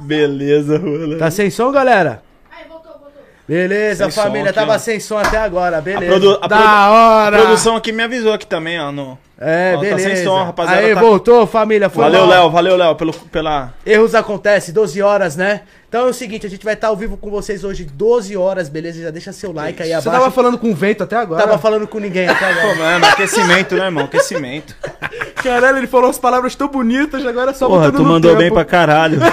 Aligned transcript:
Beleza, 0.00 0.78
Rula. 0.78 1.18
Tá 1.18 1.30
sem 1.30 1.50
som, 1.50 1.70
galera? 1.72 2.22
Aí, 2.50 2.66
voltou, 2.68 2.92
voltou. 2.92 3.10
Beleza, 3.46 4.04
Sem 4.04 4.12
som 4.12 4.22
família. 4.22 4.50
aqui, 4.50 4.58
Tava 4.58 4.74
ó. 4.74 4.78
sem 4.78 5.00
som 5.00 5.18
até 5.18 5.38
agora, 5.38 5.78
A, 5.78 5.80
beleza. 5.80 6.06
produ- 6.06 6.38
a 6.42 6.46
da 6.46 6.56
produ- 6.56 6.70
hora! 6.92 7.36
a 7.36 7.40
produção 7.42 7.76
aqui 7.76 7.92
me 7.92 8.02
avisou 8.02 8.32
aqui 8.32 8.46
também, 8.46 8.78
ó. 8.80 8.92
No... 8.92 9.18
É, 9.40 9.74
Ó, 9.74 9.76
tá 9.76 9.80
beleza. 9.82 10.16
sem 10.16 10.24
som, 10.24 10.42
rapaziada, 10.42 10.80
Aí, 10.80 10.94
tá- 10.94 11.00
voltou, 11.00 11.46
família. 11.46 11.88
Foi 11.88 12.02
Valeu. 12.02 12.26
Léo. 12.26 12.50
Valeu, 12.50 12.76
Léo, 12.76 12.94
pelo, 12.96 13.12
pela... 13.12 13.72
Erros 13.86 14.12
acontecem, 14.16 14.74
12 14.74 15.00
horas, 15.00 15.36
né? 15.36 15.60
Então 15.88 16.06
é 16.06 16.10
o 16.10 16.12
seguinte, 16.12 16.44
a 16.44 16.50
gente 16.50 16.64
vai 16.64 16.74
estar 16.74 16.88
ao 16.88 16.96
vivo 16.96 17.16
com 17.16 17.30
vocês 17.30 17.62
hoje, 17.62 17.84
12 17.84 18.36
horas, 18.36 18.68
beleza? 18.68 19.00
Já 19.00 19.10
deixa 19.10 19.32
seu 19.32 19.52
like 19.52 19.80
aí 19.80 19.90
Você 19.90 19.94
abaixo. 19.94 20.10
tava 20.10 20.30
falando 20.32 20.58
com 20.58 20.70
o 20.72 20.74
vento 20.74 21.04
até 21.04 21.14
agora. 21.16 21.40
Tava 21.40 21.56
falando 21.56 21.86
com 21.86 22.00
ninguém 22.00 22.28
até 22.28 22.46
agora. 22.46 22.66
Problema, 22.74 23.06
aquecimento, 23.08 23.74
né, 23.76 23.84
irmão? 23.84 24.04
Aquecimento. 24.06 24.74
Caralho, 25.42 25.78
ele 25.78 25.86
falou 25.86 26.10
as 26.10 26.18
palavras 26.18 26.56
tão 26.56 26.66
bonitas, 26.68 27.24
agora 27.24 27.52
é 27.52 27.54
só 27.54 27.68
Porra, 27.68 27.92
tu 27.92 27.98
no 28.02 28.08
mandou 28.08 28.32
tempo. 28.32 28.42
bem 28.42 28.52
pra 28.52 28.64
caralho. 28.64 29.20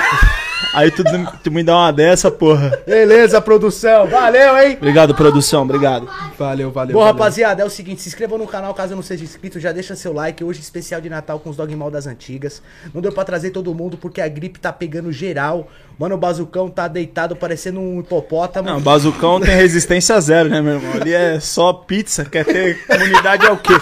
Aí 0.74 0.92
tu, 0.92 1.04
tu 1.44 1.52
me 1.52 1.64
dá 1.64 1.76
uma 1.76 1.92
dessa, 1.92 2.30
porra. 2.30 2.80
Beleza, 2.86 3.40
produção. 3.40 4.08
Valeu, 4.08 4.58
hein? 4.58 4.76
Obrigado, 4.78 5.16
produção. 5.16 5.64
Obrigado. 5.64 6.08
Valeu, 6.38 6.72
valeu. 6.72 6.94
Bom, 6.94 7.00
valeu. 7.00 7.14
rapaziada, 7.14 7.62
é 7.62 7.66
o 7.66 7.70
seguinte, 7.70 8.02
se 8.02 8.10
inscreva 8.10 8.38
no 8.38 8.48
canal 8.48 8.74
caso 8.74 8.96
não 8.96 9.02
seja 9.02 9.24
inscrito, 9.24 9.60
já 9.60 9.72
deixa 9.72 9.96
seu 9.96 10.12
like, 10.14 10.44
hoje 10.44 10.60
especial 10.60 11.00
de 11.00 11.10
Natal 11.10 11.40
com 11.40 11.50
os 11.50 11.56
Dogmal 11.56 11.90
das 11.90 12.08
antigas. 12.08 12.62
Não 12.94 13.02
deu 13.02 13.12
pra 13.12 13.24
trazer 13.24 13.52
todo 13.52 13.74
mundo 13.74 13.98
porque 13.98 14.22
a 14.22 14.28
gripe 14.28 14.60
tá 14.60 14.74
pegando 14.74 15.12
geral. 15.12 15.68
Mano, 15.98 16.16
o 16.16 16.18
bazucão 16.18 16.70
tá 16.70 16.88
deitado 16.88 17.36
parecendo 17.36 17.80
um 17.80 18.02
hipopótamo. 18.02 18.70
Não, 18.70 18.82
bazucão 18.82 19.40
tem 19.40 19.56
resistência 19.56 20.20
zero, 20.20 20.50
né, 20.50 20.62
meu 20.62 20.76
irmão? 20.76 20.94
Ali 21.02 21.14
é 21.14 21.40
só 21.40 21.72
pizza, 21.72 22.26
quer 22.26 22.44
ter 22.44 22.78
imunidade 22.94 23.46
é 23.46 23.52
o 23.52 23.58
quê? 23.58 23.74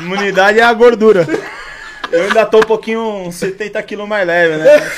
Imunidade 0.00 0.60
é 0.60 0.62
a 0.62 0.72
gordura. 0.72 1.26
Eu 2.12 2.24
ainda 2.24 2.44
tô 2.46 2.58
um 2.58 2.62
pouquinho, 2.62 3.00
uns 3.26 3.36
70 3.36 3.82
quilos 3.82 4.08
mais 4.08 4.26
leve, 4.26 4.56
né? 4.56 4.90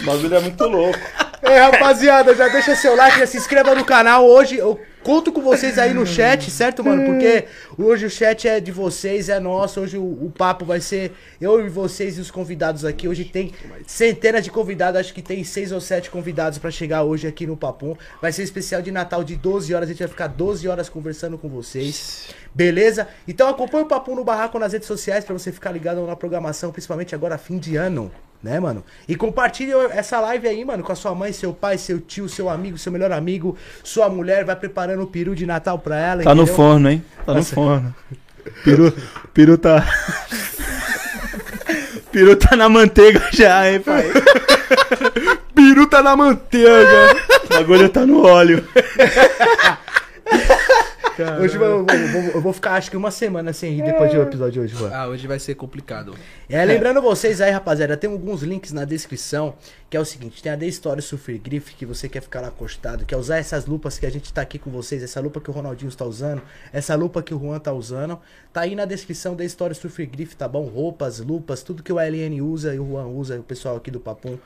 O 0.00 0.04
bagulho 0.04 0.34
é 0.34 0.40
muito 0.40 0.64
louco. 0.64 0.98
É, 1.42 1.58
rapaziada, 1.58 2.34
já 2.34 2.48
deixa 2.48 2.76
seu 2.76 2.94
like, 2.94 3.18
já 3.18 3.26
se 3.26 3.36
inscreva 3.36 3.74
no 3.74 3.84
canal. 3.84 4.26
Hoje 4.26 4.56
eu 4.56 4.78
conto 5.02 5.32
com 5.32 5.40
vocês 5.40 5.78
aí 5.78 5.94
no 5.94 6.06
chat, 6.06 6.50
certo, 6.50 6.84
mano? 6.84 7.04
Porque 7.06 7.46
hoje 7.78 8.04
o 8.04 8.10
chat 8.10 8.46
é 8.46 8.60
de 8.60 8.70
vocês, 8.70 9.28
é 9.28 9.40
nosso. 9.40 9.80
Hoje 9.80 9.96
o, 9.96 10.02
o 10.02 10.30
papo 10.30 10.66
vai 10.66 10.80
ser 10.80 11.12
eu 11.40 11.64
e 11.64 11.68
vocês 11.68 12.18
e 12.18 12.20
os 12.20 12.30
convidados 12.30 12.84
aqui. 12.84 13.08
Hoje 13.08 13.24
tem 13.24 13.52
centenas 13.86 14.44
de 14.44 14.50
convidados, 14.50 15.00
acho 15.00 15.14
que 15.14 15.22
tem 15.22 15.42
seis 15.42 15.72
ou 15.72 15.80
sete 15.80 16.10
convidados 16.10 16.58
pra 16.58 16.70
chegar 16.70 17.02
hoje 17.04 17.26
aqui 17.26 17.46
no 17.46 17.56
Papum. 17.56 17.96
Vai 18.20 18.32
ser 18.32 18.42
especial 18.42 18.82
de 18.82 18.90
Natal 18.90 19.24
de 19.24 19.34
12 19.34 19.74
horas, 19.74 19.88
a 19.88 19.92
gente 19.92 20.00
vai 20.00 20.08
ficar 20.08 20.26
12 20.26 20.68
horas 20.68 20.88
conversando 20.88 21.38
com 21.38 21.48
vocês. 21.48 22.28
Beleza? 22.54 23.08
Então 23.26 23.48
acompanha 23.48 23.84
o 23.84 23.88
Papum 23.88 24.14
no 24.14 24.24
Barraco 24.24 24.58
nas 24.58 24.72
redes 24.72 24.86
sociais 24.86 25.24
pra 25.24 25.32
você 25.32 25.50
ficar 25.50 25.72
ligado 25.72 26.06
na 26.06 26.14
programação, 26.14 26.70
principalmente 26.70 27.14
agora 27.14 27.38
fim 27.38 27.58
de 27.58 27.76
ano. 27.76 28.12
Né, 28.42 28.58
mano? 28.58 28.82
E 29.06 29.14
compartilhe 29.14 29.72
essa 29.90 30.18
live 30.18 30.48
aí, 30.48 30.64
mano, 30.64 30.82
com 30.82 30.90
a 30.90 30.94
sua 30.94 31.14
mãe, 31.14 31.30
seu 31.30 31.52
pai, 31.52 31.76
seu 31.76 32.00
tio, 32.00 32.26
seu 32.26 32.48
amigo, 32.48 32.78
seu 32.78 32.90
melhor 32.90 33.12
amigo, 33.12 33.54
sua 33.84 34.08
mulher, 34.08 34.46
vai 34.46 34.56
preparando 34.56 35.02
o 35.02 35.06
peru 35.06 35.34
de 35.34 35.44
Natal 35.44 35.78
pra 35.78 35.98
ela. 35.98 36.22
Tá 36.22 36.34
no 36.34 36.42
entendeu? 36.42 36.56
forno, 36.56 36.90
hein? 36.90 37.04
Tá 37.26 37.32
no 37.32 37.38
Nossa. 37.38 37.54
forno. 37.54 37.94
Peru, 38.64 38.96
peru 39.34 39.58
tá. 39.58 39.86
Peru 42.10 42.34
tá 42.34 42.56
na 42.56 42.68
manteiga 42.68 43.22
já, 43.30 43.70
hein, 43.70 43.80
pai? 43.80 44.04
Peru 45.54 45.86
tá 45.86 46.02
na 46.02 46.16
manteiga. 46.16 47.16
O 47.44 47.48
bagulho 47.54 47.88
tá 47.88 48.06
no 48.06 48.24
óleo. 48.26 48.66
Hoje 51.40 51.56
eu 51.56 51.60
vou, 51.60 51.68
eu 51.96 52.08
vou- 52.12 52.30
eu 52.34 52.40
vou 52.40 52.52
ficar 52.52 52.72
acho 52.74 52.90
que 52.90 52.96
uma 52.96 53.10
semana 53.10 53.52
sem 53.52 53.72
rir 53.74 53.82
depois 53.82 54.12
do 54.12 54.20
episódio 54.22 54.52
de 54.52 54.60
hoje, 54.60 54.74
mano. 54.82 54.94
Ah, 54.94 55.06
hoje 55.08 55.26
vai 55.26 55.38
ser 55.38 55.54
complicado. 55.54 56.14
É, 56.48 56.64
lembrando 56.64 57.00
vocês 57.02 57.40
aí, 57.40 57.50
rapaziada, 57.50 57.96
tem 57.96 58.10
alguns 58.10 58.42
links 58.42 58.72
na 58.72 58.84
descrição, 58.84 59.54
que 59.88 59.96
é 59.96 60.00
o 60.00 60.04
seguinte, 60.04 60.42
tem 60.42 60.50
a 60.52 60.56
The 60.56 60.66
Story 60.66 61.02
Surfer 61.02 61.38
Griff, 61.40 61.74
que 61.74 61.84
você 61.86 62.08
quer 62.08 62.22
ficar 62.22 62.40
lá 62.40 62.48
acostado, 62.48 63.04
quer 63.04 63.16
usar 63.16 63.38
essas 63.38 63.66
lupas 63.66 63.98
que 63.98 64.06
a 64.06 64.10
gente 64.10 64.32
tá 64.32 64.42
aqui 64.42 64.58
com 64.58 64.70
vocês, 64.70 65.02
essa 65.02 65.20
lupa 65.20 65.40
que 65.40 65.50
o 65.50 65.52
Ronaldinho 65.52 65.88
está 65.88 66.04
usando, 66.04 66.42
essa 66.72 66.94
lupa 66.94 67.22
que 67.22 67.34
o 67.34 67.38
Juan 67.38 67.58
tá 67.58 67.72
usando, 67.72 68.18
tá 68.52 68.62
aí 68.62 68.74
na 68.74 68.84
descrição 68.84 69.34
da 69.34 69.44
Story 69.44 69.74
Surfer 69.74 70.08
Griff, 70.08 70.34
tá 70.36 70.46
bom? 70.48 70.62
Roupas, 70.64 71.18
lupas, 71.20 71.62
tudo 71.62 71.82
que 71.82 71.92
o 71.92 71.98
LN 72.00 72.40
usa 72.42 72.74
e 72.74 72.78
o 72.80 72.86
Juan 72.88 73.06
usa, 73.06 73.36
e 73.36 73.38
o 73.38 73.42
pessoal 73.42 73.76
aqui 73.76 73.90
do 73.90 74.00
Papum 74.00 74.38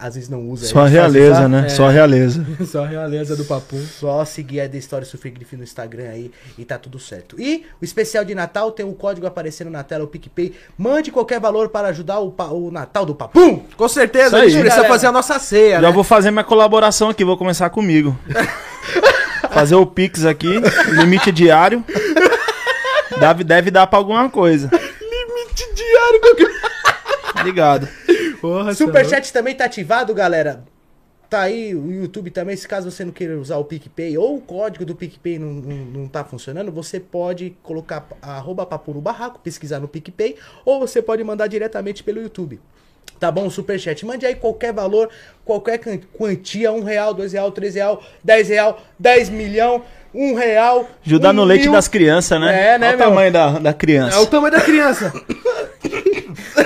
às 0.00 0.14
vezes 0.14 0.30
não 0.30 0.48
usa. 0.48 0.66
Só 0.66 0.80
a 0.80 0.86
realeza, 0.88 1.32
usar. 1.32 1.48
né? 1.48 1.66
É. 1.66 1.68
Só 1.68 1.86
a 1.86 1.90
realeza. 1.90 2.44
Só 2.66 2.84
a 2.84 2.86
realeza 2.86 3.36
do 3.36 3.44
papo. 3.44 3.76
Só 3.76 4.24
seguir 4.24 4.60
a 4.62 4.68
The 4.68 4.78
Story 4.78 5.04
Surfer 5.04 5.30
Griff 5.32 5.54
no 5.56 5.62
Instagram 5.62 6.08
aí 6.08 6.30
e 6.56 6.64
tá 6.64 6.78
tudo 6.78 6.98
certo. 6.98 7.38
E 7.38 7.66
o 7.80 7.84
especial 7.84 8.24
de 8.24 8.34
Natal 8.34 8.72
tem 8.72 8.86
o 8.86 8.94
código 8.94 9.26
aparecendo 9.26 9.70
na 9.70 9.82
tela, 9.82 10.04
o 10.04 10.06
PicPay. 10.08 10.54
Mande 10.78 11.10
qualquer 11.12 11.38
valor 11.38 11.68
para 11.68 11.88
ajudar 11.88 12.18
o, 12.20 12.34
o 12.52 12.70
Natal 12.70 13.04
do 13.04 13.14
Papum. 13.14 13.62
Com 13.76 13.88
certeza, 13.88 14.38
a 14.38 14.40
gente 14.48 14.52
precisa 14.60 14.76
Galera. 14.76 14.88
fazer 14.88 15.06
a 15.06 15.12
nossa 15.12 15.38
ceia, 15.38 15.80
Já 15.80 15.88
né? 15.88 15.92
vou 15.92 16.02
fazer 16.02 16.30
minha 16.30 16.44
colaboração 16.44 17.10
aqui, 17.10 17.22
vou 17.24 17.36
começar 17.36 17.68
comigo. 17.70 18.18
Fazer 19.52 19.74
o 19.74 19.84
Pix 19.84 20.24
aqui, 20.24 20.60
limite 20.92 21.32
diário. 21.32 21.84
Deve, 23.18 23.42
deve 23.42 23.70
dar 23.70 23.84
pra 23.88 23.98
alguma 23.98 24.30
coisa. 24.30 24.70
Limite 24.70 25.74
diário. 25.74 26.54
Ligado. 27.44 27.88
Porra, 28.40 28.74
Superchat 28.74 29.32
também 29.32 29.54
tá 29.54 29.64
ativado, 29.66 30.14
galera. 30.14 30.64
Tá 31.28 31.42
aí 31.42 31.76
o 31.76 31.92
YouTube 31.92 32.28
também, 32.30 32.56
se 32.56 32.66
caso 32.66 32.90
você 32.90 33.04
não 33.04 33.12
queira 33.12 33.38
usar 33.38 33.56
o 33.58 33.64
PicPay 33.64 34.18
ou 34.18 34.36
o 34.36 34.40
código 34.40 34.84
do 34.84 34.96
PicPay 34.96 35.38
não, 35.38 35.52
não, 35.52 35.76
não 35.76 36.08
tá 36.08 36.24
funcionando, 36.24 36.72
você 36.72 36.98
pode 36.98 37.56
colocar 37.62 38.04
arroba 38.20 38.66
barraco, 39.00 39.38
pesquisar 39.38 39.78
no 39.78 39.86
PicPay, 39.86 40.36
ou 40.64 40.80
você 40.80 41.00
pode 41.00 41.22
mandar 41.22 41.46
diretamente 41.46 42.02
pelo 42.02 42.20
YouTube. 42.20 42.60
Tá 43.20 43.30
bom? 43.30 43.48
Superchat. 43.50 44.04
Mande 44.04 44.24
aí 44.26 44.34
qualquer 44.34 44.72
valor, 44.72 45.10
qualquer 45.44 45.78
quantia, 46.12 46.72
um 46.72 46.82
real, 46.82 47.12
dois 47.12 47.32
real, 47.32 47.52
três 47.52 47.74
real, 47.74 48.02
dez 48.24 48.48
real, 48.48 48.82
dez 48.98 49.28
milhão, 49.28 49.84
um 50.14 50.34
real. 50.34 50.88
Ajudar 51.06 51.30
um 51.30 51.32
no 51.34 51.44
leite 51.44 51.64
mil. 51.64 51.72
das 51.72 51.88
crianças, 51.88 52.40
né? 52.40 52.74
É, 52.74 52.78
né, 52.78 52.88
Olha 52.88 52.96
o 52.96 52.98
tamanho 52.98 53.32
da, 53.32 53.50
da 53.58 53.72
criança. 53.72 54.16
É 54.16 54.20
o 54.20 54.26
tamanho 54.26 54.52
da 54.52 54.60
criança. 54.60 55.12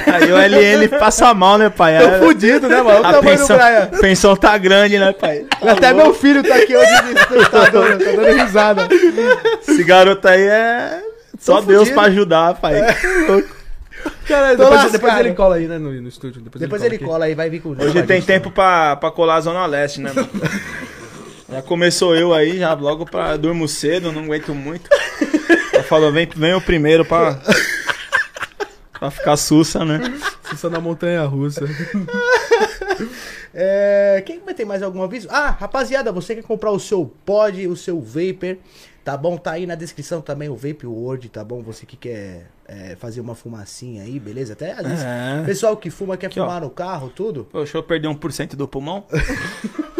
Aí 0.06 0.32
o 0.32 0.36
LN 0.36 0.88
passa 0.98 1.32
mal, 1.34 1.58
né, 1.58 1.68
pai? 1.70 1.98
Tô 1.98 2.04
É- 2.08 2.18
fudido, 2.18 2.68
né, 2.68 2.82
mano? 2.82 3.00
O 3.00 3.06
a 3.06 3.12
tamanho 3.12 3.38
pensão, 3.38 3.56
do 3.56 3.62
Brian. 3.62 4.00
pensão 4.00 4.36
tá 4.36 4.56
grande, 4.58 4.98
né, 4.98 5.12
pai? 5.12 5.44
Tá 5.60 5.72
Até 5.72 5.90
louco. 5.90 6.06
meu 6.06 6.14
filho 6.14 6.42
tá 6.42 6.54
aqui 6.54 6.76
hoje 6.76 7.02
de 7.02 7.18
espectador, 7.20 7.88
tá 7.98 8.12
dando 8.12 8.42
risada. 8.44 8.88
Esse 9.66 9.82
garoto 9.84 10.26
aí 10.28 10.42
é. 10.42 11.00
Só 11.38 11.56
Tô 11.56 11.62
Deus 11.66 11.88
fudido. 11.88 11.94
pra 12.00 12.08
ajudar, 12.10 12.54
pai. 12.54 12.74
Louco. 13.28 13.48
Cara, 14.28 14.54
depois, 14.54 14.92
depois 14.92 15.18
ele 15.18 15.32
cola 15.32 15.56
aí, 15.56 15.66
né, 15.66 15.78
no, 15.78 15.90
no 15.90 16.08
estúdio. 16.08 16.40
Depois, 16.42 16.60
Depois 16.60 16.82
ele 16.82 16.96
aqui. 16.96 17.04
cola 17.04 17.24
aí, 17.24 17.34
vai 17.34 17.48
vir 17.50 17.60
com 17.60 17.70
Hoje 17.70 18.02
tem 18.02 18.20
tempo 18.20 18.50
pra, 18.50 18.96
pra 18.96 19.10
colar 19.10 19.36
a 19.36 19.40
Zona 19.40 19.64
Leste, 19.66 20.00
né, 20.00 20.12
mano? 20.14 20.28
Já 21.54 21.62
começou 21.62 22.16
eu 22.16 22.34
aí, 22.34 22.58
já 22.58 22.74
logo 22.74 23.04
pra. 23.06 23.36
Durmo 23.36 23.68
cedo, 23.68 24.10
não 24.12 24.24
aguento 24.24 24.54
muito. 24.54 24.88
Já 25.72 25.82
falou, 25.82 26.10
vem, 26.12 26.28
vem 26.34 26.54
o 26.54 26.60
primeiro 26.60 27.04
pra. 27.04 27.40
pra 28.92 29.10
ficar 29.10 29.36
sussa, 29.36 29.84
né? 29.84 30.00
Sussa 30.50 30.68
na 30.68 30.80
montanha 30.80 31.24
russa. 31.24 31.64
É, 33.56 34.20
quem 34.26 34.40
ter 34.40 34.64
mais 34.64 34.82
algum 34.82 35.00
aviso? 35.00 35.28
Ah, 35.30 35.50
rapaziada, 35.50 36.10
você 36.10 36.34
quer 36.34 36.42
comprar 36.42 36.72
o 36.72 36.80
seu 36.80 37.06
pod, 37.24 37.66
o 37.68 37.76
seu 37.76 38.00
vapor, 38.00 38.56
tá 39.04 39.16
bom? 39.16 39.36
Tá 39.36 39.52
aí 39.52 39.64
na 39.64 39.76
descrição 39.76 40.20
também 40.20 40.48
o 40.48 40.56
Vape 40.56 40.84
Word, 40.84 41.28
tá 41.28 41.44
bom? 41.44 41.62
Você 41.62 41.86
que 41.86 41.96
quer 41.96 42.48
é, 42.66 42.96
fazer 42.96 43.20
uma 43.20 43.36
fumacinha 43.36 44.02
aí, 44.02 44.18
beleza? 44.18 44.54
Até 44.54 44.72
às 44.72 44.82
vezes, 44.82 45.04
É. 45.04 45.42
pessoal 45.46 45.76
que 45.76 45.88
fuma 45.88 46.16
quer 46.16 46.26
Aqui, 46.26 46.40
ó. 46.40 46.46
fumar 46.46 46.62
no 46.62 46.70
carro, 46.70 47.12
tudo. 47.14 47.44
Pô, 47.50 47.58
deixa 47.58 47.78
eu 47.78 47.82
perder 47.84 48.08
1% 48.08 48.56
do 48.56 48.66
pulmão. 48.66 49.04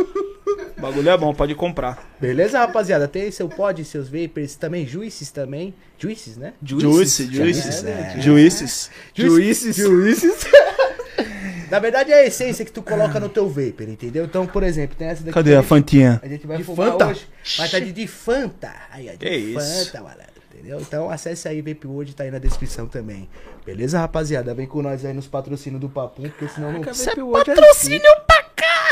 O 0.85 0.87
bagulho 0.87 1.09
é 1.09 1.17
bom, 1.17 1.33
pode 1.33 1.55
comprar. 1.55 2.15
Beleza, 2.21 2.59
rapaziada? 2.59 3.09
Tem 3.09 3.31
seu 3.31 3.49
pod, 3.49 3.83
seus 3.87 4.07
vapors, 4.07 4.55
também 4.55 4.87
juices 4.87 5.31
também. 5.31 5.73
Juices, 5.97 6.37
né? 6.37 6.53
Juice, 6.63 7.25
juices. 7.33 7.83
É. 7.85 8.21
Juices. 8.21 8.91
Juízes. 9.15 9.77
Juices. 9.77 10.45
Na 11.71 11.79
verdade 11.79 12.13
é 12.13 12.17
a 12.17 12.27
essência 12.27 12.67
que 12.67 12.71
tu 12.71 12.83
coloca 12.83 13.19
no 13.19 13.31
teu 13.31 13.49
vapor, 13.49 13.89
entendeu? 13.89 14.27
Então, 14.27 14.47
por 14.47 14.63
exemplo, 14.63 14.95
tem 14.95 15.09
essa 15.09 15.23
daqui. 15.23 15.33
Cadê 15.33 15.57
a 15.57 15.63
fantinha? 15.63 16.21
A 16.23 16.29
gente 16.29 16.47
vai 16.47 16.59
De 16.59 16.65
fumar 16.65 16.93
Fanta? 16.93 17.07
hoje. 17.07 17.27
Mas 17.57 17.71
tá 17.71 17.79
de, 17.79 17.91
de 17.91 18.07
Fanta. 18.07 18.71
Aí, 18.91 19.09
ó, 19.09 19.13
de 19.13 19.17
Que 19.17 19.35
isso. 19.35 19.87
Fanta, 19.87 20.03
malandro. 20.03 20.35
Entendeu? 20.53 20.81
Então 20.81 21.11
acesse 21.11 21.49
aí, 21.49 21.61
Vape 21.63 21.87
World, 21.87 22.15
tá 22.15 22.25
aí 22.25 22.31
na 22.31 22.39
descrição 22.39 22.87
também. 22.87 23.29
Beleza, 23.67 23.99
rapaziada? 23.99 24.55
Vem 24.55 24.67
com 24.67 24.83
nós 24.83 25.05
aí 25.05 25.13
nos 25.13 25.27
patrocínios 25.27 25.81
do 25.81 25.89
Papum, 25.89 26.25
porque 26.25 26.47
senão 26.49 26.73
não. 26.73 26.81
Isso 26.83 27.09
é 27.09 27.15
patrocínio 27.15 28.11
pra 28.27 28.34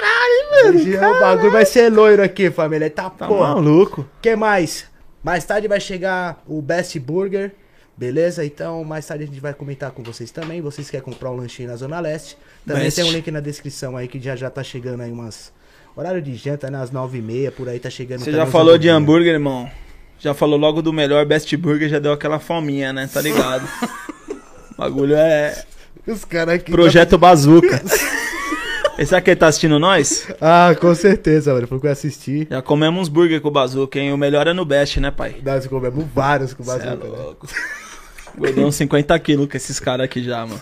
caralho, 0.02 0.98
mano. 1.00 1.16
O 1.16 1.20
bagulho 1.20 1.50
vai 1.52 1.64
ser 1.64 1.90
loiro 1.92 2.22
aqui, 2.22 2.50
família. 2.50 2.90
Tá, 2.90 3.10
Tá 3.10 3.26
porra. 3.26 3.54
maluco. 3.54 4.06
que 4.20 4.34
mais? 4.36 4.84
Mais 5.22 5.44
tarde 5.44 5.68
vai 5.68 5.80
chegar 5.80 6.42
o 6.46 6.60
Best 6.60 6.98
Burger. 6.98 7.52
Beleza? 7.96 8.44
Então, 8.44 8.82
mais 8.84 9.06
tarde 9.06 9.24
a 9.24 9.26
gente 9.26 9.38
vai 9.40 9.52
comentar 9.54 9.90
com 9.92 10.02
vocês 10.02 10.30
também. 10.30 10.60
Vocês 10.60 10.90
querem 10.90 11.04
comprar 11.04 11.30
um 11.30 11.36
lanchinho 11.36 11.68
na 11.68 11.76
Zona 11.76 12.00
Leste. 12.00 12.36
Também 12.66 12.84
Best. 12.84 13.00
tem 13.00 13.08
um 13.08 13.12
link 13.12 13.30
na 13.30 13.38
descrição 13.40 13.96
aí 13.96 14.08
que 14.08 14.18
já 14.18 14.34
já 14.34 14.50
tá 14.50 14.62
chegando 14.62 15.02
aí 15.02 15.12
umas. 15.12 15.52
Horário 15.94 16.22
de 16.22 16.34
janta, 16.34 16.70
né? 16.70 16.80
Às 16.82 16.90
nove 16.90 17.18
e 17.18 17.22
meia, 17.22 17.52
por 17.52 17.68
aí 17.68 17.78
tá 17.78 17.90
chegando. 17.90 18.20
Você 18.20 18.32
já 18.32 18.46
falou 18.46 18.78
de 18.78 18.88
hambúrguer, 18.88 19.34
irmão? 19.34 19.70
Já 20.18 20.32
falou 20.32 20.58
logo 20.58 20.80
do 20.80 20.92
melhor 20.92 21.24
Best 21.26 21.54
Burger, 21.56 21.88
já 21.88 21.98
deu 21.98 22.12
aquela 22.12 22.38
fominha, 22.38 22.92
né? 22.92 23.08
Tá 23.12 23.20
ligado? 23.20 23.68
O 24.72 24.74
bagulho 24.84 25.14
é 25.14 25.64
Os 26.06 26.24
caras 26.24 26.54
aqui. 26.54 26.72
projeto 26.72 27.16
bazuca. 27.18 27.80
Será 29.06 29.20
que 29.20 29.30
ele 29.30 29.36
tá 29.36 29.46
assistindo 29.48 29.78
nós? 29.78 30.26
Ah, 30.40 30.74
com 30.80 30.94
certeza, 30.94 31.52
mano. 31.54 31.66
Falou 31.66 31.80
que 31.80 31.86
ia 31.86 31.92
assistir. 31.92 32.46
Já 32.50 32.62
comemos 32.62 33.02
uns 33.02 33.08
burger 33.08 33.40
com 33.40 33.48
o 33.48 33.50
Bazuca, 33.50 33.98
hein? 33.98 34.12
O 34.12 34.16
melhor 34.18 34.46
é 34.46 34.52
no 34.52 34.64
Best, 34.64 35.00
né, 35.00 35.10
pai? 35.10 35.36
Nós 35.44 35.66
comemos 35.66 36.04
vários 36.14 36.54
com 36.54 36.62
o 36.62 36.66
Cê 36.66 36.72
é 36.72 36.74
Bazuca, 36.78 37.08
né? 37.08 37.16
louco. 37.18 37.46
Uns 38.58 38.76
50 38.76 39.18
quilos 39.20 39.46
com 39.48 39.56
esses 39.56 39.78
caras 39.78 40.04
aqui 40.04 40.22
já, 40.22 40.46
mano. 40.46 40.60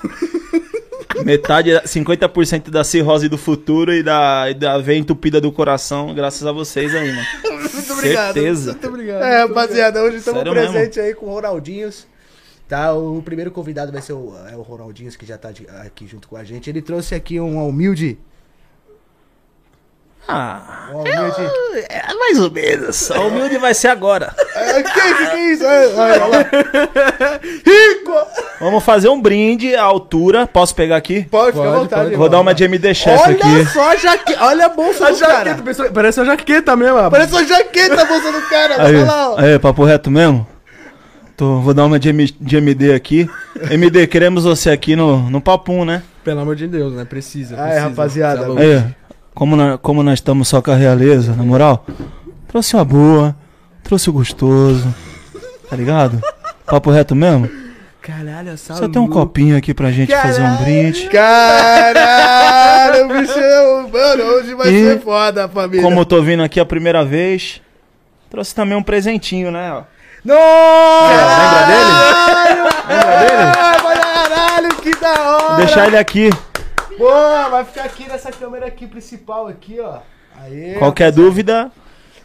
Metade, 1.25 1.71
50% 1.87 2.71
da 2.71 2.83
cirrose 2.83 3.29
do 3.29 3.37
futuro 3.37 3.93
e 3.93 4.03
da, 4.03 4.47
e 4.51 4.55
da 4.55 4.79
veia 4.79 4.99
entupida 4.99 5.41
do 5.41 5.53
coração, 5.53 6.15
graças 6.15 6.47
a 6.47 6.53
vocês 6.53 6.95
aí, 6.95 7.13
mano. 7.13 7.27
Muito 7.73 7.93
obrigado. 7.93 8.33
Certeza. 8.35 8.73
Muito 8.73 8.89
obrigado. 8.89 9.23
É, 9.23 9.43
rapaziada, 9.43 10.03
hoje 10.03 10.17
estamos 10.17 10.43
presentes 10.43 10.99
aí 10.99 11.15
com 11.15 11.27
o 11.27 11.31
Ronaldinhos. 11.35 12.07
Tá, 12.69 12.95
o 12.95 13.21
primeiro 13.23 13.51
convidado 13.51 13.91
vai 13.91 14.01
ser 14.01 14.13
o, 14.13 14.33
é 14.51 14.57
o 14.57 14.63
Ronaldinhos, 14.63 15.17
que 15.17 15.27
já 15.27 15.37
tá 15.37 15.51
de- 15.51 15.67
aqui 15.85 16.07
junto 16.07 16.29
com 16.29 16.37
a 16.37 16.45
gente. 16.45 16.71
Ele 16.71 16.81
trouxe 16.81 17.15
aqui 17.17 17.41
um 17.41 17.67
humilde. 17.69 18.17
Ah, 20.29 20.89
Um 20.93 20.99
humilde. 21.01 21.51
é 21.89 22.15
mais 22.15 22.39
ou 22.39 22.51
menos. 22.51 23.11
A 23.11 23.21
humilde 23.21 23.59
vai 23.59 23.75
ser 23.75 23.89
agora. 23.89 24.33
É, 24.55 24.83
que, 24.83 24.91
que, 24.93 25.15
que 25.15 25.23
é 25.25 25.53
isso? 25.53 25.65
Olha 25.65 26.25
lá. 26.27 26.39
Rico! 27.43 28.13
Vamos 28.61 28.85
fazer 28.85 29.09
um 29.09 29.21
brinde 29.21 29.75
à 29.75 29.83
altura. 29.83 30.47
Posso 30.47 30.75
pegar 30.75 30.97
aqui? 30.97 31.23
Pode, 31.25 31.53
ficar 31.57 31.63
à 31.69 31.71
Pode, 31.73 31.83
vontade. 31.83 32.03
pode. 32.03 32.17
Vou 32.17 32.27
irmão. 32.27 32.29
dar 32.29 32.41
uma 32.41 32.55
de 32.55 32.65
MD 32.65 32.95
Chef 32.95 33.21
Olha 33.23 33.33
aqui. 33.35 33.67
só 33.73 33.91
a 33.91 33.97
jaqueta. 33.97 34.45
Olha 34.45 34.67
a 34.67 34.69
bolsa 34.69 35.09
A 35.09 35.11
do 35.11 35.19
cara. 35.19 35.33
jaqueta, 35.37 35.63
pessoal, 35.63 35.89
parece 35.93 36.21
uma 36.21 36.27
jaqueta 36.27 36.77
mesmo. 36.77 36.97
rapaz. 36.97 37.11
Parece 37.11 37.33
uma 37.33 37.45
jaqueta 37.47 38.03
a 38.03 38.05
bolsa 38.05 38.33
do 38.33 38.43
cara. 38.43 38.75
Aí, 38.85 38.97
Olha 38.97 39.05
lá, 39.05 39.31
ó. 39.33 39.39
aí, 39.41 39.59
papo 39.59 39.85
reto 39.85 40.11
mesmo? 40.11 40.47
Tô, 41.37 41.61
vou 41.61 41.73
dar 41.75 41.87
uma 41.87 41.99
de, 41.99 42.11
M- 42.11 42.35
de 42.41 42.57
MD 42.57 42.93
aqui. 42.93 43.29
MD, 43.71 44.07
queremos 44.07 44.45
você 44.45 44.71
aqui 44.71 44.95
no, 44.95 45.29
no 45.31 45.41
papum, 45.41 45.85
né? 45.85 46.03
Pelo 46.23 46.41
amor 46.41 46.55
de 46.55 46.67
Deus, 46.69 46.93
né? 46.93 47.05
Precisa. 47.07 47.55
Aí, 47.57 47.63
precisa. 47.63 47.89
rapaziada. 47.89 48.41
Tá 48.43 48.47
louco. 48.47 48.63
Aí, 48.63 48.85
como, 49.41 49.57
na- 49.57 49.79
como 49.79 50.03
nós 50.03 50.19
estamos 50.19 50.49
só 50.49 50.61
com 50.61 50.71
a 50.71 50.75
realeza, 50.75 51.35
na 51.35 51.43
moral, 51.43 51.87
trouxe 52.47 52.77
uma 52.77 52.85
boa, 52.85 53.35
trouxe 53.83 54.11
o 54.11 54.13
gostoso, 54.13 54.95
tá 55.71 55.75
ligado? 55.75 56.21
Papo 56.67 56.91
reto 56.91 57.15
mesmo? 57.15 57.49
Caralho, 58.03 58.59
Só 58.59 58.87
tem 58.87 59.01
um 59.01 59.09
copinho 59.09 59.57
aqui 59.57 59.73
pra 59.73 59.91
gente 59.91 60.15
fazer 60.15 60.43
um 60.43 60.57
brinde. 60.57 61.09
Caralho, 61.09 63.09
bichão. 63.09 63.89
Mano, 63.91 64.25
hoje 64.25 64.55
vai 64.55 64.69
E 64.69 64.85
ser 64.85 65.01
foda, 65.01 65.49
família. 65.49 65.81
Como 65.83 65.99
eu 66.01 66.05
tô 66.05 66.21
vindo 66.21 66.43
aqui 66.43 66.61
a 66.61 66.67
primeira 66.67 67.03
vez, 67.03 67.63
trouxe 68.29 68.55
também 68.55 68.77
um 68.77 68.83
presentinho, 68.83 69.51
né? 69.51 69.73
ó. 69.73 69.85
Nossa! 70.23 71.17
lembra 71.17 71.67
dele? 71.67 71.93
Lembra 72.89 73.19
dele? 73.21 73.53
Caralho, 74.03 74.69
que 74.77 74.91
da 75.01 75.13
hora! 75.23 75.47
Vou 75.49 75.57
deixar 75.57 75.87
ele 75.87 75.97
aqui. 75.97 76.29
Boa, 77.00 77.49
vai 77.49 77.64
ficar 77.64 77.85
aqui 77.85 78.06
nessa 78.06 78.31
câmera 78.31 78.67
aqui 78.67 78.87
principal 78.87 79.47
aqui, 79.47 79.81
ó. 79.81 80.00
Aê. 80.38 80.75
Qualquer 80.75 81.11
dúvida, 81.11 81.73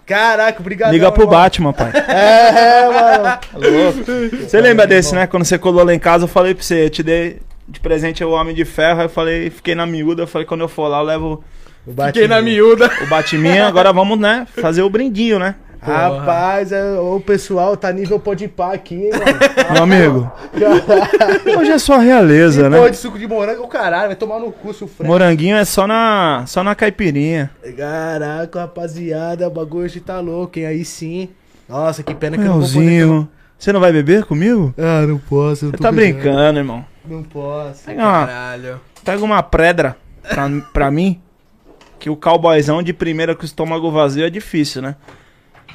Caraca, 0.06 0.60
obrigado. 0.60 0.92
liga 0.92 1.10
pro. 1.14 1.26
Batman, 1.26 1.72
pai. 1.72 1.94
É, 2.10 2.86
mano. 2.86 3.24
Tá 3.24 3.40
louco? 3.54 4.04
Você 4.44 4.60
lembra 4.60 4.86
desse, 4.86 5.16
né? 5.16 5.28
Quando 5.28 5.46
você 5.46 5.58
colou 5.58 5.86
lá 5.86 5.94
em 5.94 6.00
casa, 6.00 6.26
eu 6.26 6.28
falei 6.28 6.54
pra 6.54 6.62
você, 6.62 6.88
eu 6.88 6.90
te 6.90 7.02
dei 7.02 7.40
de 7.70 7.80
presente 7.80 8.22
o 8.22 8.32
Homem 8.32 8.54
de 8.54 8.66
Ferro, 8.66 9.00
aí 9.00 9.06
eu 9.06 9.10
falei, 9.10 9.50
fiquei 9.50 9.76
na 9.76 9.86
miúda, 9.86 10.24
eu 10.24 10.28
falei, 10.28 10.46
quando 10.46 10.62
eu 10.62 10.68
for 10.68 10.90
lá, 10.90 11.00
eu 11.00 11.04
levo 11.06 11.44
O 11.88 11.94
Fiquei 12.08 12.28
na 12.28 12.42
miúda. 12.42 12.92
o 13.02 13.08
Batminha, 13.08 13.66
agora 13.66 13.94
vamos, 13.94 14.20
né, 14.20 14.46
fazer 14.62 14.82
o 14.82 14.90
brindinho, 14.90 15.40
né? 15.40 15.56
Rapaz, 15.86 16.72
é, 16.72 17.00
o 17.00 17.20
pessoal 17.20 17.78
tá 17.78 17.92
nível 17.92 18.20
pode 18.20 18.48
pá 18.48 18.74
aqui, 18.74 18.96
hein, 18.96 19.10
mano. 19.12 19.26
Meu 19.74 19.84
amigo, 19.84 20.32
hoje 21.60 21.72
é 21.72 21.78
só 21.78 21.98
realeza, 21.98 22.64
Pô, 22.64 22.70
né? 22.70 22.90
de 22.90 22.98
suco 22.98 23.20
de 23.20 23.28
morango, 23.28 23.64
o 23.64 23.68
caralho, 23.68 24.08
vai 24.08 24.16
tomar 24.16 24.40
no 24.40 24.52
cu, 24.52 24.74
seu 24.74 24.88
frango. 24.88 25.12
Moranguinho 25.12 25.56
é 25.56 25.66
só 25.66 25.86
na, 25.86 26.44
só 26.48 26.64
na 26.64 26.74
caipirinha. 26.76 27.52
Caraca, 27.78 28.62
rapaziada, 28.62 29.48
o 29.48 29.52
bagulho 29.52 29.86
hoje 29.86 30.00
tá 30.00 30.20
louco, 30.20 30.58
hein? 30.60 30.66
Aí 30.66 30.84
sim. 30.86 31.30
Nossa, 31.68 32.04
que 32.04 32.14
pena 32.14 32.38
que 32.38 32.44
eu 32.44 32.48
não 32.48 32.60
vou 32.60 32.68
poder 32.68 32.80
Melzinho. 32.80 33.30
Você 33.58 33.72
não 33.74 33.80
vai 33.80 33.92
beber 33.92 34.26
comigo? 34.26 34.74
Ah, 34.78 35.06
não 35.08 35.18
posso, 35.18 35.66
eu 35.66 35.72
Você 35.72 35.78
tá 35.78 35.92
brincando. 35.92 36.24
brincando, 36.24 36.60
irmão. 36.60 36.86
Não 37.08 37.24
posso. 37.24 37.86
Pega 37.86 38.02
uma, 38.02 38.26
Caralho. 38.28 38.82
pega 39.04 39.24
uma 39.24 39.44
pedra 39.44 39.96
pra, 40.28 40.50
pra 40.74 40.92
mim, 40.92 41.22
que 41.98 42.10
o 42.10 42.16
cowboyzão 42.16 42.84
de 42.84 42.94
primeira 42.94 43.34
com 43.36 43.44
o 43.44 43.46
estômago 43.46 43.90
vazio 43.92 44.26
é 44.26 44.30
difícil, 44.30 44.82
né? 44.82 44.96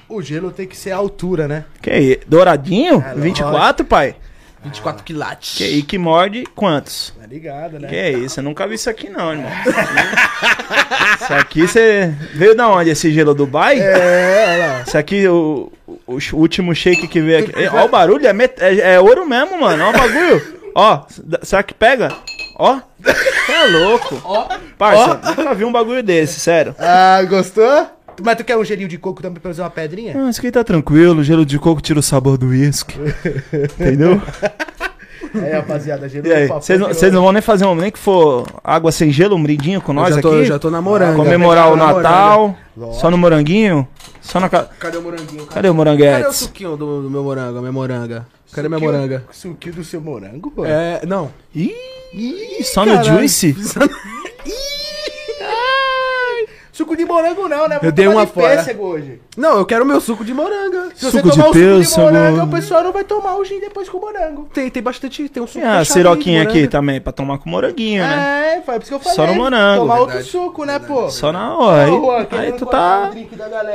O 0.09 0.21
gelo 0.23 0.51
tem 0.51 0.67
que 0.67 0.77
ser 0.77 0.91
a 0.93 0.97
altura, 0.97 1.47
né? 1.47 1.65
Que 1.81 1.91
aí, 1.91 2.21
douradinho? 2.27 3.05
É, 3.07 3.15
24, 3.15 3.85
pai? 3.87 4.17
24 4.63 5.03
quilates. 5.05 5.57
Que 5.57 5.65
aí 5.65 5.83
que 5.83 5.97
morde 5.97 6.45
quantos? 6.55 7.15
Tá 7.19 7.27
ligado, 7.27 7.79
né? 7.79 7.89
Que 7.89 7.97
é 7.97 8.11
isso? 8.11 8.41
Eu 8.41 8.45
nunca 8.45 8.67
vi 8.67 8.75
isso 8.75 8.91
aqui 8.91 9.09
não, 9.09 9.33
irmão. 9.33 9.51
isso 11.21 11.33
aqui 11.33 11.67
você. 11.67 12.13
Veio 12.35 12.55
da 12.55 12.69
onde 12.69 12.91
esse 12.91 13.11
gelo? 13.13 13.35
Dubai? 13.35 13.79
É, 13.81 14.47
olha 14.49 14.67
lá. 14.67 14.83
Isso 14.87 14.99
aqui, 14.99 15.27
o, 15.29 15.73
o, 15.87 16.17
o 16.17 16.37
último 16.37 16.75
shake 16.75 17.09
que 17.09 17.21
veio 17.21 17.39
aqui. 17.45 17.53
Ó, 17.73 17.85
o 17.85 17.89
barulho 17.89 18.27
é, 18.27 18.33
met- 18.33 18.61
é, 18.61 18.95
é 18.95 19.01
ouro 19.01 19.27
mesmo, 19.27 19.59
mano. 19.61 19.85
Ó 19.85 19.91
o 19.91 19.93
bagulho. 19.93 20.61
Ó, 20.75 21.05
será 21.43 21.63
que 21.63 21.75
pega? 21.75 22.13
Ó. 22.57 22.81
Você 23.03 23.53
é 23.53 23.65
louco. 23.67 24.21
Ó. 24.25 24.47
Parça, 24.77 25.21
nunca 25.37 25.55
vi 25.55 25.65
um 25.65 25.73
bagulho 25.73 26.03
desse, 26.03 26.39
sério. 26.39 26.75
Ah, 26.79 27.23
gostou? 27.29 27.87
Mas 28.23 28.37
tu 28.37 28.45
quer 28.45 28.57
um 28.57 28.65
gelinho 28.65 28.89
de 28.89 28.99
coco 28.99 29.23
também 29.23 29.41
pra 29.41 29.51
fazer 29.51 29.63
uma 29.63 29.71
pedrinha? 29.71 30.15
Ah, 30.17 30.31
isso 30.31 30.41
aqui 30.41 30.51
tá 30.51 30.63
tranquilo. 30.65 31.23
Gelo 31.25 31.45
de 31.47 31.59
coco 31.59 31.81
tira 31.81 31.99
o 31.99 32.03
sabor 32.03 32.37
do 32.39 32.47
uísque. 32.49 32.95
Entendeu? 33.79 34.21
É, 35.35 35.57
rapaziada, 35.57 36.09
gelo 36.09 36.27
E 36.27 36.33
aí, 36.33 36.49
vocês 36.49 36.79
não, 36.81 36.89
não 37.13 37.23
vão 37.23 37.33
nem 37.33 37.41
fazer 37.43 37.65
um, 37.65 37.75
nem 37.75 37.91
que 37.91 37.99
for 37.99 38.45
água 38.65 38.91
sem 38.91 39.13
gelo, 39.13 39.37
um 39.37 39.43
brindinho 39.43 39.81
com 39.81 39.93
Eu 39.93 39.97
nós 39.97 40.15
já 40.17 40.21
tô, 40.21 40.33
aqui? 40.33 40.45
já 40.45 40.59
tô 40.59 40.71
namorando. 40.71 41.15
Comemorar 41.17 41.73
o. 41.73 41.77
Natal, 41.77 42.57
Lógico. 42.77 43.01
só 43.01 43.11
no 43.11 43.17
moranguinho? 43.19 43.87
Só 44.21 44.41
na 44.41 44.49
ca... 44.49 44.65
Cadê 44.79 44.99
o 44.99 45.03
moranguinho? 45.03 45.47
cara? 45.47 45.55
Cadê 45.55 45.69
o 45.71 45.75
Cadê 45.75 46.27
o 46.27 46.33
suquinho 46.33 46.77
do, 46.77 47.03
do 47.03 47.11
meu 47.11 47.23
morango, 47.23 47.59
a 47.59 47.61
minha 47.61 47.73
moranga? 47.73 48.27
Cadê 48.53 48.69
minha 48.69 48.79
Suquinho- 48.81 48.93
moranga? 48.93 49.25
Suquinho 49.31 49.75
do 49.77 49.85
seu 49.85 50.01
morango, 50.01 50.51
pô. 50.51 50.65
É, 50.67 51.01
não. 51.07 51.31
Ih, 51.55 51.73
só 52.65 52.85
no 52.85 52.93
Caralho. 52.97 53.19
juice? 53.21 53.55
Suco 56.73 56.97
de 56.97 57.05
morango 57.05 57.49
não, 57.49 57.69
né? 57.69 57.79
Eu 57.83 57.91
dei 57.93 58.07
uma 58.07 58.25
de 58.25 58.33
fora. 58.33 58.57
pêssego 58.57 58.85
hoje. 58.85 59.21
Não, 59.37 59.59
eu 59.59 59.67
quero 59.67 59.85
meu 59.85 60.01
suco 60.01 60.25
de 60.25 60.33
moranga. 60.33 60.89
Se 60.95 61.11
Suco 61.11 61.29
você 61.29 61.31
tomar 61.31 61.35
de 61.35 61.41
o 61.41 61.53
pêssego. 61.53 61.85
suco 61.85 62.07
de 62.07 62.13
morango, 62.13 62.43
o 62.45 62.49
pessoal 62.49 62.83
não 62.85 62.93
vai 62.93 63.05
tomar 63.05 63.37
o 63.37 63.45
gin 63.45 63.61
depois 63.61 63.89
com 63.89 63.99
o 63.99 64.01
morango. 64.01 64.49
Tem, 64.55 64.71
tem 64.71 64.83
bastante, 64.83 65.29
tem 65.29 65.43
um 65.43 65.47
suco 65.47 65.59
E 65.59 65.63
a 65.69 65.79
fechado 65.81 65.93
siroquinha 65.95 66.41
aí 66.41 66.47
de 66.47 66.49
aqui 66.49 66.59
moranga. 66.59 66.71
também, 66.71 67.01
pra 67.01 67.13
tomar 67.13 67.39
com 67.39 67.51
moranguinho, 67.51 68.03
né? 68.03 68.57
É, 68.57 68.61
foi 68.61 68.75
por 68.75 68.83
isso 68.83 68.91
que 68.91 68.95
eu 68.95 69.01
falei. 69.01 69.17
Só 69.17 69.27
no 69.27 69.35
morango. 69.35 69.81
Tomar 69.81 69.95
outro 69.95 70.07
Verdade, 70.15 70.31
suco, 70.31 70.65
né, 70.65 70.79
pô? 70.79 71.11
Só 71.11 71.33
na 71.33 71.57
hora. 71.57 71.93
Ô, 71.93 72.01
Juan, 72.01 72.27
Aí, 72.31 72.39
aí 72.39 72.53
tu 72.53 72.67
tá. 72.67 73.11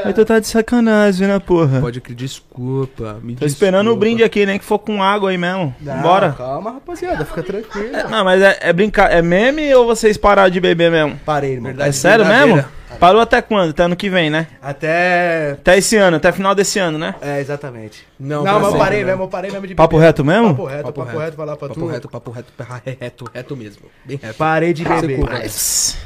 Aí 0.06 0.14
tu 0.14 0.26
tá 0.26 0.40
de 0.40 0.48
sacanagem, 0.48 1.28
né, 1.28 1.40
porra? 1.40 1.82
Pode 1.82 2.00
crer, 2.02 2.16
desculpa. 2.16 3.18
Me 3.22 3.36
Tô 3.36 3.46
esperando 3.46 3.92
o 3.92 3.96
brinde 3.96 4.24
aqui, 4.24 4.46
nem 4.46 4.58
que 4.60 4.66
for 4.66 4.80
com 4.80 5.02
água 5.04 5.30
aí 5.32 5.38
mesmo. 5.38 5.76
Não, 5.82 6.02
Bora. 6.02 6.34
Calma, 6.38 6.72
rapaziada, 6.72 7.26
fica 7.26 7.44
tranquilo. 7.44 7.92
Não, 8.10 8.24
mas 8.24 8.42
é, 8.42 8.58
é 8.62 8.74
brincar. 8.74 9.12
É 9.12 9.22
meme 9.22 9.74
ou 9.76 9.86
vocês 9.86 10.18
pararam 10.18 10.50
de 10.50 10.60
beber 10.60 10.90
mesmo? 10.92 11.20
Parei, 11.26 11.52
irmão. 11.54 11.66
Verdade. 11.68 11.90
É 11.90 11.92
sério 11.92 12.26
mesmo? 12.26 12.64
Parou 13.00 13.22
até 13.22 13.42
quando? 13.42 13.70
Até 13.72 13.84
ano 13.84 13.96
que 13.96 14.10
vem, 14.10 14.30
né? 14.30 14.48
Até. 14.62 15.52
Até 15.54 15.78
esse 15.78 15.96
ano, 15.98 16.18
até 16.18 16.32
final 16.32 16.56
desse 16.56 16.80
ano, 16.80 16.98
né? 16.98 17.16
É, 17.22 17.40
exatamente. 17.40 18.06
Não, 18.20 18.44
Não, 18.44 18.60
mas 18.60 18.74
eu 18.74 18.80
parei 18.80 19.00
né? 19.00 19.06
mesmo, 19.12 19.24
eu 19.24 19.28
parei 19.28 19.52
mesmo 19.52 19.68
de 19.68 19.76
Papo 19.76 19.96
beber. 19.98 20.06
reto 20.08 20.26
mesmo? 20.26 20.50
Papo 20.50 20.66
reto, 20.66 20.84
papo, 20.84 21.00
Papo 21.00 21.10
reto, 21.12 21.20
reto. 21.26 21.38
falar 21.38 21.56
pra 21.58 21.68
Papo 21.68 21.80
tu. 21.80 21.88
reto, 21.88 22.10
papo 22.10 22.32
reto, 22.32 22.54
pa- 22.58 22.82
reto, 23.00 23.26
reto 23.34 23.56
mesmo. 23.58 23.84
Bem 24.06 24.18
reto. 24.22 24.36
Parei 24.38 24.74
de 24.74 24.84
beber. 24.84 25.20
Mas, 25.20 25.98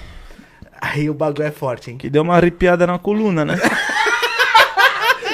Aí 0.82 1.10
o 1.10 1.14
bagulho 1.14 1.46
é 1.46 1.52
forte, 1.52 1.92
hein? 1.92 1.98
que 1.98 2.10
deu 2.10 2.22
uma 2.24 2.36
arrepiada 2.38 2.88
na 2.88 2.98
coluna, 2.98 3.44
né? 3.46 3.60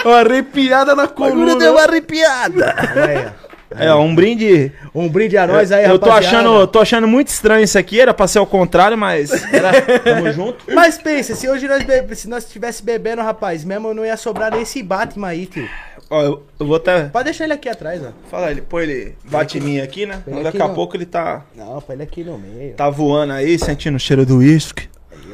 Uma 0.03 0.19
arrepiada 0.19 0.93
na 0.95 1.07
coluna. 1.07 1.81
arrepiada. 1.81 2.73
Calma 2.73 3.05
aí, 3.05 3.25
ó. 3.25 3.44
É, 3.77 3.91
ó, 3.93 4.01
um 4.01 4.13
brinde. 4.15 4.71
Um 4.93 5.07
brinde 5.09 5.37
a 5.37 5.45
nós 5.47 5.71
aí, 5.71 5.85
eu 5.85 5.99
tô 5.99 6.07
rapaziada. 6.09 6.37
achando, 6.37 6.67
tô 6.67 6.79
achando 6.79 7.07
muito 7.07 7.27
estranho 7.27 7.63
isso 7.63 7.77
aqui, 7.77 7.99
era 7.99 8.13
pra 8.13 8.27
ser 8.27 8.39
o 8.39 8.45
contrário, 8.45 8.97
mas 8.97 9.31
era, 9.53 9.71
tamo 9.99 10.31
junto. 10.31 10.65
Mas 10.73 10.97
pensa, 10.97 11.35
se 11.35 11.49
hoje 11.49 11.67
nós 11.67 11.83
bebe... 11.83 12.15
se 12.15 12.27
nós 12.29 12.45
estivesse 12.45 12.83
bebendo, 12.83 13.21
rapaz, 13.21 13.63
mesmo 13.63 13.93
não 13.93 14.05
ia 14.05 14.17
sobrar 14.17 14.51
nem 14.51 14.61
esse 14.61 14.81
Batman 14.81 15.27
aí, 15.29 15.45
tio. 15.45 15.67
Ó, 16.09 16.21
eu, 16.21 16.43
eu 16.59 16.67
vou 16.67 16.75
até 16.75 17.05
Pode 17.05 17.25
deixar 17.25 17.45
ele 17.45 17.53
aqui 17.53 17.67
atrás, 17.67 18.01
ó. 18.03 18.09
falar, 18.29 18.51
ele 18.51 18.61
põe 18.61 18.83
ele 18.83 19.15
bate 19.23 19.57
em 19.57 19.61
mim 19.61 19.79
aqui, 19.79 20.05
né? 20.05 20.21
Vem 20.25 20.35
Mas 20.35 20.45
aqui, 20.45 20.57
daqui 20.57 20.61
a 20.61 20.67
não. 20.67 20.75
pouco 20.75 20.95
ele 20.95 21.05
tá 21.05 21.43
Não, 21.55 21.81
põe 21.81 21.95
ele 21.95 22.03
aqui 22.03 22.23
no 22.23 22.37
meio. 22.37 22.73
tá 22.75 22.89
voando 22.89 23.33
aí, 23.33 23.57
sentindo 23.57 23.95
o 23.95 23.99
cheiro 23.99 24.25
do 24.25 24.37
uísque. 24.37 24.87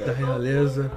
Da 0.05 0.13
realeza. 0.13 0.89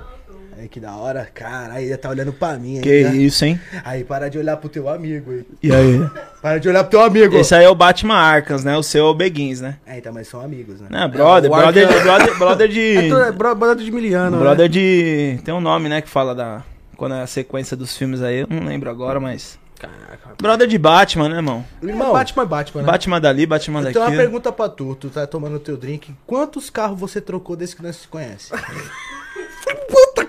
Aí 0.65 0.69
que 0.69 0.81
da 0.81 0.97
hora. 0.97 1.29
Caralho, 1.35 1.85
ele 1.85 1.97
tá 1.99 2.09
olhando 2.09 2.33
pra 2.33 2.55
mim 2.55 2.81
Que 2.81 3.05
ainda. 3.05 3.15
isso, 3.17 3.45
hein? 3.45 3.61
Aí 3.85 4.03
para 4.03 4.31
de 4.31 4.39
olhar 4.39 4.57
pro 4.57 4.71
teu 4.71 4.89
amigo 4.89 5.31
aí. 5.31 5.45
E 5.63 5.71
aí? 5.71 6.01
Para 6.41 6.59
de 6.59 6.69
olhar 6.69 6.83
pro 6.85 6.91
teu 6.91 7.01
amigo. 7.03 7.37
Esse 7.37 7.55
aí 7.55 7.65
é 7.65 7.69
o 7.71 7.75
Batman 7.75 8.15
Arkhams, 8.17 8.65
né? 8.65 8.77
O 8.77 8.83
seu 8.83 9.07
é 9.07 9.09
o 9.11 9.15
Beguins, 9.15 9.61
né? 9.63 9.77
É, 9.87 9.99
então, 9.99 10.13
mas 10.13 10.27
são 10.29 10.41
amigos, 10.41 10.81
né? 10.81 10.89
Né, 10.91 11.09
brother, 11.09 11.51
o 11.51 11.55
brother, 11.55 11.87
Arkham- 11.89 12.03
brother, 12.05 12.39
brother 12.39 12.69
É, 12.69 12.73
de 12.73 12.97
é 13.13 13.33
bro- 13.33 13.55
brother 13.55 13.85
de 13.85 13.91
miliano, 13.91 14.39
brother 14.39 14.69
de 14.69 15.39
tem 15.45 15.53
um 15.55 15.61
nome, 15.61 15.89
né, 15.89 16.01
que 16.03 16.09
fala 16.09 16.35
da 16.35 16.63
quando 16.97 17.15
é 17.15 17.23
a 17.23 17.27
sequência 17.27 17.75
dos 17.77 17.97
filmes 17.97 18.21
aí, 18.23 18.41
eu 18.41 18.47
não 18.49 18.65
lembro 18.67 18.89
agora, 18.91 19.19
mas 19.21 19.59
Caraca. 19.79 20.35
Brother 20.41 20.67
de 20.69 20.79
Batman, 20.79 21.29
né, 21.31 21.37
irmão? 21.37 21.65
Irmão, 21.83 22.13
Batman, 22.13 22.47
Batman, 22.47 22.81
né? 22.83 22.87
Batman 22.87 23.21
dali, 23.21 23.45
Batman 23.47 23.83
daqui. 23.83 23.95
tenho 23.95 24.07
uma 24.07 24.17
pergunta 24.17 24.53
pra 24.53 24.69
tu. 24.69 24.95
Tu 24.95 25.11
tá 25.11 25.27
tomando 25.27 25.59
teu 25.59 25.77
drink. 25.77 26.15
Quantos 26.27 26.71
carros 26.71 26.99
você 26.99 27.21
trocou 27.21 27.55
desde 27.57 27.77
que 27.77 27.83
nós 27.83 27.97
se 27.97 28.09
conhece? 28.09 28.51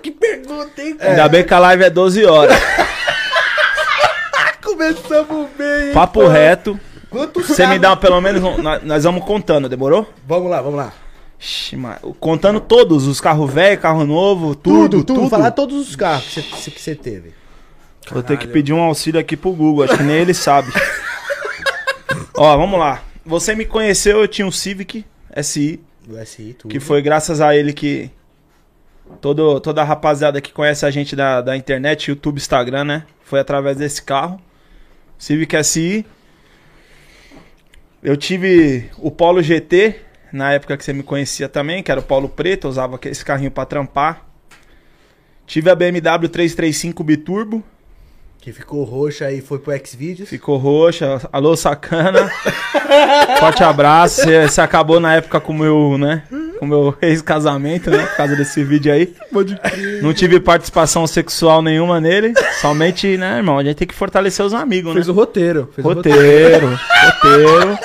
Que 0.06 0.12
pergunta, 0.12 0.84
hein? 0.84 0.96
Ainda 1.00 1.28
bem 1.28 1.44
que 1.44 1.52
a 1.52 1.58
live 1.58 1.84
é 1.84 1.90
12 1.90 2.24
horas. 2.26 2.56
Começamos 4.64 5.50
bem, 5.58 5.88
hein? 5.88 5.94
Papo 5.94 6.28
reto. 6.28 6.80
Quantos 7.10 7.48
Você 7.48 7.66
me 7.66 7.80
dá 7.80 7.96
pelo 7.96 8.22
menos. 8.22 8.44
um- 8.44 8.62
nós- 8.62 8.84
Nós 8.84 9.04
vamos 9.04 9.26
contando, 9.26 9.68
demorou? 9.68 10.08
Vamos 10.28 10.52
lá, 10.52 10.62
vamos 10.62 10.78
lá. 10.78 10.94
Ixi, 11.40 11.76
mas 11.76 11.98
contando 12.20 12.60
todos, 12.60 13.08
os 13.08 13.20
carros 13.20 13.52
velhos, 13.52 13.82
carro 13.82 14.06
novo, 14.06 14.54
tudo, 14.56 15.04
tudo. 15.04 15.28
Falar 15.28 15.50
todos 15.52 15.90
os 15.90 15.96
carros 15.96 16.24
que 16.26 16.42
você, 16.42 16.72
que 16.72 16.80
você 16.82 16.94
teve. 16.94 17.34
Vou 18.12 18.22
ter 18.22 18.38
que 18.38 18.46
pedir 18.48 18.74
um 18.74 18.82
auxílio 18.82 19.20
aqui 19.20 19.36
pro 19.36 19.52
Google, 19.54 19.86
acho 19.86 19.98
que 19.98 20.04
nem 20.04 20.18
ele 20.18 20.36
sabe. 20.36 20.72
Ó, 22.38 22.56
vamos 22.58 22.80
lá. 22.80 23.02
Você 23.26 23.56
me 23.56 23.66
conheceu, 23.66 24.20
eu 24.22 24.28
tinha 24.28 24.46
um 24.46 24.52
Civic 24.52 25.04
SI, 25.42 25.82
O 26.08 26.16
SI, 26.24 26.56
tudo. 26.60 26.72
que 26.72 26.80
foi 26.80 27.02
graças 27.02 27.42
a 27.42 27.56
ele 27.56 27.74
que 27.74 28.12
todo, 29.22 29.60
toda 29.60 29.82
a 29.82 29.86
rapaziada 29.86 30.42
que 30.42 30.52
conhece 30.52 30.86
a 30.86 30.92
gente 30.92 31.16
da, 31.16 31.42
da 31.42 31.58
internet, 31.58 32.10
YouTube, 32.10 32.38
Instagram, 32.38 32.84
né? 32.84 33.04
Foi 33.24 33.40
através 33.40 33.78
desse 33.78 34.02
carro. 34.02 34.40
Civic 35.18 35.64
SI. 35.64 36.06
Eu 38.04 38.16
tive 38.16 38.90
o 38.98 39.10
Polo 39.10 39.42
GT, 39.42 39.96
na 40.32 40.54
época 40.54 40.78
que 40.78 40.84
você 40.84 40.94
me 40.94 41.02
conhecia 41.02 41.50
também, 41.50 41.82
que 41.82 41.90
era 41.90 42.00
o 42.00 42.04
Polo 42.04 42.30
Preto, 42.30 42.68
eu 42.68 42.70
usava 42.70 43.00
esse 43.06 43.26
carrinho 43.26 43.50
pra 43.50 43.66
trampar. 43.66 44.26
Tive 45.48 45.70
a 45.70 45.76
BMW 45.76 46.28
335 46.28 47.04
Biturbo. 47.04 47.64
Que 48.46 48.54
ficou 48.54 48.84
roxa 48.84 49.32
e 49.32 49.42
foi 49.42 49.58
pro 49.58 49.74
Xvideos. 49.75 50.30
Ficou 50.30 50.58
roxa. 50.58 51.20
Alô, 51.34 51.56
sacana. 51.56 52.30
Forte 53.40 53.64
abraço. 53.64 54.22
Você, 54.22 54.62
acabou 54.62 55.00
na 55.00 55.16
época 55.16 55.40
com 55.40 55.52
o 55.52 55.58
meu, 55.58 55.98
né? 55.98 56.22
Com 56.60 56.66
o 56.66 56.68
meu 56.68 56.96
ex-casamento, 57.02 57.90
né? 57.90 58.06
Por 58.06 58.18
causa 58.18 58.36
desse 58.36 58.64
vídeo 58.64 58.94
aí. 58.94 59.16
Não 60.04 60.14
tive 60.14 60.40
participação 60.40 61.08
sexual 61.08 61.64
nenhuma 61.64 62.00
nele. 62.00 62.36
Somente, 62.62 63.18
né, 63.18 63.38
irmão? 63.38 63.58
A 63.58 63.64
gente 63.64 63.78
tem 63.78 63.88
que 63.88 63.96
fortalecer 63.96 64.46
os 64.46 64.54
amigos, 64.54 64.94
Fez 64.94 65.08
né? 65.08 65.12
o 65.12 65.16
roteiro. 65.16 65.72
Fez 65.74 65.84
o 65.84 65.90
Roteiro, 65.90 66.70
roteiro. 66.70 67.80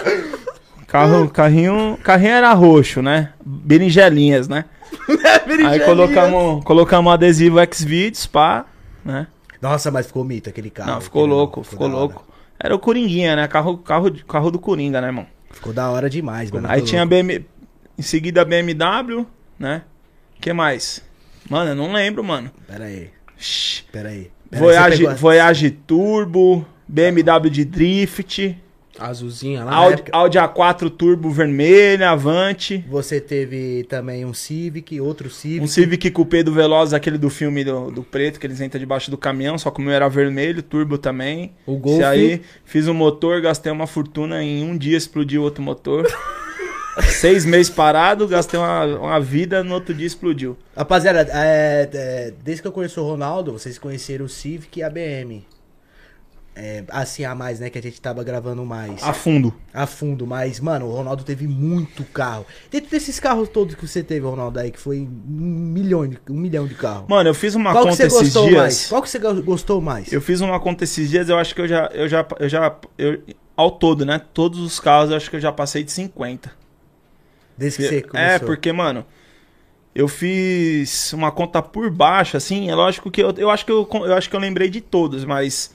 Carro, 0.87 1.31
carrinho, 1.31 1.99
carrinho 2.02 2.33
era 2.33 2.52
roxo, 2.52 3.00
né? 3.00 3.31
Berinjelinhas, 3.43 4.47
né? 4.47 4.67
Aí 5.67 5.81
colocamos, 5.81 6.62
colocamos 6.64 7.11
adesivo 7.14 7.57
Xvideos, 7.73 8.26
pá, 8.26 8.67
né? 9.02 9.26
Nossa, 9.61 9.90
mas 9.90 10.07
ficou 10.07 10.25
mito 10.25 10.49
aquele 10.49 10.71
carro. 10.71 10.93
Não, 10.93 11.00
ficou 11.00 11.26
louco, 11.26 11.62
ficou 11.62 11.88
da 11.88 11.95
louco. 11.95 12.26
Era 12.59 12.75
o 12.75 12.79
Coringuinha, 12.79 13.37
né? 13.37 13.49
Carro, 13.49 13.79
carro, 13.79 14.11
carro 14.25 14.50
do 14.50 14.59
Coringa, 14.59 15.00
né, 15.00 15.09
irmão? 15.09 15.26
Ficou 15.50 15.73
da 15.73 15.90
hora 15.90 16.09
demais, 16.09 16.50
mano. 16.50 16.69
Aí 16.71 16.83
tinha 16.83 17.02
louco. 17.05 17.14
BM... 17.14 17.45
Em 17.99 18.02
seguida 18.02 18.43
a 18.43 18.45
BMW, 18.45 19.26
né? 19.59 19.83
que 20.40 20.52
mais? 20.52 21.02
Mano, 21.49 21.71
eu 21.73 21.75
não 21.75 21.93
lembro, 21.93 22.25
mano. 22.25 22.50
Pera 22.67 22.85
aí, 22.85 23.11
Shhh. 23.37 23.83
pera 23.93 24.09
aí. 24.09 24.31
Pera 24.50 24.57
aí, 24.57 24.61
Voyage, 24.61 24.90
você 24.90 24.97
pegou 24.99 25.11
a- 25.11 25.14
Voyage 25.14 25.71
Turbo, 25.71 26.67
BMW 26.88 27.50
de 27.50 27.64
Drift, 27.64 28.59
Azulzinha 29.00 29.64
lá. 29.64 29.75
Audi, 29.75 29.95
época- 29.95 30.11
Audi 30.16 30.38
A4 30.38 30.90
Turbo 30.90 31.30
vermelha, 31.30 32.11
Avante. 32.11 32.85
Você 32.88 33.21
teve 33.21 33.85
também 33.88 34.25
um 34.25 34.35
Civic, 34.35 35.00
outro 35.00 35.30
Civic. 35.30 35.61
Um 35.64 35.66
Civic 35.66 36.11
Coupé 36.11 36.42
do 36.42 36.52
Veloz, 36.52 36.92
aquele 36.92 37.16
do 37.19 37.30
filme 37.30 37.64
do, 37.64 37.90
do 37.90 38.02
preto, 38.02 38.38
que 38.38 38.47
eles 38.47 38.61
entram 38.61 38.78
debaixo 38.78 39.11
do 39.11 39.16
caminhão, 39.19 39.57
só 39.59 39.71
que 39.71 39.80
o 39.80 39.85
meu 39.85 39.92
era 39.95 40.09
vermelho, 40.09 40.62
turbo 40.62 40.99
também. 40.99 41.52
O 41.66 41.76
Golf. 41.76 42.00
E 42.00 42.04
aí, 42.04 42.42
fiz 42.64 42.87
o 42.87 42.95
motor, 42.95 43.40
gastei 43.40 43.73
uma 43.73 43.87
fortuna, 43.87 44.42
em 44.42 44.62
um 44.64 44.76
dia 44.76 44.97
explodiu 44.97 45.42
outro 45.42 45.62
motor. 45.62 46.07
Seis 47.21 47.45
meses 47.47 47.71
parado, 47.71 48.26
gastei 48.26 48.59
uma, 48.59 48.85
uma 48.85 49.21
vida, 49.21 49.62
no 49.62 49.75
outro 49.75 49.95
dia 49.95 50.07
explodiu. 50.07 50.57
Rapaziada, 50.76 51.21
é, 51.33 51.88
é, 51.92 52.33
desde 52.42 52.61
que 52.62 52.69
eu 52.69 52.73
conheço 52.73 53.00
o 53.00 53.04
Ronaldo, 53.09 53.52
vocês 53.52 53.78
conheceram 53.78 54.26
o 54.26 54.28
Civic 54.28 54.80
e 54.80 54.83
a 54.83 54.90
BM. 54.90 55.45
É, 56.62 56.85
assim 56.90 57.25
a 57.25 57.35
mais, 57.35 57.59
né? 57.59 57.71
Que 57.71 57.79
a 57.79 57.83
gente 57.83 57.99
tava 58.00 58.23
gravando 58.23 58.62
mais. 58.67 59.02
A 59.02 59.14
fundo. 59.14 59.55
a 59.73 59.87
fundo, 59.87 60.26
mas, 60.26 60.61
mano, 60.61 60.87
o 60.87 60.90
Ronaldo 60.95 61.25
teve 61.25 61.47
muito 61.49 62.05
carro. 62.05 62.45
Dentro 62.71 62.90
desses 62.90 63.19
carros 63.19 63.49
todos 63.49 63.75
que 63.75 63.87
você 63.88 64.02
teve, 64.02 64.26
Ronaldo, 64.26 64.61
aí, 64.61 64.71
que 64.71 64.79
foi 64.79 64.99
um 65.00 65.09
milhão 65.33 66.07
de, 66.07 66.19
um 66.29 66.35
milhão 66.35 66.67
de 66.67 66.75
carros. 66.75 67.09
Mano, 67.09 67.31
eu 67.31 67.35
fiz 67.35 67.55
uma 67.55 67.73
Qual 67.73 67.85
que 67.85 67.90
conta 67.93 67.97
você 67.97 68.07
esses 68.09 68.23
gostou 68.35 68.49
dias. 68.49 68.61
mais? 68.61 68.87
Qual 68.88 69.00
que 69.02 69.09
você 69.09 69.19
go- 69.19 69.43
gostou 69.43 69.81
mais? 69.81 70.12
Eu 70.12 70.21
fiz 70.21 70.43
uma 70.43 70.61
conta 70.61 70.85
esses 70.85 71.09
dias, 71.09 71.31
eu 71.31 71.38
acho 71.38 71.55
que 71.55 71.62
eu 71.62 71.67
já. 71.69 71.87
Eu 71.95 72.07
já, 72.09 72.26
eu 72.38 72.49
já 72.49 72.76
eu, 72.99 73.23
ao 73.57 73.71
todo, 73.71 74.05
né? 74.05 74.21
Todos 74.35 74.59
os 74.61 74.79
carros, 74.79 75.11
eu 75.11 75.17
acho 75.17 75.31
que 75.31 75.37
eu 75.37 75.40
já 75.40 75.50
passei 75.50 75.83
de 75.83 75.93
50. 75.93 76.50
Desde 77.57 77.79
que 77.79 77.88
você 77.88 78.02
começou. 78.02 78.31
É, 78.31 78.38
porque, 78.38 78.71
mano, 78.73 79.05
eu 79.95 80.09
fiz 80.09 81.12
uma 81.12 81.31
conta 81.31 81.62
por 81.62 81.90
baixo, 81.90 82.37
assim, 82.37 82.71
é 82.71 82.75
lógico 82.75 83.11
que 83.11 83.23
eu, 83.23 83.33
eu 83.37 83.50
acho 83.50 83.64
que 83.67 83.73
eu, 83.73 83.88
eu 83.93 84.14
acho 84.14 84.29
que 84.31 84.37
eu 84.37 84.40
lembrei 84.40 84.69
de 84.71 84.81
todos, 84.81 85.25
mas 85.25 85.75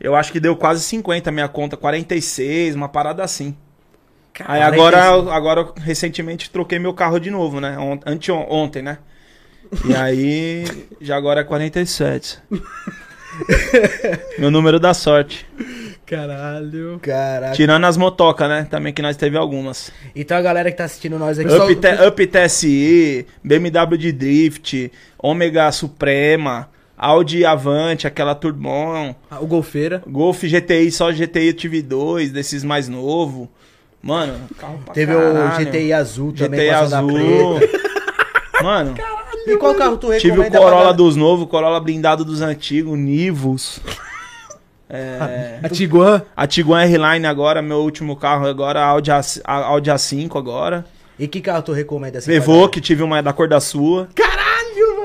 eu 0.00 0.14
acho 0.14 0.32
que 0.32 0.40
deu 0.40 0.56
quase 0.56 0.82
50 0.82 1.30
a 1.30 1.32
minha 1.32 1.48
conta, 1.48 1.76
46, 1.76 2.74
uma 2.74 2.88
parada 2.88 3.22
assim. 3.24 3.56
Aí 4.44 4.60
agora, 4.60 5.02
agora, 5.32 5.60
eu, 5.60 5.74
recentemente, 5.76 6.50
troquei 6.50 6.78
meu 6.78 6.92
carro 6.92 7.18
de 7.18 7.30
novo, 7.30 7.60
né? 7.60 7.78
Ont, 7.78 8.02
ante, 8.04 8.30
ontem, 8.30 8.82
né? 8.82 8.98
E 9.84 9.94
aí, 9.94 10.64
já 11.00 11.16
agora 11.16 11.40
é 11.40 11.44
47. 11.44 12.38
meu 14.38 14.50
número 14.50 14.78
da 14.78 14.92
sorte. 14.92 15.46
Caralho. 16.04 17.00
Caraca. 17.02 17.54
Tirando 17.54 17.84
as 17.84 17.96
motocas, 17.96 18.48
né? 18.48 18.66
Também 18.70 18.92
que 18.92 19.02
nós 19.02 19.16
teve 19.16 19.36
algumas. 19.36 19.90
Então 20.14 20.36
a 20.36 20.42
galera 20.42 20.70
que 20.70 20.76
tá 20.76 20.84
assistindo 20.84 21.18
nós 21.18 21.38
aqui. 21.38 21.52
Up, 21.52 21.76
T- 21.76 22.06
Up 22.06 22.26
TSI, 22.26 23.26
BMW 23.42 23.98
de 23.98 24.12
Drift, 24.12 24.92
Ômega 25.18 25.72
Suprema, 25.72 26.68
Audi 26.96 27.44
Avante, 27.44 28.06
aquela 28.06 28.34
Turbon, 28.34 29.14
Ah, 29.30 29.38
O 29.40 29.46
Golfeira. 29.46 30.02
Golf 30.06 30.42
GTI, 30.44 30.90
só 30.90 31.12
GTI 31.12 31.48
eu 31.48 31.52
tive 31.54 31.82
dois, 31.82 32.30
desses 32.32 32.64
mais 32.64 32.88
novo. 32.88 33.50
Mano, 34.02 34.34
carro 34.58 34.78
pra 34.84 34.94
Teve 34.94 35.12
caralho. 35.14 35.62
o 35.62 35.64
GTI 35.64 35.92
azul 35.92 36.32
também, 36.32 36.60
GTI 36.60 36.70
azul. 36.70 37.60
Mano, 38.62 38.94
E 39.46 39.56
qual 39.58 39.74
carro 39.74 39.96
tu 39.96 40.08
tive 40.18 40.30
recomenda 40.30 40.58
o 40.58 40.62
Corolla 40.62 40.94
dos 40.94 41.16
novos, 41.16 41.48
Corolla 41.48 41.78
blindado 41.80 42.24
dos 42.24 42.40
antigos, 42.40 42.98
Nivus. 42.98 43.80
É, 44.88 45.58
A 45.64 45.68
Tiguan. 45.68 46.22
a 46.36 46.46
Tiguan 46.46 46.82
R-Line 46.84 47.26
agora, 47.26 47.60
meu 47.60 47.78
último 47.78 48.14
carro 48.14 48.46
agora, 48.46 48.80
a 48.80 48.84
Audi, 48.86 49.10
A, 49.10 49.20
a 49.44 49.54
Audi 49.66 49.90
A5 49.90 50.36
agora. 50.38 50.84
E 51.18 51.26
que 51.26 51.40
carro 51.40 51.60
tu 51.62 51.72
recomenda 51.72 52.18
assim? 52.18 52.30
Levou, 52.30 52.68
que 52.68 52.80
tive 52.80 53.02
uma 53.02 53.20
da 53.20 53.32
cor 53.32 53.48
da 53.48 53.58
sua. 53.58 54.06
Caralho, 54.14 54.36
mano. 54.38 54.45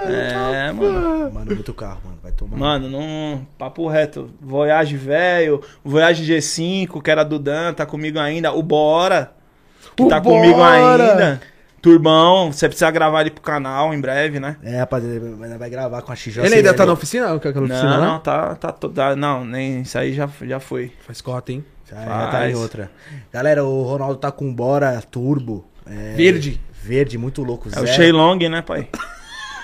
É, 0.03 0.71
mano. 0.71 1.29
pra- 1.29 1.29
Mano, 1.39 1.55
muito 1.55 1.73
carro, 1.73 2.01
mano. 2.05 2.17
Vai 2.21 2.31
tomar. 2.31 2.57
Mano, 2.57 2.89
não. 2.89 3.47
Papo 3.57 3.87
reto. 3.87 4.29
Voyage 4.41 4.97
velho, 4.97 5.61
Voyage 5.83 6.23
G5, 6.25 7.01
que 7.01 7.11
era 7.11 7.23
do 7.23 7.37
Dan, 7.39 7.73
tá 7.73 7.85
comigo 7.85 8.19
ainda. 8.19 8.51
O 8.51 8.61
Bora, 8.63 9.31
que 9.95 10.03
O 10.03 10.07
tá 10.07 10.19
comigo 10.21 10.55
Bora! 10.57 11.11
ainda. 11.11 11.41
Turbão, 11.81 12.51
você 12.51 12.67
precisa 12.67 12.91
gravar 12.91 13.21
ele 13.21 13.31
pro 13.31 13.41
canal 13.41 13.91
em 13.91 13.99
breve, 13.99 14.39
né? 14.39 14.55
É, 14.61 14.77
rapaziada, 14.81 15.31
vai- 15.35 15.57
vai 15.57 15.69
gravar 15.69 16.01
com 16.03 16.11
a 16.11 16.15
XJ. 16.15 16.45
Ele 16.45 16.55
ainda 16.55 16.73
tá 16.75 16.85
na 16.85 16.93
oficina? 16.93 17.33
Aquela 17.33 17.59
oficina 17.65 17.97
Não, 17.97 18.05
não, 18.13 18.19
tá, 18.19 18.53
tá, 18.55 18.71
tá- 18.71 19.15
Não, 19.15 19.43
nem. 19.43 19.81
Isso 19.81 19.97
aí 19.97 20.13
já, 20.13 20.29
já 20.43 20.59
foi. 20.59 20.91
Faz 21.01 21.21
cota, 21.21 21.51
hein? 21.51 21.65
Já, 21.89 21.97
já 21.97 22.27
tá 22.27 22.47
em 22.47 22.53
Faz. 22.53 22.57
outra. 22.59 22.91
Galera, 23.33 23.65
o 23.65 23.81
Ronaldo 23.83 24.15
tá 24.17 24.31
com 24.31 24.53
Bora 24.53 25.01
Turbo. 25.09 25.65
é, 25.87 26.13
Verde. 26.15 26.61
Verde, 26.83 27.17
muito 27.17 27.43
louco. 27.43 27.67
É 27.69 27.71
o 27.79 27.85
zero. 27.85 27.87
Shailong, 27.95 28.37
né, 28.49 28.61
pai? 28.61 28.87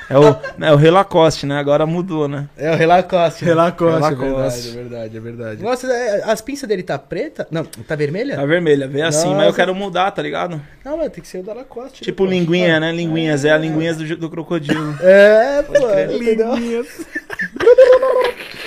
É 0.09 0.17
o, 0.17 0.35
é 0.65 0.71
o 0.73 0.75
Rei 0.77 0.89
Lacoste, 0.89 1.45
né? 1.45 1.57
Agora 1.57 1.85
mudou, 1.85 2.27
né? 2.27 2.47
É 2.57 2.71
o 2.71 2.75
Relacoste. 2.75 3.43
né? 3.43 3.49
Relacoste, 3.51 4.13
é 4.13 4.15
Relacoste. 4.15 4.69
verdade, 4.69 4.69
é 4.69 4.71
verdade, 4.71 5.17
é 5.17 5.19
verdade. 5.19 5.63
Nossa, 5.63 5.87
é, 5.91 6.23
as 6.25 6.39
pinças 6.41 6.67
dele 6.67 6.81
tá 6.83 6.97
preta? 6.97 7.45
Não, 7.51 7.63
tá 7.65 7.95
vermelha? 7.95 8.35
Tá 8.37 8.45
vermelha, 8.45 8.87
veio 8.87 9.05
assim, 9.05 9.33
mas 9.35 9.47
eu 9.47 9.53
quero 9.53 9.75
mudar, 9.75 10.11
tá 10.11 10.21
ligado? 10.21 10.61
Não, 10.85 10.97
mano, 10.97 11.09
tem 11.09 11.21
que 11.21 11.27
ser 11.27 11.39
o 11.39 11.43
da 11.43 11.53
Lacoste. 11.53 12.03
Tipo 12.03 12.23
né, 12.23 12.29
pô? 12.29 12.35
linguinha, 12.35 12.79
né? 12.79 12.91
Linguinhas, 12.91 13.43
é 13.43 13.51
a 13.51 13.57
linguinhas 13.57 13.97
do, 13.97 14.15
do 14.15 14.29
crocodilo. 14.29 14.95
É, 15.01 15.63
pô. 15.63 15.73
entendeu? 16.13 16.85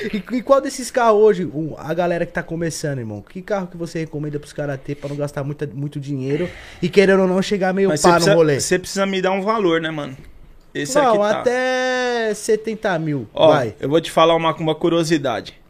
E, 0.02 0.36
e 0.36 0.42
qual 0.42 0.60
desses 0.62 0.90
carros 0.90 1.20
hoje, 1.20 1.50
a 1.76 1.92
galera 1.92 2.24
que 2.24 2.32
tá 2.32 2.42
começando, 2.42 3.00
irmão? 3.00 3.22
Que 3.22 3.42
carro 3.42 3.66
que 3.66 3.76
você 3.76 3.98
recomenda 3.98 4.38
pros 4.38 4.52
caras 4.52 4.80
ter 4.82 4.94
pra 4.94 5.08
não 5.10 5.16
gastar 5.16 5.44
muita, 5.44 5.68
muito 5.72 6.00
dinheiro 6.00 6.48
e 6.80 6.88
querendo 6.88 7.20
ou 7.20 7.28
não 7.28 7.42
chegar 7.42 7.74
meio 7.74 7.88
Mas 7.90 8.00
pá 8.00 8.08
no 8.08 8.14
precisa, 8.14 8.34
rolê? 8.34 8.60
você 8.60 8.78
precisa 8.78 9.04
me 9.04 9.20
dar 9.20 9.32
um 9.32 9.42
valor, 9.42 9.78
né, 9.80 9.90
mano? 9.90 10.16
Esse 10.74 10.96
não, 10.96 11.22
aqui 11.22 11.34
tá. 11.34 11.40
até 11.40 12.34
70 12.34 12.98
mil. 12.98 13.28
Ó, 13.34 13.48
vai. 13.48 13.74
eu 13.80 13.88
vou 13.88 14.00
te 14.00 14.10
falar 14.10 14.34
uma, 14.36 14.54
uma 14.54 14.74
curiosidade. 14.74 15.60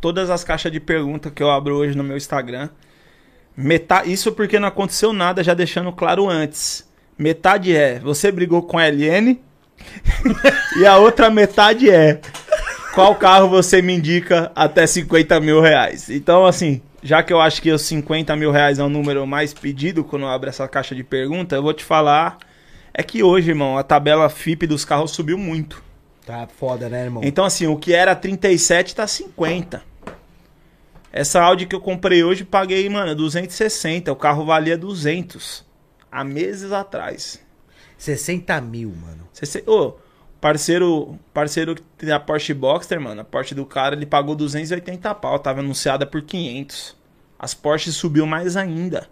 Todas 0.00 0.30
as 0.30 0.42
caixas 0.42 0.72
de 0.72 0.80
pergunta 0.80 1.30
que 1.30 1.42
eu 1.42 1.50
abro 1.50 1.76
hoje 1.76 1.96
no 1.96 2.02
meu 2.02 2.16
Instagram, 2.16 2.70
metade, 3.56 4.10
isso 4.10 4.32
porque 4.32 4.58
não 4.58 4.68
aconteceu 4.68 5.12
nada, 5.12 5.44
já 5.44 5.52
deixando 5.52 5.92
claro 5.92 6.28
antes. 6.28 6.88
Metade 7.18 7.76
é, 7.76 7.98
você 7.98 8.32
brigou 8.32 8.62
com 8.62 8.78
a 8.78 8.86
LN, 8.86 9.38
e 10.78 10.86
a 10.86 10.96
outra 10.96 11.28
metade 11.30 11.90
é, 11.90 12.20
qual 12.94 13.14
carro 13.14 13.48
você 13.48 13.80
me 13.80 13.94
indica 13.94 14.50
até 14.54 14.86
50 14.86 15.38
mil 15.40 15.60
reais? 15.60 16.10
Então, 16.10 16.44
assim, 16.46 16.80
já 17.02 17.22
que 17.22 17.32
eu 17.32 17.40
acho 17.40 17.62
que 17.62 17.70
os 17.70 17.82
50 17.82 18.34
mil 18.36 18.50
reais 18.50 18.78
é 18.78 18.82
o 18.82 18.88
número 18.88 19.26
mais 19.26 19.54
pedido 19.54 20.02
quando 20.04 20.22
eu 20.22 20.28
abro 20.28 20.48
essa 20.48 20.66
caixa 20.66 20.94
de 20.94 21.04
pergunta, 21.04 21.56
eu 21.56 21.62
vou 21.62 21.72
te 21.72 21.84
falar. 21.84 22.38
É 22.92 23.02
que 23.02 23.22
hoje, 23.22 23.50
irmão, 23.50 23.78
a 23.78 23.82
tabela 23.82 24.28
FIP 24.28 24.66
dos 24.66 24.84
carros 24.84 25.12
subiu 25.12 25.38
muito. 25.38 25.82
Tá 26.26 26.46
foda, 26.46 26.88
né, 26.88 27.04
irmão? 27.04 27.22
Então, 27.24 27.44
assim, 27.44 27.66
o 27.66 27.76
que 27.76 27.92
era 27.92 28.14
37 28.14 28.94
tá 28.94 29.06
50. 29.06 29.82
Essa 31.12 31.40
Audi 31.42 31.66
que 31.66 31.74
eu 31.74 31.80
comprei 31.80 32.22
hoje, 32.22 32.44
paguei, 32.44 32.88
mano, 32.88 33.14
260. 33.14 34.12
O 34.12 34.16
carro 34.16 34.44
valia 34.44 34.76
200. 34.78 35.64
Há 36.10 36.22
meses 36.22 36.72
atrás. 36.72 37.40
60 37.98 38.60
mil, 38.60 38.90
mano. 38.90 39.28
Ô, 39.66 39.94
parceiro, 40.40 41.18
parceiro 41.34 41.74
que 41.74 41.82
tem 41.98 42.12
a 42.12 42.20
Porsche 42.20 42.54
Boxster, 42.54 43.00
mano, 43.00 43.20
a 43.20 43.24
Porsche 43.24 43.54
do 43.54 43.66
cara, 43.66 43.94
ele 43.94 44.06
pagou 44.06 44.34
280 44.34 45.14
pau, 45.16 45.38
tava 45.38 45.60
anunciada 45.60 46.06
por 46.06 46.22
500. 46.22 46.96
As 47.38 47.54
Porsche 47.54 47.92
subiu 47.92 48.26
mais 48.26 48.56
ainda. 48.56 49.08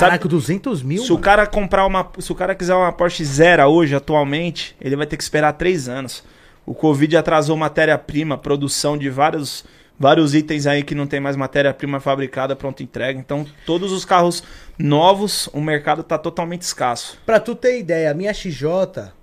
Caraca, 0.00 0.28
200 0.28 0.82
mil, 0.82 1.02
Se 1.02 1.10
o 1.10 1.14
mano. 1.14 1.24
cara 1.24 1.46
comprar 1.46 1.86
uma, 1.86 2.08
se 2.18 2.30
o 2.30 2.34
cara 2.34 2.54
quiser 2.54 2.74
uma 2.74 2.92
Porsche 2.92 3.24
Zero 3.24 3.64
hoje, 3.64 3.94
atualmente, 3.94 4.76
ele 4.80 4.96
vai 4.96 5.06
ter 5.06 5.16
que 5.16 5.22
esperar 5.22 5.52
três 5.54 5.88
anos. 5.88 6.22
O 6.64 6.74
Covid 6.74 7.16
atrasou 7.16 7.56
matéria-prima, 7.56 8.36
produção 8.36 8.98
de 8.98 9.08
vários, 9.08 9.64
vários 9.98 10.34
itens 10.34 10.66
aí 10.66 10.82
que 10.82 10.94
não 10.96 11.06
tem 11.06 11.20
mais 11.20 11.36
matéria-prima 11.36 12.00
fabricada, 12.00 12.56
pronto 12.56 12.82
entrega. 12.82 13.18
Então, 13.18 13.46
todos 13.64 13.92
os 13.92 14.04
carros 14.04 14.42
novos, 14.76 15.48
o 15.52 15.60
mercado 15.60 16.02
tá 16.02 16.18
totalmente 16.18 16.62
escasso. 16.62 17.18
Pra 17.24 17.38
tu 17.38 17.54
ter 17.54 17.78
ideia, 17.78 18.10
a 18.10 18.14
minha 18.14 18.34
XJ, 18.34 18.64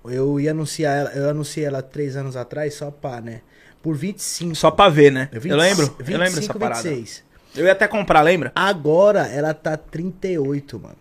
eu 0.06 0.40
ia 0.40 0.52
anunciar 0.52 0.96
ela, 0.96 1.10
eu 1.10 1.28
anunciei 1.28 1.66
ela 1.66 1.82
três 1.82 2.16
anos 2.16 2.36
atrás, 2.36 2.74
só 2.74 2.90
pá, 2.90 3.20
né? 3.20 3.40
Por 3.82 3.94
25. 3.94 4.54
Só 4.54 4.70
pra 4.70 4.88
ver, 4.88 5.12
né? 5.12 5.28
É 5.30 5.38
20 5.38 5.52
eu 5.52 5.58
lembro, 5.58 5.86
25, 5.98 6.10
eu 6.12 6.18
lembro 6.18 6.40
dessa 6.40 6.54
parada. 6.54 6.82
26. 6.82 7.23
Eu 7.56 7.64
ia 7.66 7.72
até 7.72 7.86
comprar, 7.86 8.20
lembra? 8.22 8.52
Agora 8.54 9.26
ela 9.28 9.54
tá 9.54 9.76
38, 9.76 10.78
mano. 10.78 10.96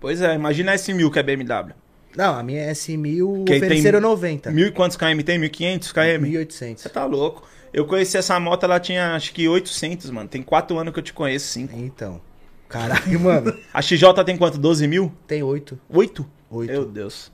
Pois 0.00 0.20
é, 0.20 0.34
imagina 0.34 0.74
esse 0.74 0.92
mil 0.92 1.10
que 1.10 1.18
é 1.18 1.22
BMW. 1.22 1.72
Não, 2.16 2.34
a 2.38 2.42
minha 2.42 2.70
S1000 2.72 3.44
Que 3.44 3.56
ofereceram 3.56 4.00
90. 4.00 4.50
Mil 4.50 4.66
e 4.66 4.70
quantos 4.70 4.96
km 4.96 5.20
tem? 5.24 5.40
1.500 5.40 5.92
km? 5.92 6.22
1800. 6.22 6.82
Você 6.82 6.88
tá 6.88 7.04
louco. 7.04 7.48
Eu 7.72 7.86
conheci 7.86 8.18
essa 8.18 8.38
moto, 8.38 8.64
ela 8.64 8.78
tinha 8.78 9.14
acho 9.14 9.32
que 9.32 9.48
800, 9.48 10.10
mano. 10.10 10.28
Tem 10.28 10.42
4 10.42 10.76
anos 10.78 10.92
que 10.92 10.98
eu 10.98 11.02
te 11.02 11.12
conheço, 11.12 11.46
5. 11.52 11.74
Então. 11.78 12.20
Caralho, 12.68 13.18
mano. 13.20 13.56
A 13.72 13.80
XJ 13.80 14.24
tem 14.26 14.36
quanto? 14.36 14.58
12 14.58 14.86
mil? 14.86 15.12
Tem 15.26 15.42
8. 15.42 15.78
8? 15.88 16.26
8. 16.50 16.70
Meu 16.70 16.84
Deus. 16.84 17.32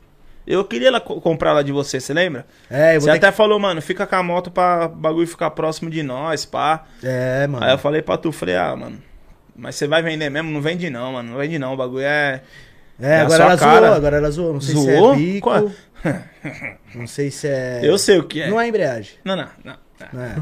Eu 0.50 0.64
queria 0.64 0.99
co- 0.99 1.21
comprar 1.21 1.50
ela 1.50 1.62
de 1.62 1.71
você, 1.73 2.00
você 2.00 2.14
lembra? 2.14 2.47
É, 2.71 2.97
eu 2.97 3.00
Você 3.02 3.11
até 3.11 3.31
falou, 3.31 3.59
mano, 3.59 3.83
fica 3.83 4.07
com 4.07 4.17
a 4.17 4.23
moto 4.23 4.50
pra 4.50 4.88
bagulho 4.88 5.26
ficar 5.26 5.50
próximo 5.50 5.90
de 5.90 6.02
nós, 6.02 6.47
pá. 6.47 6.85
que... 7.00 7.07
É, 7.07 7.47
mano. 7.47 7.64
Aí 7.64 7.73
eu 7.73 7.78
falei 7.78 8.00
pra 8.00 8.17
tu, 8.17 8.33
falei, 8.33 8.57
ah, 8.57 8.75
mano, 8.75 8.99
mas 9.55 9.75
você 9.76 9.87
vai 9.87 10.02
vender 10.02 10.31
mesmo? 10.31 10.50
Não 10.50 10.62
vende 10.62 10.88
não, 10.88 11.12
mano, 11.12 11.33
não 11.33 11.38
vende 11.38 11.59
não, 11.59 11.75
o 11.75 11.76
bagulho 11.76 12.05
é... 12.05 12.40
É, 13.00 13.11
É 13.11 13.21
agora 13.21 13.45
ela 13.45 13.57
cara. 13.59 13.81
zoou, 13.87 13.95
agora 13.95 14.17
ela 14.17 14.31
zoou. 14.31 14.52
Não 14.55 14.61
sei 14.61 14.75
Zoou? 14.75 15.14
se 15.14 15.21
é 15.21 15.25
bico. 15.25 15.49
Qual- 15.50 15.71
Não 16.95 17.07
sei 17.07 17.31
se 17.31 17.47
é. 17.47 17.81
Eu 17.83 17.99
sei 17.99 18.19
o 18.19 18.25
que 18.25 18.40
é. 18.43 18.49
Não 18.50 18.61
é 18.61 18.67
embreagem. 18.69 19.14
Não, 19.25 19.37
não, 19.37 19.47
não. 19.64 19.75
não. 20.00 20.09
Não 20.12 20.25
é. 20.25 20.35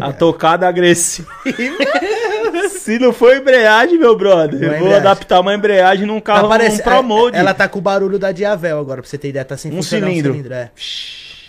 A 0.00 0.12
tocada 0.12 0.66
agressiva. 0.68 1.28
Se 2.70 2.98
não 2.98 3.12
for 3.12 3.34
embreagem, 3.36 3.98
meu 3.98 4.16
brother, 4.16 4.60
é 4.62 4.64
eu 4.64 4.68
vou 4.70 4.76
embreagem. 4.78 4.96
adaptar 4.98 5.40
uma 5.40 5.54
embreagem 5.54 6.06
num 6.06 6.20
carro, 6.20 6.48
parece- 6.48 6.80
um 6.80 6.84
Pro 6.84 7.02
Mode. 7.02 7.36
Ela 7.36 7.52
tá 7.54 7.68
com 7.68 7.78
o 7.78 7.82
barulho 7.82 8.18
da 8.18 8.32
Diavel 8.32 8.78
agora, 8.78 9.02
pra 9.02 9.08
você 9.10 9.18
ter 9.18 9.28
ideia. 9.28 9.44
Tá 9.44 9.56
sem 9.56 9.72
Um 9.72 9.82
cilindro. 9.82 10.30
o 10.32 10.34
cilindro. 10.34 10.54
É. 10.54 10.70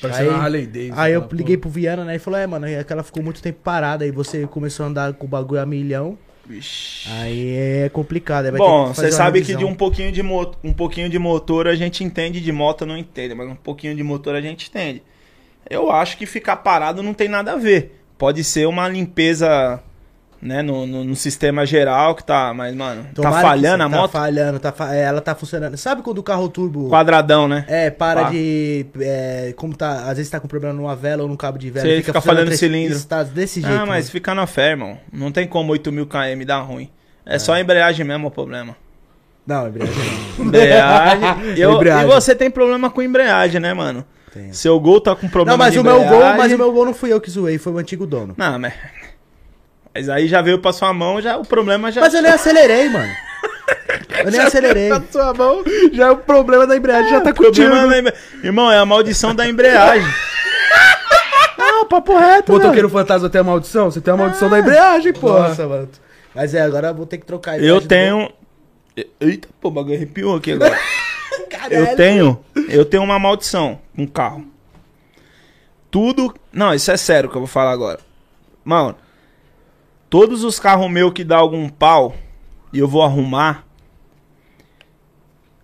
Parecendo 0.02 0.30
Aí- 0.30 0.36
uma 0.36 0.44
Harley 0.44 0.66
Davidson. 0.68 0.94
Aí 1.00 1.14
eu 1.14 1.22
aquela 1.22 1.38
liguei 1.38 1.58
pro 1.58 1.70
Viana, 1.70 2.04
né? 2.06 2.16
E 2.16 2.20
falou: 2.20 2.40
É, 2.40 2.46
mano, 2.46 2.68
é 2.68 2.84
que 2.84 2.94
ela 2.94 3.04
ficou 3.04 3.24
muito 3.24 3.42
tempo 3.42 3.60
parada. 3.64 4.04
Aí 4.06 4.12
você 4.12 4.46
começou 4.46 4.86
a 4.86 4.90
andar 4.90 5.14
com 5.14 5.26
o 5.26 5.30
bagulho 5.30 5.60
a 5.62 5.66
milhão. 5.66 6.18
Aí 7.20 7.56
é 7.58 7.90
complicado. 7.90 8.50
Bom, 8.54 8.94
você 8.94 9.12
sabe 9.12 9.42
que 9.42 9.56
de 9.56 9.66
um 9.66 9.76
pouquinho 9.76 10.12
de, 10.12 10.24
mo 10.24 10.52
um 10.64 10.72
pouquinho 10.72 11.10
de 11.10 11.20
motor 11.20 11.68
a 11.68 11.76
gente 11.76 12.04
entende, 12.04 12.40
de 12.40 12.52
moto 12.52 12.86
não 12.86 12.98
entende, 12.98 13.34
mas 13.36 13.50
um 13.50 13.56
pouquinho 13.56 13.96
de 13.96 14.04
motor 14.04 14.34
a 14.36 14.40
gente 14.42 14.70
entende. 14.70 15.04
Eu 15.70 15.92
acho 15.92 16.18
que 16.18 16.26
ficar 16.26 16.58
parado 16.58 17.04
não 17.04 17.14
tem 17.14 17.28
nada 17.28 17.54
a 17.54 17.56
ver. 17.58 18.00
Pode 18.18 18.44
ser 18.44 18.66
uma 18.68 18.88
limpeza, 18.88 19.80
né, 20.42 20.62
no, 20.62 20.86
no, 20.86 21.04
no 21.04 21.16
sistema 21.16 21.66
geral 21.66 22.14
que 22.16 22.24
tá, 22.24 22.54
mas, 22.54 22.76
mano, 22.76 23.06
Tomara 23.16 23.36
tá 23.36 23.42
falhando 23.42 23.84
a 23.84 23.90
moto? 23.90 24.12
Tá 24.12 24.20
falhando, 24.20 24.60
tá 24.60 24.72
fa- 24.72 24.94
é, 24.96 25.02
ela 25.02 25.20
tá 25.22 25.34
funcionando. 25.34 25.76
Sabe 25.78 26.02
quando 26.02 26.20
o 26.20 26.24
carro 26.24 26.48
turbo. 26.50 26.90
Quadradão, 26.90 27.48
né? 27.48 27.66
É, 27.68 27.90
para 27.90 28.26
Pá. 28.26 28.30
de. 28.30 28.86
é, 29.02 29.54
como 29.58 29.76
tá. 29.76 30.04
Às 30.10 30.18
vezes 30.18 30.30
tá 30.30 30.40
com 30.40 30.48
problema 30.48 30.74
numa 30.74 30.96
vela 30.96 31.24
ou 31.24 31.30
num 31.30 31.36
cabo 31.36 31.58
de 31.58 31.70
vela. 31.72 31.86
Você 31.88 31.98
fica 31.98 32.14
funcionando 32.14 32.38
falhando 32.46 32.58
cilindro. 32.58 33.04
Tá 33.06 33.24
desse 33.24 33.62
jeito. 33.62 33.74
ah, 33.76 33.80
mas 33.86 34.06
mano. 34.06 34.12
fica 34.12 34.36
na 34.36 34.46
fé, 34.46 34.70
irmão. 34.72 34.98
Não 35.12 35.32
tem 35.32 35.48
como 35.48 35.72
8 35.72 35.92
mil 35.92 36.06
km 36.06 36.46
dar 36.46 36.60
ruim. 36.60 36.90
É, 37.26 37.40
só 37.40 37.54
a 37.54 37.60
embreagem 37.62 38.06
mesmo 38.06 38.28
o 38.28 38.32
problema. 38.32 38.76
Não, 39.46 39.68
embreagem 39.68 39.96
não. 40.38 40.46
Embreagem. 40.46 41.58
Eu- 41.58 41.74
Embreagem. 41.76 42.06
E 42.06 42.14
você 42.14 42.36
tem 42.36 42.50
problema 42.52 42.90
com 42.90 43.02
embreagem, 43.02 43.60
né, 43.60 43.74
mano? 43.74 44.06
Tenho. 44.34 44.54
Seu 44.54 44.80
gol 44.80 45.00
tá 45.02 45.16
com 45.16 45.28
problema 45.28 45.58
Não, 45.58 45.58
mas 45.58 45.76
o 45.78 45.84
meu 45.84 46.04
gol, 46.04 46.20
mas 46.38 46.52
o 46.52 46.58
meu 46.58 46.72
gol 46.72 46.86
não 46.86 46.94
fui 46.94 47.12
eu 47.12 47.20
que 47.20 47.32
zoei, 47.32 47.58
foi 47.58 47.72
o 47.74 47.78
antigo 47.78 48.06
dono. 48.06 48.34
Não, 48.38 48.60
mas. 48.60 48.74
Mas 49.98 50.10
aí 50.10 50.28
já 50.28 50.44
veio 50.44 50.60
pra 50.60 50.72
sua 50.72 50.94
mão, 50.94 51.20
já 51.20 51.38
o 51.38 51.44
problema 51.44 51.92
já. 51.92 52.02
Mas 52.02 52.14
eu 52.14 52.22
nem 52.22 52.32
acelerei, 52.32 52.88
mano. 52.88 53.12
Eu 54.24 54.32
nem 54.32 54.40
acelerei. 54.40 54.90
Na 54.90 55.02
sua 55.12 55.34
mão, 55.34 55.64
já 55.92 56.08
é 56.08 56.12
o 56.12 56.18
problema 56.18 56.66
da 56.68 56.76
embreagem, 56.78 57.10
já 57.10 57.22
tá 57.22 57.34
contigo. 57.34 57.68
embre- 57.76 58.14
Irmão, 58.44 58.72
é 58.72 58.78
a 58.78 58.86
maldição 58.86 59.34
da 59.34 59.48
embreagem. 59.48 60.08
Não, 61.58 61.86
papo 61.90 62.16
reto, 62.18 62.52
né? 62.52 62.58
Motoqueiro 62.60 62.90
fantasma 62.90 63.28
tem 63.30 63.42
a 63.42 63.44
maldição? 63.44 63.90
Você 63.92 64.00
tem 64.00 64.14
a 64.14 64.18
maldição 64.18 64.50
da 64.50 64.60
embreagem, 64.60 65.14
porra. 65.14 65.50
Nossa, 65.50 65.68
mano. 65.68 65.90
Mas 66.36 66.54
é, 66.54 66.62
agora 66.62 66.90
eu 66.90 66.94
vou 66.96 67.06
ter 67.08 67.18
que 67.18 67.26
trocar 67.26 67.54
a 67.54 67.58
Eu 67.60 67.80
do 67.82 67.88
tenho. 67.88 68.32
Eita, 69.20 69.48
pô, 69.60 69.68
o 69.70 69.72
bagulho 69.72 69.96
arrepiou 69.96 70.36
aqui 70.36 70.52
agora. 70.54 70.78
Eu 71.72 71.96
tenho. 71.96 72.40
Eu 72.70 72.86
tenho 72.86 73.04
uma 73.04 73.18
maldição 73.20 73.80
com 73.96 74.04
um 74.04 74.08
carro. 74.08 74.46
Tudo. 75.90 76.34
Não, 76.54 76.74
isso 76.74 76.92
é 76.92 76.98
sério 76.98 77.30
que 77.30 77.36
eu 77.36 77.42
vou 77.42 77.48
falar 77.48 77.72
agora. 77.72 78.00
Mano, 78.64 78.96
todos 80.10 80.44
os 80.44 80.60
carros 80.60 80.90
meus 80.90 81.14
que 81.14 81.24
dá 81.24 81.38
algum 81.38 81.68
pau 81.70 82.16
e 82.72 82.80
eu 82.80 82.88
vou 82.88 83.02
arrumar. 83.04 83.66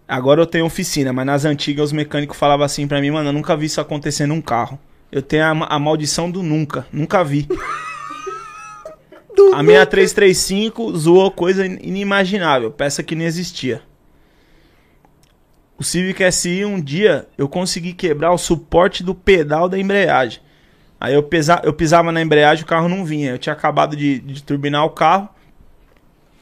Agora 0.08 0.42
eu 0.42 0.46
tenho 0.46 0.66
oficina, 0.66 1.14
mas 1.14 1.26
nas 1.26 1.46
antigas 1.46 1.86
os 1.86 1.92
mecânicos 1.92 2.38
falavam 2.38 2.66
assim 2.66 2.88
pra 2.88 3.02
mim, 3.02 3.12
mano, 3.12 3.30
eu 3.30 3.34
nunca 3.34 3.56
vi 3.56 3.66
isso 3.68 3.82
acontecer 3.82 4.26
num 4.26 4.42
carro. 4.42 4.78
Eu 5.12 5.22
tenho 5.22 5.44
a, 5.44 5.76
a 5.76 5.80
maldição 5.80 6.30
do 6.30 6.44
nunca. 6.44 6.86
Nunca 6.92 7.24
vi. 7.24 7.48
a 9.54 9.64
minha 9.64 9.86
335 9.86 10.96
zoou 10.98 11.32
coisa 11.32 11.66
in- 11.66 11.80
inimaginável, 11.82 12.72
peça 12.72 13.02
que 13.04 13.16
nem 13.16 13.26
existia. 13.28 13.82
O 15.78 15.84
Civic 15.84 16.32
SI, 16.32 16.66
um 16.66 16.80
dia, 16.80 17.28
eu 17.38 17.50
consegui 17.50 17.94
quebrar 17.94 18.32
o 18.32 18.38
suporte 18.38 19.04
do 19.04 19.16
pedal 19.16 19.68
da 19.68 19.78
embreagem. 19.80 20.40
Aí 21.04 21.14
eu, 21.14 21.22
pesa, 21.22 21.60
eu 21.66 21.74
pisava 21.74 22.14
na 22.14 22.22
embreagem, 22.22 22.64
o 22.64 22.66
carro 22.66 22.88
não 22.88 23.04
vinha. 23.04 23.32
Eu 23.32 23.38
tinha 23.38 23.52
acabado 23.52 23.94
de, 23.94 24.20
de 24.20 24.42
turbinar 24.42 24.86
o 24.86 24.90
carro. 24.92 25.28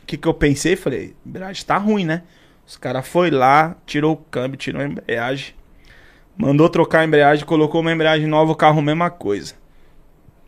O 0.03 0.05
que, 0.05 0.15
que 0.15 0.27
eu 0.27 0.35
pensei? 0.35 0.75
Falei, 0.75 1.15
embreagem 1.25 1.65
tá 1.65 1.77
ruim, 1.79 2.05
né? 2.05 2.21
Os 2.67 2.77
caras 2.77 3.07
foi 3.07 3.31
lá, 3.31 3.75
tirou 3.87 4.13
o 4.13 4.17
câmbio, 4.17 4.57
tirou 4.57 4.79
a 4.79 4.85
embreagem. 4.85 5.55
Mandou 6.37 6.69
trocar 6.69 6.99
a 6.99 7.05
embreagem, 7.05 7.43
colocou 7.43 7.81
uma 7.81 7.91
embreagem 7.91 8.27
nova, 8.27 8.51
o 8.51 8.55
carro 8.55 8.83
mesma 8.83 9.09
coisa. 9.09 9.55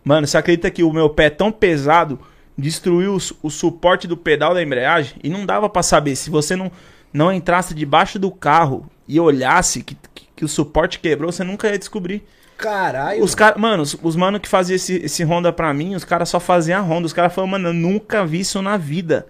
Mano, 0.05 0.27
você 0.27 0.37
acredita 0.37 0.69
que 0.69 0.83
o 0.83 0.93
meu 0.93 1.09
pé 1.09 1.25
é 1.25 1.29
tão 1.31 1.51
pesado 1.51 2.19
destruiu 2.55 3.15
o, 3.15 3.19
su- 3.19 3.35
o 3.41 3.49
suporte 3.49 4.07
do 4.07 4.15
pedal 4.15 4.53
da 4.53 4.61
embreagem? 4.61 5.17
E 5.23 5.29
não 5.29 5.43
dava 5.43 5.67
pra 5.67 5.81
saber. 5.81 6.15
Se 6.15 6.29
você 6.29 6.55
não, 6.55 6.71
não 7.11 7.33
entrasse 7.33 7.73
debaixo 7.73 8.19
do 8.19 8.29
carro 8.29 8.85
e 9.07 9.19
olhasse 9.19 9.81
que, 9.81 9.97
que, 10.43 10.45
o 10.45 10.49
suporte 10.49 10.99
quebrou, 10.99 11.31
você 11.31 11.43
nunca 11.43 11.69
ia 11.69 11.77
descobrir. 11.79 12.23
Caralho. 12.57 13.23
Os 13.23 13.33
caras, 13.33 13.59
mano, 13.59 13.83
os, 13.83 13.97
os 14.01 14.15
mano 14.15 14.39
que 14.39 14.47
faziam 14.47 14.75
esse, 14.75 14.97
esse 14.97 15.23
Honda 15.23 15.51
pra 15.51 15.73
mim, 15.73 15.95
os 15.95 16.03
caras 16.05 16.29
só 16.29 16.39
faziam 16.39 16.79
a 16.79 16.83
Honda. 16.83 17.07
Os 17.07 17.13
caras 17.13 17.33
falaram, 17.33 17.51
mano, 17.51 17.69
eu 17.69 17.73
nunca 17.73 18.25
vi 18.25 18.41
isso 18.41 18.61
na 18.61 18.77
vida. 18.77 19.27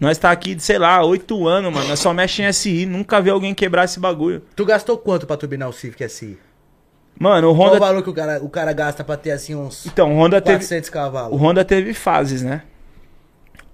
Nós 0.00 0.18
tá 0.18 0.30
aqui, 0.30 0.56
sei 0.58 0.78
lá, 0.78 1.02
oito 1.04 1.46
anos, 1.46 1.72
mano. 1.72 1.88
Nós 1.88 1.98
só 1.98 2.12
mexe 2.12 2.42
em 2.42 2.52
SI. 2.52 2.86
Nunca 2.86 3.20
vi 3.20 3.30
alguém 3.30 3.54
quebrar 3.54 3.84
esse 3.84 3.98
bagulho. 4.00 4.42
Tu 4.54 4.64
gastou 4.64 4.98
quanto 4.98 5.26
pra 5.26 5.36
turbinar 5.36 5.68
o 5.68 5.72
Civic 5.72 6.06
SI? 6.08 6.38
Mano, 7.18 7.50
o 7.50 7.54
Qual 7.54 7.68
o 7.68 7.70
Honda. 7.70 7.80
valor 7.80 8.02
que 8.02 8.10
o 8.10 8.14
cara, 8.14 8.42
o 8.42 8.48
cara 8.50 8.72
gasta 8.74 9.02
pra 9.02 9.16
ter 9.16 9.30
assim 9.30 9.54
uns 9.54 9.86
Então, 9.86 10.14
o 10.14 10.18
Honda 10.18 10.40
teve. 10.40 10.58
400 10.58 10.88
O 10.88 10.92
cavalos? 10.92 11.40
Honda 11.40 11.64
teve 11.64 11.94
fases, 11.94 12.42
né? 12.42 12.62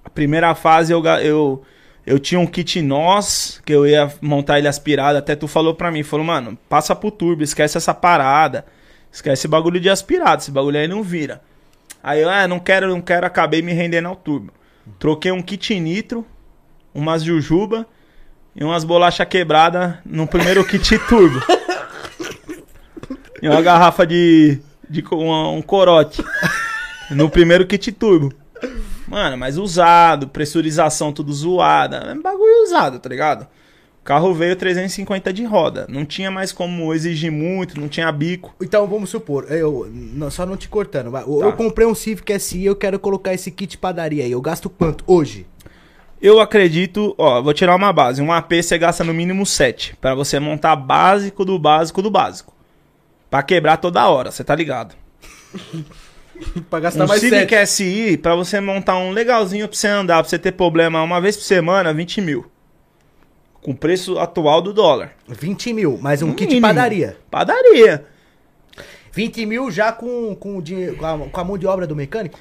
A 0.05 0.11
primeira 0.11 0.55
fase 0.55 0.93
eu, 0.93 1.03
eu, 1.05 1.63
eu 2.05 2.19
tinha 2.19 2.41
um 2.41 2.47
kit 2.47 2.83
nós, 2.83 3.61
que 3.65 3.73
eu 3.73 3.87
ia 3.87 4.13
montar 4.21 4.59
ele 4.59 4.69
aspirado. 4.69 5.19
Até 5.19 5.37
tu 5.37 5.47
falou 5.47 5.75
pra 5.75 5.91
mim, 5.91 6.03
falou, 6.03 6.27
mano, 6.27 6.59
passa 6.69 6.97
pro 6.97 7.11
turbo, 7.11 7.43
esquece 7.43 7.79
essa 7.79 7.95
parada. 7.95 8.67
Esquece 9.13 9.43
esse 9.43 9.49
bagulho 9.49 9.79
de 9.79 9.89
aspirado, 9.89 10.43
esse 10.43 10.51
bagulho 10.51 10.79
aí 10.79 10.89
não 10.89 11.03
vira. 11.03 11.41
Aí 12.03 12.21
eu, 12.21 12.31
ah, 12.31 12.49
não 12.49 12.59
quero, 12.59 12.89
não 12.89 13.01
quero, 13.01 13.27
acabei 13.27 13.63
me 13.63 13.73
rendendo 13.73 14.09
ao 14.09 14.17
turbo. 14.17 14.53
Troquei 14.99 15.31
um 15.31 15.43
kit 15.43 15.79
nitro, 15.79 16.27
umas 16.93 17.23
jujuba 17.23 17.87
e 18.57 18.65
umas 18.65 18.83
bolachas 18.83 19.29
quebradas 19.29 19.95
no 20.05 20.27
primeiro 20.27 20.65
kit 20.65 20.99
turbo. 21.09 21.41
E 23.41 23.49
uma 23.49 23.63
garrafa 23.63 24.07
de, 24.07 24.59
de 24.89 25.05
um, 25.13 25.57
um 25.57 25.63
corote. 25.63 26.25
no 27.11 27.31
primeiro 27.31 27.67
kit 27.67 27.93
turbo. 27.93 28.33
Mano, 29.13 29.37
mas 29.37 29.59
usado, 29.59 30.27
pressurização 30.29 31.13
tudo 31.13 31.33
zoada. 31.33 31.99
É 31.99 32.15
um 32.15 32.23
bagulho 32.23 32.63
usado, 32.65 32.99
tá 32.99 33.09
ligado? 33.11 33.43
O 34.01 34.05
carro 34.05 34.33
veio 34.33 34.57
350 34.57 35.31
de 35.33 35.45
roda. 35.45 35.87
Não 35.89 36.05
tinha 36.05 36.31
mais 36.31 36.51
como 36.51 36.93
exigir 36.95 37.31
muito, 37.31 37.79
não 37.79 37.89
tinha 37.89 38.11
bico. 38.11 38.55
Então, 38.61 38.87
vamos 38.87 39.11
supor, 39.11 39.47
eu 39.53 39.87
não- 39.93 40.31
só 40.31 40.47
não 40.47 40.57
te 40.57 40.67
cortando, 40.69 41.11
vai, 41.11 41.23
eu, 41.25 41.39
Tá. 41.39 41.45
eu 41.45 41.53
comprei 41.53 41.87
um 41.87 41.95
Civic 41.95 42.33
SI 42.33 42.61
e 42.61 42.67
eu 42.67 42.75
quero 42.75 42.99
colocar 42.99 43.35
esse 43.35 43.51
kit 43.51 43.77
padaria 43.77 44.25
aí. 44.25 44.33
Eu 44.33 44.41
gasto 44.41 44.71
quanto 44.71 45.05
hoje? 45.07 45.47
Eu 46.21 46.41
acredito, 46.41 47.15
ó, 47.19 47.43
vou 47.43 47.53
tirar 47.53 47.77
uma 47.77 47.93
base. 47.93 48.23
Um 48.23 48.33
AP 48.33 48.63
você 48.63 48.79
gasta 48.79 49.05
no 49.05 49.13
mínimo 49.13 49.45
7 49.45 49.95
Pra 50.01 50.15
você 50.15 50.41
montar 50.41 50.75
básico 50.75 51.45
do 51.45 51.59
básico 51.59 52.01
do 52.01 52.11
básico. 52.11 52.55
Pra 53.31 53.43
quebrar 53.43 53.77
toda 53.77 54.09
hora, 54.09 54.31
você 54.31 54.43
tá 54.43 54.55
ligado? 54.55 54.95
pra 56.71 56.81
gastar 56.81 57.05
Um 57.05 57.09
mais 57.09 57.21
Civic 57.21 57.49
sete. 57.55 57.67
SI, 57.67 58.17
pra 58.17 58.35
você 58.35 58.61
montar 58.61 58.97
um 58.97 59.11
legalzinho 59.11 59.69
pra 59.69 59.77
você 59.77 59.89
andar, 59.89 60.23
pra 60.23 60.29
você 60.29 60.39
ter 60.39 60.53
problema 60.53 61.03
uma 61.03 61.21
vez 61.21 61.37
por 61.37 61.45
semana, 61.45 61.93
20 61.93 62.21
mil. 62.21 62.47
Com 63.61 63.71
o 63.71 63.77
preço 63.77 64.19
atual 64.19 64.61
do 64.61 64.73
dólar. 64.73 65.13
20 65.29 65.73
mil, 65.73 65.99
mas 66.03 66.21
um 66.23 66.29
No 66.29 66.35
kit 66.35 66.49
mínimo. 66.49 66.67
padaria. 66.67 67.17
Padaria. 67.31 68.05
20 69.13 69.47
mil 69.47 69.71
já 69.71 69.93
com, 69.93 70.35
com, 70.35 70.57
o 70.59 70.63
dinheiro, 70.63 70.97
com, 70.97 71.07
a, 71.07 71.19
com 71.29 71.41
a 71.41 71.45
mão 71.45 71.59
de 71.59 71.67
obra 71.67 71.87
do 71.87 71.95
mecânico? 71.95 72.39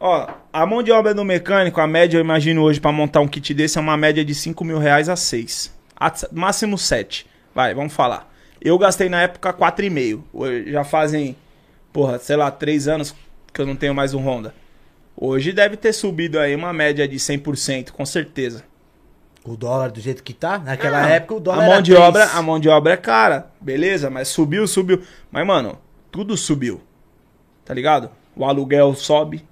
Ó, 0.00 0.26
a 0.52 0.66
mão 0.66 0.82
de 0.82 0.90
obra 0.92 1.14
do 1.14 1.24
mecânico, 1.24 1.80
a 1.80 1.86
média, 1.86 2.16
eu 2.18 2.20
imagino 2.20 2.62
hoje, 2.62 2.80
pra 2.80 2.90
montar 2.92 3.20
um 3.20 3.28
kit 3.28 3.54
desse, 3.54 3.78
é 3.78 3.80
uma 3.80 3.96
média 3.96 4.24
de 4.24 4.34
5 4.34 4.64
mil 4.64 4.78
reais 4.78 5.08
a 5.08 5.16
6. 5.16 5.72
A- 5.98 6.12
máximo 6.32 6.76
7. 6.76 7.26
Vai, 7.54 7.74
vamos 7.74 7.92
falar. 7.94 8.30
Eu 8.60 8.76
gastei 8.78 9.08
na 9.08 9.22
época 9.22 9.52
4,5. 9.52 10.22
Hoje 10.32 10.70
Já 10.72 10.84
fazem, 10.84 11.36
porra, 11.92 12.18
sei 12.18 12.36
lá, 12.36 12.50
3 12.50 12.88
anos 12.88 13.14
que 13.56 13.62
eu 13.62 13.66
não 13.66 13.74
tenho 13.74 13.94
mais 13.94 14.12
um 14.12 14.20
Honda. 14.20 14.54
Hoje 15.16 15.50
deve 15.50 15.78
ter 15.78 15.94
subido 15.94 16.38
aí 16.38 16.54
uma 16.54 16.74
média 16.74 17.08
de 17.08 17.16
100%, 17.16 17.90
com 17.90 18.04
certeza. 18.04 18.62
O 19.42 19.56
dólar 19.56 19.90
do 19.90 19.98
jeito 20.00 20.22
que 20.22 20.34
tá? 20.34 20.58
Naquela 20.58 21.02
Ah, 21.04 21.08
época 21.08 21.34
o 21.36 21.40
dólar 21.40 21.62
a 21.62 21.66
mão 21.66 21.72
era 21.74 21.82
de 21.82 21.92
três. 21.92 22.06
obra, 22.06 22.24
a 22.32 22.42
mão 22.42 22.60
de 22.60 22.68
obra 22.68 22.92
é 22.92 22.96
cara, 22.98 23.50
beleza, 23.60 24.10
mas 24.10 24.28
subiu, 24.28 24.66
subiu. 24.66 25.02
Mas 25.30 25.46
mano, 25.46 25.78
tudo 26.10 26.36
subiu. 26.36 26.82
Tá 27.64 27.72
ligado? 27.72 28.10
O 28.36 28.44
aluguel 28.44 28.94
sobe, 28.94 29.42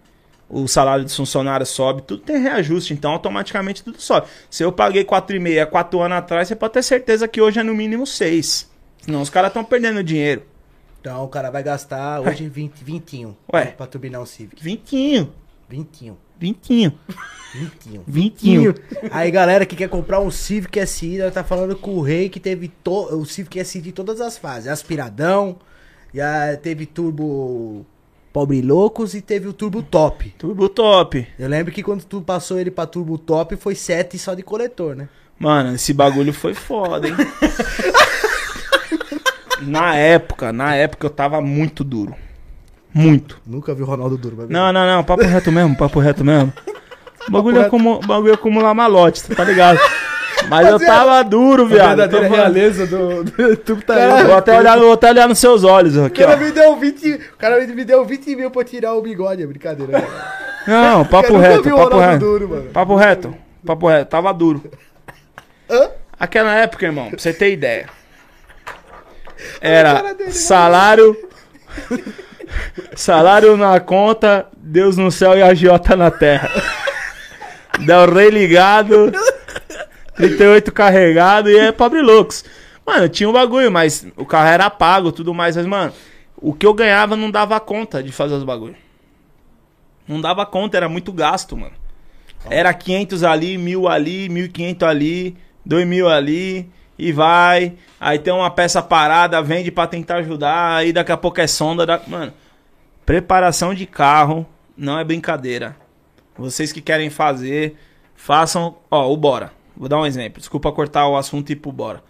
o 0.51 0.69
salário 0.69 1.05
dos 1.05 1.17
funcionários 1.17 1.71
sobe, 1.71 2.03
tudo 2.03 2.23
tem 2.23 2.43
reajuste, 2.43 2.93
então 2.93 3.13
automaticamente 3.13 3.83
tudo 3.83 3.99
sobe. 4.03 4.27
Se 4.51 4.63
eu 4.63 4.71
paguei 4.71 5.03
4,5 5.05 5.63
há 5.63 5.67
4 5.67 6.01
anos 6.03 6.19
atrás, 6.19 6.49
você 6.49 6.55
pode 6.57 6.75
ter 6.75 6.83
certeza 6.83 7.27
que 7.27 7.41
hoje 7.41 7.61
é 7.61 7.63
no 7.63 7.73
mínimo 7.75 8.07
6. 8.07 8.71
Senão 9.01 9.23
os 9.23 9.31
caras 9.31 9.49
estão 9.49 9.65
perdendo 9.65 10.05
dinheiro. 10.05 10.43
Então 11.05 11.23
o 11.23 11.29
cara 11.29 11.51
vai 11.51 11.63
gastar 11.63 12.23
hoje 12.23 12.49
20, 12.49 12.83
21 12.83 13.35
Ué. 13.53 13.67
pra 13.67 13.87
turbinar 13.87 14.23
um 14.23 14.25
Civic. 14.25 14.65
Vintinho, 14.65 15.31
21. 15.69 16.17
vintinho, 16.41 16.99
21. 17.53 18.03
vintinho. 18.07 18.75
Aí 19.11 19.31
galera 19.31 19.67
que 19.67 19.77
quer 19.77 19.91
comprar 19.91 20.21
um 20.21 20.31
Civic 20.31 20.87
SI, 20.87 21.19
nós 21.19 21.35
tá 21.35 21.45
falando 21.45 21.77
com 21.77 21.91
o 21.91 22.01
rei 22.01 22.31
que 22.31 22.41
teve 22.41 22.69
to... 22.69 23.15
o 23.15 23.27
Civic 23.27 23.63
SI 23.63 23.83
de 23.83 23.93
todas 23.93 24.19
as 24.19 24.39
fases. 24.39 24.67
Aspiradão, 24.67 25.59
já 26.15 26.57
teve 26.57 26.87
turbo 26.87 27.85
pobre 28.33 28.63
loucos 28.63 29.15
e 29.15 29.21
teve 29.21 29.47
o 29.47 29.53
turbo 29.53 29.83
top. 29.83 30.31
Turbo 30.39 30.71
top. 30.71 31.29
Eu 31.39 31.51
lembro 31.51 31.71
que 31.71 31.83
quando 31.83 32.03
tu 32.03 32.23
passou 32.23 32.59
ele 32.59 32.71
pra 32.71 32.87
turbo 32.87 33.19
top 33.19 33.57
foi 33.57 33.75
7 33.75 34.19
só 34.19 34.33
de 34.33 34.43
coletor, 34.43 34.97
né? 34.97 35.11
Mano, 35.39 35.75
esse 35.75 35.93
bagulho 35.93 36.33
foi 36.33 36.55
foda, 36.55 37.07
hein? 37.09 37.15
na 39.67 39.95
época, 39.97 40.53
na 40.53 40.75
época 40.75 41.07
eu 41.07 41.11
tava 41.11 41.41
muito 41.41 41.83
duro. 41.85 42.15
Muito. 42.93 43.41
Nunca 43.47 43.75
vi 43.75 43.83
o 43.83 43.87
Ronaldo 43.87 44.17
duro, 44.17 44.37
mas 44.39 44.49
Não, 44.49 44.73
não, 44.73 44.87
não, 44.87 45.03
papo 45.05 45.25
reto 45.25 45.51
mesmo, 45.51 45.77
papo 45.77 45.99
reto 46.01 46.25
mesmo. 46.25 46.53
O 47.27 47.31
bagulho, 47.33 47.59
é 47.63 47.71
como, 47.71 47.95
o 47.95 48.01
bagulho 48.07 48.35
acumular 48.35 48.75
malote, 48.75 49.21
você 49.21 49.35
tá 49.35 49.43
ligado? 49.45 49.81
Mas 50.47 50.69
eu 50.69 50.79
tava 50.79 51.23
duro, 51.25 51.63
A 51.63 51.67
viado. 51.69 51.97
verdadeira 51.97 52.29
Tô 52.29 52.35
falando. 52.35 52.53
realeza 52.55 52.87
do, 52.87 53.25
do 53.25 53.43
YouTube 53.43 53.83
tá 53.83 53.95
Cara, 53.95 54.15
aí. 54.17 54.25
Vou 54.25 54.37
até, 54.37 54.59
olhar, 54.59 54.79
vou 54.79 54.93
até 54.93 55.09
olhar 55.09 55.27
nos 55.27 55.39
seus 55.39 55.65
olhos 55.65 55.97
O 55.97 56.05
aqui, 56.05 56.23
cara 56.23 56.35
ó. 56.35 56.37
me 56.39 56.51
deu 56.53 56.77
20, 56.77 57.15
o 57.15 57.37
cara 57.39 57.67
me 57.67 57.83
deu 57.83 58.05
20 58.05 58.37
mil 58.37 58.51
pra 58.51 58.63
tirar 58.63 58.93
o 58.93 59.01
bigode, 59.01 59.43
é 59.43 59.47
brincadeira. 59.47 60.05
Não, 60.67 61.07
papo 61.07 61.39
reto, 61.39 61.67
o 61.71 61.77
papo 61.79 61.99
reto. 61.99 62.19
duro. 62.19 62.69
Papo 62.75 62.95
reto, 62.97 63.35
papo 63.65 63.89
reto, 63.89 64.11
tava 64.11 64.35
duro. 64.35 64.63
Hã? 65.71 65.89
Aquela 66.21 66.55
época, 66.57 66.85
irmão, 66.85 67.09
pra 67.09 67.19
você 67.19 67.33
ter 67.33 67.51
ideia. 67.55 67.87
Era 69.61 70.13
dele, 70.15 70.33
salário. 70.33 71.17
Salário 72.95 73.57
na 73.57 73.81
conta, 73.81 74.47
Deus 74.57 74.97
no 74.97 75.11
céu 75.11 75.37
e 75.37 75.43
a 75.43 75.49
agiota 75.49 75.97
na 75.97 76.11
terra. 76.11 76.51
Del 77.81 78.13
Rey 78.13 78.31
ligado, 78.31 79.13
38 80.17 80.73
carregado 80.73 81.51
e 81.51 81.59
é 81.59 81.73
pobre 81.73 82.01
loucos. 82.01 82.45
Mano, 82.87 83.09
tinha 83.09 83.29
um 83.29 83.33
bagulho, 83.33 83.73
mas 83.73 84.07
o 84.17 84.25
carro 84.25 84.49
era 84.49 84.71
pago 84.71 85.11
tudo 85.11 85.35
mais. 85.35 85.57
Mas, 85.57 85.67
mano, 85.67 85.93
o 86.37 86.53
que 86.53 86.67
eu 86.67 86.75
ganhava 86.75 87.17
não 87.17 87.31
dava 87.31 87.59
conta 87.59 88.03
de 88.03 88.13
fazer 88.13 88.35
os 88.35 88.45
bagulhos. 88.45 88.77
Não 90.07 90.21
dava 90.21 90.45
conta, 90.45 90.77
era 90.77 90.89
muito 90.89 91.13
gasto, 91.13 91.57
mano. 91.57 91.73
Era 92.49 92.75
500 92.75 93.25
ali, 93.25 93.57
1000 93.57 93.89
ali, 93.89 94.29
1500 94.29 94.87
ali, 94.87 95.37
2000 95.65 96.09
ali 96.09 96.71
e 96.99 97.13
vai. 97.13 97.75
Aí 98.01 98.19
tem 98.19 98.33
uma 98.33 98.51
peça 98.51 98.83
parada, 98.83 99.41
vende 99.43 99.71
pra 99.71 99.87
tentar 99.87 100.17
ajudar, 100.17 100.77
aí 100.77 100.93
daqui 100.93 101.13
a 101.13 101.17
pouco 101.17 101.41
é 101.41 101.47
sonda. 101.47 101.85
Da... 101.87 102.01
Mano, 102.07 102.33
preparação 103.05 103.75
de 103.75 103.87
carro 103.87 104.47
não 104.77 104.99
é 104.99 105.05
brincadeira. 105.05 105.77
Vocês 106.37 106.73
que 106.73 106.81
querem 106.81 107.11
fazer, 107.11 107.77
façam. 108.15 108.77
Ó, 108.91 109.13
o 109.13 109.17
Bora. 109.17 109.53
Vou 109.77 109.89
dar 109.89 109.99
um 110.01 110.07
exemplo. 110.07 110.39
Desculpa 110.41 110.71
cortar 110.73 111.09
o 111.09 111.17
assunto 111.17 111.51
e 111.51 111.53
ir 111.53 111.57
pro 111.57 111.73
Bora. 111.73 112.03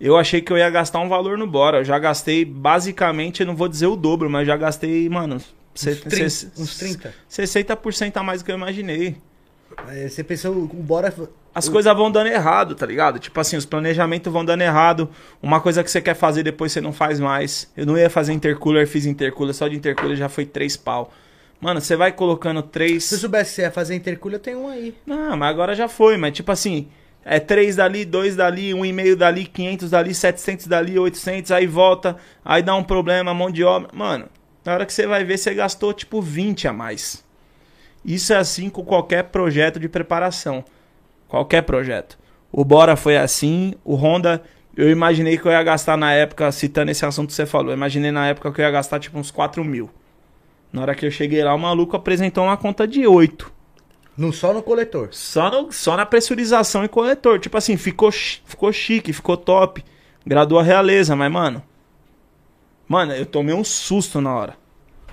Eu 0.00 0.16
achei 0.16 0.40
que 0.40 0.52
eu 0.52 0.56
ia 0.58 0.70
gastar 0.70 1.00
um 1.00 1.08
valor 1.08 1.36
no 1.36 1.46
Bora. 1.46 1.78
Eu 1.78 1.84
já 1.84 1.98
gastei 1.98 2.44
basicamente, 2.44 3.40
eu 3.40 3.46
não 3.46 3.56
vou 3.56 3.68
dizer 3.68 3.86
o 3.86 3.96
dobro, 3.96 4.30
mas 4.30 4.46
já 4.46 4.56
gastei, 4.56 5.08
mano. 5.08 5.36
Uns 5.36 6.00
30, 6.00 6.30
cê- 6.30 6.48
uns 6.56 6.78
30. 6.78 7.14
60% 7.30 8.16
a 8.16 8.22
mais 8.22 8.40
do 8.42 8.44
que 8.44 8.52
eu 8.52 8.56
imaginei. 8.56 9.16
Aí 9.86 10.08
Você 10.08 10.24
pensou, 10.24 10.54
Bora... 10.66 11.12
As 11.54 11.68
coisas 11.68 11.92
vão 11.96 12.10
dando 12.10 12.28
errado, 12.28 12.76
tá 12.76 12.86
ligado? 12.86 13.18
Tipo 13.18 13.40
assim, 13.40 13.56
os 13.56 13.66
planejamentos 13.66 14.32
vão 14.32 14.44
dando 14.44 14.62
errado. 14.62 15.10
Uma 15.42 15.60
coisa 15.60 15.82
que 15.82 15.90
você 15.90 16.00
quer 16.00 16.14
fazer 16.14 16.44
depois 16.44 16.70
você 16.70 16.80
não 16.80 16.92
faz 16.92 17.18
mais. 17.18 17.68
Eu 17.76 17.84
não 17.84 17.98
ia 17.98 18.08
fazer 18.08 18.32
intercooler, 18.32 18.86
fiz 18.86 19.06
intercooler. 19.06 19.52
Só 19.52 19.66
de 19.66 19.74
intercooler 19.74 20.16
já 20.16 20.28
foi 20.28 20.46
três 20.46 20.76
pau. 20.76 21.12
Mano, 21.60 21.80
você 21.80 21.96
vai 21.96 22.12
colocando 22.12 22.62
três. 22.62 23.04
Se 23.04 23.16
eu 23.16 23.18
soubesse 23.18 23.50
que 23.50 23.56
você 23.56 23.62
ia 23.62 23.70
fazer 23.72 23.96
intercooler, 23.96 24.36
eu 24.36 24.42
tenho 24.42 24.60
um 24.60 24.68
aí. 24.68 24.94
Não, 25.04 25.36
mas 25.36 25.50
agora 25.50 25.74
já 25.74 25.88
foi. 25.88 26.16
Mas 26.16 26.32
tipo 26.32 26.52
assim, 26.52 26.86
é 27.24 27.40
três 27.40 27.74
dali, 27.76 28.04
dois 28.04 28.36
dali, 28.36 28.72
um 28.72 28.84
e 28.84 28.92
meio 28.92 29.16
dali, 29.16 29.44
500 29.44 29.90
dali, 29.90 30.14
700 30.14 30.66
dali, 30.68 30.98
800. 30.98 31.50
Aí 31.50 31.66
volta, 31.66 32.16
aí 32.44 32.62
dá 32.62 32.74
um 32.76 32.84
problema, 32.84 33.34
mão 33.34 33.50
de 33.50 33.64
obra. 33.64 33.90
Mano, 33.92 34.26
na 34.64 34.74
hora 34.74 34.86
que 34.86 34.92
você 34.92 35.06
vai 35.06 35.24
ver, 35.24 35.36
você 35.36 35.52
gastou 35.54 35.92
tipo 35.92 36.22
20 36.22 36.68
a 36.68 36.72
mais. 36.72 37.24
Isso 38.08 38.32
é 38.32 38.36
assim 38.36 38.70
com 38.70 38.82
qualquer 38.82 39.24
projeto 39.24 39.78
de 39.78 39.88
preparação. 39.88 40.64
Qualquer 41.28 41.62
projeto. 41.62 42.18
O 42.50 42.64
Bora 42.64 42.96
foi 42.96 43.18
assim, 43.18 43.74
o 43.84 43.94
Honda, 43.94 44.42
eu 44.74 44.90
imaginei 44.90 45.36
que 45.36 45.44
eu 45.46 45.52
ia 45.52 45.62
gastar 45.62 45.94
na 45.98 46.12
época, 46.14 46.50
citando 46.50 46.90
esse 46.90 47.04
assunto 47.04 47.28
que 47.28 47.34
você 47.34 47.44
falou, 47.44 47.70
eu 47.70 47.76
imaginei 47.76 48.10
na 48.10 48.26
época 48.28 48.50
que 48.50 48.60
eu 48.62 48.64
ia 48.64 48.70
gastar 48.70 48.98
tipo 48.98 49.18
uns 49.18 49.30
4 49.30 49.62
mil. 49.62 49.90
Na 50.72 50.80
hora 50.80 50.94
que 50.94 51.04
eu 51.04 51.10
cheguei 51.10 51.44
lá, 51.44 51.54
o 51.54 51.58
maluco 51.58 51.96
apresentou 51.96 52.44
uma 52.44 52.56
conta 52.56 52.88
de 52.88 53.06
8. 53.06 53.52
Não 54.16 54.32
só 54.32 54.54
no 54.54 54.62
coletor. 54.62 55.08
Só, 55.12 55.50
no- 55.50 55.70
só 55.70 55.94
na 55.96 56.06
pressurização 56.06 56.84
e 56.84 56.88
coletor. 56.88 57.38
Tipo 57.38 57.58
assim, 57.58 57.76
ficou, 57.76 58.10
ficou 58.10 58.72
chique, 58.72 59.12
ficou 59.12 59.36
top. 59.36 59.84
Gradou 60.26 60.58
a 60.58 60.62
realeza, 60.62 61.14
mas, 61.14 61.30
mano. 61.30 61.62
Mano, 62.88 63.12
eu 63.12 63.26
tomei 63.26 63.54
um 63.54 63.62
susto 63.64 64.20
na 64.20 64.34
hora. 64.34 64.56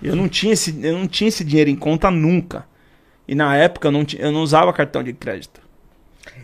Eu 0.02 0.16
não 0.16 0.28
tinha 0.28 0.54
esse, 0.54 0.78
eu 0.82 0.98
não 0.98 1.08
tinha 1.08 1.28
esse 1.28 1.44
dinheiro 1.44 1.70
em 1.70 1.76
conta 1.76 2.10
nunca. 2.10 2.66
E 3.28 3.34
na 3.36 3.56
época 3.56 3.88
eu 3.88 3.92
não, 3.92 4.06
eu 4.18 4.32
não 4.32 4.42
usava 4.42 4.72
cartão 4.74 5.04
de 5.04 5.14
crédito. 5.14 5.62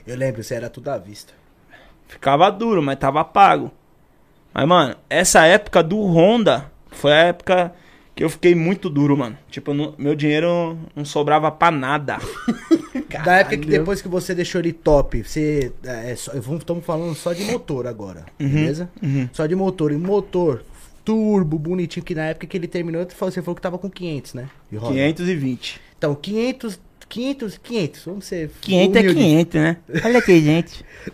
Eu 0.05 0.15
lembro, 0.17 0.43
você 0.43 0.55
era 0.55 0.69
tudo 0.69 0.89
à 0.89 0.97
vista. 0.97 1.33
Ficava 2.07 2.49
duro, 2.51 2.81
mas 2.81 2.97
tava 2.97 3.23
pago. 3.23 3.71
Mas, 4.53 4.67
mano, 4.67 4.95
essa 5.09 5.45
época 5.45 5.81
do 5.81 5.97
Honda 6.01 6.69
foi 6.89 7.11
a 7.13 7.17
época 7.27 7.73
que 8.13 8.23
eu 8.23 8.29
fiquei 8.29 8.53
muito 8.53 8.89
duro, 8.89 9.15
mano. 9.15 9.37
Tipo, 9.49 9.73
não- 9.73 9.93
meu 9.97 10.13
dinheiro 10.15 10.77
não 10.95 11.05
sobrava 11.05 11.51
pra 11.51 11.71
nada. 11.71 12.17
Da 13.25 13.39
época 13.39 13.57
que 13.57 13.67
depois 13.67 14.01
que 14.01 14.07
você 14.07 14.33
deixou 14.33 14.59
ele 14.59 14.71
top, 14.71 15.21
você. 15.23 15.73
É, 15.83 16.15
só, 16.15 16.31
estamos 16.33 16.85
falando 16.85 17.13
só 17.13 17.33
de 17.33 17.43
motor 17.43 17.85
agora, 17.85 18.25
beleza? 18.39 18.89
Só 19.33 19.45
de 19.45 19.53
motor. 19.53 19.91
E 19.91 19.97
motor, 19.97 20.63
turbo, 21.03 21.59
bonitinho, 21.59 22.05
que 22.05 22.15
na 22.15 22.27
época 22.27 22.47
que 22.47 22.55
ele 22.55 22.67
terminou, 22.69 23.03
você 23.03 23.13
falou 23.15 23.31
você 23.31 23.41
falou 23.41 23.55
que 23.55 23.61
tava 23.61 23.77
com 23.77 23.89
500, 23.89 24.33
né? 24.33 24.49
De 24.71 24.77
roda. 24.77 24.93
520. 24.93 25.81
Então, 26.01 26.15
500, 26.15 26.79
500, 27.07 27.57
500, 27.59 28.05
vamos 28.05 28.25
ser 28.25 28.49
500 28.61 28.95
é 28.95 28.99
humilde. 29.01 29.15
500, 29.19 29.61
né? 29.61 29.77
Olha 30.03 30.17
aqui, 30.17 30.41
gente. 30.41 30.83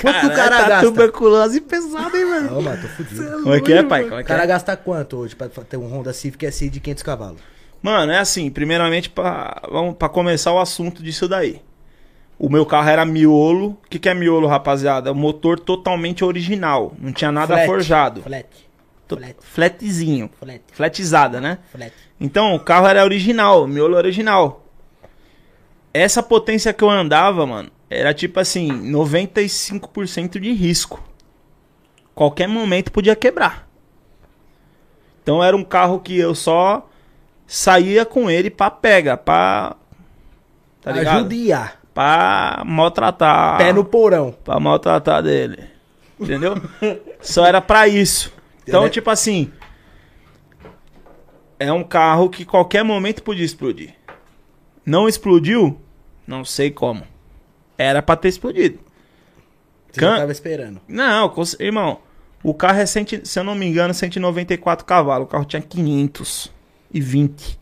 Quanto 0.00 0.20
que 0.20 0.26
o 0.26 0.34
cara 0.34 0.56
tá 0.62 0.68
gasta? 0.70 0.86
tuberculose 0.86 1.60
pesada, 1.60 2.16
hein, 2.16 2.24
mano? 2.24 2.50
Não, 2.50 2.62
mano, 2.62 2.80
tô 2.80 2.88
fudido. 2.88 3.42
Como 3.42 3.54
é 3.54 3.60
que 3.60 3.72
é, 3.74 3.82
pai? 3.82 4.04
Como 4.04 4.14
é 4.14 4.20
O 4.20 4.22
que 4.22 4.28
cara 4.28 4.44
é? 4.44 4.46
gasta 4.46 4.74
quanto 4.74 5.18
hoje 5.18 5.36
pra 5.36 5.48
ter 5.48 5.76
um 5.76 5.86
Honda 5.86 6.14
Civic 6.14 6.50
SI 6.50 6.70
de 6.70 6.80
500 6.80 7.02
cavalos? 7.02 7.40
Mano, 7.82 8.10
é 8.10 8.18
assim, 8.20 8.48
primeiramente, 8.48 9.10
pra, 9.10 9.60
vamos, 9.70 9.96
pra 9.96 10.08
começar 10.08 10.50
o 10.50 10.58
assunto 10.58 11.02
disso 11.02 11.28
daí. 11.28 11.60
O 12.38 12.48
meu 12.48 12.64
carro 12.64 12.88
era 12.88 13.04
miolo. 13.04 13.78
O 13.84 13.88
que, 13.90 13.98
que 13.98 14.08
é 14.08 14.14
miolo, 14.14 14.46
rapaziada? 14.46 15.12
O 15.12 15.14
motor 15.14 15.60
totalmente 15.60 16.24
original. 16.24 16.94
Não 16.98 17.12
tinha 17.12 17.30
nada 17.30 17.52
Flat. 17.54 17.66
forjado. 17.66 18.22
Flat. 18.22 18.46
Flat. 19.08 19.36
Flatzinho. 19.40 20.30
Flat. 20.38 20.62
Flatizada, 20.72 21.40
né? 21.40 21.58
Flat. 21.70 21.92
Então, 22.20 22.54
o 22.54 22.60
carro 22.60 22.86
era 22.86 23.04
original, 23.04 23.66
miolo 23.66 23.96
original. 23.96 24.64
Essa 25.92 26.22
potência 26.22 26.72
que 26.72 26.82
eu 26.82 26.90
andava, 26.90 27.46
mano, 27.46 27.70
era 27.88 28.12
tipo 28.12 28.40
assim, 28.40 28.68
95% 28.90 30.40
de 30.40 30.52
risco. 30.52 31.02
Qualquer 32.14 32.48
momento 32.48 32.92
podia 32.92 33.14
quebrar. 33.14 33.68
Então 35.22 35.42
era 35.42 35.56
um 35.56 35.64
carro 35.64 36.00
que 36.00 36.18
eu 36.18 36.34
só 36.34 36.88
saía 37.46 38.04
com 38.04 38.30
ele 38.30 38.50
pra 38.50 38.70
pega, 38.70 39.16
pra. 39.16 39.76
Tá 40.82 40.92
ligado? 40.92 41.16
Ajudiar. 41.16 41.80
Pra 41.94 42.62
maltratar. 42.66 43.56
Pé 43.56 43.72
no 43.72 43.84
porão. 43.84 44.34
Pra 44.44 44.58
maltratar 44.58 45.22
dele. 45.22 45.64
Entendeu? 46.18 46.54
Só 47.22 47.46
era 47.46 47.60
pra 47.60 47.86
isso. 47.86 48.33
Então, 48.66 48.80
Entendeu? 48.80 48.90
tipo 48.90 49.10
assim. 49.10 49.52
É 51.58 51.72
um 51.72 51.84
carro 51.84 52.28
que 52.28 52.44
qualquer 52.44 52.82
momento 52.82 53.22
podia 53.22 53.44
explodir. 53.44 53.94
Não 54.84 55.08
explodiu? 55.08 55.80
Não 56.26 56.44
sei 56.44 56.70
como. 56.70 57.02
Era 57.78 58.02
pra 58.02 58.16
ter 58.16 58.28
explodido. 58.28 58.78
Você 59.90 60.00
Can- 60.00 60.12
já 60.14 60.18
tava 60.20 60.32
esperando. 60.32 60.80
Não, 60.88 61.28
cons- 61.28 61.56
irmão. 61.60 61.98
O 62.42 62.52
carro 62.52 62.78
é, 62.80 62.86
cento, 62.86 63.24
se 63.26 63.38
eu 63.38 63.44
não 63.44 63.54
me 63.54 63.64
engano, 63.66 63.94
194 63.94 64.84
cavalos. 64.84 65.26
O 65.26 65.30
carro 65.30 65.44
tinha 65.44 65.62
520. 65.62 67.58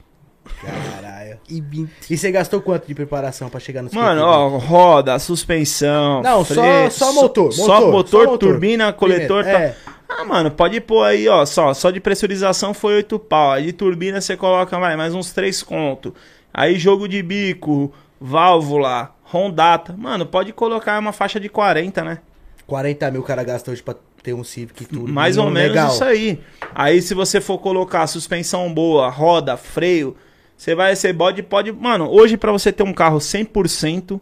Caralho. 0.61 1.39
E 1.49 1.61
20. 1.61 1.91
E 2.11 2.17
você 2.19 2.33
gastou 2.33 2.61
quanto 2.61 2.87
de 2.87 2.95
preparação 2.95 3.49
pra 3.49 3.61
chegar 3.61 3.83
no 3.83 3.91
Mano, 3.93 4.23
ó, 4.23 4.49
roda, 4.59 5.17
suspensão. 5.19 6.23
Não, 6.23 6.45
só- 6.45 6.55
freio, 6.55 6.91
só 6.91 7.13
motor, 7.13 7.53
Só 7.53 7.63
motor, 7.75 7.93
motor, 7.93 8.11
só 8.25 8.31
motor. 8.33 8.39
turbina, 8.39 8.93
coletor. 8.93 9.45
Primeiro, 9.45 9.73
tá- 9.75 9.79
é. 9.89 9.93
Ah, 10.19 10.25
mano, 10.25 10.51
pode 10.51 10.81
pôr 10.81 11.03
aí, 11.03 11.29
ó. 11.29 11.45
Só, 11.47 11.73
só 11.75 11.91
de 11.91 12.01
pressurização 12.01 12.75
foi 12.75 12.97
8 12.97 13.19
pau. 13.19 13.53
Aí 13.53 13.67
de 13.67 13.73
turbina 13.73 14.21
você 14.21 14.37
coloca 14.37 14.79
vai, 14.79 14.97
mais 14.97 15.15
uns 15.15 15.33
3 15.33 15.63
conto. 15.63 16.15
Aí 16.53 16.79
jogo 16.79 17.09
de 17.09 17.23
bico, 17.23 17.93
válvula, 18.21 19.15
rondata. 19.23 19.95
Mano, 19.97 20.27
pode 20.27 20.53
colocar 20.53 20.99
uma 20.99 21.13
faixa 21.13 21.41
de 21.41 21.49
40, 21.49 22.05
né? 22.05 22.19
40 22.67 23.11
mil 23.11 23.21
o 23.21 23.25
cara 23.25 23.43
gasta 23.43 23.71
hoje 23.71 23.83
pra 23.83 23.95
ter 24.23 24.35
um 24.35 24.45
Civic 24.45 24.85
e 24.85 24.87
tudo. 24.87 25.13
Mais 25.13 25.37
ou 25.37 25.51
menos 25.51 25.71
legal. 25.71 25.89
isso 25.89 26.05
aí. 26.05 26.41
Aí 26.75 27.03
se 27.03 27.15
você 27.15 27.41
for 27.41 27.59
colocar 27.59 28.07
suspensão 28.07 28.73
boa, 28.73 29.09
roda, 29.09 29.57
freio, 29.57 30.17
você 30.57 30.75
vai 30.75 30.95
ser 30.95 31.13
bode, 31.13 31.43
pode... 31.43 31.73
Mano, 31.73 32.09
hoje 32.09 32.37
pra 32.37 32.53
você 32.53 32.71
ter 32.71 32.85
um 32.85 32.93
carro 32.93 33.19
100%, 33.19 34.21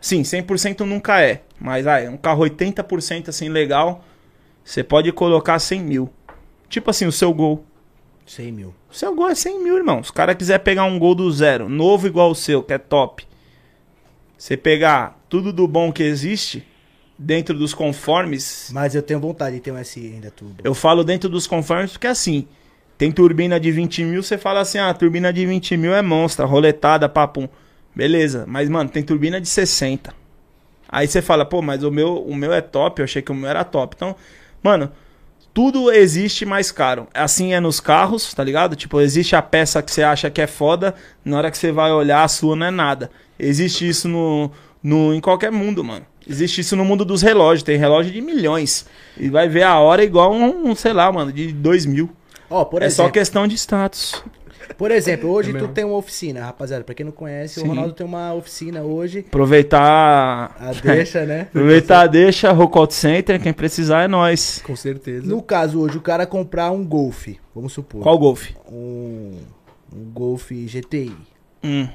sim, 0.00 0.22
100% 0.22 0.80
nunca 0.80 1.22
é, 1.22 1.42
mas 1.58 1.86
aí, 1.86 2.08
um 2.08 2.16
carro 2.16 2.44
80% 2.44 3.28
assim 3.28 3.48
legal, 3.48 4.04
você 4.68 4.84
pode 4.84 5.10
colocar 5.12 5.58
100 5.58 5.80
mil. 5.80 6.10
Tipo 6.68 6.90
assim, 6.90 7.06
o 7.06 7.12
seu 7.12 7.32
Gol. 7.32 7.64
100 8.26 8.52
mil. 8.52 8.74
O 8.90 8.94
seu 8.94 9.14
Gol 9.14 9.30
é 9.30 9.34
100 9.34 9.64
mil, 9.64 9.78
irmão. 9.78 10.04
Se 10.04 10.10
o 10.10 10.12
cara 10.12 10.34
quiser 10.34 10.58
pegar 10.58 10.84
um 10.84 10.98
Gol 10.98 11.14
do 11.14 11.32
zero, 11.32 11.70
novo 11.70 12.06
igual 12.06 12.30
o 12.30 12.34
seu, 12.34 12.62
que 12.62 12.74
é 12.74 12.76
top, 12.76 13.26
você 14.36 14.58
pegar 14.58 15.18
tudo 15.26 15.54
do 15.54 15.66
bom 15.66 15.90
que 15.90 16.02
existe, 16.02 16.62
dentro 17.18 17.56
dos 17.56 17.72
conformes, 17.72 18.68
Mas 18.70 18.94
eu 18.94 19.00
tenho 19.00 19.18
vontade 19.18 19.56
de 19.56 19.62
ter 19.62 19.72
um 19.72 19.82
SI 19.82 20.12
ainda 20.12 20.30
tudo. 20.30 20.56
eu 20.62 20.74
falo 20.74 21.02
dentro 21.02 21.30
dos 21.30 21.46
conformes 21.46 21.92
porque 21.92 22.06
assim, 22.06 22.46
tem 22.98 23.10
turbina 23.10 23.58
de 23.58 23.72
20 23.72 24.04
mil, 24.04 24.22
você 24.22 24.36
fala 24.36 24.60
assim, 24.60 24.76
ah, 24.76 24.92
turbina 24.92 25.32
de 25.32 25.46
20 25.46 25.78
mil 25.78 25.94
é 25.94 26.02
monstra, 26.02 26.44
roletada, 26.44 27.08
papum. 27.08 27.48
Beleza, 27.96 28.44
mas 28.46 28.68
mano, 28.68 28.90
tem 28.90 29.02
turbina 29.02 29.40
de 29.40 29.48
60. 29.48 30.12
Aí 30.86 31.08
você 31.08 31.22
fala, 31.22 31.46
pô, 31.46 31.62
mas 31.62 31.82
o 31.82 31.90
meu, 31.90 32.22
o 32.22 32.34
meu 32.36 32.52
é 32.52 32.60
top, 32.60 33.00
eu 33.00 33.04
achei 33.04 33.22
que 33.22 33.32
o 33.32 33.34
meu 33.34 33.48
era 33.48 33.64
top. 33.64 33.96
Então, 33.96 34.14
mano, 34.68 34.92
tudo 35.54 35.90
existe 35.90 36.44
mais 36.44 36.70
caro. 36.70 37.08
Assim 37.14 37.52
é 37.52 37.60
nos 37.60 37.80
carros, 37.80 38.32
tá 38.34 38.44
ligado? 38.44 38.76
Tipo, 38.76 39.00
existe 39.00 39.34
a 39.34 39.42
peça 39.42 39.82
que 39.82 39.90
você 39.90 40.02
acha 40.02 40.30
que 40.30 40.40
é 40.40 40.46
foda, 40.46 40.94
na 41.24 41.38
hora 41.38 41.50
que 41.50 41.58
você 41.58 41.72
vai 41.72 41.90
olhar, 41.90 42.22
a 42.22 42.28
sua 42.28 42.54
não 42.54 42.66
é 42.66 42.70
nada. 42.70 43.10
Existe 43.38 43.88
isso 43.88 44.08
no, 44.08 44.50
no, 44.82 45.14
em 45.14 45.20
qualquer 45.20 45.50
mundo, 45.50 45.82
mano. 45.82 46.04
Existe 46.28 46.60
isso 46.60 46.76
no 46.76 46.84
mundo 46.84 47.04
dos 47.04 47.22
relógios. 47.22 47.62
Tem 47.62 47.78
relógio 47.78 48.12
de 48.12 48.20
milhões. 48.20 48.86
E 49.16 49.30
vai 49.30 49.48
ver 49.48 49.62
a 49.62 49.78
hora 49.78 50.04
igual 50.04 50.32
um, 50.32 50.68
um, 50.68 50.74
sei 50.74 50.92
lá, 50.92 51.10
mano, 51.10 51.32
de 51.32 51.50
2 51.52 51.86
mil. 51.86 52.10
Ó, 52.50 52.64
por 52.64 52.82
é 52.82 52.86
exemplo, 52.86 53.06
só 53.06 53.10
questão 53.10 53.46
de 53.48 53.54
status. 53.54 54.22
Por 54.76 54.90
exemplo, 54.90 55.30
hoje 55.30 55.50
É 55.50 55.52
tu 55.52 55.58
mesmo. 55.60 55.72
tem 55.74 55.84
uma 55.84 55.96
oficina, 55.96 56.44
rapaziada. 56.44 56.84
Pra 56.84 56.94
quem 56.94 57.04
não 57.06 57.12
conhece, 57.12 57.60
Sim. 57.60 57.66
o 57.66 57.68
Ronaldo 57.68 57.92
tem 57.92 58.06
uma 58.06 58.34
oficina 58.34 58.82
hoje. 58.82 59.24
Aproveitar. 59.26 60.56
A 60.60 60.72
deixa, 60.72 61.24
né? 61.24 61.42
Aproveitar, 61.50 62.06
deixa, 62.06 62.52
Rockout 62.52 62.94
Center. 62.94 63.40
Quem 63.40 63.52
precisar 63.52 64.02
é 64.04 64.08
nós. 64.08 64.60
Com 64.64 64.76
certeza. 64.76 65.26
No 65.26 65.42
caso 65.42 65.80
hoje, 65.80 65.96
o 65.98 66.00
cara 66.00 66.26
comprar 66.26 66.70
um 66.70 66.84
Golf, 66.84 67.28
vamos 67.54 67.72
supor. 67.72 68.02
Qual 68.02 68.18
Golf? 68.18 68.50
Um, 68.70 69.32
um 69.92 70.04
Golf 70.12 70.50
GTI. 70.50 71.16
Hum. 71.64 71.88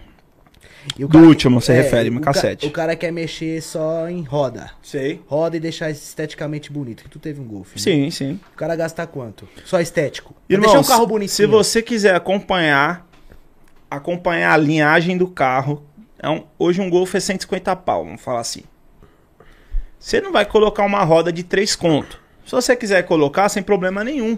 E 0.97 1.05
o 1.05 1.07
Do 1.07 1.19
último, 1.19 1.61
você 1.61 1.73
refere, 1.73 2.09
o 2.09 2.11
uma 2.11 2.21
ca- 2.21 2.33
cassete. 2.33 2.65
O 2.67 2.71
cara 2.71 2.95
quer 2.95 3.11
mexer 3.11 3.61
só 3.61 4.09
em 4.09 4.21
roda. 4.23 4.71
Sei. 4.81 5.21
Roda 5.27 5.57
e 5.57 5.59
deixar 5.59 5.89
esteticamente 5.89 6.71
bonito. 6.71 7.03
Que 7.03 7.09
tu 7.09 7.19
teve 7.19 7.39
um 7.41 7.45
Golf. 7.45 7.69
né? 7.75 7.81
Sim, 7.81 8.09
sim. 8.11 8.39
O 8.53 8.55
cara 8.57 8.75
gasta 8.75 9.05
quanto? 9.07 9.47
Só 9.65 9.79
estético. 9.79 10.35
Irmão, 10.49 10.65
deixar 10.71 10.79
um 10.85 10.87
carro 10.89 11.07
bonitinho. 11.07 11.35
se 11.35 11.45
você 11.45 11.81
quiser 11.81 12.15
acompanhar, 12.15 13.07
acompanhar 13.89 14.53
a 14.53 14.57
linhagem 14.57 15.17
do 15.17 15.27
carro, 15.27 15.83
é 16.19 16.29
um- 16.29 16.43
hoje 16.59 16.81
um 16.81 16.89
Golf 16.89 17.13
é 17.15 17.19
150 17.19 17.75
pau, 17.75 18.03
vamos 18.05 18.21
falar 18.21 18.39
assim. 18.41 18.63
Você 19.99 20.19
não 20.19 20.31
vai 20.31 20.45
colocar 20.45 20.83
uma 20.85 21.03
roda 21.03 21.31
de 21.31 21.43
3 21.43 21.75
conto. 21.75 22.19
Se 22.45 22.51
você 22.51 22.75
quiser 22.75 23.03
colocar, 23.03 23.47
sem 23.47 23.63
problema 23.63 24.03
nenhum. 24.03 24.37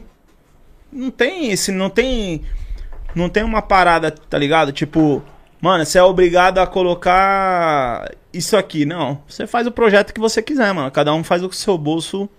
Não 0.91 1.09
tem 1.09 1.49
esse, 1.51 1.71
não 1.71 1.89
tem, 1.89 2.43
não 3.15 3.27
tem 3.29 3.43
uma 3.43 3.61
parada, 3.61 4.11
tá 4.11 4.37
ligado? 4.37 4.71
Tipo, 4.71 5.23
mano, 5.61 5.85
você 5.85 5.97
é 5.97 6.03
obrigado 6.03 6.59
a 6.59 6.67
colocar 6.67 8.11
isso 8.33 8.55
aqui, 8.57 8.85
não. 8.85 9.21
Você 9.27 9.47
faz 9.47 9.65
o 9.67 9.71
projeto 9.71 10.13
que 10.13 10.19
você 10.19 10.41
quiser, 10.41 10.73
mano. 10.73 10.91
Cada 10.91 11.13
um 11.13 11.23
faz 11.23 11.43
o 11.43 11.49
que 11.49 11.55
o 11.55 11.57
seu 11.57 11.77
bolso 11.77 12.29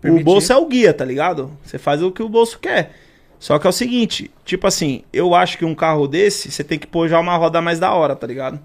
Permitir. 0.00 0.22
o 0.22 0.24
bolso 0.24 0.52
é 0.52 0.56
o 0.56 0.66
guia, 0.66 0.94
tá 0.94 1.04
ligado? 1.04 1.50
Você 1.62 1.78
faz 1.78 2.02
o 2.02 2.10
que 2.10 2.22
o 2.22 2.28
bolso 2.28 2.58
quer. 2.58 2.92
Só 3.38 3.58
que 3.58 3.66
é 3.66 3.70
o 3.70 3.72
seguinte, 3.72 4.30
tipo 4.44 4.66
assim, 4.66 5.02
eu 5.12 5.34
acho 5.34 5.56
que 5.56 5.64
um 5.64 5.74
carro 5.74 6.06
desse, 6.06 6.50
você 6.50 6.62
tem 6.62 6.78
que 6.78 6.86
pôr 6.86 7.08
já 7.08 7.18
uma 7.18 7.36
roda 7.36 7.60
mais 7.62 7.78
da 7.78 7.92
hora, 7.92 8.14
tá 8.14 8.26
ligado? 8.26 8.60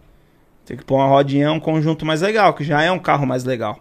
Tem 0.66 0.76
que 0.76 0.84
pôr 0.84 0.96
uma 0.96 1.08
rodinha, 1.08 1.52
um 1.52 1.60
conjunto 1.60 2.06
mais 2.06 2.22
legal, 2.22 2.54
que 2.54 2.64
já 2.64 2.82
é 2.82 2.92
um 2.92 3.00
carro 3.00 3.26
mais 3.26 3.46
legal. 3.46 3.80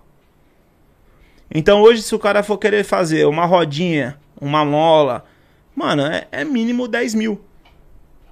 Então 1.52 1.82
hoje, 1.82 2.02
se 2.02 2.14
o 2.14 2.18
cara 2.18 2.42
for 2.42 2.58
querer 2.58 2.84
fazer 2.84 3.26
uma 3.26 3.44
rodinha, 3.44 4.16
uma 4.40 4.64
mola, 4.64 5.24
mano, 5.74 6.02
é, 6.06 6.26
é 6.30 6.44
mínimo 6.44 6.86
10 6.86 7.14
mil. 7.14 7.40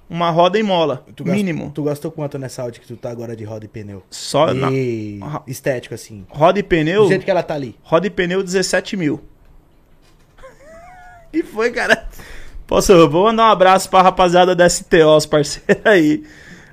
Uma 0.09 0.29
roda 0.29 0.59
e 0.59 0.63
mola. 0.63 1.03
Tu 1.15 1.23
gastou- 1.23 1.35
mínimo. 1.35 1.71
Tu 1.73 1.83
gastou 1.83 2.11
quanto 2.11 2.37
nessa 2.37 2.61
Audi 2.61 2.79
que 2.79 2.87
tu 2.87 2.95
tá 2.95 3.09
agora 3.09 3.35
de 3.35 3.43
roda 3.43 3.65
e 3.65 3.67
pneu? 3.67 4.03
Só 4.09 4.53
na, 4.53 4.71
E 4.71 5.19
Ah. 5.23 5.41
estético, 5.47 5.95
assim. 5.95 6.25
roda 6.29 6.59
e 6.59 6.63
pneu. 6.63 7.03
Do 7.03 7.09
jeito 7.09 7.25
que 7.25 7.31
ela 7.31 7.41
tá 7.41 7.55
ali. 7.55 7.75
Roda 7.81 8.05
e 8.07 8.09
pneu 8.09 8.43
17 8.43 8.95
mil. 8.97 9.21
e 11.33 11.41
foi, 11.43 11.71
cara. 11.71 12.07
Posso, 12.67 13.09
vou 13.09 13.25
mandar 13.25 13.43
um 13.47 13.51
abraço 13.51 13.89
pra 13.89 14.01
rapaziada 14.01 14.55
da 14.55 14.67
STO, 14.69 15.15
os 15.17 15.25
parceiros 15.25 15.85
aí. 15.85 16.23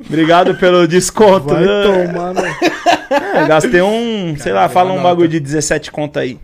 Obrigado 0.04 0.54
pelo 0.56 0.86
desconto. 0.88 1.48
Vai 1.48 1.64
né? 1.64 1.82
tomar, 2.06 2.34
mano. 2.34 2.40
É, 3.10 3.44
gastei 3.44 3.82
um, 3.82 4.36
sei 4.38 4.52
lá, 4.52 4.68
fala 4.68 4.92
um 4.92 5.02
bagulho 5.02 5.28
de 5.28 5.40
17 5.40 5.90
conto 5.90 6.16
aí. 6.20 6.38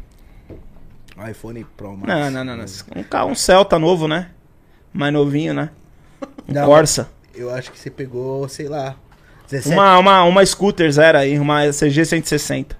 iPhone 1.31 1.64
Pro, 1.77 1.96
mano. 1.96 2.07
Não, 2.07 2.31
não, 2.31 2.44
não, 2.44 2.57
não. 2.57 3.27
Um 3.29 3.31
um 3.31 3.35
Celta 3.37 3.79
novo, 3.79 4.09
né? 4.09 4.31
Mais 4.92 5.12
novinho, 5.12 5.55
né? 5.55 5.70
Um 6.49 6.55
Não, 6.55 6.67
Corsa. 6.67 7.09
Eu 7.35 7.51
acho 7.51 7.71
que 7.71 7.79
você 7.79 7.91
pegou, 7.91 8.49
sei 8.49 8.69
lá, 8.69 8.97
17. 9.51 9.75
Uma, 9.75 9.99
uma, 9.99 10.25
uma 10.25 10.47
scooter 10.47 10.91
zero 10.91 11.19
aí, 11.19 11.39
uma 11.39 11.71
CG 11.71 12.05
160. 12.05 12.77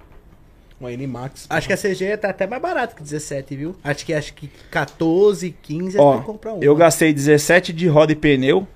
Um 0.79 0.87
N-Max. 0.89 1.47
Acho 1.49 1.67
que 1.67 1.73
a 1.73 1.77
CG 1.77 2.17
tá 2.17 2.29
até 2.29 2.45
mais 2.45 2.61
barato 2.61 2.95
que 2.95 3.01
17, 3.01 3.55
viu? 3.55 3.75
Acho 3.83 4.05
que 4.05 4.13
acho 4.13 4.33
que 4.33 4.47
14, 4.69 5.55
15 5.61 5.97
Ó, 5.97 6.13
é 6.13 6.17
pra 6.17 6.25
comprar 6.25 6.53
um. 6.53 6.61
eu 6.61 6.75
gastei 6.75 7.11
17 7.11 7.73
de 7.73 7.87
roda 7.87 8.11
e 8.11 8.15
pneu. 8.15 8.67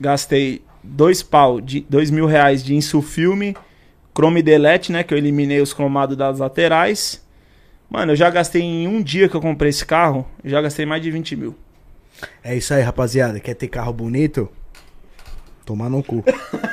Gastei 0.00 0.62
dois 0.82 1.22
pau, 1.22 1.60
de, 1.60 1.80
dois 1.88 2.10
mil 2.10 2.26
reais 2.26 2.64
de 2.64 2.74
insufilme. 2.74 3.54
Chrome 4.14 4.42
Delete, 4.42 4.90
né? 4.90 5.02
Que 5.02 5.12
eu 5.12 5.18
eliminei 5.18 5.60
os 5.60 5.74
cromados 5.74 6.16
das 6.16 6.38
laterais. 6.38 7.22
Mano, 7.90 8.12
eu 8.12 8.16
já 8.16 8.30
gastei 8.30 8.62
em 8.62 8.88
um 8.88 9.02
dia 9.02 9.28
que 9.28 9.36
eu 9.36 9.40
comprei 9.40 9.68
esse 9.68 9.84
carro. 9.84 10.26
Eu 10.42 10.50
já 10.50 10.62
gastei 10.62 10.86
mais 10.86 11.02
de 11.02 11.10
20 11.10 11.36
mil. 11.36 11.54
É 12.42 12.54
isso 12.56 12.72
aí, 12.74 12.82
rapaziada. 12.82 13.40
Quer 13.40 13.54
ter 13.54 13.68
carro 13.68 13.92
bonito? 13.92 14.48
Tomar 15.64 15.90
no 15.90 16.02
cu. 16.02 16.22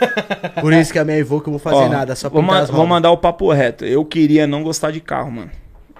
Por 0.61 0.71
isso 0.71 0.93
que 0.93 0.99
a 0.99 1.03
minha 1.05 1.17
Evoque 1.17 1.47
eu 1.47 1.51
vou 1.51 1.59
fazer 1.59 1.75
Ó, 1.77 1.89
nada, 1.89 2.15
só 2.15 2.29
vou, 2.29 2.41
ma- 2.41 2.63
vou 2.65 2.85
mandar 2.85 3.11
o 3.11 3.17
papo 3.17 3.51
reto. 3.51 3.83
Eu 3.83 4.05
queria 4.05 4.45
não 4.45 4.61
gostar 4.63 4.91
de 4.91 4.99
carro, 5.01 5.31
mano. 5.31 5.51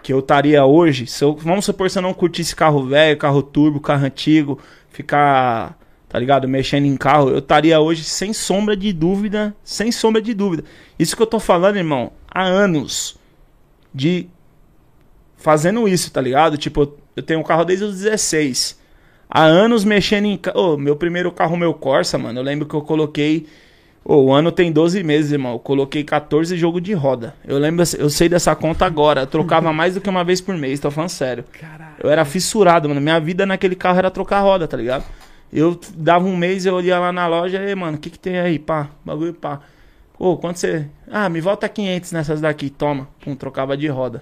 Que 0.03 0.13
eu 0.13 0.19
estaria 0.19 0.63
hoje, 0.65 1.08
se 1.08 1.23
eu, 1.23 1.36
vamos 1.36 1.65
supor 1.65 1.89
se 1.89 1.97
eu 1.97 2.01
não 2.03 2.13
curtisse 2.13 2.56
carro 2.56 2.86
velho, 2.86 3.17
carro 3.17 3.41
turbo, 3.41 3.79
carro 3.79 4.06
antigo, 4.06 4.60
ficar, 4.89 5.77
tá 6.10 6.19
ligado, 6.19 6.47
mexendo 6.47 6.86
em 6.86 6.95
carro, 6.97 7.29
eu 7.29 7.39
estaria 7.39 7.79
hoje 7.79 8.03
sem 8.03 8.32
sombra 8.34 8.75
de 8.75 8.91
dúvida, 8.93 9.56
sem 9.63 9.91
sombra 9.91 10.21
de 10.21 10.34
dúvida. 10.34 10.63
Isso 10.99 11.15
que 11.15 11.21
eu 11.21 11.27
tô 11.27 11.39
falando, 11.39 11.77
irmão, 11.77 12.12
há 12.29 12.43
anos 12.43 13.17
de 13.93 14.27
fazendo 15.38 15.88
isso, 15.88 16.12
tá 16.12 16.21
ligado? 16.21 16.58
Tipo, 16.58 16.93
eu 17.15 17.23
tenho 17.23 17.39
um 17.39 17.43
carro 17.43 17.63
desde 17.65 17.86
os 17.86 17.97
16. 17.99 18.77
Há 19.36 19.46
anos 19.46 19.84
mexendo 19.84 20.26
em 20.26 20.38
carro. 20.38 20.78
meu 20.78 20.96
primeiro 20.96 21.32
carro, 21.32 21.58
meu 21.58 21.74
Corsa, 21.74 22.19
mano, 22.19 22.39
eu 22.39 22.43
lembro 22.43 22.67
que 22.67 22.76
eu 22.76 22.84
coloquei 22.84 23.48
Ô, 24.06 24.26
o 24.26 24.34
ano 24.34 24.52
tem 24.52 24.72
12 24.72 25.02
meses, 25.02 25.32
irmão. 25.32 25.54
Eu 25.54 25.60
coloquei 25.60 26.04
14 26.04 26.56
jogos 26.58 26.84
de 26.84 26.93
roda. 26.93 27.34
Eu 27.48 27.58
lembro, 27.58 27.84
eu 27.98 28.10
sei 28.10 28.30
dessa 28.30 28.54
conta 28.54 28.86
agora. 28.86 29.22
Eu 29.22 29.28
trocava 29.28 29.72
mais 29.74 29.96
do 29.96 30.02
que 30.02 30.10
uma 30.10 30.24
vez 30.24 30.39
por 30.41 30.56
mês, 30.56 30.80
tô 30.80 30.91
falando 30.91 31.10
sério. 31.10 31.46
Eu 32.04 32.10
era 32.12 32.26
fissurado, 32.26 32.88
mano. 32.89 33.02
Minha 33.02 33.19
vida 33.19 33.46
naquele 33.46 33.76
carro 33.76 33.98
era 33.98 34.12
trocar 34.12 34.41
roda, 34.41 34.67
tá 34.67 34.76
ligado? 34.78 35.06
Eu 35.52 35.80
dava 35.96 36.26
um 36.26 36.36
mês, 36.36 36.65
eu 36.65 36.80
ia 36.82 37.00
lá 37.00 37.12
na 37.12 37.26
loja, 37.28 37.63
e 37.63 37.74
mano, 37.74 37.98
o 37.98 38.00
que 38.00 38.10
que 38.10 38.19
tem 38.19 38.38
aí, 38.39 38.60
pá? 38.60 38.89
Bagulho, 39.06 39.34
pá. 39.34 39.62
Ô, 40.19 40.38
quanto 40.38 40.60
você. 40.60 40.86
Ah, 41.10 41.30
me 41.30 41.39
volta 41.39 41.67
500 41.69 42.12
nessas 42.12 42.41
daqui, 42.41 42.69
toma. 42.69 43.08
Pum, 43.24 43.36
trocava 43.36 43.76
de 43.78 43.88
roda. 43.88 44.22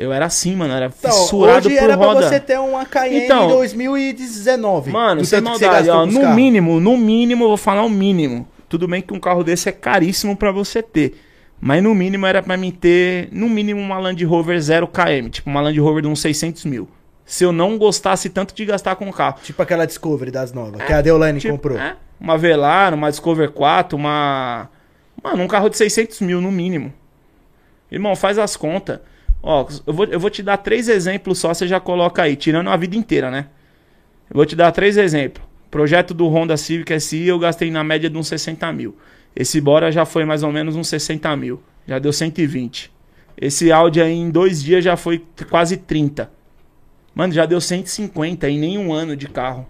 Eu 0.00 0.12
era 0.12 0.26
assim, 0.26 0.56
mano. 0.56 0.72
Era 0.72 0.86
Então, 0.98 1.10
fissurado 1.10 1.68
hoje 1.68 1.76
por 1.76 1.84
era 1.84 1.94
roda. 1.94 2.20
pra 2.20 2.28
você 2.28 2.40
ter 2.40 2.58
uma 2.58 2.84
Cayenne 2.86 3.24
Então, 3.24 3.48
2019. 3.48 4.90
Mano, 4.90 5.24
sem 5.24 5.38
que 5.42 5.44
você 5.44 5.64
maldade, 5.66 5.86
gastou 5.86 5.94
ó, 5.94 6.02
com 6.04 6.08
os 6.08 6.14
no 6.14 6.34
mínimo, 6.34 6.80
no 6.80 6.96
mínimo, 6.96 7.44
eu 7.44 7.48
vou 7.48 7.56
falar 7.56 7.82
o 7.82 7.90
mínimo. 7.90 8.46
Tudo 8.68 8.86
bem 8.86 9.02
que 9.02 9.12
um 9.12 9.20
carro 9.20 9.42
desse 9.44 9.68
é 9.68 9.72
caríssimo 9.72 10.36
pra 10.36 10.52
você 10.52 10.82
ter. 10.82 11.20
Mas 11.60 11.82
no 11.82 11.94
mínimo 11.94 12.24
era 12.24 12.42
pra 12.42 12.56
mim 12.56 12.70
ter, 12.70 13.28
no 13.32 13.48
mínimo, 13.48 13.80
uma 13.80 13.98
Land 13.98 14.24
Rover 14.24 14.58
0 14.60 14.86
km. 14.88 15.28
Tipo, 15.28 15.50
uma 15.50 15.60
Land 15.60 15.78
Rover 15.78 16.02
de 16.02 16.08
uns 16.08 16.20
600 16.20 16.64
mil. 16.64 16.88
Se 17.26 17.44
eu 17.44 17.52
não 17.52 17.76
gostasse 17.76 18.28
tanto 18.30 18.54
de 18.54 18.64
gastar 18.64 18.96
com 18.96 19.08
o 19.08 19.12
carro. 19.12 19.36
Tipo 19.42 19.62
aquela 19.62 19.86
Discovery 19.86 20.30
das 20.30 20.52
novas, 20.52 20.82
que 20.82 20.92
a 20.92 21.00
Deolane 21.00 21.38
Tipo, 21.38 21.54
comprou. 21.54 21.78
é, 21.78 21.96
uma 22.18 22.38
Velar, 22.38 22.94
uma 22.94 23.10
Discover 23.10 23.50
4, 23.50 23.96
uma... 23.96 24.68
Mano, 25.22 25.42
um 25.42 25.46
carro 25.46 25.68
de 25.68 25.76
600 25.76 26.20
mil 26.22 26.40
no 26.40 26.50
mínimo. 26.50 26.92
Irmão, 27.92 28.16
faz 28.16 28.38
as 28.38 28.56
contas. 28.56 29.00
Ó, 29.42 29.66
eu 29.86 29.92
vou, 29.92 30.06
eu 30.06 30.20
vou 30.20 30.30
te 30.30 30.42
dar 30.42 30.58
três 30.58 30.88
exemplos 30.88 31.38
só, 31.38 31.54
você 31.54 31.66
já 31.66 31.80
coloca 31.80 32.22
aí, 32.22 32.36
tirando 32.36 32.68
a 32.68 32.76
vida 32.76 32.96
inteira, 32.96 33.30
né? 33.30 33.46
Eu 34.28 34.36
vou 34.36 34.46
te 34.46 34.54
dar 34.54 34.70
três 34.72 34.96
exemplos. 34.96 35.44
Projeto 35.70 36.12
do 36.12 36.28
Honda 36.28 36.56
Civic 36.56 36.98
SI 37.00 37.28
eu 37.28 37.38
gastei 37.38 37.70
na 37.70 37.82
média 37.84 38.10
de 38.10 38.18
uns 38.18 38.28
60 38.28 38.72
mil. 38.72 38.96
Esse 39.34 39.60
Bora 39.60 39.90
já 39.92 40.04
foi 40.04 40.24
mais 40.24 40.42
ou 40.42 40.50
menos 40.50 40.76
uns 40.76 40.88
60 40.88 41.34
mil. 41.36 41.62
Já 41.86 41.98
deu 41.98 42.12
120. 42.12 42.92
Esse 43.40 43.72
Audi 43.72 44.00
aí 44.00 44.12
em 44.12 44.30
dois 44.30 44.62
dias 44.62 44.84
já 44.84 44.96
foi 44.96 45.24
quase 45.48 45.76
30. 45.76 46.30
Mano, 47.14 47.32
já 47.32 47.46
deu 47.46 47.60
150 47.60 48.48
em 48.48 48.58
nenhum 48.58 48.92
ano 48.92 49.16
de 49.16 49.28
carro. 49.28 49.66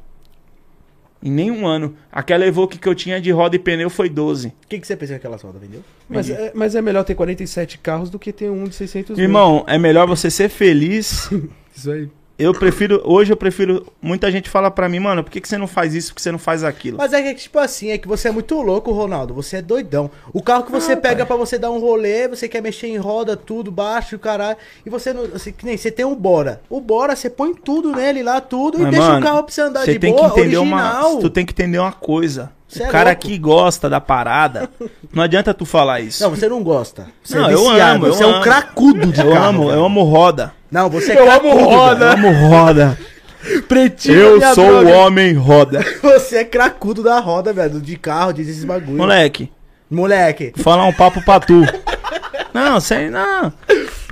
Em 1.22 1.30
nenhum 1.30 1.66
ano. 1.66 1.94
Aquela 2.10 2.46
Evoque 2.46 2.78
que 2.78 2.88
eu 2.88 2.94
tinha 2.94 3.20
de 3.20 3.30
roda 3.30 3.56
e 3.56 3.58
pneu 3.58 3.90
foi 3.90 4.08
12. 4.08 4.48
O 4.48 4.52
que, 4.68 4.78
que 4.78 4.86
você 4.86 4.96
pensa 4.96 5.12
que 5.12 5.16
aquela 5.18 5.36
roda 5.36 5.58
vendeu? 5.58 5.82
Mas 6.08 6.30
é, 6.30 6.52
mas 6.54 6.74
é 6.74 6.80
melhor 6.80 7.04
ter 7.04 7.14
47 7.14 7.78
carros 7.78 8.08
do 8.08 8.18
que 8.18 8.32
ter 8.32 8.50
um 8.50 8.64
de 8.64 8.74
600 8.74 9.16
mil. 9.16 9.24
Irmão, 9.24 9.64
é 9.66 9.78
melhor 9.78 10.06
você 10.06 10.30
ser 10.30 10.48
feliz. 10.48 11.30
Isso 11.76 11.90
aí. 11.90 12.08
Eu 12.40 12.52
prefiro, 12.54 13.02
hoje 13.04 13.32
eu 13.32 13.36
prefiro. 13.36 13.86
Muita 14.00 14.30
gente 14.32 14.48
fala 14.48 14.70
pra 14.70 14.88
mim, 14.88 14.98
mano, 14.98 15.22
por 15.22 15.30
que, 15.30 15.40
que 15.40 15.48
você 15.48 15.58
não 15.58 15.66
faz 15.66 15.94
isso? 15.94 16.08
Por 16.08 16.16
que 16.16 16.22
você 16.22 16.32
não 16.32 16.38
faz 16.38 16.64
aquilo? 16.64 16.96
Mas 16.96 17.12
é 17.12 17.22
que, 17.22 17.34
tipo 17.34 17.58
assim, 17.58 17.90
é 17.90 17.98
que 17.98 18.08
você 18.08 18.28
é 18.28 18.30
muito 18.30 18.60
louco, 18.60 18.90
Ronaldo. 18.92 19.34
Você 19.34 19.56
é 19.56 19.62
doidão. 19.62 20.10
O 20.32 20.42
carro 20.42 20.64
que 20.64 20.72
você 20.72 20.96
pega 20.96 21.26
pra 21.26 21.36
você 21.36 21.58
dar 21.58 21.70
um 21.70 21.78
rolê, 21.78 22.26
você 22.28 22.48
quer 22.48 22.62
mexer 22.62 22.86
em 22.88 22.96
roda, 22.96 23.36
tudo, 23.36 23.70
baixo, 23.70 24.18
caralho. 24.18 24.56
E 24.84 24.90
você 24.90 25.12
não. 25.12 25.24
Assim, 25.34 25.52
que 25.52 25.64
nem 25.66 25.76
você 25.76 25.90
tem 25.90 26.04
um 26.04 26.14
Bora. 26.14 26.62
O 26.68 26.80
Bora, 26.80 27.14
você 27.14 27.28
põe 27.28 27.54
tudo 27.54 27.92
nele 27.94 28.22
lá, 28.22 28.40
tudo, 28.40 28.78
e 28.78 28.82
Mas, 28.82 28.90
deixa 28.90 29.06
mano, 29.06 29.20
o 29.20 29.22
carro 29.22 29.42
pra 29.44 29.52
você 29.54 29.60
andar 29.60 29.84
Você 29.84 29.92
de 29.92 29.98
tem 29.98 30.12
boa, 30.12 30.30
que 30.30 30.40
entender 30.40 30.56
original. 30.58 31.12
uma. 31.12 31.20
Tu 31.20 31.30
tem 31.30 31.44
que 31.46 31.52
entender 31.52 31.78
uma 31.78 31.92
coisa. 31.92 32.52
Cê 32.70 32.84
o 32.84 32.86
é 32.86 32.88
cara 32.88 33.10
louco. 33.10 33.22
que 33.26 33.36
gosta 33.36 33.90
da 33.90 34.00
parada, 34.00 34.70
não 35.12 35.22
adianta 35.24 35.52
tu 35.52 35.64
falar 35.66 36.00
isso. 36.00 36.22
Não, 36.22 36.30
você 36.30 36.48
não 36.48 36.62
gosta. 36.62 37.08
Você 37.22 37.36
Não, 37.36 37.48
é 37.50 37.52
eu 37.54 37.68
amo, 37.68 38.06
eu 38.06 38.14
você 38.14 38.22
é 38.22 38.26
um 38.26 38.34
amo. 38.34 38.42
cracudo 38.44 39.12
de 39.12 39.20
eu 39.20 39.32
carro. 39.32 39.44
amo, 39.46 39.66
velho. 39.66 39.78
eu 39.80 39.84
amo 39.84 40.02
roda. 40.04 40.52
Não, 40.70 40.88
você 40.88 41.12
é 41.12 41.20
Eu 41.20 41.24
cracudo, 41.24 41.48
amo 41.50 41.64
roda. 41.64 42.04
Eu 42.06 42.12
amo 42.12 42.30
roda. 42.48 42.98
Pretinho, 43.66 44.14
eu 44.16 44.54
sou 44.54 44.66
droga. 44.82 44.88
o 44.88 44.92
homem 44.92 45.32
roda. 45.32 45.80
Você 46.02 46.36
é 46.38 46.44
cracudo 46.44 47.02
da 47.02 47.18
roda, 47.18 47.52
velho. 47.54 47.80
De 47.80 47.96
carro, 47.96 48.32
de 48.34 48.42
esses 48.42 48.64
bagulho. 48.64 48.98
Moleque, 48.98 49.50
Moleque. 49.90 50.52
falar 50.56 50.84
um 50.84 50.92
papo 50.92 51.22
pra 51.24 51.40
tu. 51.40 51.62
Não, 52.52 52.78
sem. 52.80 53.08
Não. 53.10 53.50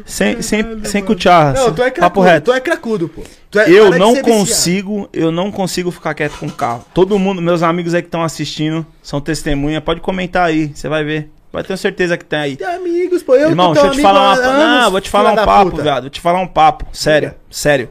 Sem, 0.07 0.40
sem, 0.40 0.83
sem 0.85 1.05
cuchara. 1.05 1.61
Não, 1.61 1.73
tu 1.75 1.83
é 1.83 1.90
Papo 1.90 2.21
cracudo. 2.23 2.23
reto. 2.23 2.44
Tu 2.47 2.53
é 2.55 2.61
cracudo, 2.61 3.09
pô. 3.09 3.23
É- 3.55 3.71
Eu 3.71 3.91
não 3.99 4.15
consigo, 4.21 5.09
eu 5.13 5.31
não 5.33 5.51
consigo 5.51 5.91
ficar 5.91 6.13
quieto 6.15 6.39
com 6.39 6.47
o 6.47 6.53
carro. 6.53 6.85
Todo 6.93 7.19
mundo, 7.19 7.41
meus 7.41 7.63
amigos 7.63 7.95
aí 7.95 8.03
que 8.03 8.09
estão 8.09 8.23
assistindo, 8.23 8.85
são 9.03 9.21
testemunha, 9.21 9.81
pode 9.81 10.01
comentar 10.01 10.45
aí, 10.47 10.71
você 10.75 10.89
vai 10.89 11.03
ver. 11.05 11.31
Vai 11.51 11.65
ter 11.65 11.77
certeza 11.79 12.19
que 12.19 12.27
tem 12.27 12.39
aí. 12.39 12.57
Tem 12.57 12.67
amigos, 12.67 13.23
pô. 13.23 13.35
Eu 13.35 13.49
Irmão, 13.49 13.73
deixa 13.73 13.89
eu 13.89 13.93
te 13.93 14.03
falar 14.03 14.21
uma, 14.21 14.33
anos, 14.35 14.83
não, 14.85 14.91
vou 14.91 15.01
te 15.01 15.09
falar 15.09 15.33
um 15.33 15.37
papo, 15.37 15.71
puta. 15.71 15.83
viado. 15.83 16.03
Vou 16.03 16.11
te 16.11 16.21
falar 16.21 16.41
um 16.41 16.47
papo, 16.47 16.87
sério, 16.93 17.35
sério. 17.51 17.89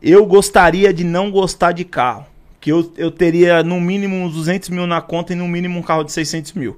Eu 0.00 0.24
gostaria 0.26 0.92
de 0.92 1.02
não 1.02 1.30
gostar 1.30 1.72
de 1.72 1.84
carro, 1.84 2.24
que 2.60 2.70
eu, 2.70 2.92
eu 2.96 3.10
teria 3.10 3.64
no 3.64 3.80
mínimo 3.80 4.16
uns 4.16 4.32
200 4.34 4.68
mil 4.68 4.86
na 4.86 5.00
conta 5.00 5.32
e 5.32 5.36
no 5.36 5.48
mínimo 5.48 5.78
um 5.78 5.82
carro 5.82 6.04
de 6.04 6.12
600 6.12 6.52
mil. 6.52 6.76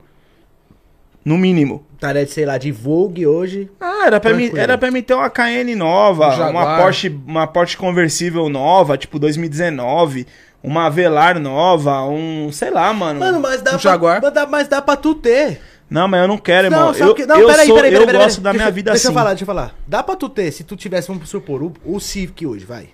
No 1.25 1.39
mínimo. 1.39 1.85
Tarefa, 1.99 2.33
sei 2.33 2.45
lá, 2.45 2.59
de 2.59 2.71
Vogue 2.71 3.27
hoje. 3.27 3.71
Ah, 3.81 4.07
era 4.07 4.21
pra, 4.21 4.35
mim, 4.35 4.51
era 4.55 4.77
pra 4.77 4.91
mim 4.91 5.01
ter 5.03 5.15
uma 5.15 5.31
Cayenne 5.31 5.75
nova, 5.75 6.29
Um 6.29 6.51
uma. 6.51 6.77
Porsche, 6.83 7.09
uma 7.27 7.47
Porsche 7.47 7.77
conversível 7.79 8.49
nova, 8.51 8.99
tipo 8.99 9.19
2019, 9.19 10.27
uma 10.63 10.91
Velar 10.91 11.39
nova, 11.41 12.03
um, 12.05 12.51
sei 12.53 12.71
lá, 12.71 12.93
mano. 12.93 13.21
Mano, 13.21 13.41
mas 13.41 13.63
dá, 13.63 13.71
Um 13.71 13.79
pra, 13.79 13.91
Jaguar. 13.91 14.21
mas 14.23 14.33
dá, 14.35 14.47
mas 14.47 14.69
dá 14.69 14.83
pra 14.83 14.97
tu 14.97 15.15
ter. 15.15 15.61
Não, 15.89 16.07
mas 16.09 16.21
eu 16.23 16.29
não 16.29 16.37
quero, 16.39 16.67
irmão. 16.67 16.93
só 16.93 17.05
eu 17.07 17.15
que- 17.15 17.25
não, 17.27 17.39
eu, 17.39 17.47
peraí, 17.47 17.67
sou, 17.67 17.77
peraí, 17.77 17.93
eu 17.93 18.01
peraí, 18.01 18.07
peraí, 18.13 18.25
gosto 18.25 18.41
da 18.43 18.51
deixa- 18.51 18.63
minha 18.65 18.73
vida 18.73 18.91
deixa 18.91 19.07
assim. 19.09 19.15
eu 19.15 19.19
falar, 19.19 19.31
deixa 19.31 19.43
eu 19.45 19.47
falar. 19.47 19.75
Dá 19.87 20.03
pra 20.03 20.17
tu 20.17 20.29
ter, 20.29 20.51
se 20.53 20.63
tu 20.65 20.77
tivesse, 20.77 21.09
vamos 21.09 21.29
supor, 21.29 21.63
o, 21.63 21.73
o 21.87 21.99
Civic 22.01 22.47
hoje, 22.47 22.65
vai. 22.67 22.89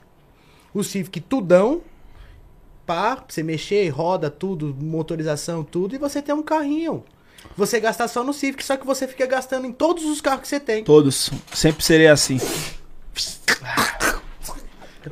O 0.74 0.84
Civic 0.84 1.20
tudão, 1.20 1.80
pá, 2.86 3.16
pra 3.16 3.24
você 3.28 3.42
mexer, 3.42 3.88
roda 3.88 4.30
tudo, 4.30 4.76
motorização, 4.80 5.62
tudo, 5.64 5.94
e 5.94 5.98
você 5.98 6.20
tem 6.22 6.34
um 6.34 6.42
carrinho. 6.42 7.02
Você 7.60 7.78
gastar 7.78 8.08
só 8.08 8.24
no 8.24 8.32
Civic, 8.32 8.64
só 8.64 8.74
que 8.74 8.86
você 8.86 9.06
fica 9.06 9.26
gastando 9.26 9.66
em 9.66 9.72
todos 9.72 10.06
os 10.06 10.22
carros 10.22 10.40
que 10.40 10.48
você 10.48 10.58
tem. 10.58 10.82
Todos. 10.82 11.30
Sempre 11.52 11.84
serei 11.84 12.08
assim. 12.08 12.38
Fica 12.38 14.22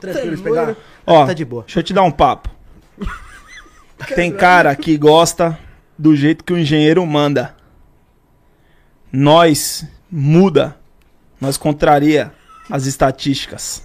tranquilo 0.00 0.34
de 0.34 0.42
pegar. 0.42 0.74
Ó, 1.06 1.26
tá 1.26 1.34
de 1.34 1.44
boa. 1.44 1.64
deixa 1.64 1.80
eu 1.80 1.82
te 1.82 1.92
dar 1.92 2.04
um 2.04 2.10
papo. 2.10 2.48
Tem 4.16 4.32
cara 4.32 4.74
que 4.74 4.96
gosta 4.96 5.58
do 5.98 6.16
jeito 6.16 6.42
que 6.42 6.54
o 6.54 6.56
engenheiro 6.56 7.04
manda. 7.04 7.54
Nós 9.12 9.84
muda. 10.10 10.74
Nós 11.38 11.58
contraria 11.58 12.32
as 12.70 12.86
estatísticas. 12.86 13.82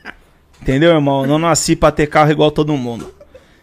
Entendeu, 0.60 0.90
irmão? 0.90 1.22
Eu 1.22 1.28
não 1.28 1.38
nasci 1.38 1.74
pra 1.74 1.90
ter 1.90 2.06
carro 2.06 2.30
igual 2.30 2.50
todo 2.50 2.76
mundo. 2.76 3.14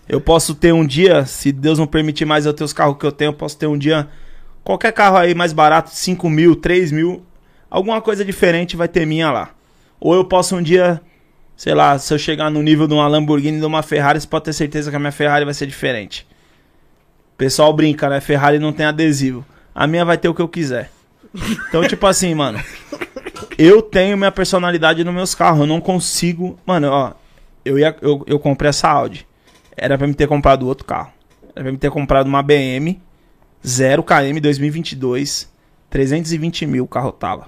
Eu 0.10 0.20
posso 0.20 0.56
ter 0.56 0.74
um 0.74 0.84
dia, 0.84 1.28
se 1.28 1.52
Deus 1.52 1.78
não 1.78 1.86
permitir 1.86 2.26
mais 2.26 2.48
eu 2.48 2.54
ter 2.56 2.64
os 2.64 2.74
carros 2.74 2.98
que 2.98 3.06
eu 3.06 3.12
tenho, 3.12 3.30
eu 3.30 3.34
posso 3.34 3.56
ter 3.56 3.68
um 3.68 3.78
dia. 3.78 4.10
Qualquer 4.63 4.93
carro 4.93 5.17
aí 5.17 5.34
mais 5.34 5.54
barato, 5.54 5.89
5 5.89 6.30
mil, 6.30 6.56
3 6.56 6.91
mil. 6.91 7.26
Alguma 7.69 8.02
coisa 8.02 8.24
diferente 8.24 8.76
vai 8.76 8.88
ter 8.88 9.06
minha 9.06 9.32
lá. 9.32 9.50
Ou 10.00 10.13
eu 10.13 10.26
posso 10.26 10.56
um 10.56 10.62
dia, 10.62 11.02
sei 11.56 11.74
lá, 11.74 11.97
se 11.97 12.13
eu 12.13 12.19
chegar 12.19 12.50
no 12.50 12.62
nível 12.62 12.88
de 12.88 12.93
uma 12.93 13.08
Lamborghini 13.08 13.60
de 13.60 13.65
uma 13.65 13.82
Ferrari, 13.82 14.19
você 14.19 14.28
pode 14.28 14.45
ter 14.45 14.54
certeza 14.54 14.89
que 14.89 14.95
a 14.95 15.00
minha 15.00 15.12
Ferrari 15.12 15.45
vai 15.45 15.54
ser 15.54 15.67
diferente. 15.67 16.28
O 17.34 17.38
pessoal 17.38 17.74
brinca, 17.74 18.10
né? 18.10 18.19
Ferrari 18.19 18.60
não 18.60 18.74
tem 18.74 18.86
adesivo. 18.86 19.45
A 19.74 19.88
minha 19.88 20.06
vai 20.06 20.17
ter 20.17 20.28
o 20.28 20.34
que 20.34 20.41
eu 20.41 20.47
quiser. 20.47 20.91
Então, 21.69 21.88
tipo 21.88 22.06
assim, 22.06 22.36
mano. 22.36 22.62
Eu 23.58 23.82
tenho 23.82 24.17
minha 24.17 24.32
personalidade 24.32 25.04
nos 25.04 25.13
meus 25.13 25.34
carros. 25.34 25.62
Eu 25.62 25.67
não 25.67 25.80
consigo. 25.80 26.60
Mano, 26.65 26.89
ó. 26.89 27.13
Eu, 27.63 27.80
ia, 27.80 27.95
eu, 28.02 28.24
eu 28.28 28.39
comprei 28.39 28.69
essa 28.69 28.89
Audi. 28.89 29.28
Era 29.78 29.97
pra 29.97 30.07
me 30.07 30.14
ter 30.14 30.28
comprado 30.28 30.68
outro 30.68 30.86
carro. 30.86 31.12
Era 31.55 31.64
pra 31.64 31.72
me 31.72 31.78
ter 31.78 31.89
comprado 31.89 32.28
uma 32.28 32.41
BM 32.41 32.99
0 33.66 34.03
km 34.03 34.39
2022. 34.41 35.49
320 35.89 36.66
mil 36.66 36.86
o 36.86 36.88
carro 36.88 37.12
tava. 37.12 37.47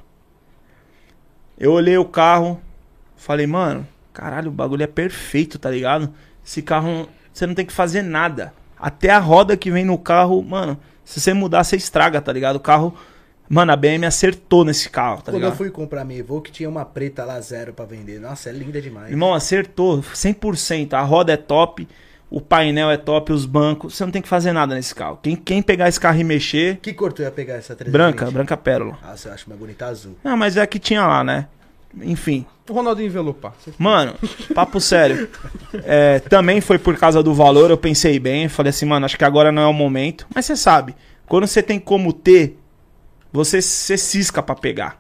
Eu 1.58 1.72
olhei 1.72 1.98
o 1.98 2.06
carro. 2.06 2.60
Falei, 3.16 3.48
mano, 3.48 3.88
caralho, 4.12 4.50
o 4.50 4.54
bagulho 4.54 4.84
é 4.84 4.88
perfeito, 4.88 5.58
tá 5.58 5.70
ligado? 5.70 6.14
Esse 6.46 6.62
carro, 6.62 7.08
você 7.32 7.48
não 7.48 7.56
tem 7.56 7.66
que 7.66 7.72
fazer 7.72 8.02
nada. 8.02 8.54
Até 8.78 9.10
a 9.12 9.20
roda 9.20 9.56
que 9.56 9.72
vem 9.72 9.86
no 9.86 9.98
carro, 9.98 10.44
mano, 10.44 10.78
se 11.06 11.22
você 11.22 11.34
mudar, 11.34 11.64
você 11.64 11.78
estraga, 11.78 12.22
tá 12.22 12.34
ligado? 12.34 12.58
O 12.58 12.60
carro. 12.60 12.94
Mano, 13.48 13.72
a 13.72 13.76
BM 13.76 14.06
acertou 14.06 14.66
nesse 14.66 14.90
carro, 14.90 15.18
tá 15.18 15.26
Quando 15.26 15.36
ligado? 15.36 15.52
eu 15.52 15.58
fui 15.58 15.70
comprar 15.70 16.04
minha 16.04 16.20
Evoque, 16.20 16.52
tinha 16.52 16.68
uma 16.68 16.84
preta 16.86 17.24
lá 17.24 17.40
zero 17.40 17.74
pra 17.74 17.86
vender. 17.86 18.20
Nossa, 18.20 18.50
é 18.50 18.54
linda 18.54 18.82
demais. 18.82 19.12
Irmão, 19.12 19.34
acertou 19.34 20.00
100%. 20.02 20.94
A 20.94 21.02
roda 21.02 21.34
é 21.34 21.38
top. 21.38 21.88
O 22.34 22.42
painel 22.42 22.90
é 22.90 22.98
top, 22.98 23.32
os 23.32 23.46
bancos. 23.46 23.94
Você 23.94 24.04
não 24.04 24.12
tem 24.12 24.20
que 24.20 24.28
fazer 24.28 24.52
nada 24.54 24.74
nesse 24.74 24.96
carro. 24.96 25.20
Quem, 25.22 25.36
quem 25.36 25.62
pegar 25.62 25.88
esse 25.88 26.00
carro 26.00 26.20
e 26.20 26.24
mexer. 26.24 26.80
Que 26.82 26.92
cor 26.92 27.14
tu 27.14 27.22
ia 27.22 27.30
pegar 27.30 27.54
essa 27.54 27.76
320? 27.76 27.92
Branca, 27.92 28.32
branca 28.32 28.58
pérola. 28.58 28.98
Nossa, 29.04 29.30
eu 29.30 29.34
acho 29.34 29.48
mais 29.48 29.60
bonita 29.60 29.86
azul. 29.86 30.18
Não, 30.24 30.36
mas 30.36 30.58
é 30.58 30.62
a 30.62 30.66
que 30.66 30.80
tinha 30.80 31.06
lá, 31.06 31.24
né? 31.24 31.46
Enfim. 32.02 32.44
O 32.68 32.74
Ronaldinho 32.74 33.12
Velupa. 33.12 33.54
Mano, 33.78 34.16
papo 34.56 34.82
sério. 34.82 35.30
É, 35.84 36.22
também 36.22 36.60
foi 36.60 36.80
por 36.80 36.98
causa 36.98 37.22
do 37.22 37.36
valor, 37.36 37.70
eu 37.70 37.78
pensei 37.78 38.18
bem. 38.18 38.50
Falei 38.50 38.72
assim, 38.72 38.88
mano, 38.88 39.06
acho 39.06 39.16
que 39.16 39.24
agora 39.24 39.52
não 39.52 39.62
é 39.62 39.68
o 39.68 39.74
momento. 39.74 40.26
Mas 40.34 40.48
você 40.48 40.56
sabe, 40.56 40.96
quando 41.28 41.46
você 41.46 41.62
tem 41.62 41.80
como 41.80 42.12
ter, 42.12 42.58
você, 43.32 43.62
você 43.62 43.96
cisca 43.96 44.42
pra 44.42 44.56
pegar. 44.56 45.00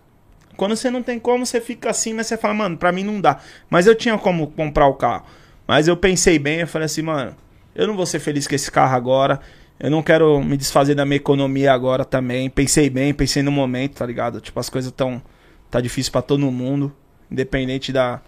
Quando 0.55 0.75
você 0.75 0.91
não 0.91 1.01
tem 1.01 1.17
como, 1.17 1.47
você 1.47 1.59
fica 1.59 1.89
assim, 1.89 2.13
mas 2.13 2.27
você 2.27 2.37
fala, 2.37 2.53
mano, 2.53 2.77
pra 2.77 2.91
mim 2.91 3.03
não 3.03 3.19
dá. 3.19 3.39
Mas 3.71 3.87
eu 3.87 3.95
tinha 3.95 4.15
como 4.19 4.51
comprar 4.51 4.85
o 4.85 4.93
carro. 4.93 5.25
Mas 5.67 5.87
eu 5.87 5.95
pensei 5.95 6.37
bem, 6.37 6.59
eu 6.59 6.67
falei 6.67 6.85
assim, 6.85 7.01
mano, 7.01 7.35
eu 7.75 7.87
não 7.87 7.95
vou 7.95 8.05
ser 8.05 8.19
feliz 8.19 8.47
com 8.47 8.55
esse 8.55 8.71
carro 8.71 8.95
agora. 8.95 9.39
Eu 9.79 9.89
não 9.89 10.03
quero 10.03 10.41
me 10.43 10.55
desfazer 10.55 10.95
da 10.95 11.05
minha 11.05 11.17
economia 11.17 11.73
agora 11.73 12.05
também. 12.05 12.49
Pensei 12.49 12.89
bem, 12.89 13.13
pensei 13.13 13.41
no 13.41 13.51
momento, 13.51 13.95
tá 13.95 14.05
ligado? 14.05 14.39
Tipo, 14.39 14.59
as 14.59 14.69
coisas 14.69 14.91
tão. 14.91 15.21
Tá 15.69 15.81
difícil 15.81 16.11
pra 16.11 16.21
todo 16.21 16.39
mundo. 16.51 16.93
Independente 17.29 17.91
da. 17.91 18.21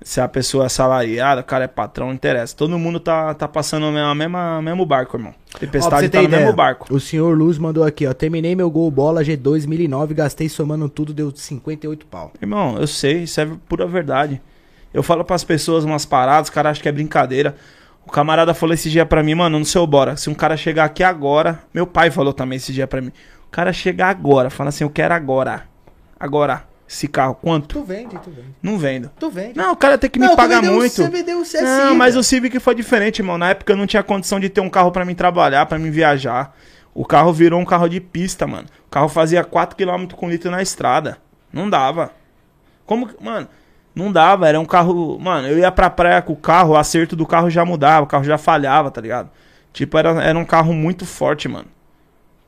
Se 0.00 0.20
a 0.20 0.26
pessoa 0.26 0.64
é 0.64 0.66
assalariada, 0.66 1.42
o 1.42 1.44
cara 1.44 1.64
é 1.64 1.68
patrão, 1.68 2.08
não 2.08 2.14
interessa. 2.14 2.56
Todo 2.56 2.76
mundo 2.76 2.98
tá, 2.98 3.34
tá 3.34 3.46
passando 3.46 3.86
o 3.86 3.92
mesmo, 3.92 4.14
mesmo, 4.14 4.62
mesmo 4.62 4.86
barco, 4.86 5.16
irmão. 5.16 5.32
Ó, 5.54 5.58
Tempestade 5.58 6.06
você 6.06 6.08
tá 6.08 6.22
no 6.22 6.28
mesmo 6.28 6.42
ideia, 6.42 6.52
barco. 6.52 6.92
O 6.92 6.98
senhor 6.98 7.36
Luz 7.38 7.56
mandou 7.56 7.84
aqui, 7.84 8.06
ó. 8.06 8.12
Terminei 8.12 8.56
meu 8.56 8.68
gol 8.68 8.90
bola 8.90 9.22
G2 9.22 9.36
2009, 9.36 10.14
gastei 10.14 10.48
somando 10.48 10.88
tudo, 10.88 11.14
deu 11.14 11.30
58 11.30 12.06
pau. 12.06 12.32
Irmão, 12.40 12.76
eu 12.78 12.86
sei, 12.86 13.24
isso 13.24 13.40
é 13.40 13.48
pura 13.68 13.86
verdade. 13.86 14.40
Eu 14.92 15.02
falo 15.02 15.24
pras 15.24 15.42
pessoas 15.44 15.84
umas 15.84 16.04
paradas, 16.04 16.48
os 16.48 16.50
caras 16.50 16.72
acham 16.72 16.82
que 16.82 16.88
é 16.88 16.92
brincadeira. 16.92 17.56
O 18.06 18.10
camarada 18.10 18.52
falou 18.52 18.74
esse 18.74 18.90
dia 18.90 19.06
pra 19.06 19.22
mim, 19.22 19.34
mano, 19.34 19.58
no 19.58 19.64
seu 19.64 19.86
bora. 19.86 20.16
Se 20.16 20.28
um 20.28 20.34
cara 20.34 20.56
chegar 20.56 20.84
aqui 20.84 21.02
agora. 21.04 21.60
Meu 21.72 21.86
pai 21.86 22.10
falou 22.10 22.32
também 22.32 22.56
esse 22.56 22.72
dia 22.72 22.86
pra 22.86 23.00
mim. 23.00 23.12
O 23.46 23.50
cara 23.50 23.72
chegar 23.72 24.08
agora, 24.08 24.50
fala 24.50 24.70
assim, 24.70 24.84
eu 24.84 24.90
quero 24.90 25.14
agora. 25.14 25.64
Agora. 26.18 26.64
Esse 26.88 27.08
carro, 27.08 27.34
quanto? 27.40 27.68
Tu 27.68 27.82
vende, 27.84 28.18
tu 28.18 28.28
vende. 28.30 28.48
Não 28.62 28.76
vendo. 28.76 29.10
Tu 29.18 29.30
vende. 29.30 29.56
Não, 29.56 29.72
o 29.72 29.76
cara 29.76 29.96
tem 29.96 30.10
que 30.10 30.18
me 30.18 30.26
Não, 30.26 30.34
tu 30.34 30.36
pagar 30.36 30.62
o- 30.62 30.66
muito. 30.74 30.92
Você 30.92 31.08
vendeu 31.08 31.38
o 31.38 31.42
C5. 31.42 31.62
Não, 31.62 31.94
mas 31.94 32.16
o 32.16 32.22
Civic 32.22 32.60
foi 32.60 32.74
diferente, 32.74 33.20
irmão. 33.20 33.38
Na 33.38 33.48
época 33.50 33.72
eu 33.72 33.76
não 33.78 33.86
tinha 33.86 34.02
condição 34.02 34.38
de 34.38 34.50
ter 34.50 34.60
um 34.60 34.68
carro 34.68 34.90
pra 34.92 35.02
mim 35.02 35.14
trabalhar, 35.14 35.64
pra 35.64 35.78
mim 35.78 35.90
viajar. 35.90 36.54
O 36.92 37.06
carro 37.06 37.32
virou 37.32 37.58
um 37.58 37.64
carro 37.64 37.88
de 37.88 37.98
pista, 37.98 38.46
mano. 38.46 38.66
O 38.86 38.90
carro 38.90 39.08
fazia 39.08 39.42
4 39.42 39.74
km 39.74 40.06
com 40.14 40.28
litro 40.28 40.50
na 40.50 40.60
estrada. 40.60 41.16
Não 41.50 41.70
dava. 41.70 42.10
Como 42.84 43.06
que, 43.08 43.24
mano, 43.24 43.48
não 43.94 44.10
dava, 44.10 44.48
era 44.48 44.58
um 44.58 44.64
carro, 44.64 45.18
mano, 45.18 45.48
eu 45.48 45.58
ia 45.58 45.70
pra 45.70 45.90
praia 45.90 46.22
com 46.22 46.32
o 46.32 46.36
carro, 46.36 46.72
o 46.72 46.76
acerto 46.76 47.14
do 47.14 47.26
carro 47.26 47.50
já 47.50 47.64
mudava, 47.64 48.04
o 48.04 48.06
carro 48.08 48.24
já 48.24 48.38
falhava, 48.38 48.90
tá 48.90 49.00
ligado? 49.00 49.28
Tipo, 49.72 49.98
era, 49.98 50.10
era 50.22 50.38
um 50.38 50.44
carro 50.44 50.72
muito 50.72 51.04
forte, 51.06 51.48
mano. 51.48 51.66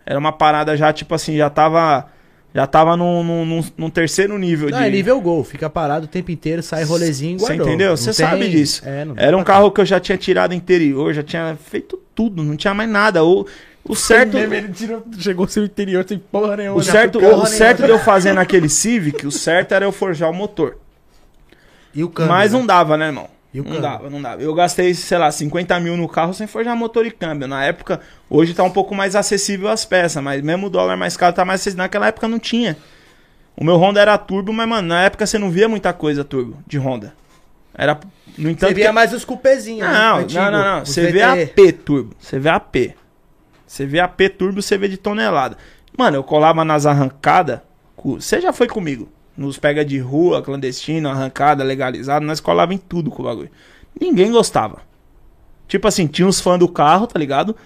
Era 0.07 0.19
uma 0.19 0.33
parada 0.33 0.77
já, 0.77 0.93
tipo 0.93 1.15
assim, 1.15 1.37
já 1.37 1.49
tava 1.49 2.07
já 2.55 2.69
tava 2.69 2.97
num, 2.97 3.25
num, 3.25 3.65
num- 3.77 3.91
terceiro 3.91 4.39
nível 4.39 4.71
Não, 4.71 4.79
de 4.79 4.85
é 4.85 4.89
nível 4.91 5.21
gol. 5.21 5.43
Fica 5.43 5.69
parado 5.69 6.05
o 6.05 6.09
tempo 6.09 6.31
inteiro, 6.31 6.63
sai 6.63 6.85
rolezinho 6.85 7.37
você 7.41 7.55
entendeu? 7.55 7.97
Você 7.97 8.13
tem- 8.15 8.27
sabe 8.27 8.49
disso. 8.49 8.81
É, 8.87 9.05
Era 9.17 9.37
um 9.37 9.43
carro 9.43 9.73
que 9.73 9.81
eu 9.81 9.85
já 9.85 9.99
tinha 9.99 10.17
tirado 10.17 10.55
interior, 10.55 11.13
já 11.13 11.23
tinha 11.25 11.57
feito 11.61 11.99
tudo, 12.15 12.45
não 12.45 12.55
tinha 12.57 12.73
mais 12.73 12.89
nada. 12.89 13.25
O, 13.25 13.45
o 13.85 13.97
certo, 13.97 14.39
Ele 14.39 14.69
tirou, 14.69 15.05
chegou 15.19 15.49
seu 15.49 15.65
interior 15.65 16.05
sem 16.07 16.17
porra 16.17 16.57
nenhuma. 16.59 16.79
o 16.79 16.83
certo, 16.83 17.19
o 17.19 17.45
certo 17.47 17.83
de 17.83 17.91
eu 17.91 17.99
fazer 17.99 18.33
naquele 18.33 18.69
Civic, 18.69 19.27
o 19.27 19.33
certo 19.33 19.73
era 19.73 19.85
eu 19.85 19.91
forjar 19.91 20.31
o 20.31 20.35
motor. 20.35 20.77
E 21.95 22.03
o 22.05 22.09
câmbio, 22.09 22.33
Mas 22.33 22.53
né? 22.53 22.59
não 22.59 22.67
dava, 22.67 22.97
né, 22.97 23.07
irmão? 23.07 23.29
Não 23.53 23.63
câmbio? 23.63 23.81
dava, 23.81 24.11
não 24.11 24.21
dava. 24.21 24.43
Eu 24.43 24.53
gastei, 24.53 24.93
sei 24.95 25.17
lá, 25.17 25.31
50 25.31 25.79
mil 25.79 25.97
no 25.97 26.09
carro 26.09 26.35
sem 26.35 26.47
forjar 26.47 26.77
motor 26.77 27.07
e 27.07 27.11
câmbio. 27.11 27.47
Na 27.47 27.65
época, 27.65 28.01
hoje 28.29 28.53
tá 28.53 28.65
um 28.65 28.71
pouco 28.71 28.95
mais 28.95 29.15
acessível 29.15 29.69
as 29.69 29.85
peças, 29.85 30.21
mas 30.23 30.43
mesmo 30.43 30.67
o 30.67 30.71
dólar 30.71 30.97
mais 30.97 31.17
caro 31.17 31.33
tá 31.35 31.45
mais 31.45 31.61
acessível. 31.61 31.85
Naquela 31.85 32.09
época 32.09 32.27
não 32.27 32.39
tinha. 32.41 32.77
O 33.57 33.63
meu 33.65 33.77
Honda 33.77 34.01
era 34.01 34.19
turbo, 34.19 34.53
mas, 34.53 34.69
mano, 34.69 34.89
na 34.89 35.03
época 35.05 35.25
você 35.25 35.39
não 35.39 35.51
via 35.51 35.69
muita 35.69 35.93
coisa 35.93 36.25
turbo 36.25 36.59
de 36.67 36.77
Honda. 36.79 37.15
Era, 37.73 37.99
no 38.37 38.51
entanto, 38.51 38.69
Você 38.71 38.75
que- 38.75 38.81
via 38.81 38.93
mais 38.93 39.13
os 39.13 39.25
cupezinhos, 39.25 39.89
não, 39.89 40.19
né? 40.21 40.27
Não, 40.33 40.51
não, 40.51 40.65
não. 40.79 40.85
Você 40.85 41.13
vê. 41.13 41.23
AP 41.23 41.73
turbo. 41.85 42.17
Você 42.19 42.39
vê 42.41 42.49
AP. 42.49 42.95
Você 43.67 43.87
vê 43.87 44.01
AP 44.01 44.29
turbo, 44.31 44.61
você 44.61 44.77
vê 44.77 44.89
de 44.89 44.97
tonelada. 44.97 45.57
Mano, 45.97 46.17
eu 46.17 46.25
colava 46.25 46.65
nas 46.65 46.87
arrancadas. 46.87 47.61
Você 48.05 48.41
já 48.41 48.53
foi 48.53 48.67
comigo. 48.67 49.09
Nos 49.37 49.59
pega 49.59 49.85
de 49.85 49.99
rua, 49.99 50.43
clandestino, 50.43 51.09
arrancada, 51.09 51.65
legalizado. 51.65 52.25
Nós 52.25 52.39
colava 52.41 52.73
em 52.73 52.79
tudo 52.79 53.11
com 53.11 53.23
o 53.23 53.25
bagulho. 53.27 53.51
Ninguém 54.01 54.31
gostava. 54.31 54.79
Tipo 55.67 55.89
assim, 55.89 56.07
tinha 56.07 56.27
uns 56.29 56.41
fãs 56.41 56.59
do 56.59 56.69
carro, 56.69 57.07
tá 57.07 57.19
ligado? 57.19 57.57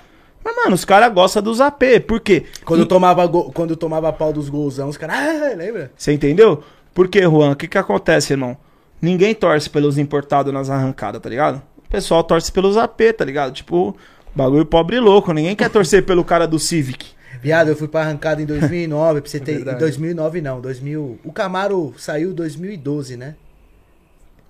Mas, 0.43 0.57
mano, 0.57 0.75
os 0.75 0.85
caras 0.85 1.13
gostam 1.13 1.43
dos 1.43 1.61
AP. 1.61 1.83
Por 2.07 2.21
quê? 2.21 2.45
Quando 2.65 2.81
eu 2.81 2.87
tomava, 2.87 3.27
go- 3.27 3.51
quando 3.53 3.71
eu 3.71 3.77
tomava 3.77 4.11
pau 4.13 4.33
dos 4.33 4.49
golzão, 4.49 4.89
os 4.89 4.97
caras. 4.97 5.17
Ah, 5.53 5.55
lembra? 5.55 5.91
Você 5.97 6.13
entendeu? 6.13 6.63
Por 6.95 7.09
quê, 7.09 7.23
Juan? 7.23 7.51
O 7.53 7.57
que 7.57 7.69
que 7.69 7.77
acontece, 7.79 8.33
irmão? 8.33 8.57
Ninguém 9.01 9.35
torce 9.35 9.69
pelos 9.69 9.99
importados 9.99 10.53
nas 10.53 10.71
arrancadas, 10.71 11.21
tá 11.21 11.29
ligado? 11.29 11.61
O 11.77 11.91
pessoal 11.91 12.25
torce 12.25 12.51
pelos 12.51 12.77
AP, 12.77 13.01
tá 13.17 13.25
ligado? 13.25 13.53
Tipo, 13.53 13.97
bagulho 14.35 14.65
pobre 14.65 14.97
e 14.97 15.01
louco. 15.01 15.33
Ninguém 15.33 15.55
quer 15.55 15.69
torcer 15.71 16.05
pelo 16.07 16.25
cara 16.25 16.47
do 16.47 16.59
Civic. 16.59 17.07
Viado, 17.43 17.69
eu 17.69 17.77
fui 17.77 17.89
pra 17.89 18.01
arrancada 18.03 18.43
em 18.43 18.47
2009, 18.47 19.21
pra 19.21 19.31
você 19.31 19.41
ter. 19.41 19.53
Em 19.53 19.57
verdade. 19.57 19.79
2009 19.81 20.41
não, 20.41 20.61
2000. 20.61 21.19
O 21.25 21.33
Camaro 21.33 21.95
saiu 21.99 22.31
em 22.31 22.35
2012, 22.35 23.17
né? 23.17 23.35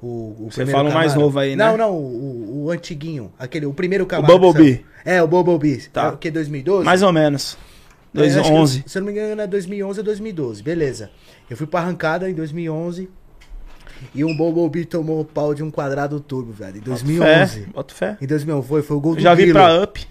O, 0.01 0.07
o 0.47 0.49
Você 0.51 0.65
fala 0.65 0.91
o 0.91 0.95
mais 0.95 1.15
novo 1.15 1.39
aí, 1.39 1.57
né? 1.57 1.67
Não, 1.67 1.77
não, 1.77 1.93
o, 1.93 1.97
o, 2.01 2.65
o 2.67 2.71
antiguinho. 2.71 3.33
Aquele, 3.39 3.67
o 3.67 3.75
primeiro 3.75 4.05
O 4.05 4.07
Camaro. 4.07 4.33
que 4.33 4.39
Bumblebee. 4.39 4.85
É, 5.05 5.21
o 5.23 5.27
Bumblebee. 5.27 5.89
Tá. 5.93 6.05
É 6.05 6.09
o 6.11 6.17
que, 6.17 6.31
2012? 6.31 6.85
Mais 6.85 7.03
ou 7.03 7.13
menos. 7.13 7.59
É, 8.15 8.21
acho 8.21 8.31
que, 8.35 8.39
2011. 8.41 8.85
se 8.87 8.97
eu 8.99 9.03
não 9.03 9.07
me 9.07 9.13
engano, 9.13 9.43
é 9.43 9.47
2011 9.47 9.99
ou 10.01 10.05
2012. 10.05 10.63
Beleza. 10.63 11.11
Eu 11.51 11.57
fui 11.57 11.67
pra 11.67 11.81
arrancada 11.81 12.31
em 12.31 12.35
2011. 12.35 13.09
E 14.15 14.25
um 14.25 14.37
Bumblebee 14.37 14.85
tomou 14.85 15.25
pau 15.25 15.53
de 15.53 15.65
um 15.65 15.71
quadrado 15.73 16.21
turbo, 16.21 16.53
velho. 16.53 16.77
Em 16.79 16.81
2011. 16.81 17.61
Fé, 17.61 17.67
boto 17.75 17.93
fé. 17.95 18.17
Em 18.23 18.27
2011 18.27 18.69
foi, 18.69 18.83
foi 18.83 18.97
o 18.97 19.01
gol 19.01 19.17
do 19.17 19.21
Já 19.21 19.35
vi 19.35 19.43
Grilo. 19.43 19.59
pra 19.59 19.83
Up. 19.83 20.07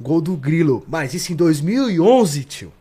Gol 0.00 0.20
do 0.20 0.36
Grilo. 0.36 0.84
Mas 0.88 1.14
isso 1.14 1.32
em 1.32 1.36
2011, 1.36 2.44
tio. 2.44 2.72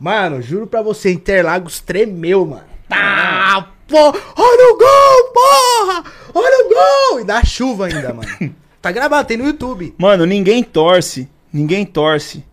Mano, 0.00 0.42
juro 0.42 0.66
pra 0.66 0.82
você, 0.82 1.12
Interlagos 1.12 1.80
tremeu, 1.80 2.44
mano. 2.44 2.64
Tá, 2.88 3.68
pô. 3.86 3.96
Olha 3.96 4.72
o 4.72 4.78
gol, 4.78 5.32
porra! 5.32 6.04
Olha 6.34 6.66
o 6.66 6.68
gol! 6.68 7.20
E 7.20 7.24
dá 7.24 7.44
chuva 7.44 7.86
ainda, 7.86 8.12
mano. 8.12 8.54
Tá 8.84 8.92
gravado, 8.92 9.26
tem 9.26 9.38
no 9.38 9.46
YouTube. 9.46 9.94
Mano, 9.96 10.26
ninguém 10.26 10.62
torce. 10.62 11.26
Ninguém 11.50 11.86
torce 11.86 12.44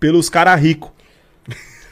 pelos 0.00 0.30
cara 0.30 0.54
rico. 0.54 0.90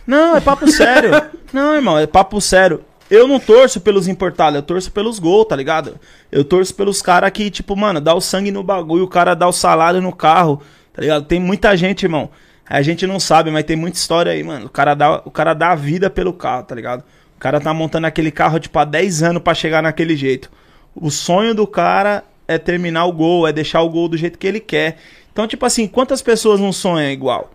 Não, 0.07 0.35
é 0.35 0.41
papo 0.41 0.67
sério. 0.67 1.11
Não, 1.53 1.75
irmão, 1.75 1.99
é 1.99 2.07
papo 2.07 2.41
sério. 2.41 2.83
Eu 3.11 3.29
não 3.29 3.39
torço 3.39 3.81
pelos 3.81 4.09
importados, 4.09 4.57
eu 4.57 4.63
torço 4.63 4.91
pelos 4.91 5.19
gols, 5.19 5.47
tá 5.47 5.55
ligado? 5.55 6.01
Eu 6.33 6.43
torço 6.43 6.75
pelos 6.75 7.01
caras 7.01 7.31
que, 7.31 7.51
tipo, 7.51 7.77
mano, 7.77 8.01
dá 8.01 8.15
o 8.15 8.21
sangue 8.21 8.51
no 8.51 8.65
bagulho, 8.65 9.05
o 9.05 9.09
cara 9.09 9.35
dá 9.35 9.47
o 9.47 9.53
salário 9.53 10.01
no 10.01 10.13
carro, 10.13 10.61
tá 10.97 11.03
ligado? 11.03 11.27
Tem 11.27 11.39
muita 11.39 11.77
gente, 11.77 12.05
irmão. 12.05 12.31
A 12.69 12.81
gente 12.81 13.07
não 13.07 13.21
sabe, 13.21 13.51
mas 13.51 13.65
tem 13.65 13.77
muita 13.77 13.99
história 13.99 14.33
aí, 14.33 14.43
mano. 14.43 14.67
O 14.67 14.71
cara 14.71 14.95
dá, 14.95 15.23
o 15.25 15.31
cara 15.31 15.53
dá 15.53 15.73
a 15.73 15.75
vida 15.75 16.09
pelo 16.09 16.33
carro, 16.33 16.65
tá 16.65 16.75
ligado? 16.75 17.05
O 17.37 17.39
cara 17.39 17.61
tá 17.61 17.73
montando 17.75 18.07
aquele 18.07 18.31
carro, 18.31 18.59
tipo, 18.59 18.79
há 18.79 18.85
10 18.85 19.23
anos 19.23 19.43
pra 19.43 19.55
chegar 19.55 19.83
naquele 19.83 20.17
jeito. 20.17 20.51
O 20.95 21.11
sonho 21.11 21.55
do 21.55 21.67
cara 21.67 22.25
é 22.49 22.57
terminar 22.57 23.05
o 23.05 23.13
gol, 23.13 23.47
é 23.47 23.53
deixar 23.53 23.83
o 23.83 23.91
gol 23.91 24.09
do 24.09 24.17
jeito 24.17 24.39
que 24.39 24.47
ele 24.47 24.59
quer. 24.59 24.97
Então, 25.31 25.47
tipo 25.47 25.67
assim, 25.67 25.87
quantas 25.87 26.23
pessoas 26.23 26.59
não 26.59 26.73
sonham 26.73 27.11
igual? 27.11 27.51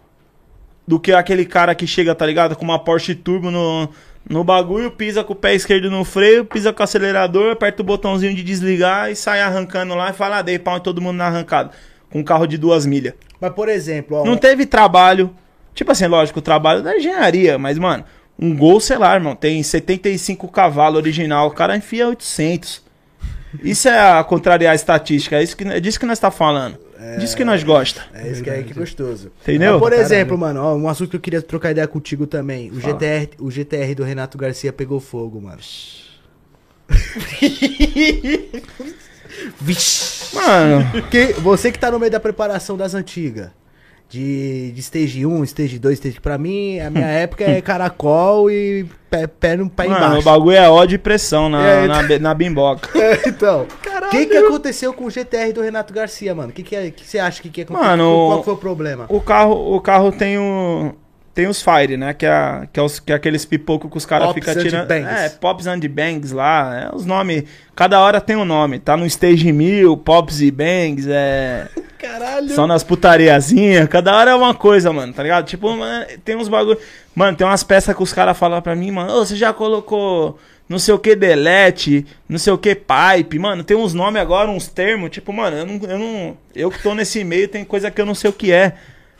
Do 0.87 0.99
que 0.99 1.11
aquele 1.11 1.45
cara 1.45 1.73
que 1.73 1.87
chega, 1.87 2.13
tá 2.13 2.25
ligado? 2.25 2.55
Com 2.55 2.63
uma 2.63 2.77
Porsche 2.77 3.15
Turbo 3.15 3.49
no, 3.49 3.89
no 4.29 4.43
bagulho, 4.43 4.91
pisa 4.91 5.23
com 5.23 5.33
o 5.33 5.35
pé 5.35 5.55
esquerdo 5.55 5.89
no 5.89 6.05
freio, 6.05 6.45
pisa 6.45 6.71
com 6.71 6.81
o 6.81 6.83
acelerador, 6.83 7.53
aperta 7.53 7.81
o 7.81 7.85
botãozinho 7.85 8.35
de 8.35 8.43
desligar 8.43 9.09
e 9.09 9.15
sai 9.15 9.41
arrancando 9.41 9.95
lá 9.95 10.11
e 10.11 10.13
fala, 10.13 10.37
ah, 10.37 10.41
dei 10.43 10.59
pau 10.59 10.77
em 10.77 10.81
todo 10.81 11.01
mundo 11.01 11.17
na 11.17 11.25
arrancada. 11.25 11.71
Com 12.09 12.19
um 12.19 12.23
carro 12.23 12.45
de 12.45 12.57
duas 12.57 12.85
milhas. 12.85 13.13
Mas, 13.41 13.53
por 13.53 13.67
exemplo, 13.67 14.17
ó. 14.17 14.25
Não 14.25 14.37
teve 14.37 14.65
trabalho. 14.67 15.35
Tipo 15.73 15.91
assim, 15.91 16.05
lógico, 16.05 16.39
o 16.39 16.41
trabalho 16.41 16.83
da 16.83 16.95
engenharia, 16.95 17.57
mas, 17.57 17.79
mano, 17.79 18.05
um 18.37 18.55
gol, 18.55 18.79
sei 18.79 18.97
lá, 18.97 19.15
irmão, 19.15 19.35
tem 19.35 19.63
75 19.63 20.47
cavalos 20.49 20.97
original, 20.97 21.47
o 21.47 21.51
cara 21.51 21.75
enfia 21.75 22.07
800. 22.07 22.83
Isso 23.63 23.87
é 23.87 24.19
a 24.19 24.23
contrariar 24.23 24.73
a 24.73 24.75
estatística, 24.75 25.37
é, 25.37 25.43
isso 25.43 25.57
que, 25.57 25.63
é 25.63 25.79
disso 25.79 25.99
que 25.99 26.05
nós 26.05 26.19
tá 26.19 26.29
falando. 26.29 26.77
Disso 27.17 27.35
que 27.35 27.43
nós 27.43 27.63
gosta. 27.63 28.03
É 28.13 28.27
isso 28.27 28.43
que 28.43 28.49
é 28.49 28.61
que 28.61 28.75
gostoso. 28.75 29.31
Entendeu? 29.41 29.71
Mas, 29.71 29.81
por 29.81 29.89
Caralho. 29.89 30.05
exemplo, 30.05 30.37
mano, 30.37 30.61
ó, 30.61 30.75
um 30.75 30.87
assunto 30.87 31.09
que 31.09 31.15
eu 31.15 31.19
queria 31.19 31.41
trocar 31.41 31.71
ideia 31.71 31.87
contigo 31.87 32.27
também. 32.27 32.69
O 32.69 32.79
Fala. 32.79 32.93
GTR, 32.93 33.29
o 33.39 33.49
GTR 33.49 33.95
do 33.95 34.03
Renato 34.03 34.37
Garcia 34.37 34.71
pegou 34.71 34.99
fogo, 34.99 35.41
mano. 35.41 35.59
Vixe. 39.59 40.20
Mano, 40.33 41.01
Que, 41.09 41.33
você 41.33 41.71
que 41.71 41.79
tá 41.79 41.91
no 41.91 41.99
meio 41.99 42.11
da 42.11 42.19
preparação 42.19 42.77
das 42.77 42.93
antigas. 42.93 43.49
de, 44.09 44.71
de 44.73 44.79
stage 44.81 45.25
1, 45.25 45.43
stage 45.45 45.79
2, 45.79 45.93
stage... 45.97 46.19
Pra 46.19 46.37
mim, 46.37 46.79
a 46.79 46.89
minha 46.89 47.07
época 47.23 47.43
é 47.45 47.61
caracol 47.61 48.51
e 48.51 48.85
pé, 49.09 49.25
pé 49.27 49.55
no 49.55 49.69
pé 49.69 49.87
Mano, 49.87 49.99
o 50.03 50.07
embaixo. 50.07 50.23
bagulho 50.25 50.57
é 50.57 50.69
ódio 50.69 50.95
e 50.95 50.97
pressão 50.97 51.47
na, 51.49 51.65
É, 51.65 51.87
na, 51.87 52.03
be- 52.03 52.19
na 52.19 52.33
bimboca. 52.33 52.89
É, 52.99 53.29
então, 53.29 53.65
o 54.07 54.09
que 54.09 54.25
que 54.25 54.35
aconteceu 54.37 54.93
com 54.93 55.05
o 55.05 55.09
GTR 55.09 55.53
do 55.53 55.61
Renato 55.61 55.93
Garcia, 55.93 56.35
mano? 56.35 56.49
O 56.49 56.53
que 56.53 56.61
que, 56.63 56.75
é, 56.75 56.91
que 56.91 57.05
você 57.07 57.19
acha 57.19 57.41
que, 57.41 57.49
que 57.49 57.61
aconteceu? 57.61 57.87
Mano, 57.89 58.25
Qual 58.27 58.43
foi 58.43 58.53
o 58.53 58.57
problema? 58.57 59.05
O 59.07 59.21
carro, 59.21 59.75
o 59.75 59.79
carro 59.79 60.11
tem 60.11 60.37
o. 60.37 60.93
Tem 61.33 61.47
os 61.47 61.61
Fire, 61.61 61.95
né? 61.95 62.13
Que 62.13 62.25
é, 62.25 62.67
que 62.71 62.79
é, 62.79 62.83
os, 62.83 62.99
que 62.99 63.11
é 63.11 63.15
aqueles 63.15 63.45
pipocos 63.45 63.89
que 63.89 63.97
os 63.97 64.05
caras 64.05 64.33
ficam 64.33 64.53
and 64.53 64.57
tirando. 64.57 64.87
Bangs. 64.87 65.09
É, 65.09 65.29
Pops 65.29 65.67
and 65.67 65.79
Bangs 65.79 66.31
lá. 66.33 66.89
É, 66.91 66.95
os 66.95 67.05
nomes. 67.05 67.45
Cada 67.75 67.99
hora 67.99 68.19
tem 68.19 68.35
um 68.35 68.43
nome. 68.43 68.79
Tá 68.79 68.97
no 68.97 69.05
Stage 69.05 69.51
1000, 69.51 69.95
Pops 69.97 70.41
e 70.41 70.51
Bangs, 70.51 71.07
é. 71.09 71.67
Caralho. 71.97 72.49
Só 72.49 72.67
nas 72.67 72.83
putariazinhas. 72.83 73.87
Cada 73.87 74.15
hora 74.15 74.31
é 74.31 74.35
uma 74.35 74.53
coisa, 74.53 74.91
mano, 74.91 75.13
tá 75.13 75.23
ligado? 75.23 75.45
Tipo, 75.45 75.75
mano, 75.75 76.05
tem 76.25 76.35
uns 76.35 76.49
bagulho. 76.49 76.79
Mano, 77.15 77.37
tem 77.37 77.45
umas 77.45 77.63
peças 77.63 77.95
que 77.95 78.03
os 78.03 78.11
caras 78.11 78.37
falam 78.37 78.61
pra 78.61 78.75
mim, 78.75 78.91
mano. 78.91 79.13
Ô, 79.13 79.25
você 79.25 79.35
já 79.35 79.53
colocou 79.53 80.37
não 80.71 80.79
sei 80.79 80.93
o 80.93 80.99
que 80.99 81.15
delete, 81.17 82.05
não 82.29 82.39
sei 82.39 82.53
o 82.53 82.57
que 82.57 82.73
pipe. 82.73 83.37
Mano, 83.37 83.61
tem 83.61 83.75
uns 83.75 83.93
nomes 83.93 84.21
agora, 84.21 84.49
uns 84.49 84.69
termos. 84.69 85.09
Tipo, 85.09 85.33
mano, 85.33 85.57
eu 85.57 85.65
não, 85.65 85.89
eu 85.89 85.99
não. 85.99 86.37
Eu 86.55 86.71
que 86.71 86.81
tô 86.81 86.95
nesse 86.95 87.23
meio, 87.25 87.47
tem 87.47 87.65
coisa 87.65 87.91
que 87.91 87.99
eu 87.99 88.05
não 88.05 88.15
sei 88.15 88.29
o 88.29 88.33
que 88.33 88.53
é. 88.53 88.73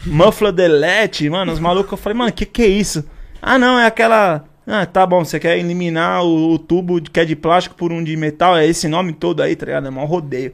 Muffler 0.06 0.52
delete, 0.52 1.30
mano, 1.30 1.52
os 1.52 1.60
malucos. 1.60 1.92
Eu 1.92 1.98
falei, 1.98 2.18
mano, 2.18 2.32
que 2.32 2.46
que 2.46 2.64
é 2.64 2.68
isso? 2.68 3.06
Ah, 3.42 3.58
não, 3.58 3.80
é 3.80 3.86
aquela. 3.86 4.46
Ah, 4.66 4.86
tá 4.86 5.06
bom, 5.06 5.26
você 5.26 5.40
quer 5.40 5.58
eliminar 5.58 6.24
o, 6.24 6.54
o 6.54 6.60
tubo 6.60 7.02
que 7.02 7.20
é 7.20 7.26
de 7.26 7.36
plástico 7.36 7.76
por 7.76 7.92
um 7.92 8.04
de 8.04 8.16
metal, 8.16 8.56
é 8.56 8.66
esse 8.66 8.88
nome 8.88 9.14
todo 9.14 9.42
aí, 9.42 9.56
tá 9.56 9.66
ligado? 9.66 9.88
É 9.88 9.90
mó 9.90 10.06
rodeio. 10.06 10.54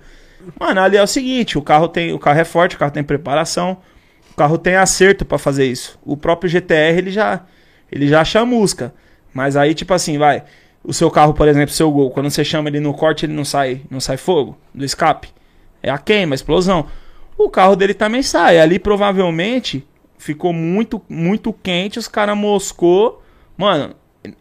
Mano, 0.59 0.81
ali 0.81 0.97
é 0.97 1.03
o 1.03 1.07
seguinte, 1.07 1.57
o 1.57 1.61
carro 1.61 1.87
tem, 1.87 2.13
o 2.13 2.19
carro 2.19 2.39
é 2.39 2.45
forte, 2.45 2.75
o 2.75 2.79
carro 2.79 2.91
tem 2.91 3.03
preparação, 3.03 3.77
o 4.31 4.35
carro 4.35 4.57
tem 4.57 4.75
acerto 4.75 5.25
pra 5.25 5.37
fazer 5.37 5.65
isso. 5.65 5.99
O 6.05 6.15
próprio 6.15 6.49
GTR 6.49 6.97
ele 6.97 7.11
já 7.11 7.41
ele 7.91 8.07
já 8.07 8.23
chamusca. 8.23 8.93
Mas 9.33 9.55
aí 9.55 9.73
tipo 9.73 9.93
assim, 9.93 10.17
vai, 10.17 10.43
o 10.83 10.93
seu 10.93 11.11
carro, 11.11 11.33
por 11.33 11.47
exemplo, 11.47 11.73
seu 11.73 11.91
Gol, 11.91 12.11
quando 12.11 12.29
você 12.29 12.45
chama 12.45 12.69
ele 12.69 12.79
no 12.79 12.93
corte, 12.93 13.25
ele 13.25 13.33
não 13.33 13.43
sai, 13.43 13.81
não 13.89 13.99
sai 13.99 14.15
fogo 14.15 14.57
do 14.73 14.85
escape. 14.85 15.29
É 15.83 15.89
a 15.89 15.97
queima, 15.97 16.33
a 16.33 16.35
explosão. 16.37 16.87
O 17.37 17.49
carro 17.49 17.75
dele 17.75 17.93
também 17.93 18.23
sai. 18.23 18.59
Ali 18.59 18.79
provavelmente 18.79 19.85
ficou 20.17 20.51
muito 20.51 21.01
muito 21.07 21.53
quente, 21.53 21.99
os 21.99 22.07
caras 22.07 22.35
moscou. 22.37 23.21
Mano, 23.55 23.93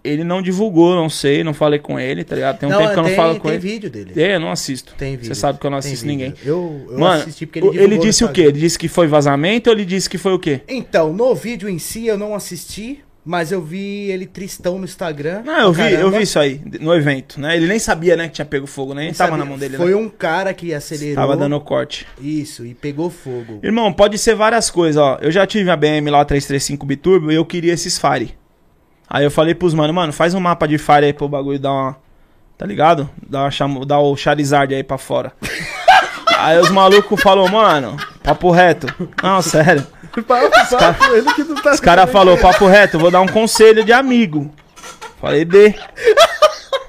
ele 0.03 0.25
não 0.25 0.43
divulgou, 0.43 0.95
não 0.95 1.09
sei, 1.09 1.45
não 1.45 1.55
falei 1.55 1.79
com 1.79 1.99
ele, 1.99 2.25
tá 2.25 2.35
ligado? 2.35 2.59
Tem 2.59 2.69
um 2.69 2.73
tempo 2.77 2.93
que 2.93 2.99
eu 2.99 3.03
não 3.03 3.05
tem, 3.05 3.17
falo 3.17 3.35
com 3.37 3.49
tem 3.49 3.53
ele. 3.53 3.59
vídeo 3.61 3.91
dele. 3.91 4.13
É, 4.21 4.35
eu 4.37 4.41
não 4.41 4.51
assisto. 4.51 4.95
Tem 4.97 5.13
Você 5.13 5.17
vídeo. 5.23 5.35
sabe 5.35 5.59
que 5.59 5.67
eu 5.67 5.71
não 5.71 5.79
Tem 5.81 5.91
assisto 5.91 6.07
ninguém. 6.07 6.35
Eu, 6.45 6.87
eu 6.91 6.99
Mano, 6.99 7.23
assisti 7.23 7.47
porque 7.47 7.59
ele, 7.61 7.69
ele 7.69 7.77
divulgou 7.77 7.97
no 7.99 8.03
disse 8.05 8.25
o 8.25 8.33
quê? 8.33 8.41
Ele 8.43 8.59
disse 8.59 8.79
que 8.79 8.89
foi 8.89 9.07
vazamento 9.07 9.71
ou 9.71 9.77
ele 9.77 9.85
disse 9.85 10.09
que 10.11 10.19
foi 10.19 10.33
o 10.33 10.39
quê? 10.39 10.63
Então, 10.69 11.13
no 11.13 11.35
vídeo 11.35 11.69
em 11.69 11.79
si 11.79 12.07
eu 12.07 12.19
não 12.19 12.35
assisti, 12.35 13.05
mas 13.27 13.51
eu 13.51 13.61
vi 13.61 14.09
ele 14.09 14.25
tristão 14.25 14.79
no 14.79 14.85
Instagram. 14.85 15.43
Não, 15.45 15.59
eu 15.59 15.73
vi, 15.73 15.93
eu 15.93 16.11
vi 16.13 16.23
isso 16.23 16.39
aí 16.39 16.63
no 16.81 16.95
evento, 16.95 17.41
né? 17.41 17.57
Ele 17.57 17.67
nem 17.67 17.79
sabia, 17.81 18.17
né, 18.17 18.29
que 18.29 18.35
tinha 18.35 18.45
pego 18.47 18.69
fogo, 18.69 18.95
né? 18.95 19.03
Nem 19.03 19.13
tava 19.13 19.31
Sabia- 19.33 19.45
na 19.45 19.51
mão 19.51 19.59
dele, 19.59 19.77
Foi 19.77 19.91
né? 19.91 19.97
um 19.97 20.09
cara 20.09 20.55
que 20.55 20.73
acelerou. 20.73 21.17
Tava 21.17 21.37
dando 21.37 21.61
corte. 21.61 22.07
Isso, 22.21 22.65
e 22.65 22.73
pegou 22.73 23.11
fogo. 23.11 23.59
Irmão, 23.65 23.93
pode 23.93 24.17
ser 24.17 24.37
várias 24.37 24.71
coisas, 24.71 25.03
ó. 25.03 25.19
Eu 25.21 25.33
já 25.33 25.45
tive 25.45 25.69
a 25.71 25.77
BM 25.77 26.09
lá 26.09 26.25
335 26.25 26.87
Biturbo 26.87 27.33
e 27.33 27.35
eu 27.35 27.45
queria 27.45 27.73
esses 27.73 27.99
Fire. 27.99 28.33
Aí 29.11 29.25
eu 29.25 29.31
falei 29.31 29.55
pros 29.55 29.75
mano, 29.75 29.93
mano, 29.93 30.13
faz 30.13 30.33
um 30.33 30.41
mapa 30.41 30.67
de 30.69 30.79
Fire 30.79 31.05
aí 31.07 31.13
pro 31.13 31.29
bagulho 31.29 31.59
dar 31.59 31.73
uma. 31.73 31.97
Tá 32.57 32.65
ligado? 32.65 33.11
Dar, 33.29 33.51
uma 33.63 33.85
dar 33.85 33.99
o 33.99 34.17
Charizard 34.17 34.73
aí 34.75 34.85
pra 34.85 34.99
fora. 34.99 35.33
aí 36.39 36.59
os 36.59 36.71
malucos 36.71 37.21
falou, 37.21 37.49
mano, 37.49 37.97
papo 38.23 38.51
reto. 38.51 38.87
Não, 39.23 39.43
sério. 39.43 39.87
Ele 41.13 41.33
que 41.35 41.45
não 41.45 41.55
tá 41.57 41.73
Os 41.73 41.81
caras 41.81 42.11
falaram, 42.11 42.39
papo 42.39 42.67
reto, 42.67 42.99
vou 42.99 43.11
dar 43.11 43.21
um 43.21 43.27
conselho 43.27 43.85
de 43.85 43.93
amigo. 43.93 44.51
Falei, 45.21 45.45
dê. 45.45 45.75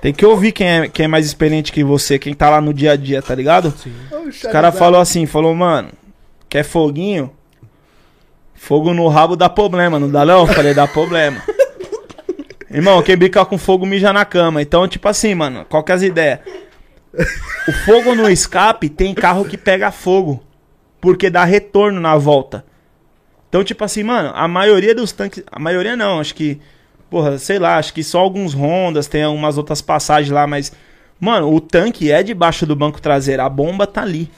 Tem 0.01 0.13
que 0.13 0.25
ouvir 0.25 0.51
quem 0.51 0.67
é, 0.67 0.87
quem 0.87 1.05
é 1.05 1.07
mais 1.07 1.25
experiente 1.25 1.71
que 1.71 1.83
você, 1.83 2.19
quem 2.19 2.33
tá 2.33 2.49
lá 2.49 2.61
no 2.61 2.73
dia 2.73 2.91
a 2.91 2.95
dia, 2.95 3.21
tá 3.21 3.33
ligado? 3.33 3.73
Os 4.27 4.41
caras 4.43 4.77
falou 4.77 5.01
assim, 5.01 5.25
falou, 5.25 5.53
mano, 5.55 5.89
quer 6.47 6.63
foguinho? 6.63 7.31
Fogo 8.53 8.93
no 8.93 9.07
rabo 9.07 9.35
dá 9.35 9.49
problema, 9.49 9.99
não 9.99 10.09
dá 10.09 10.25
não? 10.25 10.45
Falei, 10.45 10.73
dá 10.73 10.87
problema. 10.87 11.41
Irmão, 12.69 13.01
quem 13.01 13.15
brinca 13.15 13.45
com 13.45 13.57
fogo 13.57 13.85
mija 13.85 14.11
na 14.11 14.25
cama. 14.25 14.61
Então, 14.61 14.87
tipo 14.87 15.07
assim, 15.07 15.33
mano, 15.33 15.65
qual 15.69 15.83
que 15.83 15.91
é 15.91 15.95
as 15.95 16.01
ideias? 16.01 16.39
O 17.67 17.71
fogo 17.85 18.13
no 18.13 18.29
escape 18.29 18.89
tem 18.89 19.13
carro 19.13 19.45
que 19.45 19.57
pega 19.57 19.91
fogo. 19.91 20.43
Porque 20.99 21.29
dá 21.29 21.43
retorno 21.43 22.01
na 22.01 22.17
volta. 22.17 22.65
Então, 23.49 23.63
tipo 23.63 23.83
assim, 23.83 24.03
mano, 24.03 24.31
a 24.33 24.47
maioria 24.47 24.93
dos 24.93 25.11
tanques. 25.11 25.43
A 25.51 25.59
maioria 25.59 25.95
não, 25.95 26.19
acho 26.19 26.35
que. 26.35 26.59
Porra, 27.09 27.37
sei 27.37 27.57
lá, 27.57 27.77
acho 27.77 27.93
que 27.93 28.03
só 28.03 28.19
alguns 28.19 28.53
Hondas, 28.53 29.07
tem 29.07 29.23
algumas 29.23 29.57
outras 29.57 29.81
passagens 29.81 30.31
lá, 30.31 30.45
mas. 30.45 30.71
Mano, 31.19 31.51
o 31.53 31.59
tanque 31.59 32.11
é 32.11 32.21
debaixo 32.21 32.65
do 32.65 32.75
banco 32.75 33.01
traseiro, 33.01 33.41
a 33.41 33.49
bomba 33.49 33.87
tá 33.87 34.01
ali. 34.03 34.29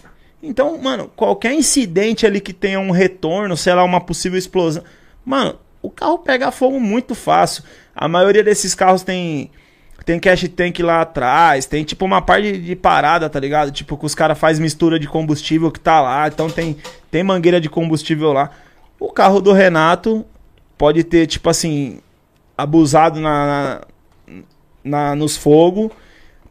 Então, 0.41 0.77
mano, 0.77 1.11
qualquer 1.15 1.53
incidente 1.53 2.25
ali 2.25 2.39
que 2.39 2.53
tenha 2.53 2.79
um 2.79 2.91
retorno, 2.91 3.57
sei 3.57 3.73
lá, 3.73 3.83
uma 3.83 3.99
possível 3.99 4.39
explosão. 4.39 4.83
Mano, 5.25 5.55
o 5.81 5.89
carro 5.89 6.19
pega 6.19 6.51
fogo 6.51 6.79
muito 6.79 7.13
fácil. 7.13 7.63
A 7.95 8.07
maioria 8.07 8.43
desses 8.43 8.73
carros 8.73 9.03
tem. 9.03 9.51
Tem 10.05 10.19
cash 10.19 10.47
tank 10.55 10.79
lá 10.79 11.01
atrás, 11.01 11.67
tem 11.67 11.83
tipo 11.83 12.03
uma 12.03 12.19
parte 12.19 12.57
de, 12.57 12.75
parada, 12.75 13.29
tá 13.29 13.39
ligado? 13.39 13.69
Tipo, 13.69 13.95
que 13.95 14.05
os 14.05 14.15
caras 14.15 14.39
fazem 14.39 14.63
mistura 14.63 14.97
de 14.97 15.07
combustível 15.07 15.69
que 15.69 15.79
tá 15.79 16.01
lá, 16.01 16.27
então 16.27 16.49
tem, 16.49 16.77
tem 17.11 17.21
mangueira 17.21 17.61
de 17.61 17.69
combustível 17.69 18.33
lá. 18.33 18.49
O 18.99 19.11
carro 19.11 19.39
do 19.41 19.53
Renato 19.53 20.25
pode 20.77 21.03
ter, 21.03 21.25
tipo 21.27 21.49
assim, 21.49 21.99
abusado 22.57 23.19
na, 23.19 23.81
na, 24.83 25.15
nos 25.15 25.37
fogos, 25.37 25.89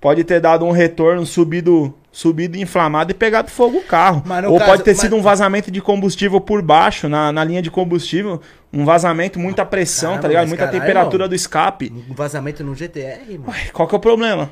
pode 0.00 0.24
ter 0.24 0.40
dado 0.40 0.64
um 0.64 0.70
retorno, 0.70 1.26
subido, 1.26 1.94
subido 2.10 2.56
inflamado 2.56 3.10
e 3.10 3.14
pegado 3.14 3.50
fogo 3.50 3.78
o 3.78 3.82
carro. 3.82 4.22
Ou 4.48 4.58
caso- 4.58 4.70
pode 4.70 4.82
ter 4.82 4.92
mas- 4.92 5.00
sido 5.00 5.16
um 5.16 5.22
vazamento 5.22 5.70
de 5.70 5.80
combustível 5.80 6.40
por 6.40 6.62
baixo, 6.62 7.08
na, 7.08 7.30
na 7.32 7.44
linha 7.44 7.60
de 7.62 7.70
combustível, 7.70 8.40
um 8.72 8.84
vazamento, 8.84 9.38
muita 9.38 9.64
pressão, 9.64 10.10
Caramba, 10.10 10.22
tá 10.22 10.28
ligado? 10.28 10.48
Muita 10.48 10.64
caralho, 10.64 10.80
temperatura 10.80 11.14
irmão. 11.24 11.28
do 11.28 11.34
escape. 11.34 11.92
Um 12.10 12.14
vazamento 12.14 12.64
no 12.64 12.74
GTR, 12.74 13.38
mano. 13.38 13.50
Ué, 13.50 13.70
qual 13.72 13.86
que 13.88 13.94
é 13.94 13.98
o 13.98 14.00
problema? 14.00 14.50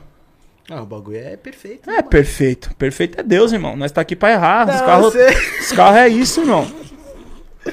Ah, 0.70 0.82
o 0.82 0.86
bagulho 0.86 1.16
é 1.18 1.36
perfeito. 1.36 1.88
É 1.88 2.02
perfeito. 2.02 2.74
Perfeito 2.74 3.20
é 3.20 3.22
Deus, 3.22 3.52
irmão. 3.52 3.76
Nós 3.76 3.92
tá 3.92 4.00
aqui 4.00 4.16
pra 4.16 4.32
errar. 4.32 4.68
os 4.68 4.74
Não, 4.80 4.86
carros 4.86 5.12
você- 5.12 5.36
os 5.60 5.72
carros 5.72 5.96
é 5.98 6.08
isso, 6.08 6.40
irmão. 6.40 6.66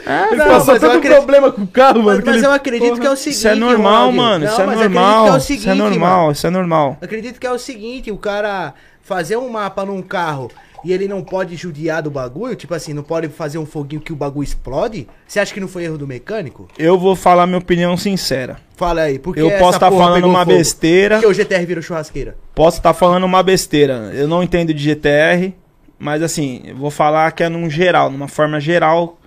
É, 0.06 0.28
Ele 0.28 0.36
Não, 0.38 0.46
passou 0.48 0.74
mas 0.74 0.84
eu 0.84 0.90
tanto 0.90 0.98
acredito- 0.98 1.18
problema 1.18 1.52
com 1.52 1.62
o 1.62 1.68
carro, 1.68 2.04
mano. 2.04 2.08
Mas, 2.18 2.20
que 2.20 2.26
mas 2.26 2.38
ele- 2.38 2.46
eu 2.46 2.52
acredito 2.52 2.90
Porra. 2.90 3.00
que 3.02 3.08
é 3.08 3.12
o 3.12 3.16
seguinte. 3.16 3.38
Isso 3.38 3.48
é 3.48 3.56
normal, 3.56 4.12
mano. 4.12 4.46
Isso 4.46 4.54
Não, 4.56 4.64
é 4.64 4.66
mas 4.68 4.76
acredito 4.78 5.00
normal. 5.00 5.28
é 5.28 5.32
o 5.32 5.38
Isso 5.38 5.54
é 5.54 5.56
seguinte, 5.58 5.78
normal. 5.78 6.20
mano. 6.22 6.32
Isso 6.32 6.48
é 6.48 6.50
normal. 6.50 6.98
Acredito 7.02 7.40
que 7.40 7.48
é 7.48 7.52
o 7.52 7.60
seguinte, 7.60 8.12
o 8.12 8.18
cara 8.18 8.74
fazer 9.02 9.38
um 9.38 9.50
mapa 9.50 9.86
num 9.86 10.02
carro 10.02 10.50
e 10.86 10.92
ele 10.92 11.08
não 11.08 11.24
pode 11.24 11.56
judiar 11.56 12.02
do 12.02 12.10
bagulho, 12.12 12.56
tipo 12.56 12.74
assim, 12.74 12.94
não 12.94 13.04
pode 13.04 13.30
fazer 13.30 13.58
um 13.58 13.66
foguinho 13.66 14.02
que 14.02 14.12
o 14.12 14.16
bagulho 14.16 14.44
explode. 14.44 15.08
Você 15.28 15.40
acha 15.40 15.54
que 15.54 15.60
não 15.60 15.68
foi 15.68 15.84
erro 15.86 15.98
do 15.98 16.06
mecânico? 16.08 16.68
Eu 16.78 16.98
vou 17.00 17.16
falar 17.16 17.46
minha 17.48 17.58
opinião 17.60 17.96
sincera. 17.96 18.58
Fala 18.76 19.02
aí, 19.04 19.18
porque 19.20 19.40
Eu 19.42 19.52
posso 19.60 19.78
estar 19.78 19.90
falando 19.92 20.26
uma 20.26 20.44
besteira. 20.44 21.16
Porque 21.18 21.28
o 21.28 21.34
GTR 21.34 21.66
virou 21.66 21.82
churrasqueira. 21.82 22.36
Posso 22.54 22.78
estar 22.78 22.94
falando 22.94 23.24
uma 23.26 23.42
besteira. 23.44 24.12
Eu 24.14 24.28
não 24.28 24.44
entendo 24.44 24.74
de 24.74 24.84
GTR, 24.84 25.54
mas 25.98 26.22
assim, 26.22 26.62
eu 26.66 26.76
vou 26.76 26.92
falar 26.92 27.32
que 27.32 27.44
é 27.44 27.50
num 27.50 27.70
geral, 27.70 28.10
numa 28.10 28.28
forma 28.28 28.60
geral 28.60 29.18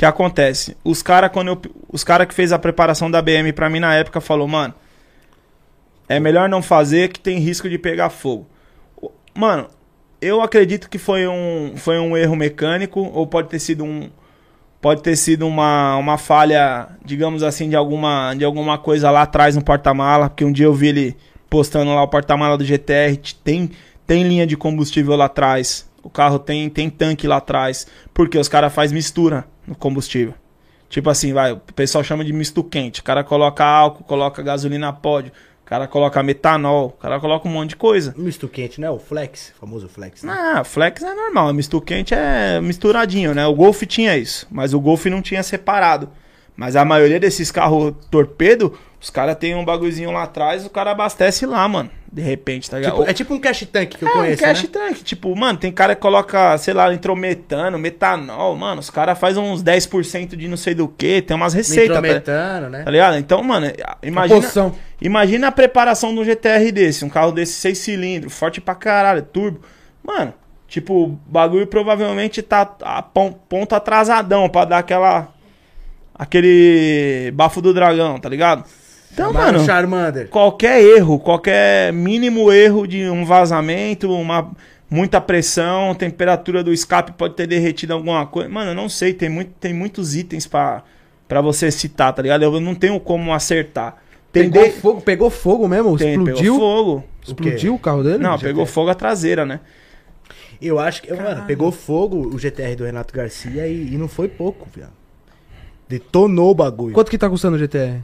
que 0.00 0.06
acontece. 0.06 0.78
Os 0.82 1.02
cara 1.02 1.28
quando 1.28 1.48
eu, 1.48 1.60
os 1.92 2.02
cara 2.02 2.24
que 2.24 2.32
fez 2.32 2.54
a 2.54 2.58
preparação 2.58 3.10
da 3.10 3.20
BM 3.20 3.52
pra 3.52 3.68
mim 3.68 3.80
na 3.80 3.94
época 3.94 4.18
falou, 4.18 4.48
mano, 4.48 4.72
é 6.08 6.18
melhor 6.18 6.48
não 6.48 6.62
fazer 6.62 7.12
que 7.12 7.20
tem 7.20 7.38
risco 7.38 7.68
de 7.68 7.76
pegar 7.76 8.08
fogo. 8.08 8.46
Mano, 9.34 9.68
eu 10.18 10.40
acredito 10.40 10.88
que 10.88 10.96
foi 10.96 11.28
um 11.28 11.74
foi 11.76 11.98
um 11.98 12.16
erro 12.16 12.34
mecânico 12.34 12.98
ou 13.12 13.26
pode 13.26 13.50
ter 13.50 13.58
sido 13.58 13.84
um 13.84 14.08
pode 14.80 15.02
ter 15.02 15.16
sido 15.16 15.46
uma, 15.46 15.96
uma 15.96 16.16
falha, 16.16 16.88
digamos 17.04 17.42
assim, 17.42 17.68
de 17.68 17.76
alguma, 17.76 18.32
de 18.32 18.42
alguma 18.42 18.78
coisa 18.78 19.10
lá 19.10 19.20
atrás 19.20 19.54
no 19.54 19.62
porta-mala, 19.62 20.30
porque 20.30 20.46
um 20.46 20.52
dia 20.52 20.64
eu 20.64 20.72
vi 20.72 20.88
ele 20.88 21.16
postando 21.50 21.94
lá 21.94 22.02
o 22.02 22.08
porta-mala 22.08 22.56
do 22.56 22.64
GTR, 22.64 23.18
tem, 23.44 23.70
tem 24.06 24.22
linha 24.22 24.46
de 24.46 24.56
combustível 24.56 25.14
lá 25.14 25.26
atrás, 25.26 25.86
o 26.02 26.08
carro 26.08 26.38
tem, 26.38 26.70
tem 26.70 26.88
tanque 26.88 27.26
lá 27.26 27.36
atrás, 27.36 27.86
porque 28.20 28.36
os 28.36 28.48
caras 28.48 28.70
fazem 28.70 28.94
mistura 28.94 29.46
no 29.66 29.74
combustível. 29.74 30.34
Tipo 30.90 31.08
assim, 31.08 31.32
vai, 31.32 31.52
o 31.52 31.56
pessoal 31.56 32.04
chama 32.04 32.22
de 32.22 32.34
misto 32.34 32.62
quente, 32.62 33.00
o 33.00 33.02
cara 33.02 33.24
coloca 33.24 33.64
álcool, 33.64 34.04
coloca 34.04 34.42
gasolina 34.42 34.92
pódio, 34.92 35.32
o 35.62 35.64
cara 35.64 35.88
coloca 35.88 36.22
metanol, 36.22 36.88
o 36.88 37.00
cara 37.00 37.18
coloca 37.18 37.48
um 37.48 37.50
monte 37.50 37.70
de 37.70 37.76
coisa. 37.76 38.14
Misto 38.18 38.46
quente, 38.46 38.78
né? 38.78 38.90
O 38.90 38.98
flex, 38.98 39.54
o 39.56 39.60
famoso 39.60 39.88
flex. 39.88 40.22
Né? 40.22 40.30
Ah, 40.36 40.62
flex 40.64 41.02
é 41.02 41.14
normal, 41.14 41.54
misto 41.54 41.80
quente 41.80 42.12
é 42.12 42.60
misturadinho, 42.60 43.34
né? 43.34 43.46
O 43.46 43.54
Golf 43.54 43.80
tinha 43.84 44.14
isso, 44.18 44.46
mas 44.50 44.74
o 44.74 44.80
Golf 44.80 45.06
não 45.06 45.22
tinha 45.22 45.42
separado. 45.42 46.10
Mas 46.60 46.76
a 46.76 46.84
maioria 46.84 47.18
desses 47.18 47.50
carros 47.50 47.94
torpedo, 48.10 48.78
os 49.00 49.08
caras 49.08 49.34
tem 49.36 49.54
um 49.54 49.64
bagulhozinho 49.64 50.10
lá 50.10 50.24
atrás, 50.24 50.66
o 50.66 50.68
cara 50.68 50.90
abastece 50.90 51.46
lá, 51.46 51.66
mano. 51.66 51.90
De 52.12 52.20
repente, 52.20 52.68
tá 52.68 52.76
ligado? 52.76 52.98
Tipo, 52.98 53.08
é 53.10 53.14
tipo 53.14 53.32
um 53.34 53.38
cash 53.38 53.66
tank 53.72 53.96
que 53.96 54.04
eu 54.04 54.08
É, 54.08 54.12
conheço, 54.12 54.42
um 54.42 54.46
cash 54.46 54.62
né? 54.64 54.68
tank. 54.70 55.02
Tipo, 55.02 55.34
mano, 55.34 55.58
tem 55.58 55.72
cara 55.72 55.94
que 55.94 56.02
coloca, 56.02 56.58
sei 56.58 56.74
lá, 56.74 56.92
intrometano, 56.92 57.78
metanol, 57.78 58.54
mano. 58.56 58.78
Os 58.80 58.90
caras 58.90 59.18
fazem 59.18 59.42
uns 59.42 59.62
10% 59.62 60.36
de 60.36 60.46
não 60.48 60.56
sei 60.58 60.74
do 60.74 60.86
que, 60.86 61.22
tem 61.22 61.34
umas 61.34 61.54
receitas, 61.54 61.94
tá, 61.96 62.02
Nitrometano, 62.02 62.68
né? 62.68 62.82
tá 62.82 62.90
ligado? 62.90 63.16
Então, 63.16 63.42
mano, 63.42 63.66
imagina, 64.02 64.40
Poção. 64.42 64.74
imagina 65.00 65.46
a 65.48 65.52
preparação 65.52 66.12
de 66.12 66.20
um 66.20 66.24
GTR 66.24 66.70
desse, 66.70 67.06
um 67.06 67.08
carro 67.08 67.32
desse 67.32 67.54
6 67.54 67.78
cilindros, 67.78 68.34
forte 68.38 68.60
pra 68.60 68.74
caralho, 68.74 69.22
turbo. 69.22 69.60
Mano, 70.04 70.34
tipo, 70.68 71.04
o 71.04 71.08
bagulho 71.26 71.66
provavelmente 71.66 72.42
tá 72.42 72.70
a 72.82 73.00
pon- 73.00 73.32
ponto 73.48 73.74
atrasadão 73.74 74.46
pra 74.46 74.66
dar 74.66 74.78
aquela. 74.78 75.28
Aquele 76.20 77.30
bafo 77.34 77.60
do 77.62 77.72
dragão, 77.72 78.18
tá 78.18 78.28
ligado? 78.28 78.64
Então, 79.12 79.32
Chamaram 79.32 79.52
mano 79.54 79.64
Charmander. 79.64 80.28
qualquer 80.28 80.80
erro, 80.82 81.18
qualquer 81.18 81.92
mínimo 81.92 82.52
erro 82.52 82.86
de 82.86 83.08
um 83.08 83.24
vazamento, 83.24 84.10
uma 84.12 84.52
muita 84.88 85.20
pressão, 85.20 85.94
temperatura 85.94 86.62
do 86.62 86.72
escape 86.72 87.12
pode 87.12 87.34
ter 87.34 87.46
derretido 87.46 87.92
alguma 87.92 88.24
coisa. 88.26 88.48
Mano, 88.48 88.70
eu 88.70 88.74
não 88.74 88.88
sei, 88.88 89.12
tem, 89.14 89.28
muito, 89.28 89.50
tem 89.58 89.72
muitos 89.74 90.14
itens 90.14 90.46
pra 90.46 90.82
pra 91.26 91.40
você 91.40 91.70
citar, 91.70 92.12
tá 92.12 92.20
ligado? 92.22 92.42
Eu 92.42 92.60
não 92.60 92.74
tenho 92.74 92.98
como 92.98 93.32
acertar. 93.32 93.96
Tem 94.32 94.50
Pegou 94.50 94.64
de- 94.64 94.72
fogo, 94.72 95.00
pegou 95.00 95.30
fogo 95.30 95.68
mesmo? 95.68 95.96
tem, 95.96 96.10
explodiu? 96.10 96.34
pegou 96.54 96.58
fogo. 96.58 97.04
Explodiu 97.24 97.74
o 97.74 97.78
carro 97.78 98.02
dele? 98.02 98.18
Não, 98.18 98.36
pegou 98.36 98.66
fogo 98.66 98.90
a 98.90 98.94
traseira, 98.96 99.46
né? 99.46 99.60
Eu 100.60 100.78
acho 100.80 101.02
que, 101.02 101.12
mano, 101.14 101.44
pegou 101.46 101.70
fogo 101.70 102.28
o 102.34 102.38
GTR 102.38 102.74
do 102.76 102.84
Renato 102.84 103.14
Garcia 103.14 103.66
e, 103.66 103.94
e 103.94 103.96
não 103.96 104.08
foi 104.08 104.26
pouco, 104.28 104.66
viado. 104.74 104.90
Detonou 105.90 106.52
o 106.52 106.54
bagulho. 106.54 106.94
Quanto 106.94 107.10
que 107.10 107.18
tá 107.18 107.28
custando 107.28 107.56
o 107.56 107.58
GTR? 107.58 108.00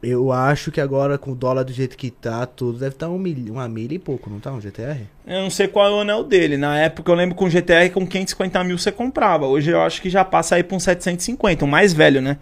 Eu 0.00 0.30
acho 0.30 0.70
que 0.70 0.80
agora, 0.80 1.18
com 1.18 1.32
o 1.32 1.34
dólar 1.34 1.64
do 1.64 1.72
jeito 1.72 1.96
que 1.96 2.08
tá, 2.08 2.46
tudo 2.46 2.78
deve 2.78 2.94
estar 2.94 3.08
um 3.08 3.18
mil, 3.18 3.52
uma 3.52 3.68
milha 3.68 3.94
e 3.94 3.98
pouco, 3.98 4.30
não 4.30 4.38
tá? 4.38 4.52
Um 4.52 4.60
GTR? 4.60 5.00
Eu 5.26 5.42
não 5.42 5.50
sei 5.50 5.66
qual 5.66 5.88
é 5.88 5.90
o 5.90 6.00
anel 6.02 6.22
dele. 6.22 6.56
Na 6.56 6.78
época 6.78 7.10
eu 7.10 7.16
lembro 7.16 7.36
que 7.36 7.42
um 7.42 7.50
GTR 7.50 7.90
com 7.92 8.06
550 8.06 8.62
mil 8.62 8.78
você 8.78 8.92
comprava. 8.92 9.44
Hoje 9.44 9.72
eu 9.72 9.82
acho 9.82 10.00
que 10.00 10.08
já 10.08 10.24
passa 10.24 10.54
aí 10.54 10.62
pra 10.62 10.76
uns 10.76 10.84
750. 10.84 11.64
Um 11.64 11.68
mais 11.68 11.92
velho, 11.92 12.22
né? 12.22 12.38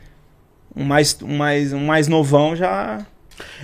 Um 0.77 0.85
mais, 0.85 1.17
um 1.23 1.35
mais, 1.39 1.73
um 1.73 1.87
mais 1.87 2.07
novão 2.07 2.55
já. 2.55 3.07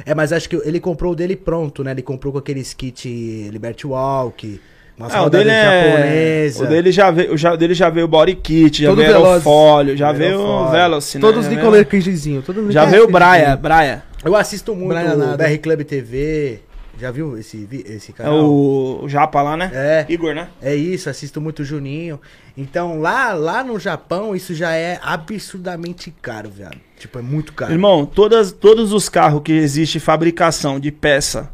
É, 0.07 0.15
mas 0.15 0.33
acho 0.33 0.49
que 0.49 0.57
ele 0.57 0.81
comprou 0.81 1.13
o 1.13 1.15
dele 1.15 1.37
pronto, 1.37 1.85
né? 1.85 1.91
Ele 1.91 2.03
comprou 2.03 2.33
com 2.33 2.39
aqueles 2.39 2.73
kit 2.73 3.51
Liberty 3.53 3.87
Walk, 3.87 4.59
umas 4.99 5.15
Ah, 5.15 5.25
o 5.25 5.31
dele 5.31 5.51
é. 5.51 6.51
O 6.59 6.67
dele 6.67 6.93
já 6.93 7.11
veio, 7.11 7.33
o 7.35 7.37
já, 7.37 7.53
o 7.55 7.57
dele 7.57 7.75
já 7.75 7.89
veio 7.91 8.07
body 8.09 8.35
kit, 8.37 8.83
já 8.83 8.89
Todo 8.91 8.99
veio 8.99 9.09
veloz. 9.13 9.29
aerofólio, 9.31 9.97
já 9.97 10.13
veio 10.13 10.39
Aerofólio. 10.41 10.71
Veloci, 10.73 11.17
né? 11.17 11.21
Todos 11.21 11.45
já 11.45 11.51
de 11.51 11.57
veio- 11.57 11.67
colher 11.69 11.85
quingezinho. 11.87 12.43
Todo 12.43 12.71
Já 12.71 12.85
veio 12.85 13.09
Braia, 13.11 13.57
Braia. 13.57 14.03
Eu 14.25 14.35
assisto 14.37 14.75
muito 14.75 14.95
Brian 14.95 15.15
o 15.15 15.19
nada. 15.19 15.37
BR 15.49 15.59
Club 15.59 15.83
TV. 15.83 16.61
Já 16.97 17.11
viu 17.11 17.37
esse, 17.37 17.69
esse 17.87 18.13
É 18.13 18.15
canal? 18.15 18.45
o, 18.45 19.05
o 19.05 19.09
Japa 19.09 19.43
lá, 19.43 19.57
né? 19.57 19.69
É. 19.75 20.07
Igor, 20.09 20.33
né? 20.33 20.47
É 20.63 20.77
isso, 20.77 21.11
assisto 21.11 21.41
muito 21.41 21.63
o 21.63 21.65
Juninho. 21.65 22.21
Então, 22.57 23.01
lá, 23.01 23.33
lá 23.33 23.65
no 23.65 23.81
Japão, 23.81 24.35
isso 24.37 24.55
já 24.55 24.73
é 24.77 25.01
absurdamente 25.03 26.15
caro, 26.23 26.49
viado. 26.49 26.77
Tipo, 26.97 27.19
é 27.19 27.23
muito 27.23 27.53
caro. 27.53 27.73
Irmão, 27.73 28.07
todas, 28.07 28.53
todos 28.53 28.93
os 28.93 29.09
carros 29.09 29.43
que 29.43 29.51
existe 29.53 29.99
fabricação 29.99 30.79
de 30.79 30.93
peça 30.93 31.51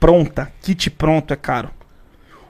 pronta, 0.00 0.50
kit 0.60 0.90
pronto 0.90 1.32
é 1.32 1.36
caro. 1.36 1.70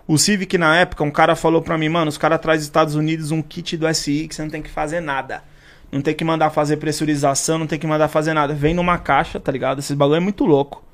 O 0.07 0.19
Civic 0.19 0.59
na 0.59 0.77
época, 0.77 1.03
um 1.03 1.11
cara 1.11 1.35
falou 1.35 1.63
pra 1.63 1.79
mim, 1.79 1.89
mano, 1.89 2.09
os 2.09 2.19
caras 2.19 2.39
trazem 2.39 2.59
dos 2.59 2.67
Estados 2.67 2.95
Unidos 2.95 3.31
um 3.31 3.41
kit 3.41 3.77
do 3.77 3.93
SI 3.95 4.29
que 4.29 4.35
você 4.35 4.43
não 4.43 4.51
tem 4.51 4.61
que 4.61 4.71
fazer 4.71 5.01
nada. 5.01 5.43
Não 5.91 6.03
tem 6.03 6.15
que 6.15 6.25
mandar 6.25 6.51
fazer 6.51 6.77
pressurização, 6.77 7.59
não 7.59 7.67
tem 7.67 7.79
que 7.79 7.87
mandar 7.87 8.09
fazer 8.09 8.35
nada. 8.35 8.53
Vem 8.53 8.75
numa 8.75 8.99
caixa, 8.99 9.41
tá 9.41 9.51
ligado? 9.51 9.79
Esse 9.79 9.95
bagulho 9.95 10.17
é 10.17 10.21
muito 10.21 10.45
louco. 10.45 10.85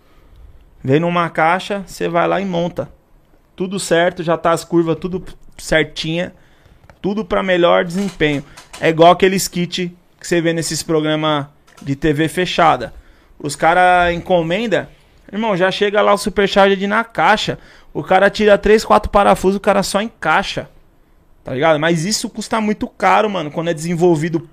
Vem 0.85 1.01
numa 1.01 1.29
caixa, 1.29 1.83
você 1.87 2.09
vai 2.09 2.29
lá 2.29 2.41
e 2.41 2.45
monta. 2.45 2.89
Tudo 3.57 3.81
certo, 3.81 4.23
já 4.23 4.37
tá 4.37 4.53
as 4.53 4.65
curvas 4.65 4.97
tudo 4.99 5.25
certinha. 5.59 6.33
Tudo 7.03 7.25
pra 7.25 7.43
melhor 7.43 7.85
desempenho. 7.85 8.45
É 8.81 8.91
igual 8.91 9.13
aqueles 9.13 9.49
kit 9.49 9.95
que 10.21 10.27
você 10.27 10.41
vê 10.41 10.53
nesses 10.53 10.83
programas 10.83 11.47
de 11.83 11.97
TV 11.97 12.29
fechada. 12.29 12.93
Os 13.39 13.57
caras 13.57 14.15
encomenda, 14.15 14.91
irmão, 15.33 15.57
já 15.57 15.71
chega 15.71 16.03
lá 16.03 16.13
o 16.13 16.19
supercharger 16.19 16.89
na 16.89 17.03
caixa. 17.03 17.59
O 17.93 18.03
cara 18.03 18.31
tira 18.31 18.57
3, 18.57 18.85
4 18.85 19.11
parafusos, 19.11 19.57
o 19.57 19.61
cara 19.61 19.83
só 19.83 20.01
encaixa. 20.01 20.69
Tá 21.43 21.53
ligado? 21.55 21.81
Mas 21.81 22.05
isso 22.05 22.29
custa 22.29 22.61
muito 22.61 22.87
caro, 22.87 23.29
mano, 23.29 23.51
quando 23.51 23.69
é 23.69 23.75
desenvolvido 23.75 24.49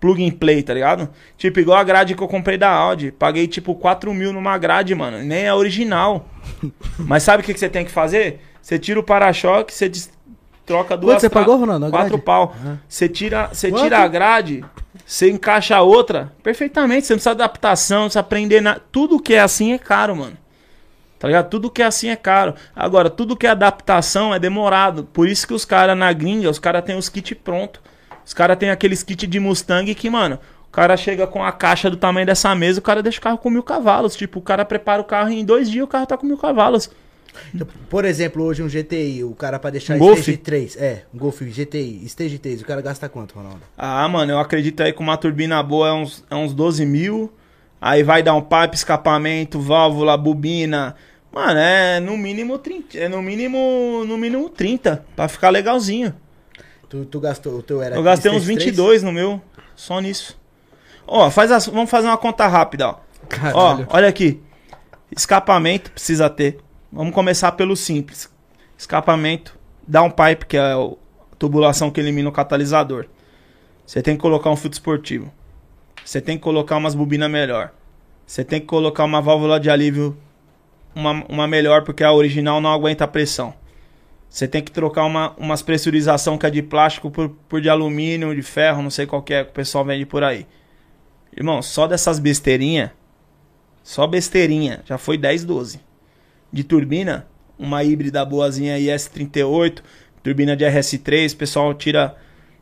plug 0.00 0.26
and 0.26 0.32
play, 0.32 0.62
tá 0.62 0.72
ligado? 0.72 1.08
Tipo, 1.36 1.60
igual 1.60 1.78
a 1.78 1.84
grade 1.84 2.14
que 2.14 2.22
eu 2.22 2.28
comprei 2.28 2.56
da 2.56 2.70
Audi. 2.70 3.12
Paguei 3.12 3.46
tipo 3.46 3.74
4 3.74 4.12
mil 4.14 4.32
numa 4.32 4.56
grade, 4.56 4.94
mano. 4.94 5.18
Nem 5.18 5.44
é 5.44 5.54
original. 5.54 6.26
Mas 6.98 7.22
sabe 7.22 7.42
o 7.42 7.46
que, 7.46 7.52
que 7.52 7.60
você 7.60 7.68
tem 7.68 7.84
que 7.84 7.90
fazer? 7.90 8.40
Você 8.62 8.78
tira 8.78 8.98
o 8.98 9.02
para-choque, 9.02 9.72
você 9.72 9.90
troca 10.64 10.96
duas. 10.96 11.14
Quanto 11.14 11.20
você 11.20 11.30
pagou, 11.30 11.56
Ronaldo, 11.56 11.90
Quatro 11.90 12.18
pau. 12.18 12.54
Ah. 12.64 12.76
Você 12.88 13.08
tira, 13.08 13.48
você 13.52 13.70
Quanto? 13.70 13.82
tira 13.82 13.98
a 13.98 14.08
grade, 14.08 14.64
você 15.04 15.30
encaixa 15.30 15.76
a 15.76 15.82
outra 15.82 16.32
perfeitamente. 16.42 17.06
Você 17.06 17.12
não 17.12 17.18
precisa 17.18 17.34
de 17.34 17.42
adaptação, 17.42 17.98
não 17.98 18.06
precisa 18.06 18.20
aprender 18.20 18.60
nada. 18.60 18.82
Tudo 18.90 19.20
que 19.20 19.34
é 19.34 19.40
assim 19.40 19.72
é 19.72 19.78
caro, 19.78 20.16
mano. 20.16 20.36
Tá 21.20 21.28
ligado? 21.28 21.50
Tudo 21.50 21.70
que 21.70 21.82
é 21.82 21.84
assim 21.84 22.08
é 22.08 22.16
caro. 22.16 22.54
Agora, 22.74 23.10
tudo 23.10 23.36
que 23.36 23.46
é 23.46 23.50
adaptação 23.50 24.34
é 24.34 24.38
demorado. 24.38 25.04
Por 25.04 25.28
isso 25.28 25.46
que 25.46 25.52
os 25.52 25.66
caras 25.66 25.96
na 25.96 26.10
gringa, 26.14 26.48
os 26.48 26.58
caras 26.58 26.82
têm 26.82 26.96
os 26.96 27.10
kits 27.10 27.36
prontos. 27.44 27.82
Os 28.24 28.32
caras 28.32 28.56
têm 28.56 28.70
aqueles 28.70 29.02
kits 29.02 29.28
de 29.28 29.38
Mustang 29.38 29.94
que, 29.94 30.08
mano, 30.08 30.38
o 30.66 30.70
cara 30.72 30.96
chega 30.96 31.26
com 31.26 31.44
a 31.44 31.52
caixa 31.52 31.90
do 31.90 31.96
tamanho 31.98 32.24
dessa 32.24 32.54
mesa, 32.54 32.78
o 32.80 32.82
cara 32.82 33.02
deixa 33.02 33.18
o 33.18 33.22
carro 33.22 33.36
com 33.36 33.50
mil 33.50 33.62
cavalos. 33.62 34.16
Tipo, 34.16 34.38
o 34.38 34.42
cara 34.42 34.64
prepara 34.64 35.02
o 35.02 35.04
carro 35.04 35.28
e 35.28 35.38
em 35.38 35.44
dois 35.44 35.70
dias 35.70 35.84
o 35.84 35.88
carro 35.88 36.06
tá 36.06 36.16
com 36.16 36.24
mil 36.26 36.38
cavalos. 36.38 36.90
Então, 37.54 37.68
Por 37.90 38.06
exemplo, 38.06 38.42
hoje 38.42 38.62
um 38.62 38.66
GTI, 38.68 39.22
o 39.22 39.34
cara 39.34 39.58
pra 39.58 39.68
deixar 39.68 39.96
Um 39.96 39.98
Golf? 39.98 40.20
Stage 40.20 40.38
3. 40.38 40.76
É, 40.78 41.02
um 41.12 41.18
Golf 41.18 41.42
GTI, 41.42 42.02
Stage 42.06 42.38
3, 42.38 42.62
o 42.62 42.64
cara 42.64 42.80
gasta 42.80 43.10
quanto, 43.10 43.34
Ronaldo? 43.34 43.60
Ah, 43.76 44.08
mano, 44.08 44.32
eu 44.32 44.38
acredito 44.38 44.82
aí 44.82 44.90
que 44.90 45.00
uma 45.00 45.18
turbina 45.18 45.62
boa 45.62 45.88
é 45.88 45.92
uns, 45.92 46.24
é 46.30 46.34
uns 46.34 46.54
12 46.54 46.86
mil. 46.86 47.30
Aí 47.78 48.02
vai 48.02 48.22
dar 48.22 48.34
um 48.34 48.42
pipe, 48.42 48.74
escapamento, 48.74 49.60
válvula, 49.60 50.16
bobina. 50.16 50.94
Mano, 51.32 51.58
é 51.58 52.00
no 52.00 52.16
mínimo 52.16 52.58
30. 52.58 52.98
É 52.98 53.08
no 53.08 53.22
mínimo. 53.22 54.04
No 54.06 54.18
mínimo 54.18 54.48
30. 54.48 55.04
Pra 55.14 55.28
ficar 55.28 55.50
legalzinho. 55.50 56.14
Tu, 56.88 57.04
tu 57.04 57.20
gastou, 57.20 57.58
o 57.58 57.62
teu 57.62 57.80
era 57.80 57.94
Eu 57.94 58.02
gastei 58.02 58.30
uns 58.32 58.42
Stage 58.42 58.54
3? 58.54 58.64
22 58.66 59.02
no 59.04 59.12
meu. 59.12 59.40
Só 59.76 60.00
nisso. 60.00 60.38
Ó, 61.06 61.30
faz 61.30 61.52
as, 61.52 61.66
vamos 61.66 61.88
fazer 61.88 62.08
uma 62.08 62.18
conta 62.18 62.46
rápida, 62.46 62.88
ó. 62.88 62.90
Ó, 62.92 63.26
Caralho. 63.28 63.86
olha 63.90 64.08
aqui. 64.08 64.40
Escapamento 65.16 65.92
precisa 65.92 66.28
ter. 66.28 66.58
Vamos 66.92 67.14
começar 67.14 67.52
pelo 67.52 67.76
simples. 67.76 68.28
Escapamento, 68.76 69.56
downpipe, 69.86 70.46
que 70.46 70.56
é 70.56 70.60
a 70.60 70.90
tubulação 71.38 71.90
que 71.90 72.00
elimina 72.00 72.28
o 72.28 72.32
catalisador. 72.32 73.06
Você 73.86 74.02
tem 74.02 74.16
que 74.16 74.22
colocar 74.22 74.50
um 74.50 74.56
filtro 74.56 74.76
esportivo. 74.76 75.32
Você 76.04 76.20
tem 76.20 76.36
que 76.36 76.42
colocar 76.42 76.76
umas 76.76 76.94
bobinas 76.94 77.30
melhor. 77.30 77.72
Você 78.26 78.44
tem 78.44 78.60
que 78.60 78.66
colocar 78.66 79.04
uma 79.04 79.20
válvula 79.20 79.60
de 79.60 79.70
alívio 79.70 80.16
uma, 80.94 81.24
uma 81.28 81.46
melhor, 81.46 81.82
porque 81.84 82.04
a 82.04 82.12
original 82.12 82.60
não 82.60 82.72
aguenta 82.72 83.04
a 83.04 83.08
pressão. 83.08 83.54
Você 84.28 84.46
tem 84.46 84.62
que 84.62 84.70
trocar 84.70 85.04
uma, 85.04 85.32
umas 85.36 85.60
pressurização 85.60 86.38
que 86.38 86.46
é 86.46 86.50
de 86.50 86.62
plástico 86.62 87.10
por, 87.10 87.30
por 87.48 87.60
de 87.60 87.68
alumínio, 87.68 88.34
de 88.34 88.42
ferro, 88.42 88.80
não 88.80 88.90
sei 88.90 89.04
qual 89.04 89.22
que 89.22 89.34
é 89.34 89.44
que 89.44 89.50
o 89.50 89.54
pessoal 89.54 89.84
vende 89.84 90.06
por 90.06 90.22
aí. 90.22 90.46
Irmão, 91.36 91.60
só 91.62 91.86
dessas 91.86 92.18
besteirinhas, 92.18 92.90
só 93.82 94.06
besteirinha, 94.06 94.82
já 94.84 94.96
foi 94.98 95.18
10, 95.18 95.44
12. 95.44 95.80
De 96.52 96.62
turbina, 96.62 97.26
uma 97.58 97.82
híbrida 97.82 98.24
boazinha 98.24 98.78
IS38, 98.78 99.80
turbina 100.22 100.56
de 100.56 100.64
RS3, 100.64 101.34
o 101.34 101.36
pessoal 101.36 101.74
tira, 101.74 102.16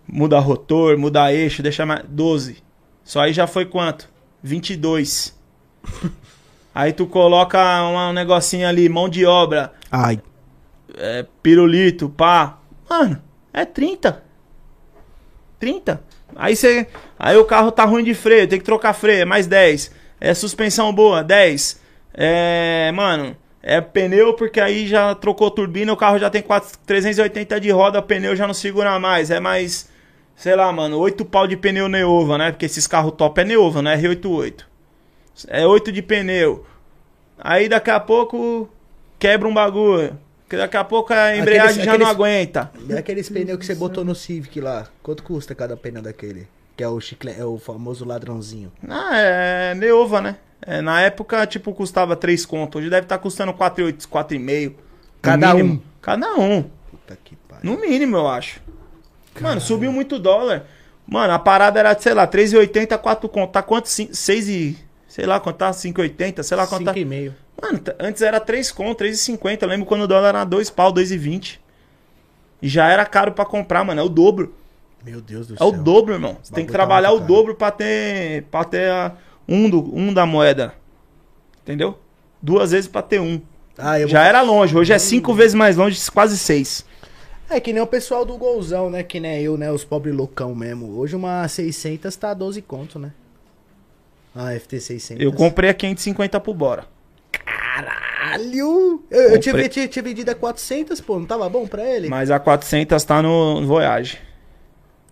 muda 0.06 0.38
rotor, 0.38 0.96
muda 0.96 1.32
eixo, 1.32 1.62
deixa 1.62 1.84
mais 1.84 2.02
12. 2.08 2.62
Só 3.04 3.20
aí 3.20 3.32
já 3.32 3.46
foi 3.46 3.66
quanto? 3.66 4.08
22. 4.42 5.36
aí 6.80 6.92
tu 6.92 7.06
coloca 7.06 7.58
uma- 7.82 8.10
um 8.10 8.12
negocinho 8.12 8.68
ali, 8.68 8.88
mão 8.88 9.08
de 9.08 9.26
obra, 9.26 9.72
Ai. 9.90 10.20
é, 10.96 11.26
pirulito, 11.42 12.08
pá. 12.08 12.58
Mano, 12.88 13.20
é 13.52 13.64
30. 13.64 14.22
30. 15.58 16.00
Aí 16.36 16.54
você. 16.54 16.86
Aí 17.18 17.36
o 17.36 17.44
carro 17.44 17.72
tá 17.72 17.84
ruim 17.84 18.04
de 18.04 18.14
freio, 18.14 18.46
tem 18.46 18.58
que 18.58 18.64
trocar 18.64 18.92
freio, 18.92 19.22
é 19.22 19.24
mais 19.24 19.46
10. 19.46 19.90
É 20.20 20.32
suspensão 20.34 20.92
boa, 20.92 21.22
10. 21.24 21.80
É. 22.14 22.90
Mano, 22.94 23.36
é 23.62 23.80
pneu, 23.80 24.34
porque 24.34 24.60
aí 24.60 24.86
já 24.86 25.14
trocou 25.14 25.50
turbina, 25.50 25.92
o 25.92 25.96
carro 25.96 26.18
já 26.18 26.30
tem 26.30 26.42
4, 26.42 26.78
380 26.86 27.60
de 27.60 27.70
roda, 27.70 28.00
pneu 28.00 28.36
já 28.36 28.46
não 28.46 28.54
segura 28.54 28.98
mais. 28.98 29.30
É 29.30 29.40
mais. 29.40 29.88
Sei 30.36 30.54
lá, 30.54 30.70
mano, 30.72 30.98
8 30.98 31.24
pau 31.24 31.48
de 31.48 31.56
pneu 31.56 31.88
Neova, 31.88 32.38
né? 32.38 32.52
Porque 32.52 32.66
esses 32.66 32.86
carros 32.86 33.14
top 33.16 33.40
é 33.40 33.44
Neova, 33.44 33.82
não 33.82 33.90
é 33.90 33.96
R88. 34.00 34.67
É 35.46 35.66
8 35.66 35.92
de 35.92 36.02
pneu. 36.02 36.66
Aí 37.38 37.68
daqui 37.68 37.90
a 37.90 38.00
pouco 38.00 38.68
quebra 39.18 39.46
um 39.48 39.54
bagulho. 39.54 40.18
Porque 40.44 40.56
daqui 40.56 40.76
a 40.78 40.84
pouco 40.84 41.12
a 41.12 41.36
embreagem 41.36 41.82
Aqueles- 41.82 41.84
já 41.84 41.98
não 41.98 42.06
aqueles- 42.06 42.14
aguenta. 42.14 42.72
E 42.88 42.92
aqueles 42.94 43.28
pneus 43.28 43.58
que 43.58 43.66
você 43.66 43.74
botou 43.74 44.02
no 44.04 44.14
Civic 44.14 44.60
lá, 44.60 44.86
quanto 45.02 45.22
custa 45.22 45.54
cada 45.54 45.76
pneu 45.76 46.00
daquele? 46.02 46.48
Que 46.74 46.82
é 46.82 46.88
o 46.88 46.98
chiclete, 47.00 47.38
é 47.40 47.44
o 47.44 47.58
famoso 47.58 48.04
ladrãozinho. 48.04 48.72
Ah, 48.88 49.10
é 49.18 49.74
Neova, 49.74 50.20
né? 50.22 50.36
É, 50.62 50.80
na 50.80 51.00
época, 51.02 51.46
tipo, 51.46 51.72
custava 51.74 52.16
3 52.16 52.44
conto. 52.46 52.78
Hoje 52.78 52.88
deve 52.90 53.04
estar 53.04 53.18
custando 53.18 53.52
4,8, 53.52 54.06
4,5. 54.08 54.70
no 54.70 54.76
Cada 55.22 55.54
mínimo. 55.54 55.74
um. 55.74 55.80
Cada 56.00 56.34
um. 56.34 56.62
Puta 56.90 57.18
que 57.22 57.36
pariu. 57.36 57.70
No 57.70 57.78
mínimo, 57.80 58.16
eu 58.16 58.26
acho. 58.28 58.60
Mano, 59.40 59.60
subiu 59.60 59.92
muito 59.92 60.18
dólar. 60.18 60.64
Mano, 61.06 61.32
a 61.32 61.38
parada 61.38 61.78
era, 61.78 61.98
sei 61.98 62.14
lá, 62.14 62.26
3,80, 62.26 62.96
4 62.98 63.28
conto. 63.28 63.52
Tá 63.52 63.62
quanto? 63.62 63.86
6 63.88 64.48
e... 64.48 64.78
Sei 65.08 65.24
lá 65.26 65.40
quanto 65.40 65.56
tá, 65.56 65.70
5,80, 65.70 66.42
sei 66.42 66.56
lá 66.56 66.66
quanto 66.66 66.84
tá. 66.84 66.92
Cinco 66.92 66.98
e 67.00 67.04
meio. 67.04 67.34
Mano, 67.60 67.78
t- 67.78 67.94
antes 67.98 68.22
era 68.22 68.38
3 68.38 68.70
conto, 68.70 69.02
3,50. 69.02 69.62
Eu 69.62 69.68
lembro 69.68 69.86
quando 69.86 70.02
o 70.02 70.06
dólar 70.06 70.28
era 70.28 70.44
2 70.44 70.70
pau, 70.70 70.92
2,20. 70.92 71.58
E 72.60 72.68
já 72.68 72.88
era 72.88 73.04
caro 73.06 73.32
pra 73.32 73.44
comprar, 73.44 73.82
mano. 73.84 74.00
É 74.00 74.04
o 74.04 74.08
dobro. 74.08 74.54
Meu 75.04 75.20
Deus 75.20 75.46
do 75.46 75.54
É 75.54 75.56
céu. 75.56 75.68
o 75.68 75.72
dobro, 75.72 76.12
irmão. 76.14 76.36
Você 76.42 76.52
tem 76.52 76.64
que 76.66 76.70
tá 76.72 76.78
trabalhar 76.78 77.10
o 77.10 77.16
muito 77.16 77.22
caro. 77.26 77.34
dobro 77.34 77.54
pra 77.54 77.70
ter, 77.70 78.42
pra 78.50 78.64
ter 78.64 78.90
a- 78.90 79.12
um, 79.48 79.68
do, 79.70 79.96
um 79.96 80.12
da 80.12 80.26
moeda. 80.26 80.74
Entendeu? 81.62 81.98
Duas 82.42 82.70
vezes 82.72 82.88
pra 82.88 83.00
ter 83.02 83.20
um. 83.20 83.40
Ah, 83.76 83.98
Já 84.06 84.24
era 84.24 84.42
longe. 84.42 84.76
Hoje 84.76 84.92
é 84.92 84.98
cinco 84.98 85.32
vezes 85.34 85.54
mais 85.54 85.76
longe, 85.76 85.98
quase 86.10 86.36
seis. 86.36 86.84
É 87.48 87.58
que 87.60 87.72
nem 87.72 87.82
o 87.82 87.86
pessoal 87.86 88.24
do 88.26 88.36
Golzão, 88.36 88.90
né? 88.90 89.02
Que 89.02 89.18
nem 89.20 89.40
eu, 89.42 89.56
né? 89.56 89.70
Os 89.72 89.84
pobres 89.84 90.14
loucão 90.14 90.54
mesmo. 90.54 90.98
Hoje 90.98 91.16
uma 91.16 91.46
600 91.48 92.14
tá 92.16 92.34
12 92.34 92.60
conto, 92.60 92.98
né? 92.98 93.12
Ah, 94.40 94.52
FT 94.56 94.78
600. 94.80 95.24
Eu 95.24 95.32
comprei 95.32 95.68
a 95.68 95.74
550 95.74 96.38
por 96.38 96.54
bora. 96.54 96.84
Caralho! 97.32 99.02
Eu, 99.10 99.20
eu 99.32 99.40
tinha, 99.40 99.68
tinha, 99.68 99.88
tinha 99.88 100.02
vendido 100.02 100.30
a 100.30 100.34
400, 100.34 101.00
pô. 101.00 101.18
Não 101.18 101.26
tava 101.26 101.48
bom 101.48 101.66
pra 101.66 101.84
ele? 101.84 102.08
Mas 102.08 102.30
a 102.30 102.38
400 102.38 103.02
tá 103.02 103.20
no 103.20 103.66
Voyage, 103.66 104.18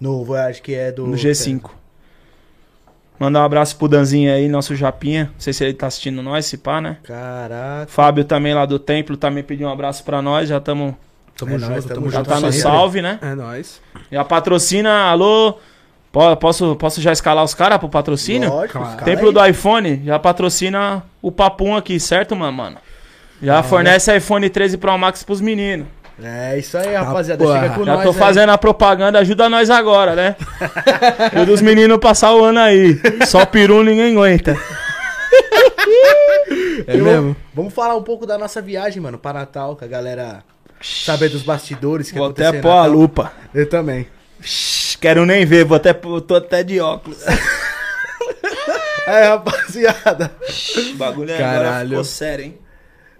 No 0.00 0.24
Voyage, 0.24 0.62
que 0.62 0.74
é 0.74 0.92
do... 0.92 1.06
no 1.08 1.16
G5. 1.16 1.70
Mandar 3.18 3.40
um 3.40 3.44
abraço 3.44 3.76
pro 3.76 3.88
Danzinho 3.88 4.32
aí, 4.32 4.46
nosso 4.46 4.76
Japinha. 4.76 5.30
Não 5.32 5.40
sei 5.40 5.52
se 5.52 5.64
ele 5.64 5.74
tá 5.74 5.86
assistindo 5.88 6.22
nós, 6.22 6.44
se 6.46 6.58
pá, 6.58 6.80
né? 6.80 6.98
Caraca. 7.02 7.86
Fábio 7.90 8.24
também 8.24 8.54
lá 8.54 8.64
do 8.66 8.78
Templo 8.78 9.16
também 9.16 9.42
pediu 9.42 9.66
um 9.66 9.72
abraço 9.72 10.04
pra 10.04 10.20
nós. 10.22 10.48
Já 10.48 10.58
estamos. 10.58 10.94
Tamo 11.36 11.54
É 11.54 11.58
junto, 11.58 11.70
nóis, 11.70 11.84
tamo 11.84 11.94
tamo 12.00 12.10
Já 12.10 12.18
junto. 12.18 12.28
tá 12.28 12.40
no 12.40 12.52
salve, 12.52 13.02
né? 13.02 13.18
É 13.22 13.34
nóis. 13.34 13.80
E 14.10 14.16
a 14.16 14.24
patrocina, 14.24 15.10
alô? 15.10 15.58
Po- 16.16 16.34
Posso, 16.38 16.74
posso 16.76 16.98
já 17.02 17.12
escalar 17.12 17.44
os 17.44 17.52
caras 17.52 17.78
pro 17.78 17.90
patrocínio? 17.90 18.48
Lógico, 18.48 18.78
Claro. 18.78 19.04
Templo 19.04 19.30
do 19.30 19.44
iPhone 19.44 20.00
já 20.02 20.18
patrocina 20.18 21.02
o 21.20 21.30
Papum 21.30 21.76
aqui, 21.76 22.00
certo, 22.00 22.34
mano? 22.34 22.52
mano? 22.56 22.76
Já 23.42 23.62
fornece 23.62 24.16
iPhone 24.16 24.48
13 24.48 24.78
Pro 24.78 24.96
Max 24.96 25.22
pros 25.22 25.42
meninos. 25.42 25.86
É 26.22 26.58
isso 26.58 26.78
aí, 26.78 26.94
rapaziada. 26.94 27.44
porra. 27.44 27.60
Chega 27.60 27.74
com 27.74 27.84
Já 27.84 27.92
nós 27.96 28.02
tô 28.02 28.08
aí. 28.08 28.14
fazendo 28.14 28.48
a 28.48 28.56
propaganda, 28.56 29.18
ajuda 29.18 29.50
nós 29.50 29.68
agora, 29.68 30.14
né? 30.14 30.36
e 31.38 31.44
dos 31.44 31.60
meninos 31.60 31.98
passar 31.98 32.34
o 32.34 32.42
ano 32.42 32.60
aí. 32.60 32.98
Só 33.26 33.44
peru 33.44 33.82
ninguém 33.84 34.12
aguenta. 34.16 34.56
É 36.86 36.96
Eu- 36.96 37.04
mesmo? 37.04 37.36
Vamos 37.52 37.74
falar 37.74 37.94
um 37.94 38.02
pouco 38.02 38.24
da 38.26 38.38
nossa 38.38 38.62
viagem, 38.62 39.02
mano, 39.02 39.18
pra 39.18 39.34
Natal, 39.34 39.76
que 39.76 39.84
a 39.84 39.88
galera 39.88 40.42
saber 40.80 41.28
dos 41.28 41.42
bastidores 41.42 42.10
que 42.10 42.16
Vou 42.16 42.24
aconteceu 42.28 42.48
até 42.48 42.60
pôr 42.62 42.70
a 42.70 42.86
lupa. 42.86 43.32
Eu 43.54 43.68
também. 43.68 44.06
Quero 45.00 45.24
nem 45.26 45.44
ver, 45.44 45.64
vou 45.64 45.76
até, 45.76 45.92
tô 45.92 46.34
até 46.34 46.62
de 46.62 46.80
óculos. 46.80 47.18
É, 49.06 49.28
rapaziada. 49.28 50.32
O 50.92 50.96
bagulho 50.96 51.30
é 51.30 51.36
agora 51.36 51.64
Caralho. 51.68 51.88
ficou 51.90 52.02
sério, 52.04 52.44
hein? 52.46 52.58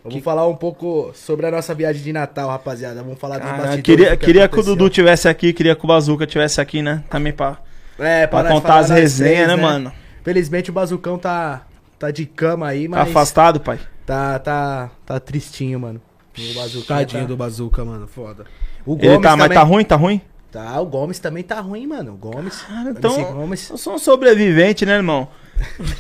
Vamos 0.03 0.25
falar 0.25 0.45
um 0.49 0.57
pouco 0.57 1.13
sobre 1.15 1.47
a 1.47 1.51
nossa 1.53 1.73
viagem 1.77 2.03
de 2.03 2.13
Natal, 2.13 2.49
rapaziada. 2.49 3.05
Vamos 3.05 3.21
falar 3.21 3.39
dos 3.39 3.49
bastidores. 3.49 3.83
queria, 3.83 4.11
do 4.11 4.19
queria 4.19 4.49
que 4.49 4.59
o. 4.59 4.63
Dudu 4.65 4.91
tivesse 4.91 5.29
aqui, 5.29 5.53
queria 5.53 5.77
que 5.77 5.85
o 5.85 5.87
Bazuca 5.87 6.27
tivesse 6.27 6.61
aqui, 6.61 6.83
né? 6.83 7.05
Também 7.09 7.33
pra, 7.33 7.59
É, 8.01 8.27
pra 8.27 8.43
nós 8.43 8.53
contar 8.53 8.79
as 8.79 8.91
resenhas, 8.91 9.45
três, 9.45 9.49
né, 9.49 9.55
mano? 9.55 9.93
Felizmente 10.25 10.71
o 10.71 10.73
Bazucão 10.73 11.17
tá, 11.19 11.65
tá 12.01 12.11
de 12.11 12.27
cama 12.27 12.67
aí, 12.67 12.89
Tá 12.89 12.97
mas 12.99 13.09
afastado, 13.09 13.61
pai. 13.61 13.79
tá, 14.05 14.41
tá, 14.41 14.91
tá 15.07 15.21
tristinho, 15.21 15.79
mano. 15.79 16.01
O 16.37 16.55
Bazucão 16.55 16.97
Tadinho 16.97 17.23
tá... 17.23 17.29
do 17.29 17.37
Bazuca, 17.37 17.85
mano. 17.85 18.09
Foda. 18.09 18.45
O 18.85 18.99
Ele 19.01 19.21
tá, 19.21 19.37
mas 19.37 19.45
também- 19.47 19.59
tá 19.59 19.63
ruim, 19.63 19.85
tá 19.85 19.95
ruim? 19.95 20.21
Tá, 20.57 20.81
o 20.81 20.87
Gomes 20.87 21.19
também 21.19 21.43
tá 21.43 21.61
ruim, 21.61 21.87
mano. 21.87 22.15
O 22.15 22.17
Gomes. 22.17 22.65
então- 22.89 23.15
MC 23.15 23.31
Gomes. 23.31 23.69
Eu 23.69 23.77
sou 23.77 23.93
um 23.97 23.99
sobrevivente, 23.99 24.87
né, 24.87 24.95
irmão? 24.95 25.29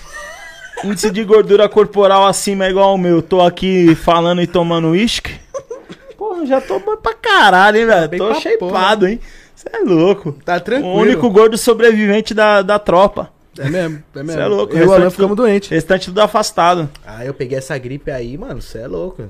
Índice 0.82 1.10
de 1.10 1.22
gordura 1.24 1.68
corporal 1.68 2.26
acima 2.26 2.64
é 2.64 2.70
igual 2.70 2.88
ao 2.88 2.96
meu. 2.96 3.20
Tô 3.20 3.42
aqui 3.42 3.94
falando 3.94 4.40
e 4.40 4.46
tomando 4.46 4.88
uísque. 4.92 5.34
Porra, 6.16 6.46
já 6.46 6.58
tô 6.58 6.80
bom 6.80 6.96
pra 6.96 7.12
caralho, 7.12 7.76
hein, 7.80 7.84
velho? 7.86 8.08
Bem 8.08 8.18
Tô 8.18 8.32
shapeado, 8.34 9.06
hein? 9.06 9.20
Você 9.54 9.68
é 9.70 9.78
louco. 9.80 10.32
Tá 10.42 10.58
tranquilo. 10.58 10.94
O 10.94 11.00
único 11.00 11.28
gordo 11.30 11.58
sobrevivente 11.58 12.32
da, 12.32 12.62
da 12.62 12.78
tropa. 12.78 13.30
É 13.58 13.68
mesmo, 13.68 14.02
é 14.14 14.18
mesmo. 14.22 14.32
Cê 14.32 14.40
é 14.40 14.46
louco, 14.46 14.74
Eu 14.74 14.84
e 14.84 14.86
o 14.86 14.92
Alan 14.92 15.10
ficamos 15.10 15.36
do- 15.36 15.42
doentes. 15.42 15.68
Restante 15.68 16.06
tudo 16.06 16.20
afastado. 16.20 16.88
Ah, 17.06 17.22
eu 17.26 17.34
peguei 17.34 17.58
essa 17.58 17.76
gripe 17.76 18.10
aí, 18.10 18.38
mano. 18.38 18.62
Você 18.62 18.78
é 18.78 18.86
louco. 18.88 19.22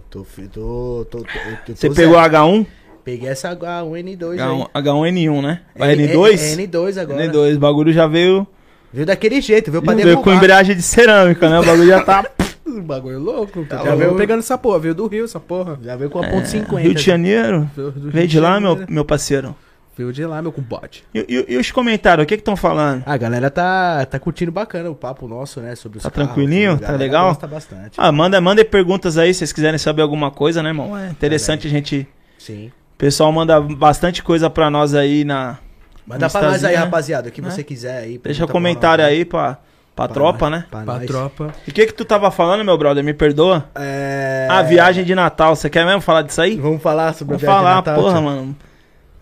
Você 1.75 1.91
pegou 1.91 2.17
H1? 2.17 2.65
Peguei 3.07 3.29
essa 3.29 3.55
H1N2 3.57 4.37
H1, 4.37 4.69
aí. 4.75 4.83
H1N1, 4.83 5.41
né? 5.43 5.61
É, 5.77 5.95
N2? 5.95 6.33
É, 6.33 6.57
N2 6.57 7.01
agora. 7.01 7.25
N2. 7.29 7.57
O 7.57 7.59
bagulho 7.61 7.93
já 7.93 8.07
veio, 8.09 8.45
Veio 8.93 9.07
daquele 9.07 9.41
jeito, 9.41 9.71
veio 9.71 9.81
pra 9.83 9.93
já 9.97 10.03
veio 10.03 10.17
com 10.17 10.25
derrubar. 10.25 10.37
embreagem 10.37 10.75
de 10.75 10.83
cerâmica, 10.83 11.49
né? 11.49 11.61
O 11.61 11.65
bagulho 11.65 11.87
já 11.89 12.03
tá. 12.03 12.27
Um 12.67 12.83
bagulho 12.83 13.21
louco. 13.21 13.65
Tá 13.65 13.77
já 13.77 13.83
louco. 13.85 13.97
veio 13.99 14.15
pegando 14.17 14.41
essa 14.41 14.59
porra, 14.59 14.81
veio 14.81 14.95
do 14.95 15.07
Rio 15.07 15.25
essa 15.25 15.39
porra. 15.39 15.79
Já 15.83 15.95
veio 15.95 16.11
com 16.11 16.19
a 16.19 16.27
ponto 16.29 16.47
50. 16.49 16.81
Rio 16.83 16.95
de 16.95 17.01
Janeiro. 17.03 17.71
Veio, 17.77 17.91
Rio 17.91 18.11
Veio 18.11 18.27
de 18.29 18.41
lá, 18.41 18.61
meu, 18.61 18.85
meu 18.89 19.05
parceiro. 19.05 19.55
Veio 19.97 20.13
de 20.13 20.27
lá, 20.27 20.43
meu 20.43 20.51
compadre. 20.53 20.99
E, 21.15 21.21
e- 21.29 21.55
e 21.55 21.57
os 21.57 21.71
comentários, 21.71 22.25
o 22.25 22.27
que 22.27 22.37
que 22.37 22.41
estão 22.43 22.57
falando? 22.57 23.05
A 23.07 23.17
galera 23.17 23.49
tá, 23.51 24.05
tá 24.05 24.19
curtindo 24.19 24.51
bacana 24.51 24.91
o 24.91 24.95
papo 24.97 25.27
nosso, 25.29 25.61
né? 25.61 25.75
Sobre 25.77 25.99
os 25.99 26.03
Tá 26.05 26.11
carros, 26.11 26.27
tranquilinho? 26.35 26.73
A 26.73 26.79
Tá 26.79 26.93
legal? 26.97 27.29
gosta 27.29 27.47
bastante. 27.47 27.93
Ah, 27.97 28.11
manda, 28.13 28.41
manda 28.41 28.61
aí 28.61 28.65
perguntas 28.65 29.17
aí, 29.17 29.33
se 29.33 29.39
vocês 29.39 29.53
quiserem 29.53 29.79
saber 29.79 30.03
alguma 30.03 30.31
coisa, 30.33 30.61
né, 30.63 30.71
irmão? 30.71 30.99
É 30.99 31.09
interessante 31.09 31.69
a 31.69 31.71
gente. 31.71 32.07
Sim. 32.37 32.71
O 32.97 32.99
pessoal 32.99 33.31
manda 33.31 33.61
bastante 33.61 34.23
coisa 34.23 34.49
pra 34.49 34.71
nós 34.71 34.95
aí 34.95 35.23
na. 35.25 35.59
Manda 36.07 36.31
pra 36.31 36.43
nós 36.43 36.65
aí, 36.65 36.75
né? 36.75 36.81
rapaziada, 36.81 37.29
o 37.29 37.33
que 37.33 37.41
É. 37.41 37.45
você 37.45 37.63
quiser 37.63 37.99
aí. 37.99 38.19
Deixa 38.19 38.47
pra 38.47 38.53
comentário 38.53 39.05
nós 39.05 39.13
aí 39.13 39.25
pra, 39.25 39.59
pra 39.95 40.09
tropa, 40.09 40.49
nós, 40.49 40.61
né? 40.61 40.67
Pra, 40.71 40.81
Pra 40.83 40.95
nós. 40.95 41.07
tropa. 41.07 41.53
E 41.67 41.71
o 41.71 41.75
que 41.75 41.87
que 41.87 41.93
tu 41.93 42.05
tava 42.07 42.31
falando, 42.31 42.65
meu 42.65 42.79
brother? 42.79 43.05
Me 43.05 43.13
perdoa? 43.13 43.69
É... 43.75 44.47
Ah, 44.51 44.63
viagem 44.63 45.05
de 45.05 45.15
Natal. 45.15 45.55
Você 45.55 45.69
quer 45.69 45.85
mesmo 45.85 46.01
falar 46.01 46.23
disso 46.23 46.41
aí? 46.41 46.57
Vamos 46.57 46.81
falar 46.83 47.13
sobre 47.13 47.37
Vou 47.37 47.37
a 47.37 47.39
viagem 47.39 47.57
falar, 47.57 47.71
de 47.71 47.77
Natal, 47.77 47.95
porra, 48.03 48.15
tio? 48.15 48.23
mano. 48.23 48.57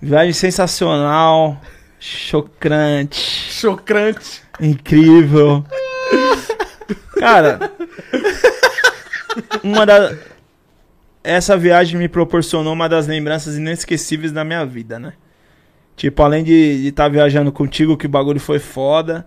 Viagem 0.00 0.32
sensacional, 0.34 1.56
chocante, 1.98 3.18
Chocrante. 3.18 4.42
incrível. 4.60 5.64
Cara, 7.18 7.72
uma 9.62 9.86
da 9.86 10.12
essa 11.24 11.56
viagem 11.56 11.98
me 11.98 12.08
proporcionou 12.08 12.72
uma 12.74 12.88
das 12.88 13.06
lembranças 13.06 13.56
inesquecíveis 13.56 14.30
da 14.30 14.44
minha 14.44 14.64
vida, 14.64 14.98
né? 14.98 15.14
Tipo, 15.96 16.22
além 16.22 16.44
de 16.44 16.88
estar 16.88 17.08
viajando 17.08 17.50
contigo, 17.50 17.96
que 17.96 18.06
o 18.06 18.08
bagulho 18.08 18.38
foi 18.40 18.58
foda. 18.58 19.26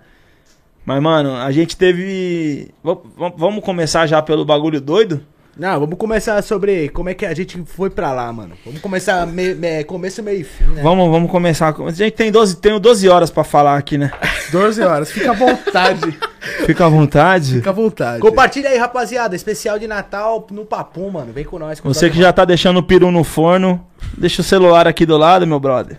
Mas, 0.86 1.02
mano, 1.02 1.36
a 1.36 1.52
gente 1.52 1.76
teve. 1.76 2.70
Va- 2.84 2.98
Vamos 3.36 3.64
começar 3.64 4.06
já 4.08 4.22
pelo 4.22 4.46
bagulho 4.46 4.80
doido? 4.80 5.22
Não, 5.58 5.80
vamos 5.80 5.98
começar 5.98 6.42
sobre 6.44 6.88
como 6.90 7.10
é 7.10 7.14
que 7.16 7.26
a 7.26 7.34
gente 7.34 7.62
foi 7.66 7.90
pra 7.90 8.12
lá, 8.12 8.32
mano. 8.32 8.56
Vamos 8.64 8.80
começar 8.80 9.26
me, 9.26 9.56
me- 9.56 9.84
começo, 9.86 10.22
meio 10.22 10.42
e 10.42 10.44
fim, 10.44 10.66
né? 10.66 10.84
Vamos, 10.84 11.10
vamos 11.10 11.32
começar. 11.32 11.74
com- 11.74 11.88
A 11.88 11.92
gente 11.92 12.12
tem 12.14 12.32
12, 12.32 12.58
tenho 12.58 12.80
12 12.80 13.10
horas 13.10 13.32
pra 13.32 13.44
falar 13.44 13.76
aqui, 13.76 13.98
né? 13.98 14.12
12 14.52 14.82
horas. 14.84 15.10
Fica 15.12 15.32
à 15.32 15.34
vontade. 15.34 16.18
Fica 16.66 16.86
à 16.86 16.90
vontade. 16.90 17.56
Fica 17.56 17.70
à 17.70 17.74
vontade. 17.74 18.20
Compartilha 18.20 18.70
aí, 18.70 18.78
rapaziada. 18.78 19.36
Especial 19.36 19.78
de 19.80 19.88
Natal 19.88 20.46
no 20.52 20.66
Papum, 20.66 21.10
mano. 21.12 21.32
Vem 21.34 21.46
com 21.46 21.58
nós. 21.60 21.80
com 21.80 21.92
Você 21.94 22.10
que 22.10 22.18
já 22.18 22.32
tá 22.34 22.44
deixando 22.46 22.78
o 22.78 22.84
peru 22.84 23.12
no 23.12 23.24
forno, 23.24 23.84
deixa 24.18 24.42
o 24.42 24.44
celular 24.44 24.88
aqui 24.88 25.06
do 25.06 25.18
lado, 25.18 25.46
meu 25.48 25.60
brother. 25.60 25.98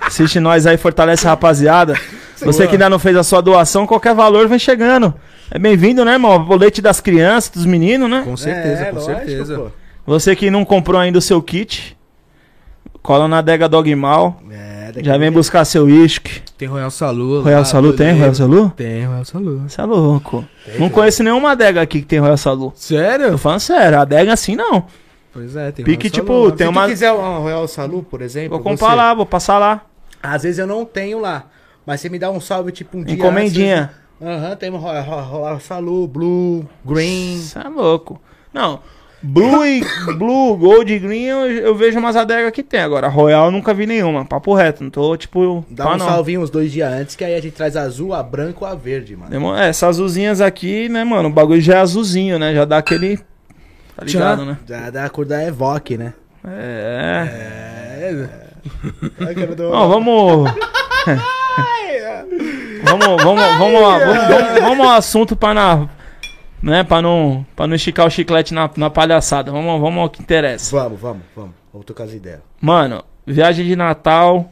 Assiste 0.00 0.40
nós 0.40 0.66
aí, 0.66 0.76
fortalece 0.76 1.26
a 1.26 1.30
rapaziada. 1.30 1.94
Você 2.42 2.66
que 2.66 2.74
ainda 2.74 2.88
não 2.88 2.98
fez 2.98 3.16
a 3.16 3.22
sua 3.22 3.40
doação, 3.42 3.86
qualquer 3.86 4.14
valor 4.14 4.48
vem 4.48 4.58
chegando. 4.58 5.12
É 5.50 5.58
bem-vindo, 5.58 6.04
né, 6.04 6.12
irmão? 6.12 6.42
Bolete 6.44 6.80
das 6.80 7.00
crianças, 7.00 7.50
dos 7.50 7.66
meninos, 7.66 8.08
né? 8.08 8.22
Com 8.24 8.36
certeza, 8.36 8.82
É, 8.82 8.90
com 8.90 8.96
lógico, 8.96 9.16
certeza. 9.16 9.56
pô. 9.56 9.66
Você 10.06 10.34
que 10.36 10.50
não 10.50 10.64
comprou 10.64 11.00
ainda 11.00 11.18
o 11.18 11.22
seu 11.22 11.42
kit, 11.42 11.96
cola 13.02 13.26
na 13.28 13.38
adega 13.38 13.68
Dogmal. 13.68 14.40
É, 14.50 14.77
daqui 14.92 15.06
Já 15.06 15.16
vem 15.18 15.30
buscar 15.30 15.64
seu 15.64 15.84
uísque. 15.84 16.42
Tem 16.56 16.68
Royal 16.68 16.90
Salu. 16.90 17.42
Royal 17.42 17.60
lá, 17.60 17.64
Salu 17.64 17.92
tem? 17.92 18.12
Royal 18.18 18.34
Salu? 18.34 18.70
Tem 18.76 19.04
Royal 19.06 19.24
Salu. 19.24 19.58
Você 19.68 19.80
é 19.80 19.84
louco. 19.84 20.44
Não 20.78 20.88
conheço 20.90 21.22
nenhuma 21.22 21.52
adega 21.52 21.80
aqui 21.82 22.00
que 22.00 22.06
tem 22.06 22.18
Royal 22.18 22.36
Salu. 22.36 22.70
Tô 22.70 22.76
Sério? 22.76 23.38
falando 23.38 23.60
sério, 23.60 23.98
adega 24.00 24.32
assim 24.32 24.56
não. 24.56 24.84
Pois 25.32 25.54
é, 25.56 25.70
tem 25.70 25.84
Pique, 25.84 26.08
Royal 26.08 26.12
tipo, 26.12 26.26
Salu 26.32 26.44
lá. 26.46 26.52
tem 26.56 26.66
Se 26.66 26.70
uma- 26.72 26.86
quiser 26.88 27.12
um 27.12 27.38
Royal 27.42 27.68
Salu, 27.68 28.02
por 28.02 28.22
exemplo. 28.22 28.50
Vou 28.50 28.60
comprar 28.60 28.88
você- 28.90 28.94
lá, 28.96 29.14
vou 29.14 29.26
passar 29.26 29.58
lá. 29.58 29.82
Às 30.22 30.42
vezes 30.42 30.58
eu 30.58 30.66
não 30.66 30.84
tenho 30.84 31.20
lá. 31.20 31.44
Mas 31.86 32.00
você 32.00 32.08
me 32.08 32.18
dá 32.18 32.30
um 32.30 32.40
salve, 32.40 32.70
tipo, 32.72 32.98
um 32.98 33.04
dia. 33.04 33.14
Encomendinha. 33.14 33.90
antes. 34.20 34.36
Aham, 34.44 34.56
tem 34.56 34.68
Royal, 34.70 35.04
Royal 35.24 35.60
Salu, 35.60 36.06
Blue, 36.08 36.66
Green. 36.84 37.38
Você 37.40 37.58
é 37.58 37.68
louco. 37.68 38.20
Não, 38.52 38.80
Blue, 39.20 39.66
e, 39.66 39.80
Blue, 40.16 40.56
Gold 40.56 40.92
e 40.92 40.98
Green 40.98 41.24
eu, 41.24 41.38
eu 41.50 41.74
vejo 41.74 41.98
umas 41.98 42.14
adegas 42.14 42.52
que 42.52 42.62
tem. 42.62 42.80
Agora, 42.80 43.08
Royal 43.08 43.46
eu 43.46 43.50
nunca 43.50 43.74
vi 43.74 43.84
nenhuma. 43.86 44.24
Papo 44.24 44.54
reto, 44.54 44.84
não 44.84 44.90
tô 44.90 45.16
tipo. 45.16 45.64
Dá 45.68 45.84
pá, 45.84 45.94
um 45.94 45.96
não. 45.98 46.06
salvinho 46.06 46.40
uns 46.40 46.50
dois 46.50 46.70
dias 46.70 46.92
antes, 46.92 47.16
que 47.16 47.24
aí 47.24 47.34
a 47.34 47.40
gente 47.40 47.54
traz 47.54 47.76
azul, 47.76 48.14
a 48.14 48.22
branca 48.22 48.58
ou 48.60 48.66
a 48.66 48.74
verde, 48.76 49.16
mano. 49.16 49.30
Demo- 49.30 49.56
É, 49.56 49.68
essas 49.70 49.88
azulzinhas 49.88 50.40
aqui, 50.40 50.88
né, 50.88 51.02
mano? 51.02 51.28
O 51.28 51.32
bagulho 51.32 51.60
já 51.60 51.74
é 51.74 51.80
azulzinho, 51.80 52.38
né? 52.38 52.54
Já 52.54 52.64
dá 52.64 52.78
aquele. 52.78 53.16
Tá 53.96 54.04
ligado, 54.04 54.44
né? 54.44 54.56
Já 54.68 54.90
dá 54.90 55.04
a 55.04 55.08
cor 55.10 55.24
da 55.26 55.42
Evoque, 55.44 55.98
né? 55.98 56.12
É. 56.46 57.28
É. 58.00 58.28
Do- 59.56 59.70
Ó, 59.72 59.88
vamos. 59.88 60.50
vamos, 62.84 63.06
vamos, 63.22 63.42
vamos, 63.58 63.80
lá, 63.82 63.98
vamos, 63.98 64.28
vamos, 64.28 64.60
vamos 64.60 64.86
ao 64.86 64.92
assunto 64.94 65.34
pra 65.34 65.52
na. 65.54 65.88
Né, 66.60 66.82
pra 66.82 67.00
não, 67.00 67.46
pra 67.54 67.66
não 67.68 67.76
esticar 67.76 68.06
o 68.06 68.10
chiclete 68.10 68.52
na, 68.52 68.68
na 68.76 68.90
palhaçada. 68.90 69.52
Vamos, 69.52 69.80
vamos 69.80 70.02
ao 70.02 70.10
que 70.10 70.20
interessa. 70.20 70.76
Vamos, 70.76 71.00
vamos, 71.00 71.22
vamos. 71.34 71.52
Vamos 71.72 71.86
tocar 71.86 72.04
as 72.04 72.12
ideias. 72.12 72.40
Mano, 72.60 73.04
viagem 73.26 73.64
de 73.64 73.76
Natal. 73.76 74.50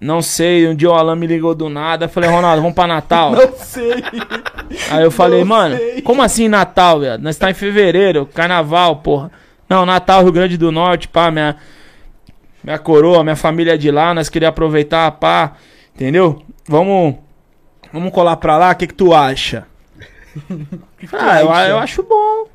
Não 0.00 0.22
sei, 0.22 0.68
um 0.68 0.76
dia 0.76 0.88
o 0.90 0.94
Alan 0.94 1.16
me 1.16 1.26
ligou 1.26 1.54
do 1.56 1.68
nada. 1.68 2.04
Eu 2.04 2.08
falei, 2.08 2.30
Ronaldo, 2.30 2.62
vamos 2.62 2.74
pra 2.76 2.86
Natal. 2.86 3.32
Não 3.34 3.52
sei. 3.56 3.94
Aí 4.90 5.02
eu 5.02 5.10
falei, 5.10 5.40
Não 5.40 5.48
mano, 5.48 5.76
sei. 5.76 6.02
como 6.02 6.22
assim 6.22 6.46
Natal, 6.46 7.00
velho? 7.00 7.20
Nós 7.20 7.36
tá 7.36 7.50
em 7.50 7.54
fevereiro, 7.54 8.24
carnaval, 8.26 8.96
porra. 8.96 9.32
Não, 9.68 9.84
Natal, 9.84 10.22
Rio 10.22 10.32
Grande 10.32 10.56
do 10.56 10.70
Norte, 10.70 11.08
pá, 11.08 11.30
minha, 11.32 11.56
minha 12.62 12.78
coroa, 12.78 13.24
minha 13.24 13.34
família 13.36 13.74
é 13.74 13.76
de 13.76 13.90
lá, 13.90 14.14
nós 14.14 14.28
queríamos 14.28 14.52
aproveitar, 14.52 15.10
pá, 15.12 15.54
entendeu? 15.94 16.42
Vamos, 16.66 17.16
vamos 17.92 18.12
colar 18.12 18.36
pra 18.36 18.56
lá, 18.56 18.70
o 18.70 18.76
que 18.76 18.86
que 18.86 18.94
tu 18.94 19.12
acha? 19.12 19.66
ah, 21.12 21.40
eu, 21.40 21.70
eu 21.70 21.78
acho 21.78 22.02
bom, 22.02 22.46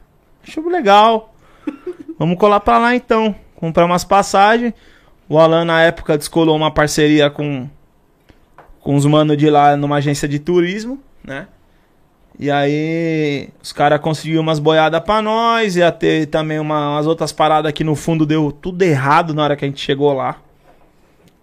acho 0.47 0.67
legal. 0.69 1.33
Vamos 2.19 2.37
colar 2.37 2.59
pra 2.59 2.77
lá 2.77 2.95
então, 2.95 3.35
comprar 3.55 3.85
umas 3.85 4.03
passagens. 4.03 4.73
O 5.27 5.39
Alan 5.39 5.65
na 5.65 5.81
época 5.81 6.17
descolou 6.17 6.55
uma 6.55 6.69
parceria 6.71 7.29
com, 7.29 7.67
com 8.79 8.95
os 8.95 9.05
manos 9.05 9.37
de 9.37 9.49
lá 9.49 9.75
numa 9.75 9.97
agência 9.97 10.27
de 10.27 10.37
turismo, 10.39 10.99
né? 11.23 11.47
E 12.37 12.49
aí 12.49 13.49
os 13.61 13.71
caras 13.71 13.99
conseguiram 14.01 14.41
umas 14.41 14.57
boiadas 14.59 14.99
pra 15.01 15.21
nós, 15.21 15.75
ia 15.75 15.91
ter 15.91 16.25
também 16.27 16.59
uma- 16.59 16.91
umas 16.95 17.05
outras 17.07 17.31
paradas 17.31 17.71
que 17.71 17.83
no 17.83 17.95
fundo 17.95 18.25
deu 18.25 18.51
tudo 18.51 18.81
errado 18.81 19.33
na 19.33 19.43
hora 19.43 19.55
que 19.55 19.63
a 19.63 19.67
gente 19.67 19.79
chegou 19.81 20.11
lá. 20.13 20.37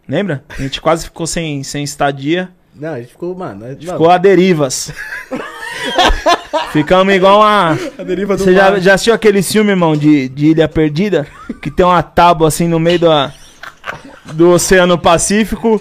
Lembra? 0.08 0.44
A 0.48 0.60
gente 0.60 0.80
quase 0.80 1.04
ficou 1.04 1.26
sem, 1.26 1.62
sem 1.62 1.84
estadia. 1.84 2.50
Não, 2.74 2.94
a 2.94 3.00
gente 3.00 3.12
ficou, 3.12 3.34
mano. 3.36 3.64
A 3.64 3.70
gente 3.70 3.86
Ficou 3.86 4.10
a 4.10 4.18
derivas. 4.18 4.92
Ficamos 6.72 7.14
igual 7.14 7.40
uma. 7.40 7.78
A 7.98 8.02
deriva 8.02 8.36
do 8.36 8.44
Você 8.44 8.52
já, 8.54 8.78
já 8.78 8.94
assistiu 8.94 9.14
aquele 9.14 9.42
filme, 9.42 9.70
irmão, 9.70 9.96
de, 9.96 10.28
de 10.28 10.46
Ilha 10.46 10.68
Perdida? 10.68 11.26
Que 11.62 11.70
tem 11.70 11.84
uma 11.84 12.02
tábua 12.02 12.48
assim 12.48 12.68
no 12.68 12.78
meio 12.78 13.00
do, 13.00 13.08
do 14.32 14.50
Oceano 14.50 14.98
Pacífico. 14.98 15.80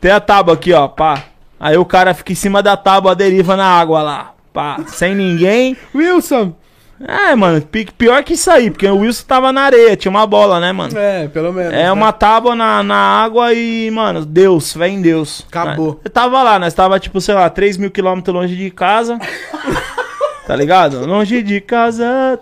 Tem 0.00 0.10
a 0.10 0.20
tábua 0.20 0.54
aqui, 0.54 0.72
ó, 0.72 0.88
pá. 0.88 1.24
Aí 1.58 1.76
o 1.76 1.84
cara 1.84 2.14
fica 2.14 2.32
em 2.32 2.36
cima 2.36 2.62
da 2.62 2.76
tábua, 2.76 3.14
deriva 3.14 3.56
na 3.56 3.66
água 3.66 4.02
lá. 4.02 4.32
Pá, 4.52 4.78
sem 4.86 5.14
ninguém. 5.14 5.76
Wilson! 5.94 6.54
É, 7.02 7.34
mano, 7.34 7.62
pi- 7.62 7.88
pior 7.96 8.22
que 8.22 8.34
isso 8.34 8.50
aí, 8.50 8.70
porque 8.70 8.86
o 8.86 8.98
Wilson 8.98 9.24
tava 9.26 9.50
na 9.52 9.62
areia, 9.62 9.96
tinha 9.96 10.10
uma 10.10 10.26
bola, 10.26 10.60
né, 10.60 10.70
mano? 10.70 10.96
É, 10.98 11.28
pelo 11.28 11.50
menos. 11.52 11.72
É 11.72 11.84
né? 11.84 11.92
uma 11.92 12.12
tábua 12.12 12.54
na, 12.54 12.82
na 12.82 12.94
água 12.94 13.54
e, 13.54 13.90
mano, 13.90 14.24
Deus, 14.26 14.74
fé 14.74 14.88
em 14.88 15.00
Deus. 15.00 15.46
Acabou. 15.48 15.98
Eu 16.04 16.10
tava 16.10 16.42
lá, 16.42 16.58
nós 16.58 16.74
tava, 16.74 17.00
tipo, 17.00 17.18
sei 17.20 17.34
lá, 17.34 17.48
3 17.48 17.78
mil 17.78 17.90
quilômetros 17.90 18.34
longe 18.34 18.54
de 18.54 18.70
casa. 18.70 19.18
tá 20.46 20.54
ligado? 20.54 21.06
Longe 21.06 21.42
de 21.42 21.60
casa. 21.60 22.38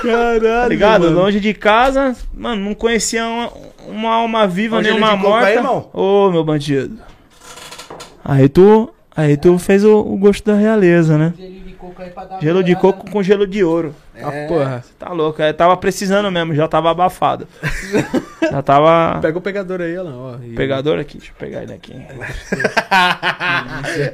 Caralho. 0.00 0.42
Tá 0.42 0.68
ligado? 0.68 1.04
mano. 1.04 1.16
Longe 1.20 1.40
de 1.40 1.52
casa. 1.52 2.14
Mano, 2.32 2.64
não 2.64 2.74
conhecia 2.74 3.24
uma, 3.26 3.52
uma 3.88 4.14
alma 4.14 4.46
viva, 4.46 4.76
Ó, 4.78 4.80
nem 4.80 4.92
uma 4.92 5.16
morta. 5.16 5.46
aí, 5.48 5.56
irmão? 5.56 5.90
Ô, 5.92 6.30
meu 6.30 6.44
bandido. 6.44 6.98
Aí 8.24 8.48
tu. 8.48 8.90
Aí 9.16 9.36
tu 9.36 9.58
fez 9.58 9.84
o, 9.84 9.98
o 9.98 10.16
gosto 10.16 10.44
da 10.44 10.54
realeza, 10.54 11.18
né? 11.18 11.34
Gelo 11.90 11.94
de 11.94 11.96
coco 11.96 12.02
aí 12.02 12.10
pra 12.10 12.24
dar 12.24 12.40
Gelo 12.40 12.62
de 12.64 12.76
coco 12.76 13.10
com 13.10 13.22
gelo 13.22 13.46
de 13.46 13.64
ouro. 13.64 13.94
Ah, 14.16 14.46
porra. 14.48 14.84
Tá 14.98 15.12
louco, 15.12 15.40
é, 15.40 15.52
tava 15.52 15.76
precisando 15.76 16.30
mesmo, 16.30 16.54
já 16.54 16.68
tava 16.68 16.90
abafado. 16.90 17.48
já 18.50 18.62
tava. 18.62 19.18
Pega 19.20 19.38
o 19.38 19.40
pegador 19.40 19.80
aí, 19.80 19.96
Alan. 19.96 20.16
Ó, 20.16 20.36
e- 20.44 20.54
Pegador 20.54 20.98
aqui, 20.98 21.18
deixa 21.18 21.32
eu 21.32 21.36
pegar 21.38 21.62
ele 21.62 21.72
aqui. 21.72 21.94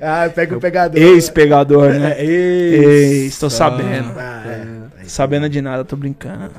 Ah, 0.03 0.31
pega 0.35 0.57
o 0.57 0.61
pegador. 0.61 1.01
Ex-pegador, 1.01 1.91
né? 1.95 2.13
É, 2.19 2.25
ex. 2.25 3.25
Ex, 3.25 3.39
tô 3.39 3.51
sabendo. 3.51 4.13
Ah, 4.19 4.43
é. 4.47 5.03
Tô 5.03 5.09
sabendo 5.09 5.49
de 5.49 5.61
nada, 5.61 5.85
tô 5.85 5.97
brincando. 5.97 6.51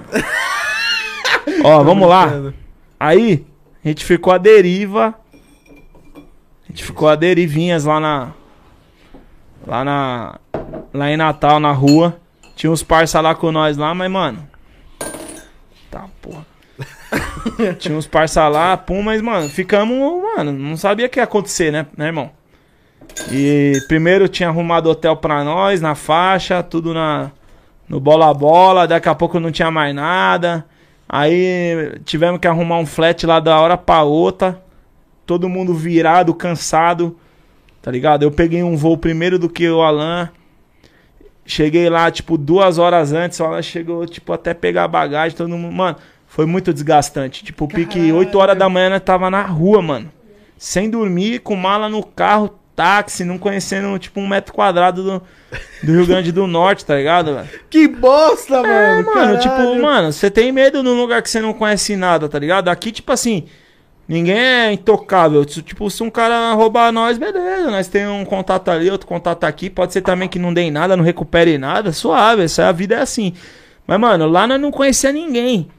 Ó, 1.63 1.83
vamos 1.83 2.07
lá. 2.07 2.51
Aí, 2.99 3.45
a 3.83 3.87
gente 3.87 4.03
ficou 4.05 4.33
à 4.33 4.37
deriva. 4.37 5.13
A 6.15 6.69
gente 6.71 6.83
ficou 6.83 7.07
a 7.07 7.15
derivinhas 7.15 7.85
lá 7.85 7.99
na. 7.99 8.31
Lá 9.65 9.83
na. 9.83 10.39
Lá 10.93 11.11
em 11.11 11.17
Natal, 11.17 11.59
na 11.59 11.71
rua. 11.71 12.17
Tinha 12.55 12.71
uns 12.71 12.83
parça 12.83 13.21
lá 13.21 13.35
com 13.35 13.51
nós 13.51 13.77
lá, 13.77 13.93
mas, 13.93 14.09
mano. 14.09 14.47
Tá, 15.91 16.05
porra. 16.21 16.45
Tinha 17.79 17.97
uns 17.97 18.07
parça 18.07 18.47
lá, 18.47 18.75
pum, 18.77 19.01
mas, 19.01 19.21
mano, 19.21 19.49
ficamos, 19.49 19.97
mano, 20.21 20.51
não 20.51 20.77
sabia 20.77 21.05
o 21.05 21.09
que 21.09 21.19
ia 21.19 21.23
acontecer, 21.23 21.71
né, 21.71 21.85
né, 21.95 22.07
irmão? 22.07 22.31
E 23.31 23.79
primeiro 23.87 24.27
tinha 24.27 24.49
arrumado 24.49 24.89
hotel 24.89 25.15
pra 25.15 25.43
nós, 25.43 25.81
na 25.81 25.95
faixa, 25.95 26.61
tudo 26.61 26.93
na 26.93 27.31
no 27.87 27.99
bola 27.99 28.29
a 28.29 28.33
bola, 28.33 28.87
daqui 28.87 29.07
a 29.07 29.15
pouco 29.15 29.39
não 29.39 29.51
tinha 29.51 29.71
mais 29.71 29.95
nada. 29.95 30.65
Aí 31.07 31.99
tivemos 32.03 32.39
que 32.39 32.47
arrumar 32.47 32.77
um 32.77 32.85
flat 32.85 33.25
lá 33.25 33.39
da 33.39 33.59
hora 33.59 33.77
pra 33.77 34.03
outra. 34.03 34.61
Todo 35.25 35.47
mundo 35.47 35.73
virado, 35.73 36.33
cansado. 36.33 37.17
Tá 37.81 37.89
ligado? 37.89 38.23
Eu 38.23 38.31
peguei 38.31 38.61
um 38.61 38.75
voo 38.75 38.97
primeiro 38.97 39.39
do 39.39 39.49
que 39.49 39.69
o 39.69 39.81
Alan. 39.81 40.29
Cheguei 41.47 41.89
lá, 41.89 42.11
tipo, 42.11 42.37
duas 42.37 42.77
horas 42.77 43.13
antes. 43.13 43.39
Alan 43.41 43.61
chegou, 43.61 44.05
tipo, 44.05 44.33
até 44.33 44.53
pegar 44.53 44.83
a 44.83 44.87
bagagem. 44.87 45.35
Todo 45.37 45.49
mundo. 45.49 45.73
Mano, 45.73 45.95
foi 46.27 46.45
muito 46.45 46.73
desgastante. 46.73 47.43
Tipo, 47.43 47.65
o 47.65 47.67
pique 47.67 47.95
Caralho. 47.95 48.17
8 48.17 48.37
horas 48.37 48.57
da 48.57 48.67
manhã 48.67 48.89
nós 48.89 49.01
tava 49.01 49.29
na 49.31 49.41
rua, 49.43 49.81
mano. 49.81 50.11
Sem 50.57 50.89
dormir, 50.89 51.39
com 51.39 51.55
mala 51.55 51.87
no 51.87 52.03
carro, 52.03 52.59
táxi, 52.75 53.23
não 53.23 53.37
conhecendo, 53.37 53.97
tipo, 53.97 54.19
um 54.19 54.27
metro 54.27 54.53
quadrado 54.53 55.03
do, 55.03 55.23
do 55.83 55.91
Rio 55.93 56.05
Grande 56.05 56.31
do 56.31 56.45
Norte, 56.47 56.83
tá 56.85 56.95
ligado, 56.95 57.33
velho? 57.33 57.47
Que 57.69 57.87
bosta, 57.87 58.55
É, 58.57 58.61
mano. 58.61 59.05
mano, 59.05 59.13
caralho. 59.13 59.39
tipo, 59.39 59.81
mano, 59.81 60.11
você 60.11 60.29
tem 60.29 60.51
medo 60.51 60.83
num 60.83 60.99
lugar 60.99 61.21
que 61.21 61.29
você 61.29 61.39
não 61.39 61.53
conhece 61.53 61.95
nada, 61.95 62.27
tá 62.27 62.37
ligado? 62.37 62.67
Aqui, 62.69 62.91
tipo 62.91 63.11
assim, 63.11 63.45
ninguém 64.07 64.37
é 64.37 64.71
intocável. 64.71 65.43
Tipo, 65.45 65.89
se 65.89 66.01
um 66.03 66.09
cara 66.09 66.53
roubar 66.53 66.91
nós, 66.91 67.17
beleza, 67.17 67.69
nós 67.69 67.87
tem 67.87 68.07
um 68.07 68.23
contato 68.23 68.69
ali, 68.69 68.89
outro 68.89 69.07
contato 69.07 69.43
aqui. 69.43 69.69
Pode 69.69 69.93
ser 69.93 70.01
também 70.01 70.29
que 70.29 70.39
não 70.39 70.53
dê 70.53 70.61
em 70.61 70.71
nada, 70.71 70.95
não 70.95 71.03
recupere 71.03 71.57
nada, 71.57 71.91
suave, 71.91 72.43
essa 72.43 72.67
a 72.67 72.71
vida 72.71 72.95
é 72.95 73.01
assim. 73.01 73.33
Mas, 73.85 73.99
mano, 73.99 74.27
lá 74.27 74.47
nós 74.47 74.59
não 74.59 74.71
conhecia 74.71 75.11
ninguém. 75.11 75.69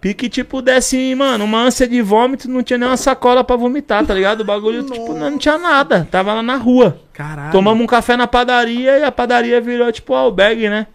Pique, 0.00 0.28
tipo, 0.28 0.60
desse, 0.60 1.14
mano, 1.14 1.46
uma 1.46 1.62
ânsia 1.62 1.88
de 1.88 2.02
vômito, 2.02 2.46
não 2.46 2.62
tinha 2.62 2.78
nem 2.78 2.86
uma 2.86 2.96
sacola 2.96 3.42
pra 3.42 3.56
vomitar, 3.56 4.04
tá 4.04 4.12
ligado? 4.12 4.42
O 4.42 4.44
bagulho, 4.44 4.82
tipo, 4.82 5.14
não, 5.14 5.30
não 5.30 5.38
tinha 5.38 5.56
nada. 5.56 6.06
Tava 6.10 6.34
lá 6.34 6.42
na 6.42 6.56
rua. 6.56 7.00
Caralho. 7.14 7.52
Tomamos 7.52 7.82
um 7.82 7.86
café 7.86 8.14
na 8.14 8.26
padaria 8.26 8.98
e 8.98 9.02
a 9.02 9.10
padaria 9.10 9.62
virou 9.62 9.90
tipo 9.90 10.12
albergue, 10.12 10.68
né? 10.68 10.88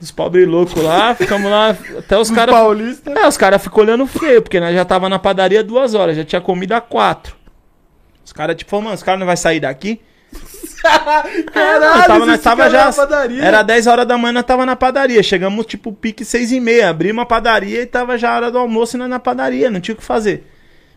Os 0.00 0.10
pobres 0.10 0.46
loucos 0.46 0.82
lá, 0.82 1.14
ficamos 1.14 1.50
lá 1.50 1.76
até 1.98 2.18
os 2.18 2.30
caras. 2.30 2.54
Paulista. 2.54 3.10
É, 3.12 3.26
os 3.26 3.36
caras 3.36 3.62
ficam 3.62 3.82
olhando 3.82 4.06
feio, 4.06 4.42
porque 4.42 4.60
nós 4.60 4.74
já 4.74 4.84
tava 4.84 5.08
na 5.08 5.18
padaria 5.18 5.64
duas 5.64 5.94
horas, 5.94 6.16
já 6.16 6.24
tinha 6.24 6.40
comido 6.40 6.72
a 6.72 6.80
quatro. 6.80 7.36
Os 8.24 8.32
caras, 8.32 8.56
tipo, 8.56 8.80
mano, 8.80 8.94
os 8.94 9.02
caras 9.02 9.18
não 9.18 9.26
vai 9.26 9.36
sair 9.36 9.60
daqui? 9.60 10.00
Caralho, 11.52 11.90
nós 11.96 12.06
tava, 12.06 12.26
nós 12.26 12.40
tava 12.40 12.70
já. 12.70 12.90
Era 13.40 13.62
10 13.62 13.86
horas 13.86 14.06
da 14.06 14.18
manhã, 14.18 14.32
nós 14.32 14.44
tava 14.44 14.66
na 14.66 14.76
padaria. 14.76 15.22
Chegamos, 15.22 15.64
tipo, 15.64 15.92
pique 15.92 16.24
6 16.24 16.52
e 16.52 16.60
meia. 16.60 16.90
Abrimos 16.90 17.22
a 17.22 17.26
padaria 17.26 17.82
e 17.82 17.86
tava 17.86 18.18
já 18.18 18.32
a 18.32 18.36
hora 18.36 18.50
do 18.50 18.58
almoço 18.58 18.96
e 18.96 18.98
nós 18.98 19.08
na 19.08 19.18
padaria, 19.18 19.70
não 19.70 19.80
tinha 19.80 19.94
o 19.94 19.98
que 19.98 20.04
fazer. 20.04 20.46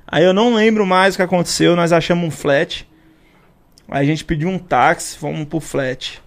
Aí 0.07 0.23
eu 0.23 0.33
não 0.33 0.55
lembro 0.55 0.85
mais 0.85 1.13
o 1.13 1.17
que 1.17 1.23
aconteceu, 1.23 1.75
nós 1.75 1.93
achamos 1.93 2.27
um 2.27 2.31
flat. 2.31 2.87
Aí 3.89 4.01
a 4.01 4.05
gente 4.05 4.25
pediu 4.25 4.49
um 4.49 4.57
táxi, 4.57 5.17
fomos 5.17 5.45
pro 5.45 5.59
flat. 5.59 6.21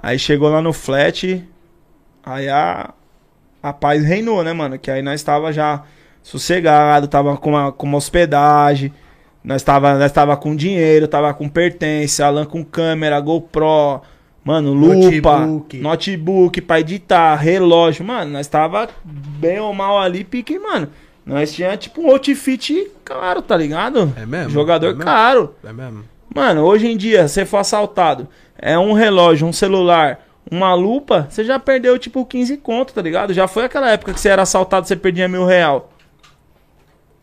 Aí 0.00 0.18
chegou 0.18 0.48
lá 0.48 0.62
no 0.62 0.72
flat, 0.72 1.44
aí 2.24 2.48
a, 2.48 2.92
a 3.62 3.72
paz 3.72 4.04
reinou, 4.04 4.42
né, 4.44 4.52
mano? 4.52 4.78
Que 4.78 4.90
aí 4.90 5.02
nós 5.02 5.22
tava 5.22 5.52
já 5.52 5.82
sossegado, 6.22 7.08
tava 7.08 7.36
com 7.36 7.50
uma, 7.50 7.72
com 7.72 7.86
uma 7.86 7.98
hospedagem, 7.98 8.92
nós 9.42 9.62
tava, 9.62 9.98
nós 9.98 10.12
tava 10.12 10.36
com 10.36 10.54
dinheiro, 10.54 11.08
tava 11.08 11.32
com 11.34 11.48
pertence, 11.48 12.22
Alan 12.22 12.44
com 12.44 12.64
câmera, 12.64 13.18
GoPro, 13.20 14.00
mano, 14.44 14.72
lupa, 14.72 15.40
Notebook. 15.40 15.78
notebook 15.78 16.60
pra 16.60 16.80
editar, 16.80 17.34
relógio, 17.36 18.04
mano, 18.04 18.30
nós 18.32 18.46
tava 18.46 18.88
bem 19.04 19.58
ou 19.58 19.72
mal 19.72 19.98
ali, 19.98 20.22
pique, 20.22 20.58
mano. 20.58 20.88
Nós 21.24 21.52
tinha 21.52 21.76
tipo 21.76 22.00
um 22.02 22.10
outfit 22.10 22.90
caro, 23.04 23.42
tá 23.42 23.54
ligado? 23.56 24.12
É 24.16 24.24
mesmo? 24.24 24.50
Jogador 24.50 24.86
É 24.86 24.90
mesmo? 24.92 25.04
caro. 25.04 25.54
É 25.62 25.72
mesmo? 25.72 26.04
Mano, 26.34 26.62
hoje 26.62 26.86
em 26.86 26.96
dia, 26.96 27.26
você 27.28 27.44
for 27.44 27.58
assaltado, 27.58 28.28
é 28.58 28.78
um 28.78 28.92
relógio, 28.92 29.46
um 29.46 29.52
celular, 29.52 30.20
uma 30.50 30.74
lupa, 30.74 31.26
você 31.30 31.44
já 31.44 31.58
perdeu 31.58 31.98
tipo 31.98 32.24
15 32.24 32.56
conto, 32.58 32.92
tá 32.92 33.00
ligado? 33.02 33.32
Já 33.32 33.46
foi 33.48 33.64
aquela 33.64 33.90
época 33.90 34.12
que 34.14 34.20
você 34.20 34.28
era 34.28 34.42
assaltado, 34.42 34.86
você 34.88 34.96
perdia 34.96 35.28
mil 35.28 35.44
real. 35.44 35.92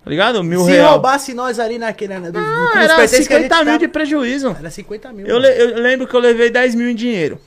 Tá 0.03 0.09
ligado? 0.11 0.43
Mil 0.43 0.61
Se 0.65 0.71
real. 0.71 0.91
roubasse 0.93 1.33
nós 1.33 1.59
ali 1.59 1.79
naquele. 1.79 2.13
né, 2.19 2.27
do- 2.27 2.33
do- 2.33 2.37
Ah, 2.39 2.83
era 2.83 2.95
pertences 2.95 3.27
que 3.27 3.33
a 3.33 3.37
50 3.37 3.41
gente 3.55 3.63
mil 3.65 3.73
tava- 3.73 3.79
de 3.79 3.87
prejuízo. 3.87 4.55
Era 4.59 4.69
50 4.69 5.11
mil. 5.11 5.25
Eu, 5.25 5.41
eu 5.41 5.81
lembro 5.81 6.05
que 6.07 6.15
eu 6.15 6.19
levei 6.19 6.51
10 6.51 6.75
mil 6.75 6.87
em 6.89 6.93
dinheiro. 6.95 7.39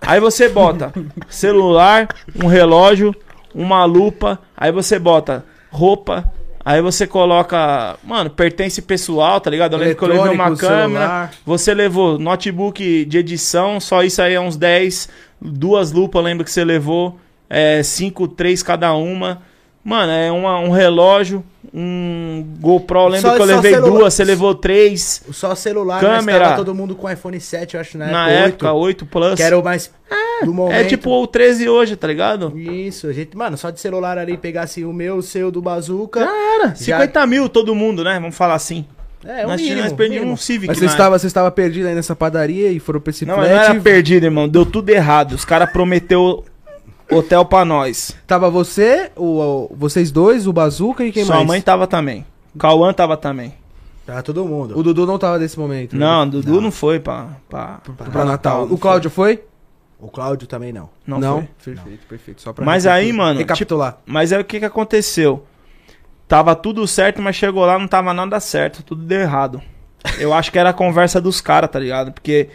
Aí 0.00 0.18
você 0.18 0.48
bota 0.48 0.90
celular, 1.28 2.08
um 2.42 2.46
relógio, 2.46 3.14
uma 3.54 3.84
lupa, 3.84 4.40
aí 4.56 4.72
você 4.72 4.98
bota 4.98 5.44
roupa, 5.70 6.24
aí 6.64 6.80
você 6.80 7.06
coloca, 7.06 7.96
mano, 8.04 8.30
pertence 8.30 8.80
pessoal, 8.82 9.40
tá 9.40 9.50
ligado? 9.50 9.74
Eu 9.74 9.78
lembro 9.78 9.96
que 9.96 10.04
eu 10.04 10.08
levei 10.08 10.32
uma 10.32 10.56
câmera, 10.56 10.82
celular. 10.86 11.30
você 11.44 11.74
levou 11.74 12.18
notebook 12.18 13.04
de 13.04 13.18
edição, 13.18 13.78
só 13.80 14.02
isso 14.02 14.22
aí 14.22 14.34
é 14.34 14.40
uns 14.40 14.56
10, 14.56 15.08
duas 15.40 15.92
lupas, 15.92 16.22
lembro 16.24 16.44
que 16.44 16.50
você 16.50 16.64
levou, 16.64 17.18
é 17.50 17.82
5, 17.82 18.26
3 18.28 18.62
cada 18.62 18.92
uma. 18.94 19.42
Mano, 19.86 20.10
é 20.12 20.32
uma- 20.32 20.58
um 20.60 20.70
relógio, 20.70 21.44
um 21.74 22.42
GoPro, 22.58 23.08
lembro 23.08 23.28
Só- 23.28 23.36
que 23.36 23.42
eu 23.42 23.46
levei 23.46 23.76
duas, 23.80 24.14
você 24.14 24.24
levou 24.24 24.54
três. 24.54 25.22
Só 25.30 25.54
celular, 25.54 26.00
Câmera. 26.00 26.56
todo 26.56 26.74
mundo 26.74 26.94
com 26.94 27.10
iPhone 27.10 27.38
7, 27.38 27.74
eu 27.74 27.80
acho, 27.82 27.98
na, 27.98 28.06
Na 28.06 28.30
época. 28.30 28.48
época, 28.48 28.72
8 28.72 29.04
Plus. 29.04 29.34
Que 29.34 29.42
era 29.42 29.58
o 29.58 29.62
mais 29.62 29.92
do 30.44 30.52
momento. 30.54 30.76
É 30.76 30.84
tipo 30.84 31.10
o 31.10 31.26
13 31.26 31.68
hoje, 31.68 31.96
tá 31.96 32.06
ligado? 32.06 32.52
Isso, 32.58 33.06
a 33.06 33.12
gente, 33.12 33.36
mano, 33.36 33.56
só 33.56 33.70
de 33.70 33.80
celular 33.80 34.18
ali 34.18 34.36
pegasse 34.36 34.84
o 34.84 34.92
meu, 34.92 35.16
o 35.16 35.22
seu, 35.22 35.50
do 35.50 35.60
Bazuca. 35.62 36.20
Já 36.20 36.54
era. 36.56 36.74
50 36.74 37.26
mil 37.26 37.48
todo 37.48 37.74
mundo, 37.74 38.04
né? 38.04 38.18
Vamos 38.20 38.36
falar 38.36 38.54
assim. 38.54 38.84
É, 39.26 39.44
o 39.46 39.48
nós, 39.48 39.60
mínimo, 39.60 39.80
nós 39.82 39.92
o 39.92 40.24
um 40.32 40.36
Civic. 40.36 40.68
Mas 40.68 40.78
você 40.78 40.84
na 40.84 40.90
estava, 40.90 41.18
você 41.18 41.26
estava 41.26 41.50
perdido 41.50 41.88
aí 41.88 41.94
nessa 41.94 42.14
padaria 42.14 42.70
e 42.70 42.78
foram 42.78 43.00
pra 43.00 43.10
esse. 43.10 43.24
Não, 43.24 43.36
não 43.38 43.44
flat. 43.44 43.70
era 43.70 43.80
perdido, 43.80 44.24
irmão. 44.24 44.46
Deu 44.46 44.66
tudo 44.66 44.90
errado. 44.90 45.32
Os 45.32 45.44
caras 45.46 45.70
prometeu 45.70 46.44
hotel 47.10 47.44
pra 47.44 47.64
nós. 47.64 48.14
Tava 48.26 48.50
você, 48.50 49.10
o, 49.16 49.40
o- 49.70 49.76
vocês 49.76 50.10
dois, 50.10 50.46
o 50.46 50.52
Bazuca 50.52 51.04
e 51.04 51.10
quem 51.12 51.24
Sua 51.24 51.36
mais? 51.36 51.46
mãe 51.48 51.60
tava 51.62 51.86
também. 51.86 52.26
Cauã 52.58 52.92
tava 52.92 53.16
também. 53.16 53.54
Tava 54.06 54.22
todo 54.22 54.44
mundo. 54.44 54.78
O 54.78 54.82
Dudu 54.82 55.06
não 55.06 55.18
tava 55.18 55.38
nesse 55.38 55.58
momento. 55.58 55.96
Não, 55.96 56.26
né? 56.26 56.30
Dudu 56.30 56.60
não, 56.60 56.70
foi 56.70 57.00
pra, 57.00 57.28
pra, 57.48 57.80
Pra 58.12 58.24
Natal. 58.26 58.66
não 58.66 58.74
O 58.74 58.78
Cláudio 58.78 59.08
foi? 59.10 59.42
O 60.04 60.08
Cláudio 60.08 60.46
também 60.46 60.70
não. 60.70 60.90
Não, 61.06 61.48
foi. 61.56 61.74
Perfeito, 61.74 62.06
perfeito. 62.06 62.42
Só 62.42 62.52
pra 62.52 62.62
Mas 62.62 62.86
aí, 62.86 63.10
mano, 63.10 63.38
Recapitular. 63.38 63.98
Mas 64.04 64.34
aí 64.34 64.40
o 64.42 64.44
que 64.44 64.58
que 64.58 64.64
aconteceu? 64.66 65.46
Tava 66.28 66.54
tudo 66.54 66.86
certo, 66.86 67.22
mas 67.22 67.34
chegou 67.36 67.64
lá 67.64 67.78
não 67.78 67.88
tava 67.88 68.12
nada 68.12 68.38
certo, 68.38 68.82
tudo 68.82 69.02
deu 69.02 69.20
errado. 69.20 69.62
Eu 70.18 70.34
acho 70.34 70.52
que 70.52 70.58
era 70.58 70.70
a 70.70 70.74
conversa 70.74 71.22
dos 71.22 71.40
caras, 71.40 71.70
tá 71.70 71.78
ligado? 71.78 72.12
Porque 72.12 72.50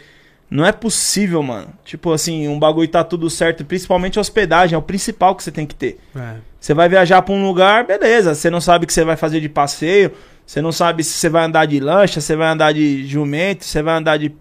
não 0.48 0.64
é 0.64 0.70
possível, 0.70 1.42
mano. 1.42 1.72
Tipo 1.84 2.12
assim, 2.12 2.46
um 2.46 2.56
bagulho 2.56 2.86
tá 2.86 3.02
tudo 3.02 3.28
certo, 3.28 3.64
principalmente 3.64 4.20
hospedagem, 4.20 4.76
é 4.76 4.78
o 4.78 4.82
principal 4.82 5.34
que 5.34 5.42
você 5.42 5.50
tem 5.50 5.66
que 5.66 5.74
ter. 5.74 5.98
É. 6.14 6.36
Você 6.60 6.72
vai 6.72 6.88
viajar 6.88 7.20
pra 7.20 7.34
um 7.34 7.44
lugar, 7.44 7.84
beleza. 7.84 8.32
Você 8.32 8.48
não 8.48 8.60
sabe 8.60 8.84
o 8.84 8.86
que 8.86 8.92
você 8.92 9.04
vai 9.04 9.16
fazer 9.16 9.40
de 9.40 9.48
passeio. 9.48 10.12
Você 10.46 10.62
não 10.62 10.70
sabe 10.70 11.02
se 11.02 11.14
você 11.14 11.28
vai 11.28 11.44
andar 11.44 11.66
de 11.66 11.80
lancha, 11.80 12.20
você 12.20 12.36
vai 12.36 12.48
andar 12.48 12.72
de 12.72 13.04
jumento, 13.08 13.64
você 13.64 13.82
vai 13.82 13.96
andar 13.96 14.18
de, 14.18 14.32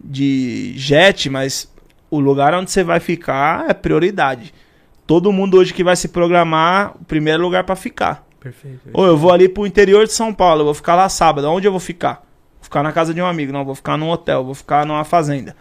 de 0.00 0.74
jet, 0.76 1.28
mas 1.28 1.68
o 2.16 2.20
lugar 2.20 2.54
onde 2.54 2.70
você 2.70 2.82
vai 2.82 3.00
ficar 3.00 3.68
é 3.68 3.74
prioridade. 3.74 4.52
Todo 5.06 5.32
mundo 5.32 5.56
hoje 5.56 5.72
que 5.72 5.84
vai 5.84 5.94
se 5.94 6.08
programar, 6.08 6.96
o 7.00 7.04
primeiro 7.04 7.42
lugar 7.42 7.64
pra 7.64 7.76
ficar. 7.76 8.26
Perfeito. 8.40 8.90
Ou 8.92 9.06
eu 9.06 9.16
vou 9.16 9.32
ali 9.32 9.48
pro 9.48 9.66
interior 9.66 10.04
de 10.06 10.12
São 10.12 10.32
Paulo, 10.32 10.60
eu 10.60 10.64
vou 10.64 10.74
ficar 10.74 10.94
lá 10.94 11.08
sábado. 11.08 11.48
Onde 11.48 11.66
eu 11.66 11.70
vou 11.70 11.80
ficar? 11.80 12.24
Vou 12.60 12.64
ficar 12.64 12.82
na 12.82 12.92
casa 12.92 13.14
de 13.14 13.20
um 13.20 13.26
amigo, 13.26 13.52
não, 13.52 13.64
vou 13.64 13.74
ficar 13.74 13.96
num 13.96 14.10
hotel, 14.10 14.44
vou 14.44 14.54
ficar 14.54 14.84
numa 14.84 15.04
fazenda. 15.04 15.56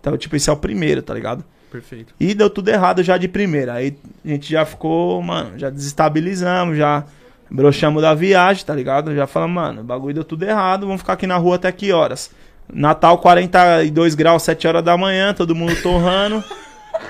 Então, 0.00 0.16
tipo, 0.16 0.36
esse 0.36 0.50
é 0.50 0.52
o 0.52 0.56
primeiro, 0.56 1.02
tá 1.02 1.14
ligado? 1.14 1.44
Perfeito. 1.70 2.12
E 2.20 2.34
deu 2.34 2.50
tudo 2.50 2.68
errado 2.68 3.02
já 3.02 3.16
de 3.16 3.28
primeira. 3.28 3.74
Aí 3.74 3.96
a 4.24 4.28
gente 4.28 4.50
já 4.50 4.64
ficou, 4.66 5.22
mano, 5.22 5.58
já 5.58 5.70
desestabilizamos, 5.70 6.76
já 6.76 7.04
broxamos 7.50 8.02
da 8.02 8.14
viagem, 8.14 8.64
tá 8.64 8.74
ligado? 8.74 9.14
Já 9.14 9.26
falamos, 9.26 9.54
mano, 9.54 9.80
o 9.80 9.84
bagulho 9.84 10.14
deu 10.14 10.24
tudo 10.24 10.42
errado, 10.42 10.86
vamos 10.86 11.00
ficar 11.00 11.14
aqui 11.14 11.26
na 11.26 11.36
rua 11.36 11.56
até 11.56 11.70
que 11.72 11.92
horas? 11.92 12.30
Natal, 12.72 13.18
42 13.18 14.14
graus, 14.14 14.42
7 14.42 14.66
horas 14.66 14.84
da 14.84 14.96
manhã, 14.96 15.32
todo 15.32 15.54
mundo 15.54 15.74
torrando. 15.82 16.42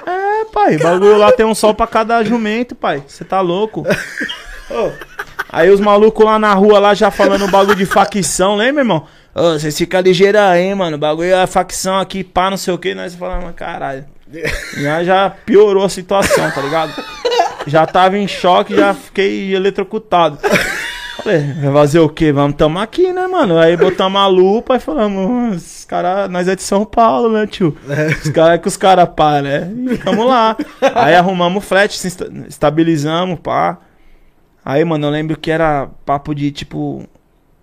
É, 0.06 0.44
pai, 0.46 0.76
o 0.76 0.82
bagulho 0.82 1.18
lá 1.18 1.32
tem 1.32 1.46
um 1.46 1.54
sol 1.54 1.74
pra 1.74 1.86
cada 1.86 2.22
jumento, 2.22 2.74
pai. 2.74 3.02
Você 3.06 3.24
tá 3.24 3.40
louco? 3.40 3.86
Ô, 4.70 4.90
Aí 5.52 5.68
os 5.68 5.80
malucos 5.80 6.24
lá 6.24 6.38
na 6.38 6.54
rua 6.54 6.78
lá 6.78 6.94
já 6.94 7.10
falando 7.10 7.46
bagulho 7.46 7.76
de 7.76 7.84
facção, 7.84 8.56
lembra, 8.56 8.80
irmão? 8.80 9.06
Ô, 9.34 9.52
vocês 9.52 9.76
ficam 9.76 10.00
ligeiros 10.00 10.40
aí, 10.40 10.74
mano. 10.74 10.96
O 10.96 10.98
bagulho 10.98 11.34
é 11.34 11.46
facção 11.46 11.98
aqui, 11.98 12.24
pá, 12.24 12.48
não 12.48 12.56
sei 12.56 12.72
o 12.72 12.78
que. 12.78 12.94
Nós 12.94 13.14
falamos, 13.14 13.54
caralho. 13.54 14.06
Já, 14.78 15.04
já 15.04 15.30
piorou 15.44 15.84
a 15.84 15.90
situação, 15.90 16.50
tá 16.50 16.62
ligado? 16.62 16.90
Já 17.66 17.84
tava 17.84 18.16
em 18.16 18.26
choque, 18.26 18.74
já 18.74 18.94
fiquei 18.94 19.54
eletrocutado. 19.54 20.38
Falei, 21.16 21.52
vai 21.52 21.72
fazer 21.72 22.00
o 22.00 22.08
quê? 22.08 22.32
Vamos 22.32 22.56
tamo 22.56 22.78
aqui, 22.78 23.12
né, 23.12 23.26
mano? 23.26 23.58
Aí 23.58 23.76
botamos 23.76 24.20
a 24.20 24.26
lupa 24.26 24.76
e 24.76 24.80
falamos, 24.80 25.56
os 25.56 25.84
caras, 25.84 26.30
nós 26.30 26.48
é 26.48 26.56
de 26.56 26.62
São 26.62 26.84
Paulo, 26.84 27.32
né, 27.32 27.46
tio? 27.46 27.76
Os 28.24 28.30
caras 28.30 28.54
é 28.54 28.58
que 28.58 28.68
os 28.68 28.76
caras 28.76 29.08
pá, 29.14 29.42
né? 29.42 29.70
E 29.72 30.24
lá. 30.24 30.56
Aí 30.94 31.14
arrumamos 31.14 31.62
o 31.62 31.66
flat, 31.66 31.94
estabilizamos, 32.48 33.38
pá. 33.40 33.78
Aí, 34.64 34.84
mano, 34.84 35.06
eu 35.06 35.10
lembro 35.10 35.36
que 35.36 35.50
era 35.50 35.88
papo 36.04 36.34
de 36.34 36.50
tipo 36.50 37.06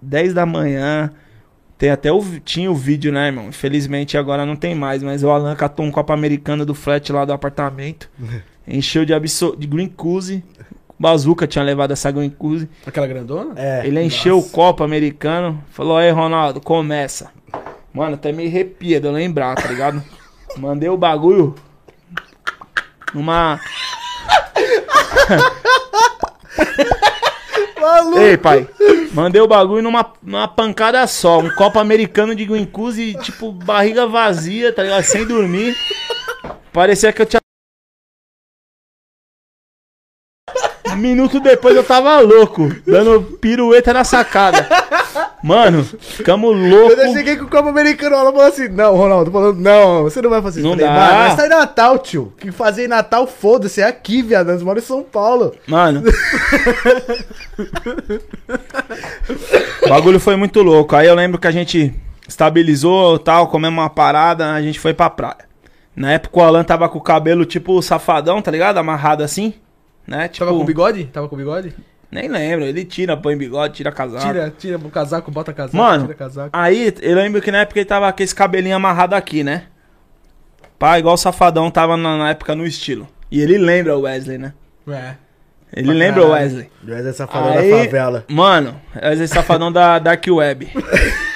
10 0.02 0.34
da 0.34 0.46
manhã. 0.46 1.12
Tem 1.78 1.90
até 1.90 2.12
o. 2.12 2.22
Tinha 2.44 2.70
o 2.70 2.76
vídeo, 2.76 3.12
né, 3.12 3.28
irmão? 3.28 3.48
Infelizmente 3.48 4.18
agora 4.18 4.46
não 4.46 4.56
tem 4.56 4.76
mais, 4.76 5.02
mas 5.02 5.24
o 5.24 5.30
Alan 5.30 5.56
catou 5.56 5.86
um 5.86 5.92
copo 5.92 6.12
americano 6.12 6.66
do 6.66 6.76
flat 6.76 7.12
lá 7.12 7.24
do 7.24 7.32
apartamento. 7.32 8.10
Encheu 8.68 9.06
de, 9.06 9.14
de 9.58 9.68
Green 9.68 9.88
Cuse. 9.88 10.44
Bazuca 11.00 11.48
tinha 11.48 11.64
levado 11.64 11.92
essa 11.92 12.12
Green 12.12 12.30
Cuse. 12.30 12.70
Aquela 12.86 13.08
grandona? 13.08 13.54
É. 13.56 13.88
Ele 13.88 14.04
encheu 14.04 14.38
o 14.38 14.50
copo 14.50 14.84
americano. 14.84 15.64
Falou: 15.72 15.96
Aí, 15.98 16.12
Ronaldo, 16.12 16.60
começa. 16.60 17.32
Mano, 17.94 18.16
até 18.16 18.34
me 18.34 18.46
arrepia 18.46 19.00
de 19.00 19.08
eu 19.08 19.12
lembrar, 19.12 19.56
tá 19.56 19.70
ligado? 19.70 20.04
Mandei 20.58 20.90
o 20.90 20.98
bagulho. 20.98 21.56
Numa. 23.14 23.60
Ei, 28.18 28.38
pai. 28.38 28.68
Mandei 29.14 29.42
o 29.42 29.48
bagulho 29.48 29.82
numa, 29.82 30.14
numa 30.22 30.48
pancada 30.48 31.08
só. 31.08 31.40
Um 31.40 31.50
copo 31.56 31.80
americano 31.80 32.36
de 32.36 32.46
Green 32.46 32.66
Cuse, 32.66 33.16
tipo, 33.22 33.52
barriga 33.52 34.06
vazia, 34.06 34.74
tá 34.74 34.84
ligado? 34.84 35.04
Sem 35.04 35.26
dormir. 35.26 35.76
Parecia 36.74 37.14
que 37.14 37.22
eu 37.22 37.26
tinha. 37.26 37.40
Um 40.94 40.98
minuto 40.98 41.40
depois 41.40 41.76
eu 41.76 41.84
tava 41.84 42.20
louco, 42.20 42.70
dando 42.86 43.22
pirueta 43.40 43.94
na 43.94 44.04
sacada. 44.04 44.68
Mano, 45.44 45.84
ficamos 45.84 46.52
Eu 46.56 46.70
loucos. 46.70 47.14
cheguei 47.14 47.38
com 47.38 47.46
o 47.46 47.50
copo 47.50 47.70
americano, 47.70 48.16
ela 48.16 48.32
falou 48.32 48.48
assim, 48.48 48.68
não, 48.68 48.96
Ronaldo, 48.96 49.32
falando, 49.32 49.58
não, 49.60 50.04
você 50.04 50.22
não 50.22 50.30
vai 50.30 50.42
fazer 50.42 50.60
isso. 50.60 50.70
Não 50.70 50.76
Falei, 50.78 50.94
dá. 50.94 50.94
mano, 51.24 51.38
tá 51.38 51.46
em 51.46 51.50
Natal, 51.50 51.98
tio. 52.00 52.34
Que 52.38 52.52
fazer 52.52 52.86
em 52.86 52.88
Natal, 52.90 53.26
foda-se, 53.26 53.82
é 53.82 53.86
aqui, 53.86 54.22
viado, 54.22 54.48
nós 54.48 54.62
moramos 54.62 54.84
em 54.84 54.88
São 54.88 55.02
Paulo. 55.04 55.54
Mano. 55.68 56.04
o 59.86 59.90
bagulho 59.90 60.20
foi 60.20 60.36
muito 60.36 60.62
louco. 60.62 60.96
Aí 60.96 61.08
eu 61.08 61.16
lembro 61.16 61.40
que 61.40 61.48
a 61.48 61.52
gente 61.52 61.94
estabilizou 62.28 63.18
tal, 63.20 63.48
comemos 63.48 63.80
uma 63.80 63.90
parada, 63.90 64.52
a 64.54 64.62
gente 64.62 64.80
foi 64.80 64.94
pra 64.94 65.10
praia. 65.10 65.50
Na 65.96 66.12
época 66.14 66.40
o 66.40 66.44
Alan 66.44 66.64
tava 66.64 66.88
com 66.88 66.98
o 66.98 67.02
cabelo 67.02 67.46
tipo 67.46 67.82
safadão, 67.82 68.42
tá 68.42 68.52
ligado? 68.52 68.78
Amarrado 68.78 69.24
assim. 69.24 69.54
Né? 70.10 70.28
Tipo, 70.28 70.46
Tava 70.46 70.58
com 70.58 70.66
bigode? 70.66 71.06
Tava 71.06 71.30
com 71.30 71.38
bigode? 71.38 71.76
nem 72.12 72.28
lembro. 72.28 72.66
Ele 72.66 72.84
tira, 72.84 73.16
põe 73.16 73.38
bigode, 73.38 73.76
tira 73.76 73.92
casaco. 73.92 74.26
Tira, 74.26 74.54
tira 74.58 74.78
o 74.78 74.90
casaco, 74.90 75.30
bota 75.30 75.54
casaco, 75.54 75.78
Mano, 75.78 76.06
tira 76.06 76.16
casaco. 76.16 76.50
Aí, 76.52 76.92
eu 77.02 77.16
lembro 77.16 77.40
que 77.42 77.52
na 77.52 77.60
época 77.60 77.80
ele 77.80 77.86
tava 77.86 78.12
com 78.12 78.24
esse 78.24 78.34
cabelinho 78.34 78.76
amarrado 78.76 79.14
aqui, 79.14 79.44
né? 79.44 79.66
Pá, 80.80 80.98
igual 80.98 81.14
o 81.14 81.18
Safadão 81.18 81.70
tava 81.70 81.96
na, 81.96 82.18
na 82.18 82.30
época 82.32 82.56
no 82.56 82.66
estilo. 82.66 83.08
E 83.30 83.40
ele 83.40 83.60
lembra 83.60 83.96
o 83.96 84.02
Wesley, 84.02 84.40
né? 84.40 84.54
É. 84.88 85.14
Ele 85.72 85.94
lembra 85.94 86.26
o. 86.26 86.32
Wesley. 86.32 86.68
É 86.88 87.14
safadão 87.14 87.52
Aí, 87.52 87.70
da 87.70 87.78
favela. 87.78 88.26
Mano, 88.28 88.82
Wesley 88.96 89.28
Safadão 89.28 89.72
da 89.72 90.00
Dark 90.00 90.26
Web. 90.28 90.70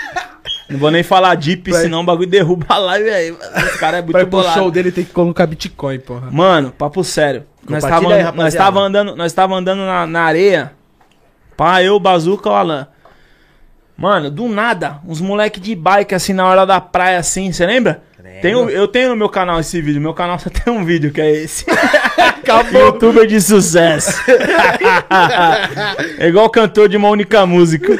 Não 0.73 0.79
vou 0.79 0.91
nem 0.91 1.03
falar 1.03 1.35
deep, 1.35 1.71
Vai. 1.71 1.81
senão 1.81 2.01
o 2.01 2.03
bagulho 2.03 2.27
derruba 2.29 2.65
a 2.69 2.77
live 2.77 3.09
aí. 3.09 3.37
Esse 3.57 3.77
cara 3.79 3.97
é 3.97 4.01
Pra 4.01 4.11
muito 4.19 4.29
pro 4.29 4.39
bolado. 4.39 4.59
show 4.59 4.69
dele 4.71 4.91
tem 4.91 5.03
que 5.05 5.11
colocar 5.11 5.45
Bitcoin, 5.47 5.99
porra. 5.99 6.29
Mano, 6.31 6.71
papo 6.71 7.03
sério. 7.03 7.45
Nós 7.69 7.81
tava, 7.83 8.13
aí, 8.13 8.31
nós 8.33 8.53
tava 8.53 8.79
andando, 8.81 9.15
nós 9.15 9.31
tava 9.31 9.55
andando 9.55 9.79
na, 9.79 10.05
na 10.05 10.21
areia. 10.23 10.73
Pá, 11.55 11.81
eu, 11.81 11.99
Bazuca, 11.99 12.49
o 12.49 12.53
Alan. 12.53 12.87
Mano, 13.95 14.29
do 14.31 14.47
nada, 14.49 14.99
uns 15.07 15.21
moleque 15.21 15.59
de 15.59 15.75
bike 15.75 16.15
assim 16.15 16.33
na 16.33 16.45
hora 16.47 16.65
da 16.65 16.81
praia 16.81 17.19
assim, 17.19 17.51
você 17.51 17.65
lembra? 17.65 18.01
Tem 18.43 18.53
um- 18.55 18.69
eu 18.69 18.89
tenho 18.89 19.11
no 19.11 19.15
meu 19.15 19.29
canal 19.29 19.57
esse 19.61 19.81
vídeo. 19.81 20.01
Meu 20.01 20.13
canal 20.13 20.37
só 20.37 20.49
tem 20.51 20.71
um 20.73 20.83
vídeo 20.83 21.13
que 21.13 21.21
é 21.21 21.31
esse. 21.31 21.65
Acabou. 22.19 22.87
Youtuber 22.87 23.25
de 23.25 23.39
sucesso. 23.39 24.19
é 26.19 26.27
igual 26.27 26.49
cantor 26.49 26.89
de 26.89 26.97
uma 26.97 27.07
única 27.07 27.45
música. 27.45 27.97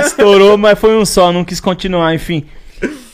Estourou, 0.00 0.56
mas 0.56 0.78
foi 0.78 0.96
um 0.96 1.04
só, 1.04 1.30
não 1.30 1.44
quis 1.44 1.60
continuar, 1.60 2.14
enfim. 2.14 2.46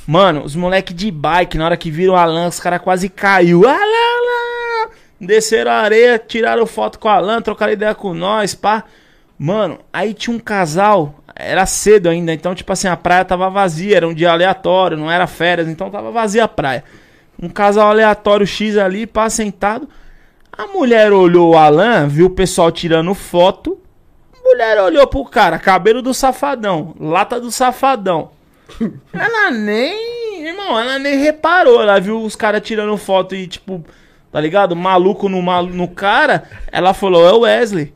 Mano, 0.06 0.44
os 0.44 0.54
moleque 0.54 0.94
de 0.94 1.10
bike, 1.10 1.58
na 1.58 1.64
hora 1.64 1.76
que 1.76 1.90
viram 1.90 2.14
o 2.14 2.16
Alan, 2.16 2.46
os 2.46 2.60
caras 2.60 2.80
quase 2.80 3.08
caiu. 3.08 3.62
Desceram 5.20 5.72
a 5.72 5.80
areia, 5.80 6.16
tiraram 6.16 6.64
foto 6.64 7.00
com 7.00 7.08
o 7.08 7.10
Alan, 7.10 7.42
trocaram 7.42 7.72
ideia 7.72 7.92
com 7.92 8.14
nós, 8.14 8.54
pá. 8.54 8.84
Mano, 9.36 9.80
aí 9.92 10.14
tinha 10.14 10.34
um 10.34 10.38
casal, 10.38 11.24
era 11.38 11.64
cedo 11.66 12.08
ainda, 12.08 12.32
então, 12.32 12.54
tipo 12.54 12.72
assim, 12.72 12.88
a 12.88 12.96
praia 12.96 13.24
tava 13.24 13.48
vazia, 13.48 13.96
era 13.96 14.08
um 14.08 14.12
dia 14.12 14.32
aleatório, 14.32 14.96
não 14.96 15.10
era 15.10 15.26
férias, 15.26 15.68
então 15.68 15.88
tava 15.90 16.10
vazia 16.10 16.44
a 16.44 16.48
praia. 16.48 16.82
Um 17.40 17.48
casal 17.48 17.88
aleatório 17.90 18.44
X 18.46 18.76
ali, 18.76 19.06
pá, 19.06 19.30
sentado. 19.30 19.88
A 20.52 20.66
mulher 20.66 21.12
olhou 21.12 21.52
o 21.52 21.56
Alan, 21.56 22.08
viu 22.08 22.26
o 22.26 22.30
pessoal 22.30 22.72
tirando 22.72 23.14
foto. 23.14 23.78
A 24.34 24.48
mulher 24.48 24.80
olhou 24.82 25.06
pro 25.06 25.24
cara, 25.24 25.56
cabelo 25.58 26.02
do 26.02 26.12
safadão, 26.12 26.96
lata 26.98 27.40
do 27.40 27.52
safadão. 27.52 28.32
Ela 29.14 29.50
nem. 29.52 30.18
Irmão, 30.44 30.78
ela 30.78 30.98
nem 31.00 31.18
reparou. 31.18 31.82
Ela 31.82 31.98
viu 32.00 32.22
os 32.22 32.36
caras 32.36 32.62
tirando 32.62 32.96
foto 32.96 33.34
e, 33.34 33.46
tipo, 33.48 33.84
tá 34.30 34.40
ligado? 34.40 34.76
Maluco 34.76 35.28
no, 35.28 35.42
malu- 35.42 35.74
no 35.74 35.88
cara. 35.88 36.44
Ela 36.70 36.94
falou, 36.94 37.26
é 37.28 37.32
o 37.32 37.40
Wesley. 37.40 37.92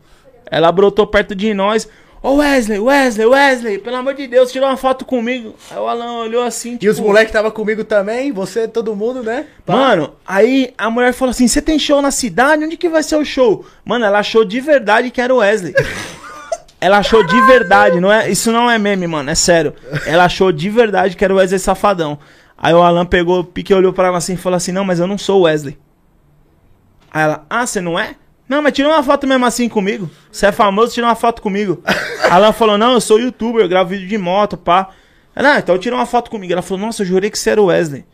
Ela 0.50 0.72
brotou 0.72 1.06
perto 1.06 1.36
de 1.36 1.54
nós. 1.54 1.88
Ô 2.22 2.36
Wesley, 2.36 2.78
Wesley, 2.78 3.26
Wesley, 3.26 3.78
pelo 3.78 3.96
amor 3.96 4.14
de 4.14 4.28
Deus, 4.28 4.52
tirou 4.52 4.68
uma 4.68 4.76
foto 4.76 5.04
comigo. 5.04 5.56
Aí 5.68 5.76
o 5.76 5.88
Alan 5.88 6.20
olhou 6.20 6.44
assim, 6.44 6.78
E 6.80 6.88
os 6.88 6.96
tipo, 6.96 7.08
moleques 7.08 7.32
tava 7.32 7.50
comigo 7.50 7.82
também, 7.82 8.30
você, 8.30 8.68
todo 8.68 8.94
mundo, 8.94 9.24
né? 9.24 9.46
Pá. 9.66 9.72
Mano, 9.74 10.14
aí 10.24 10.72
a 10.78 10.88
mulher 10.88 11.12
falou 11.12 11.30
assim: 11.30 11.48
Você 11.48 11.60
tem 11.60 11.80
show 11.80 12.00
na 12.00 12.12
cidade? 12.12 12.64
Onde 12.64 12.76
que 12.76 12.88
vai 12.88 13.02
ser 13.02 13.16
o 13.16 13.24
show? 13.24 13.66
Mano, 13.84 14.04
ela 14.04 14.20
achou 14.20 14.44
de 14.44 14.60
verdade 14.60 15.10
que 15.10 15.20
era 15.20 15.34
o 15.34 15.38
Wesley. 15.38 15.74
ela 16.80 16.98
achou 16.98 17.26
de 17.26 17.40
verdade, 17.42 17.98
não 17.98 18.12
é? 18.12 18.30
Isso 18.30 18.52
não 18.52 18.70
é 18.70 18.78
meme, 18.78 19.08
mano, 19.08 19.28
é 19.28 19.34
sério. 19.34 19.74
Ela 20.06 20.26
achou 20.26 20.52
de 20.52 20.70
verdade 20.70 21.16
que 21.16 21.24
era 21.24 21.34
o 21.34 21.38
Wesley 21.38 21.58
Safadão. 21.58 22.20
Aí 22.56 22.72
o 22.72 22.80
Alan 22.80 23.04
pegou 23.04 23.40
o 23.40 23.44
pique, 23.44 23.74
olhou 23.74 23.92
pra 23.92 24.06
ela 24.06 24.18
assim 24.18 24.34
e 24.34 24.36
falou 24.36 24.56
assim: 24.56 24.70
Não, 24.70 24.84
mas 24.84 25.00
eu 25.00 25.08
não 25.08 25.18
sou 25.18 25.40
o 25.40 25.42
Wesley. 25.42 25.76
Aí 27.10 27.24
ela: 27.24 27.44
Ah, 27.50 27.66
você 27.66 27.80
não 27.80 27.98
é? 27.98 28.14
Não, 28.52 28.60
mas 28.60 28.74
tira 28.74 28.86
uma 28.86 29.02
foto 29.02 29.26
mesmo 29.26 29.46
assim 29.46 29.66
comigo. 29.66 30.10
Você 30.30 30.44
é 30.44 30.52
famoso, 30.52 30.92
tira 30.92 31.06
uma 31.06 31.14
foto 31.14 31.40
comigo. 31.40 31.82
Alan 32.30 32.52
falou: 32.52 32.76
Não, 32.76 32.92
eu 32.92 33.00
sou 33.00 33.18
youtuber, 33.18 33.64
eu 33.64 33.68
gravo 33.68 33.88
vídeo 33.88 34.06
de 34.06 34.18
moto, 34.18 34.58
pá. 34.58 34.90
Ela, 35.34 35.54
ah, 35.54 35.58
então 35.58 35.78
tira 35.78 35.96
uma 35.96 36.04
foto 36.04 36.30
comigo. 36.30 36.52
Ela 36.52 36.60
falou: 36.60 36.84
Nossa, 36.84 37.00
eu 37.00 37.06
jurei 37.06 37.30
que 37.30 37.38
você 37.38 37.48
era 37.48 37.62
o 37.62 37.66
Wesley. 37.66 38.04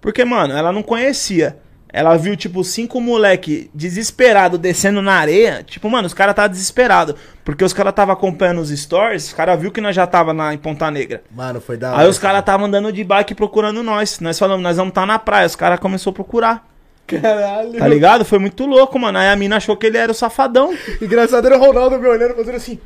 Porque, 0.00 0.24
mano, 0.24 0.54
ela 0.54 0.70
não 0.70 0.84
conhecia. 0.84 1.58
Ela 1.92 2.16
viu, 2.16 2.36
tipo, 2.36 2.62
cinco 2.62 3.00
moleque 3.00 3.68
desesperado 3.74 4.56
descendo 4.56 5.02
na 5.02 5.14
areia. 5.14 5.64
Tipo, 5.64 5.90
mano, 5.90 6.06
os 6.06 6.14
caras 6.14 6.36
tava 6.36 6.48
desesperado. 6.48 7.16
Porque 7.44 7.64
os 7.64 7.72
caras 7.72 7.92
tava 7.92 8.12
acompanhando 8.12 8.60
os 8.60 8.70
stories, 8.70 9.26
os 9.26 9.32
caras 9.32 9.60
viu 9.60 9.72
que 9.72 9.80
nós 9.80 9.96
já 9.96 10.06
tava 10.06 10.32
na, 10.32 10.54
em 10.54 10.58
Ponta 10.58 10.88
Negra. 10.92 11.24
Mano, 11.34 11.60
foi 11.60 11.76
da 11.76 11.98
Aí 11.98 12.08
os 12.08 12.20
caras 12.20 12.44
tava 12.44 12.66
andando 12.66 12.92
de 12.92 13.02
bike 13.02 13.34
procurando 13.34 13.82
nós. 13.82 14.20
Nós 14.20 14.38
falamos, 14.38 14.62
nós 14.62 14.76
vamos 14.76 14.92
estar 14.92 15.04
na 15.04 15.18
praia. 15.18 15.48
Os 15.48 15.56
caras 15.56 15.80
começou 15.80 16.12
a 16.12 16.14
procurar. 16.14 16.70
Caralho. 17.18 17.78
Tá 17.78 17.88
ligado? 17.88 18.24
Foi 18.24 18.38
muito 18.38 18.66
louco, 18.66 18.98
mano. 18.98 19.18
Aí 19.18 19.28
a 19.28 19.36
mina 19.36 19.56
achou 19.56 19.76
que 19.76 19.86
ele 19.86 19.96
era 19.98 20.12
o 20.12 20.14
safadão. 20.14 20.74
Engraçado 21.00 21.46
era 21.46 21.56
o 21.56 21.60
Ronaldo 21.60 21.98
me 21.98 22.06
olhando, 22.06 22.34
fazendo 22.34 22.56
assim. 22.56 22.78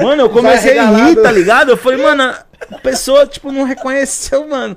Mano, 0.00 0.22
eu 0.22 0.30
comecei 0.30 0.78
a 0.78 0.90
rir, 0.90 1.16
tá 1.16 1.30
ligado? 1.30 1.70
Eu 1.70 1.76
falei, 1.76 2.00
mano, 2.00 2.22
a 2.22 2.78
pessoa, 2.78 3.26
tipo, 3.26 3.50
não 3.50 3.64
reconheceu, 3.64 4.46
mano. 4.46 4.76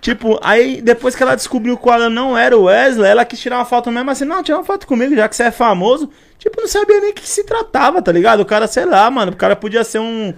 Tipo, 0.00 0.38
aí 0.42 0.80
depois 0.82 1.14
que 1.14 1.22
ela 1.22 1.36
descobriu 1.36 1.76
que 1.76 1.88
o 1.88 1.90
Alan 1.90 2.10
não 2.10 2.36
era 2.36 2.56
o 2.56 2.64
Wesley, 2.64 3.08
ela 3.08 3.24
quis 3.24 3.38
tirar 3.38 3.58
uma 3.58 3.64
foto 3.64 3.90
mesmo 3.90 4.10
assim, 4.10 4.24
não, 4.24 4.42
tira 4.42 4.58
uma 4.58 4.64
foto 4.64 4.86
comigo, 4.86 5.14
já 5.14 5.28
que 5.28 5.36
você 5.36 5.44
é 5.44 5.50
famoso. 5.50 6.10
Tipo, 6.38 6.60
não 6.60 6.66
sabia 6.66 7.00
nem 7.00 7.10
o 7.10 7.14
que 7.14 7.28
se 7.28 7.44
tratava, 7.44 8.02
tá 8.02 8.10
ligado? 8.10 8.40
O 8.40 8.44
cara, 8.44 8.66
sei 8.66 8.84
lá, 8.84 9.08
mano, 9.10 9.30
o 9.32 9.36
cara 9.36 9.54
podia 9.54 9.84
ser 9.84 10.00
um, 10.00 10.34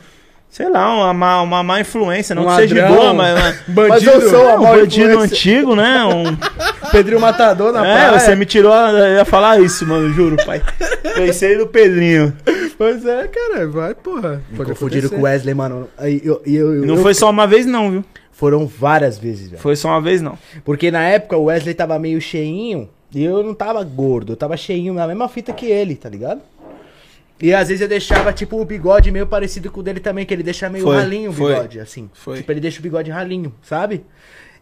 sei 0.57 0.71
lá, 0.71 0.95
uma 0.95 1.13
má, 1.13 1.43
uma 1.43 1.63
má 1.65 1.81
influência, 1.81 2.33
não 2.33 2.45
Um 2.45 2.49
que 2.49 2.55
seja 2.55 2.77
ladrão, 2.83 2.97
boa, 2.97 3.13
mas... 3.13 3.35
mas 3.35 3.61
Bandido. 3.67 3.89
Mas 3.89 4.23
eu 4.23 4.31
sou 4.31 4.49
É, 4.49 4.57
um 4.57 4.61
um 4.61 4.63
bandido 4.63 5.11
influência. 5.11 5.37
antigo, 5.37 5.75
né? 5.75 6.05
Um, 6.07 6.91
Pedrinho 6.93 7.21
Matador 7.21 7.73
na 7.73 7.85
é, 7.85 7.93
praia. 8.09 8.21
você 8.21 8.37
me 8.37 8.47
tirou, 8.47 8.73
eu 8.73 9.17
ia 9.17 9.25
falar 9.25 9.61
isso, 9.61 9.85
mano, 9.85 10.13
juro, 10.13 10.37
pai. 10.47 10.63
Pensei 11.17 11.57
no 11.57 11.67
Pedrinho. 11.67 12.33
Pois 12.79 13.05
é, 13.05 13.27
cara, 13.27 13.67
vai, 13.67 13.95
porra. 13.97 14.43
Me 14.49 14.57
Pode 14.57 14.71
confundiram 14.71 15.07
acontecer. 15.07 15.15
com 15.17 15.21
o 15.21 15.25
Wesley, 15.25 15.55
mano. 15.55 15.89
Aí 15.99 16.21
eu, 16.25 16.41
eu, 16.47 16.75
eu- 16.77 16.87
Não 16.87 16.95
eu- 16.97 17.03
foi 17.03 17.15
só 17.15 17.29
uma 17.31 17.47
vez 17.49 17.67
não, 17.67 17.91
viu? 17.91 18.05
Foram 18.31 18.65
várias 18.67 19.19
vezes, 19.19 19.49
velho. 19.51 19.61
Foi 19.63 19.75
só 19.75 19.89
uma 19.89 20.01
vez 20.01 20.23
não. 20.23 20.39
Porque 20.65 20.91
na 20.91 21.03
época 21.03 21.37
o 21.37 21.45
Wesley 21.45 21.75
tava 21.75 21.99
meio 21.99 22.21
cheinho 22.21 22.89
e 23.13 23.25
eu 23.25 23.43
não 23.43 23.55
tava 23.55 23.83
gordo, 23.85 24.33
eu 24.33 24.37
tava 24.37 24.57
cheinho 24.57 24.93
na 24.95 25.07
mesma 25.07 25.29
fita 25.29 25.53
que 25.53 25.67
ele, 25.67 25.95
tá 25.97 26.09
ligado? 26.09 26.41
E 27.41 27.53
às 27.53 27.69
vezes 27.69 27.81
eu 27.83 27.89
deixava, 27.89 28.33
tipo, 28.33 28.61
o 28.61 28.65
bigode 28.65 29.11
meio 29.11 29.27
parecido 29.27 29.71
com 29.71 29.81
o 29.81 29.83
dele 29.83 30.01
também, 30.01 30.25
que 30.25 30.33
ele 30.33 30.43
deixa 30.43 30.69
meio 30.69 30.85
Foi, 30.85 30.97
ralinho 30.97 31.31
o 31.31 31.33
foi, 31.33 31.53
bigode, 31.55 31.81
assim. 31.81 32.09
foi. 32.15 32.39
Tipo, 32.39 32.53
ele 32.53 32.61
deixa 32.61 32.79
o 32.79 32.83
bigode 32.83 33.11
ralinho, 33.11 33.53
sabe? 33.63 34.05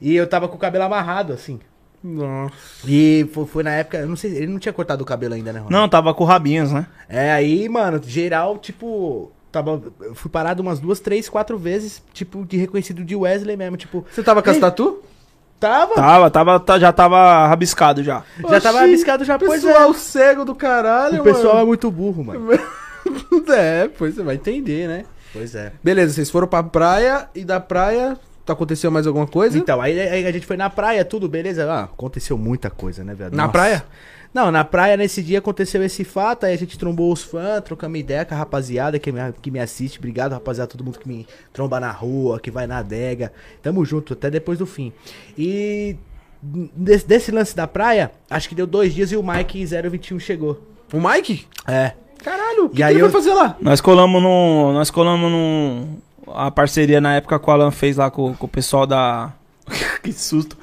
E 0.01 0.15
eu 0.17 0.27
tava 0.27 0.49
com 0.49 0.57
o 0.57 0.59
cabelo 0.59 0.85
amarrado, 0.85 1.33
assim. 1.33 1.61
Nossa. 2.03 2.55
E 2.87 3.29
foi, 3.33 3.47
foi 3.47 3.63
na 3.63 3.73
época, 3.73 3.99
eu 3.99 4.09
não 4.09 4.17
sei, 4.17 4.35
ele 4.37 4.49
não 4.49 4.59
tinha 4.59 4.73
cortado 4.73 5.03
o 5.03 5.07
cabelo 5.07 5.35
ainda, 5.35 5.53
né, 5.53 5.61
Ronaldo? 5.61 5.77
Não, 5.77 5.89
tava 5.89 6.13
com 6.13 6.25
rabinhos, 6.25 6.73
né? 6.73 6.87
É, 7.09 7.31
aí, 7.31 7.69
mano, 7.69 8.01
geral, 8.05 8.59
tipo, 8.59 9.31
tava, 9.53 9.81
eu 10.01 10.15
fui 10.15 10.31
parado 10.31 10.63
umas 10.63 10.81
duas, 10.81 10.99
três, 10.99 11.29
quatro 11.29 11.57
vezes, 11.57 12.03
tipo, 12.13 12.45
de 12.45 12.57
reconhecido 12.57 13.05
de 13.05 13.15
Wesley 13.15 13.57
mesmo, 13.57 13.77
tipo, 13.77 14.05
Você 14.11 14.23
tava 14.23 14.43
com 14.43 14.51
as 14.51 14.59
tatu? 14.59 15.03
Tava, 15.69 15.95
Tava, 15.95 16.31
tava, 16.31 16.61
tá- 16.61 16.79
já 16.79 16.93
tava 16.93 17.47
rabiscado 17.47 18.03
já. 18.03 18.23
já 18.51 18.61
tava 18.61 18.79
Oxi, 18.79 18.85
arriscado 18.89 19.25
já, 19.25 19.39
pois 19.39 19.65
é. 19.65 19.67
Pessoal 19.69 19.95
cego 19.95 20.45
do 20.45 20.55
caralho, 20.55 21.21
O 21.21 21.25
pessoal 21.25 21.53
é 21.53 21.57
mano. 21.57 21.67
muito 21.69 21.91
burro, 21.91 22.25
mano. 22.25 22.49
É, 23.49 23.89
pois 23.99 24.15
você 24.15 24.23
vai 24.23 24.37
entender, 24.37 24.87
né? 24.87 25.05
Pois 25.33 25.55
é. 25.57 25.73
Beleza, 25.83 26.15
vocês 26.15 26.31
foram 26.31 26.47
pra 26.47 26.63
praia 26.63 27.29
e 27.35 27.45
da 27.45 27.59
praia 27.59 28.17
aconteceu 28.47 28.91
mais 28.91 29.07
alguma 29.07 29.27
coisa? 29.27 29.57
Então, 29.59 29.81
aí, 29.81 29.99
aí 29.99 30.27
a 30.27 30.31
gente 30.33 30.45
foi 30.47 30.57
na 30.57 30.69
praia, 30.71 31.05
tudo, 31.05 31.29
beleza? 31.29 31.71
Ah, 31.71 31.85
aconteceu 31.85 32.37
muita 32.39 32.69
coisa, 32.71 33.03
né, 33.03 33.15
velho? 33.15 33.35
Na 33.35 33.49
praia? 33.49 33.83
Não, 34.35 34.51
na 34.51 34.65
praia 34.65 34.97
nesse 34.97 35.23
dia 35.23 35.39
aconteceu 35.41 35.83
esse 35.83 36.05
fato, 36.05 36.47
aí 36.47 36.55
a 36.55 36.59
gente 36.59 36.79
trombou 36.79 37.13
os 37.13 37.23
fãs, 37.23 37.61
trocamos 37.63 37.99
ideia 38.01 38.25
com 38.25 38.35
a 38.35 38.39
rapaziada 38.39 38.99
que 38.99 39.13
me, 39.13 39.21
que 39.43 39.51
me 39.51 39.59
assiste. 39.61 39.99
Obrigado, 39.99 40.33
rapaziada, 40.33 40.71
todo 40.71 40.83
mundo 40.83 40.99
que 40.99 41.07
me 41.07 41.27
tromba 41.53 41.79
na 41.79 41.91
rua, 41.91 42.41
que 42.41 42.51
vai 42.51 42.67
na 42.67 42.79
adega. 42.79 43.31
Tamo 43.63 43.85
junto, 43.85 44.15
até 44.15 44.31
depois 44.31 44.59
do 44.59 44.65
fim. 44.67 44.91
E 45.37 45.97
desse, 46.43 47.07
desse 47.07 47.31
lance 47.31 47.55
da 47.55 47.67
praia, 47.67 48.11
acho 48.31 48.49
que 48.49 48.55
deu 48.55 48.67
dois 48.67 48.95
dias 48.95 49.13
e 49.13 49.17
o 49.17 49.23
Mike 49.23 49.67
021 49.67 50.19
chegou. 50.19 50.61
O 50.93 50.99
Mike? 51.01 51.47
É. 51.69 51.93
Caralho, 52.25 52.67
o 52.67 52.69
que, 52.69 52.75
E 52.75 52.77
que 52.77 52.83
aí 52.85 52.95
ele 52.95 53.03
eu- 53.03 53.11
foi 53.11 53.21
fazer 53.21 53.35
lá? 53.35 53.57
Nós 53.61 53.81
colamos 53.81 54.23
num. 54.23 54.73
Nós 54.73 54.91
colamos 54.91 55.31
num. 55.31 55.99
A 56.35 56.51
parceria 56.51 57.01
na 57.01 57.17
época 57.17 57.39
que 57.39 57.51
o 57.51 57.53
Alan 57.53 57.71
fez 57.71 57.97
lá 57.97 58.11
com, 58.11 58.33
com 58.35 58.47
o 58.47 58.49
pessoal 58.49 58.87
da. 58.87 59.33
que 60.03 60.13
susto. 60.13 60.57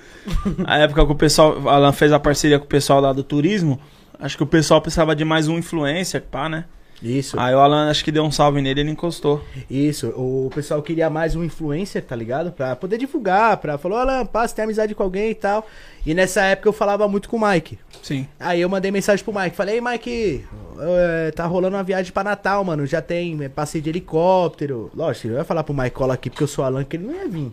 A 0.65 0.77
época 0.79 1.05
que 1.05 1.11
o 1.11 1.15
pessoal. 1.15 1.59
O 1.59 1.69
Alan 1.69 1.91
fez 1.91 2.11
a 2.11 2.19
parceria 2.19 2.59
com 2.59 2.65
o 2.65 2.67
pessoal 2.67 2.99
lá 2.99 3.13
do 3.13 3.23
turismo. 3.23 3.79
Acho 4.19 4.35
que 4.35 4.43
o 4.43 4.47
pessoal 4.47 4.81
precisava 4.81 5.15
de 5.15 5.23
mais 5.23 5.47
um 5.47 5.57
influencer, 5.57 6.21
pá, 6.21 6.49
né? 6.49 6.65
Isso. 7.01 7.39
Aí 7.39 7.55
o 7.55 7.59
Alan 7.59 7.89
acho 7.89 8.03
que 8.03 8.11
deu 8.11 8.23
um 8.23 8.31
salve 8.31 8.61
nele 8.61 8.81
e 8.81 8.83
ele 8.83 8.91
encostou. 8.91 9.41
Isso, 9.69 10.09
o 10.09 10.49
pessoal 10.53 10.81
queria 10.81 11.09
mais 11.09 11.35
um 11.35 11.43
influencer, 11.43 12.03
tá 12.03 12.15
ligado? 12.15 12.51
Pra 12.51 12.75
poder 12.75 12.97
divulgar, 12.97 13.55
pra 13.57 13.77
falou, 13.77 13.97
Alan, 13.97 14.27
você 14.31 14.55
tem 14.55 14.65
amizade 14.65 14.93
com 14.93 15.03
alguém 15.03 15.31
e 15.31 15.35
tal. 15.35 15.65
E 16.05 16.13
nessa 16.13 16.41
época 16.41 16.69
eu 16.69 16.73
falava 16.73 17.07
muito 17.07 17.29
com 17.29 17.37
o 17.37 17.49
Mike. 17.49 17.77
Sim. 18.01 18.27
Aí 18.39 18.61
eu 18.61 18.69
mandei 18.69 18.91
mensagem 18.91 19.23
pro 19.23 19.37
Mike, 19.37 19.55
falei, 19.55 19.75
ei 19.75 19.81
Mike, 19.81 20.45
é, 20.79 21.31
tá 21.31 21.45
rolando 21.45 21.75
uma 21.75 21.83
viagem 21.83 22.11
pra 22.11 22.23
Natal, 22.23 22.63
mano. 22.63 22.85
Já 22.85 23.01
tem 23.01 23.37
é, 23.43 23.49
passeio 23.49 23.83
de 23.83 23.89
helicóptero. 23.89 24.89
Lógico, 24.95 25.27
eu 25.27 25.35
ia 25.35 25.43
falar 25.43 25.63
pro 25.63 25.73
Mike 25.73 25.91
cola 25.91 26.13
aqui 26.13 26.29
porque 26.29 26.43
eu 26.43 26.47
sou 26.47 26.63
Alan, 26.63 26.83
que 26.83 26.95
ele 26.95 27.07
não 27.07 27.13
ia 27.13 27.27
vir. 27.27 27.51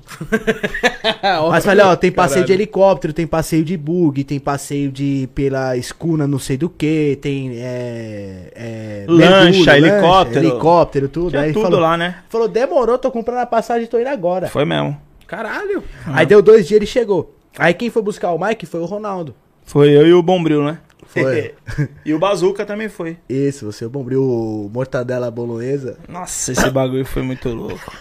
Mas 1.50 1.64
falei, 1.64 1.84
ó, 1.84 1.96
tem 1.96 2.12
passeio 2.12 2.44
de 2.44 2.52
helicóptero, 2.52 3.12
tem 3.12 3.26
passeio 3.26 3.64
de 3.64 3.76
bug, 3.76 4.22
tem 4.24 4.38
passeio 4.38 4.90
de 4.90 5.28
pela 5.34 5.76
escuna 5.76 6.26
não 6.26 6.38
sei 6.38 6.56
do 6.56 6.68
que, 6.68 7.18
tem 7.20 7.52
é, 7.56 9.04
Lancha, 9.08 9.76
helicóptero. 9.76 10.46
helicóptero, 10.46 11.08
tudo. 11.08 11.30
Tinha 11.30 11.42
Aí 11.42 11.52
tudo 11.52 11.62
falou, 11.62 11.80
lá, 11.80 11.96
né? 11.96 12.16
falou, 12.28 12.48
demorou, 12.48 12.98
tô 12.98 13.10
comprando 13.10 13.38
a 13.38 13.46
passagem, 13.46 13.86
tô 13.86 13.98
indo 13.98 14.08
agora. 14.08 14.48
Foi 14.48 14.64
mesmo. 14.64 15.00
Caralho. 15.26 15.82
Aí 16.06 16.24
deu 16.24 16.40
dois 16.40 16.66
dias 16.68 16.76
ele 16.76 16.86
chegou. 16.86 17.35
Aí 17.58 17.74
quem 17.74 17.90
foi 17.90 18.02
buscar 18.02 18.32
o 18.32 18.38
Mike 18.38 18.66
foi 18.66 18.80
o 18.80 18.84
Ronaldo. 18.84 19.34
Foi 19.64 19.90
eu 19.90 20.06
e 20.06 20.12
o 20.12 20.22
Bombril, 20.22 20.62
né? 20.64 20.78
Foi. 21.06 21.54
e 22.04 22.12
o 22.14 22.18
Bazuca 22.18 22.64
também 22.66 22.88
foi. 22.88 23.16
Isso, 23.28 23.64
você 23.70 23.86
bombriu 23.88 24.22
o 24.22 24.70
mortadela 24.72 25.30
bolonhesa. 25.30 25.98
Nossa, 26.08 26.52
esse 26.52 26.70
bagulho 26.70 27.04
foi 27.04 27.22
muito 27.22 27.48
louco. 27.48 27.92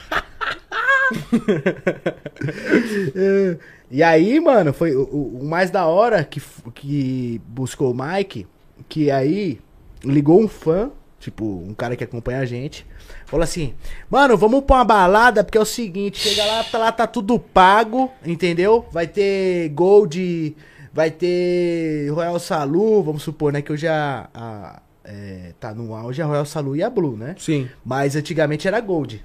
E 3.91 4.01
aí, 4.01 4.39
mano, 4.39 4.73
foi 4.73 4.95
o, 4.95 5.03
o- 5.03 5.45
mais 5.45 5.69
da 5.69 5.85
hora 5.85 6.23
que, 6.23 6.41
que 6.73 7.39
buscou 7.47 7.91
o 7.91 7.95
Mike, 7.95 8.47
que 8.89 9.11
aí 9.11 9.59
ligou 10.03 10.41
um 10.41 10.47
fã, 10.47 10.91
tipo, 11.19 11.45
um 11.45 11.73
cara 11.73 11.95
que 11.95 12.03
acompanha 12.03 12.39
a 12.39 12.45
gente, 12.45 12.85
falou 13.25 13.43
assim, 13.43 13.73
mano, 14.09 14.37
vamos 14.37 14.63
pra 14.63 14.77
uma 14.77 14.83
balada, 14.85 15.43
porque 15.43 15.57
é 15.57 15.61
o 15.61 15.65
seguinte, 15.65 16.19
chega 16.19 16.45
lá, 16.45 16.63
tá, 16.63 16.77
lá 16.77 16.91
tá 16.91 17.07
tudo 17.07 17.39
pago, 17.39 18.11
entendeu? 18.25 18.85
Vai 18.91 19.07
ter 19.07 19.69
Gold, 19.69 20.55
vai 20.93 21.09
ter 21.11 22.09
Royal 22.11 22.39
Salu, 22.39 23.03
vamos 23.03 23.23
supor, 23.23 23.51
né, 23.51 23.61
que 23.61 23.71
hoje 23.73 23.87
a, 23.87 24.29
a- 24.33 24.81
é, 25.03 25.53
tá 25.59 25.73
no 25.73 25.93
auge 25.95 26.21
a 26.21 26.25
Royal 26.25 26.45
Salu 26.45 26.75
e 26.75 26.81
a 26.83 26.89
Blue, 26.89 27.15
né? 27.15 27.35
Sim. 27.37 27.69
Mas 27.83 28.15
antigamente 28.15 28.67
era 28.67 28.79
Gold. 28.79 29.23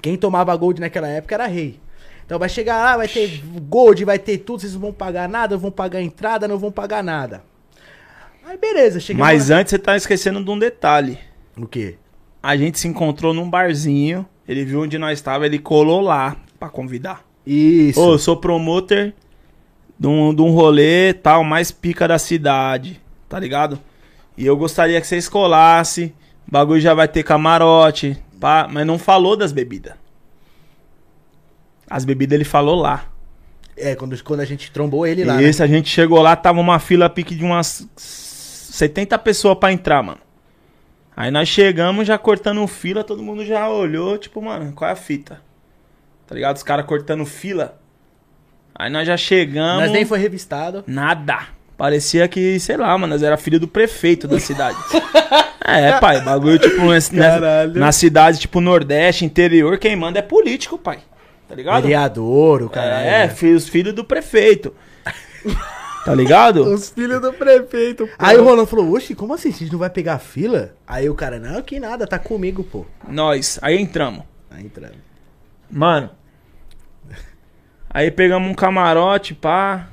Quem 0.00 0.16
tomava 0.16 0.54
Gold 0.56 0.80
naquela 0.80 1.08
época 1.08 1.34
era 1.34 1.46
rei. 1.46 1.78
Então 2.24 2.38
vai 2.38 2.48
chegar 2.48 2.82
lá, 2.82 2.96
vai 2.96 3.08
ter 3.08 3.42
gold, 3.68 4.04
vai 4.04 4.18
ter 4.18 4.38
tudo, 4.38 4.60
vocês 4.60 4.72
não 4.74 4.80
vão 4.80 4.92
pagar 4.92 5.28
nada, 5.28 5.56
vão 5.56 5.70
pagar 5.70 6.00
entrada, 6.00 6.46
não 6.48 6.58
vão 6.58 6.70
pagar 6.72 7.02
nada. 7.02 7.42
Aí 8.44 8.56
beleza, 8.56 9.00
chegamos 9.00 9.26
Mas 9.26 9.48
lá. 9.50 9.56
antes 9.58 9.70
você 9.70 9.78
tá 9.78 9.96
esquecendo 9.96 10.42
de 10.42 10.50
um 10.50 10.58
detalhe. 10.58 11.18
O 11.56 11.66
quê? 11.66 11.96
A 12.42 12.56
gente 12.56 12.78
se 12.78 12.88
encontrou 12.88 13.32
num 13.32 13.48
barzinho, 13.48 14.26
ele 14.48 14.64
viu 14.64 14.82
onde 14.82 14.98
nós 14.98 15.18
estava, 15.18 15.46
ele 15.46 15.58
colou 15.58 16.00
lá 16.00 16.36
pra 16.58 16.68
convidar. 16.68 17.24
Isso. 17.46 18.00
Ô, 18.00 18.12
eu 18.12 18.18
sou 18.18 18.36
promoter 18.36 19.14
de 19.98 20.06
um, 20.08 20.34
de 20.34 20.42
um 20.42 20.50
rolê 20.50 21.12
tal, 21.12 21.44
mais 21.44 21.70
pica 21.70 22.08
da 22.08 22.18
cidade, 22.18 23.00
tá 23.28 23.38
ligado? 23.38 23.78
E 24.36 24.44
eu 24.44 24.56
gostaria 24.56 25.00
que 25.00 25.06
vocês 25.06 25.28
colassem, 25.28 26.12
o 26.48 26.50
bagulho 26.50 26.80
já 26.80 26.94
vai 26.94 27.06
ter 27.06 27.22
camarote, 27.22 28.18
pá, 28.40 28.68
mas 28.70 28.86
não 28.86 28.98
falou 28.98 29.36
das 29.36 29.52
bebidas. 29.52 29.94
As 31.88 32.04
bebidas 32.04 32.34
ele 32.34 32.44
falou 32.44 32.74
lá. 32.74 33.06
É, 33.76 33.94
quando, 33.94 34.20
quando 34.22 34.40
a 34.40 34.44
gente 34.44 34.70
trombou 34.70 35.06
ele 35.06 35.24
lá. 35.24 35.40
E 35.40 35.44
né? 35.44 35.48
a 35.48 35.66
gente 35.66 35.88
chegou 35.88 36.20
lá, 36.20 36.34
tava 36.34 36.58
uma 36.58 36.78
fila 36.78 37.08
pique 37.08 37.34
de 37.34 37.44
umas 37.44 37.86
70 37.96 39.18
pessoas 39.18 39.56
pra 39.58 39.72
entrar, 39.72 40.02
mano. 40.02 40.20
Aí 41.16 41.30
nós 41.30 41.48
chegamos 41.48 42.06
já 42.06 42.16
cortando 42.16 42.66
fila, 42.66 43.04
todo 43.04 43.22
mundo 43.22 43.44
já 43.44 43.68
olhou, 43.68 44.16
tipo, 44.16 44.40
mano, 44.40 44.72
qual 44.72 44.88
é 44.88 44.92
a 44.92 44.96
fita? 44.96 45.40
Tá 46.26 46.34
ligado? 46.34 46.56
Os 46.56 46.62
caras 46.62 46.86
cortando 46.86 47.24
fila. 47.26 47.78
Aí 48.74 48.90
nós 48.90 49.06
já 49.06 49.16
chegamos. 49.16 49.82
Nós 49.82 49.92
nem 49.92 50.04
foi 50.04 50.18
revistado. 50.18 50.82
Nada. 50.86 51.48
Parecia 51.76 52.26
que, 52.28 52.58
sei 52.58 52.76
lá, 52.76 52.96
mano, 52.96 53.12
nós 53.12 53.22
era 53.22 53.36
filho 53.36 53.60
do 53.60 53.68
prefeito 53.68 54.26
da 54.26 54.38
cidade. 54.40 54.78
é, 55.64 55.98
pai, 55.98 56.20
bagulho, 56.20 56.58
tipo, 56.58 56.76
Caralho. 57.16 57.78
na 57.78 57.92
cidade, 57.92 58.38
tipo, 58.38 58.60
Nordeste, 58.60 59.24
interior, 59.24 59.76
quem 59.78 59.94
manda 59.96 60.18
é 60.18 60.22
político, 60.22 60.78
pai. 60.78 61.00
Tá 61.48 61.54
ligado? 61.54 61.82
Vereador, 61.82 62.62
o 62.62 62.70
cara. 62.70 63.02
É, 63.02 63.26
os 63.26 63.68
filhos 63.68 63.92
do 63.92 64.04
prefeito. 64.04 64.74
Tá 66.04 66.14
ligado? 66.14 66.64
Os 66.72 66.90
filhos 66.90 67.20
do 67.20 67.32
prefeito, 67.32 68.06
pô. 68.06 68.12
Aí 68.18 68.36
o 68.36 68.44
Rolando 68.44 68.66
falou, 68.66 68.92
oxe, 68.92 69.14
como 69.14 69.34
assim? 69.34 69.52
Vocês 69.52 69.70
não 69.70 69.78
vai 69.78 69.90
pegar 69.90 70.18
fila? 70.18 70.74
Aí 70.86 71.08
o 71.08 71.14
cara, 71.14 71.38
não, 71.38 71.62
que 71.62 71.78
nada, 71.78 72.06
tá 72.06 72.18
comigo, 72.18 72.64
pô. 72.64 72.84
Nós. 73.08 73.58
Aí 73.62 73.80
entramos. 73.80 74.24
Aí 74.50 74.64
entrando. 74.64 74.96
Mano. 75.70 76.10
Aí 77.88 78.10
pegamos 78.10 78.50
um 78.50 78.54
camarote, 78.54 79.34
pá. 79.34 79.88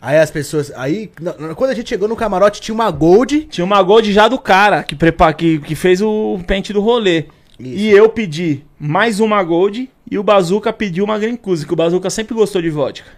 Aí 0.00 0.18
as 0.18 0.30
pessoas. 0.30 0.70
Aí, 0.76 1.10
quando 1.56 1.70
a 1.70 1.74
gente 1.74 1.88
chegou 1.88 2.06
no 2.06 2.14
camarote, 2.14 2.60
tinha 2.60 2.74
uma 2.74 2.90
Gold. 2.90 3.46
Tinha 3.46 3.64
uma 3.64 3.82
gold 3.82 4.12
já 4.12 4.28
do 4.28 4.38
cara 4.38 4.84
que, 4.84 4.94
prepa 4.94 5.32
que, 5.32 5.58
que 5.60 5.74
fez 5.74 6.00
o 6.02 6.38
pente 6.46 6.72
do 6.72 6.80
rolê. 6.80 7.26
Isso. 7.58 7.78
E 7.78 7.90
eu 7.90 8.08
pedi 8.08 8.64
mais 8.78 9.18
uma 9.20 9.42
gold 9.42 9.90
e 10.10 10.18
o 10.18 10.22
Bazuca 10.22 10.72
pediu 10.72 11.04
uma 11.04 11.18
Green 11.18 11.36
Cuse, 11.36 11.66
que 11.66 11.72
o 11.72 11.76
Bazuca 11.76 12.10
sempre 12.10 12.34
gostou 12.34 12.60
de 12.60 12.68
vodka. 12.68 13.08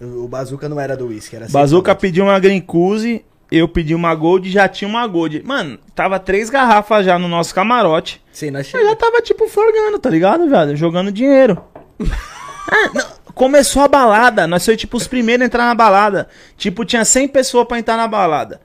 O, 0.00 0.28
Bazuca 0.28 0.68
não 0.68 0.78
era 0.78 0.96
do 0.96 1.06
uísque, 1.06 1.36
era 1.36 1.46
Bazuca 1.48 1.94
pediu 1.94 2.24
uma 2.24 2.38
Green 2.38 2.60
eu 3.50 3.68
pedi 3.68 3.94
uma 3.94 4.14
gold 4.14 4.48
e 4.48 4.52
já 4.52 4.68
tinha 4.68 4.88
uma 4.88 5.06
gold. 5.06 5.42
Mano, 5.44 5.78
tava 5.94 6.18
três 6.18 6.50
garrafas 6.50 7.04
já 7.06 7.18
no 7.18 7.28
nosso 7.28 7.54
camarote. 7.54 8.20
Sim, 8.32 8.50
nós 8.50 8.72
Eu 8.74 8.84
já 8.84 8.96
tava, 8.96 9.22
tipo, 9.22 9.48
forgando, 9.48 9.98
tá 9.98 10.10
ligado, 10.10 10.48
velho? 10.48 10.76
Jogando 10.76 11.12
dinheiro. 11.12 11.60
Ah, 12.68 12.90
não, 12.92 13.06
Começou 13.32 13.82
a 13.82 13.86
balada. 13.86 14.44
Nós 14.44 14.64
foi, 14.64 14.76
tipo, 14.76 14.96
os 14.96 15.06
primeiros 15.06 15.44
a 15.44 15.46
entrar 15.46 15.66
na 15.66 15.74
balada. 15.74 16.26
Tipo, 16.56 16.84
tinha 16.84 17.04
100 17.04 17.28
pessoas 17.28 17.64
pra 17.64 17.78
entrar 17.78 17.96
na 17.96 18.08
balada. 18.08 18.60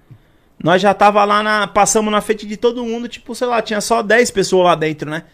Nós 0.63 0.81
já 0.81 0.91
tava 0.91 1.23
lá 1.23 1.43
na... 1.43 1.67
Passamos 1.67 2.11
na 2.11 2.19
frente 2.19 2.47
de 2.47 2.57
todo 2.57 2.83
mundo, 2.83 3.07
tipo, 3.07 3.35
sei 3.35 3.45
lá, 3.45 3.61
tinha 3.61 3.79
só 3.79 4.01
10 4.01 4.31
pessoas 4.31 4.65
lá 4.65 4.73
dentro, 4.73 5.07
né? 5.07 5.25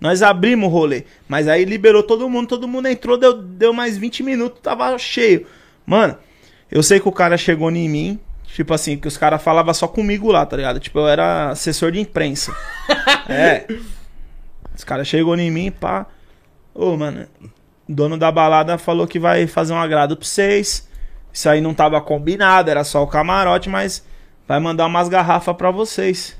Nós 0.00 0.22
abrimos 0.22 0.68
o 0.68 0.72
rolê. 0.72 1.04
Mas 1.28 1.48
aí 1.48 1.64
liberou 1.64 2.02
todo 2.02 2.28
mundo, 2.28 2.48
todo 2.48 2.68
mundo 2.68 2.86
entrou, 2.86 3.16
deu, 3.16 3.34
deu 3.34 3.72
mais 3.72 3.96
20 3.96 4.22
minutos, 4.22 4.60
tava 4.60 4.96
cheio. 4.98 5.46
Mano, 5.84 6.16
eu 6.70 6.82
sei 6.82 7.00
que 7.00 7.08
o 7.08 7.12
cara 7.12 7.36
chegou 7.36 7.70
em 7.70 7.88
mim, 7.88 8.20
tipo 8.46 8.74
assim, 8.74 8.96
que 8.96 9.08
os 9.08 9.16
caras 9.16 9.42
falavam 9.42 9.72
só 9.72 9.88
comigo 9.88 10.30
lá, 10.30 10.44
tá 10.44 10.56
ligado? 10.56 10.80
Tipo, 10.80 10.98
eu 11.00 11.08
era 11.08 11.50
assessor 11.50 11.92
de 11.92 12.00
imprensa. 12.00 12.54
é. 13.28 13.66
Os 14.74 14.84
caras 14.84 15.08
chegou 15.08 15.36
em 15.36 15.50
mim, 15.50 15.70
pá. 15.70 16.06
Ô, 16.74 16.96
mano, 16.96 17.26
o 17.42 17.48
dono 17.94 18.18
da 18.18 18.30
balada 18.30 18.76
falou 18.76 19.06
que 19.06 19.18
vai 19.18 19.46
fazer 19.46 19.72
um 19.72 19.78
agrado 19.78 20.16
pra 20.16 20.26
vocês. 20.26 20.88
Isso 21.32 21.48
aí 21.48 21.60
não 21.60 21.74
tava 21.74 22.00
combinado, 22.00 22.70
era 22.70 22.84
só 22.84 23.02
o 23.02 23.06
camarote, 23.06 23.68
mas 23.68 24.04
vai 24.46 24.58
mandar 24.58 24.86
umas 24.86 25.08
garrafas 25.08 25.56
pra 25.56 25.70
vocês. 25.70 26.36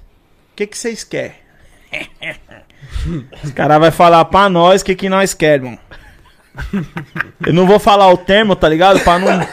O 0.52 0.56
que 0.56 0.66
que 0.66 0.76
vocês 0.76 1.04
querem? 1.04 1.36
Os 3.42 3.50
caras 3.52 3.78
vai 3.78 3.90
falar 3.90 4.24
pra 4.26 4.48
nós 4.48 4.82
o 4.82 4.84
que 4.84 4.94
que 4.94 5.08
nós 5.08 5.34
queremos. 5.34 5.78
Eu 7.46 7.52
não 7.52 7.66
vou 7.66 7.78
falar 7.78 8.10
o 8.10 8.16
termo, 8.16 8.56
tá 8.56 8.68
ligado? 8.68 9.00
Pra 9.00 9.18
não... 9.18 9.46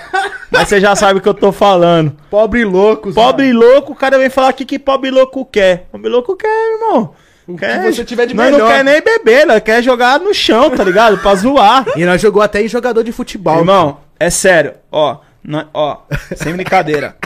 Mas 0.49 0.69
você 0.69 0.79
já 0.79 0.95
sabe 0.95 1.17
o 1.17 1.21
que 1.21 1.27
eu 1.27 1.33
tô 1.33 1.51
falando. 1.51 2.15
Pobre 2.29 2.63
loucos. 2.63 3.15
Pobre 3.15 3.51
louco, 3.51 3.93
o 3.93 3.95
cara 3.95 4.19
vem 4.19 4.29
falar 4.29 4.51
o 4.51 4.53
que, 4.53 4.63
que 4.65 4.77
pobre 4.77 5.09
louco 5.09 5.43
quer. 5.45 5.87
Pobre 5.91 6.09
louco 6.09 6.35
quer, 6.35 6.73
irmão. 6.73 7.13
O 7.47 7.57
que 7.57 7.91
você 7.91 8.05
tiver 8.05 8.27
de 8.27 8.33
nós 8.35 8.51
não 8.51 8.59
melhor. 8.59 8.71
quer 8.71 8.83
nem 8.85 9.01
beber, 9.01 9.45
nós 9.47 9.61
quer 9.61 9.81
jogar 9.83 10.19
no 10.19 10.33
chão, 10.33 10.69
tá 10.69 10.83
ligado? 10.83 11.17
Pra 11.17 11.33
zoar. 11.35 11.83
E 11.97 12.05
nós 12.05 12.21
jogou 12.21 12.41
até 12.41 12.61
em 12.61 12.67
jogador 12.67 13.03
de 13.03 13.11
futebol. 13.11 13.57
Irmão, 13.57 13.97
é 14.19 14.29
sério, 14.29 14.75
ó, 14.91 15.17
nó- 15.43 15.65
ó, 15.73 15.97
sem 16.37 16.53
brincadeira. 16.53 17.17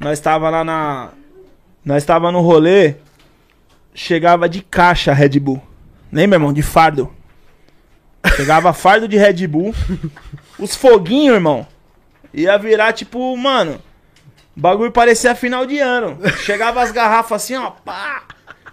Nós 0.00 0.18
tava 0.18 0.48
lá 0.50 0.64
na. 0.64 1.10
Nós 1.84 2.02
tava 2.04 2.32
no 2.32 2.40
rolê, 2.40 2.94
chegava 3.94 4.48
de 4.48 4.62
caixa 4.62 5.12
Red 5.12 5.38
Bull. 5.40 5.62
Lembra, 6.12 6.36
irmão? 6.36 6.52
De 6.52 6.62
fardo. 6.62 7.12
Chegava 8.36 8.72
fardo 8.72 9.08
de 9.08 9.16
Red 9.16 9.46
Bull. 9.46 9.74
Os 10.58 10.74
foguinhos, 10.74 11.34
irmão. 11.34 11.66
Ia 12.34 12.58
virar 12.58 12.92
tipo, 12.92 13.36
mano. 13.36 13.80
Bagulho 14.54 14.92
parecia 14.92 15.34
final 15.34 15.64
de 15.64 15.78
ano. 15.78 16.18
Chegava 16.38 16.82
as 16.82 16.92
garrafas 16.92 17.42
assim, 17.44 17.56
ó, 17.56 17.70
pá. 17.70 18.22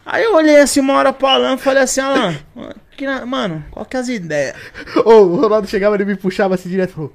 Aí 0.05 0.23
eu 0.23 0.35
olhei 0.35 0.57
assim 0.59 0.79
uma 0.79 0.93
hora 0.93 1.13
pro 1.13 1.27
Alan 1.27 1.55
e 1.55 1.57
falei 1.57 1.83
assim, 1.83 1.99
Alan, 2.01 2.35
que 2.95 3.05
na- 3.05 3.25
mano, 3.25 3.63
qual 3.71 3.85
que 3.85 3.95
é 3.97 3.99
as 3.99 4.07
ideias? 4.07 4.55
Ô, 5.05 5.11
o 5.21 5.35
Ronaldo 5.41 5.67
chegava, 5.67 5.95
ele 5.95 6.05
me 6.05 6.15
puxava 6.15 6.55
assim 6.55 6.69
direto 6.69 6.91
e 6.91 6.93
falou: 6.93 7.13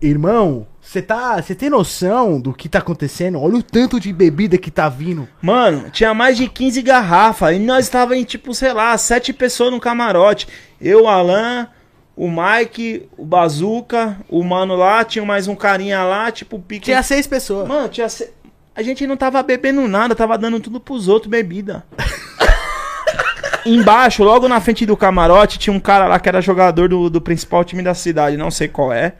Irmão, 0.00 0.66
você 0.80 1.00
tá. 1.00 1.40
Você 1.40 1.54
tem 1.54 1.70
noção 1.70 2.38
do 2.40 2.52
que 2.52 2.68
tá 2.68 2.78
acontecendo? 2.78 3.40
Olha 3.40 3.56
o 3.56 3.62
tanto 3.62 3.98
de 3.98 4.12
bebida 4.12 4.58
que 4.58 4.70
tá 4.70 4.88
vindo. 4.88 5.26
Mano, 5.40 5.88
tinha 5.90 6.12
mais 6.12 6.36
de 6.36 6.48
15 6.48 6.82
garrafas. 6.82 7.56
E 7.56 7.58
nós 7.58 7.88
tava 7.88 8.14
em, 8.16 8.22
tipo, 8.24 8.52
sei 8.54 8.72
lá, 8.72 8.96
sete 8.98 9.32
pessoas 9.32 9.70
no 9.72 9.80
camarote. 9.80 10.46
Eu, 10.80 11.04
o 11.04 11.08
Alan, 11.08 11.68
o 12.14 12.28
Mike, 12.30 13.08
o 13.16 13.24
Bazuca, 13.24 14.18
o 14.28 14.44
mano 14.44 14.76
lá, 14.76 15.02
tinha 15.02 15.24
mais 15.24 15.48
um 15.48 15.54
carinha 15.56 16.02
lá, 16.04 16.30
tipo, 16.30 16.58
pique. 16.58 16.84
Tinha 16.84 17.02
seis 17.02 17.26
pessoas. 17.26 17.66
Mano, 17.66 17.88
tinha. 17.88 18.08
se- 18.08 18.30
A 18.74 18.82
gente 18.82 19.06
não 19.06 19.16
tava 19.16 19.42
bebendo 19.42 19.88
nada, 19.88 20.14
tava 20.14 20.36
dando 20.36 20.60
tudo 20.60 20.78
pros 20.78 21.08
outros 21.08 21.30
bebida. 21.30 21.84
Embaixo, 23.64 24.22
logo 24.22 24.46
na 24.46 24.60
frente 24.60 24.86
do 24.86 24.96
camarote, 24.96 25.58
tinha 25.58 25.74
um 25.74 25.80
cara 25.80 26.06
lá 26.06 26.20
que 26.20 26.28
era 26.28 26.40
jogador 26.40 26.88
do, 26.88 27.10
do 27.10 27.20
principal 27.20 27.64
time 27.64 27.82
da 27.82 27.94
cidade, 27.94 28.36
não 28.36 28.50
sei 28.50 28.68
qual 28.68 28.92
é. 28.92 29.14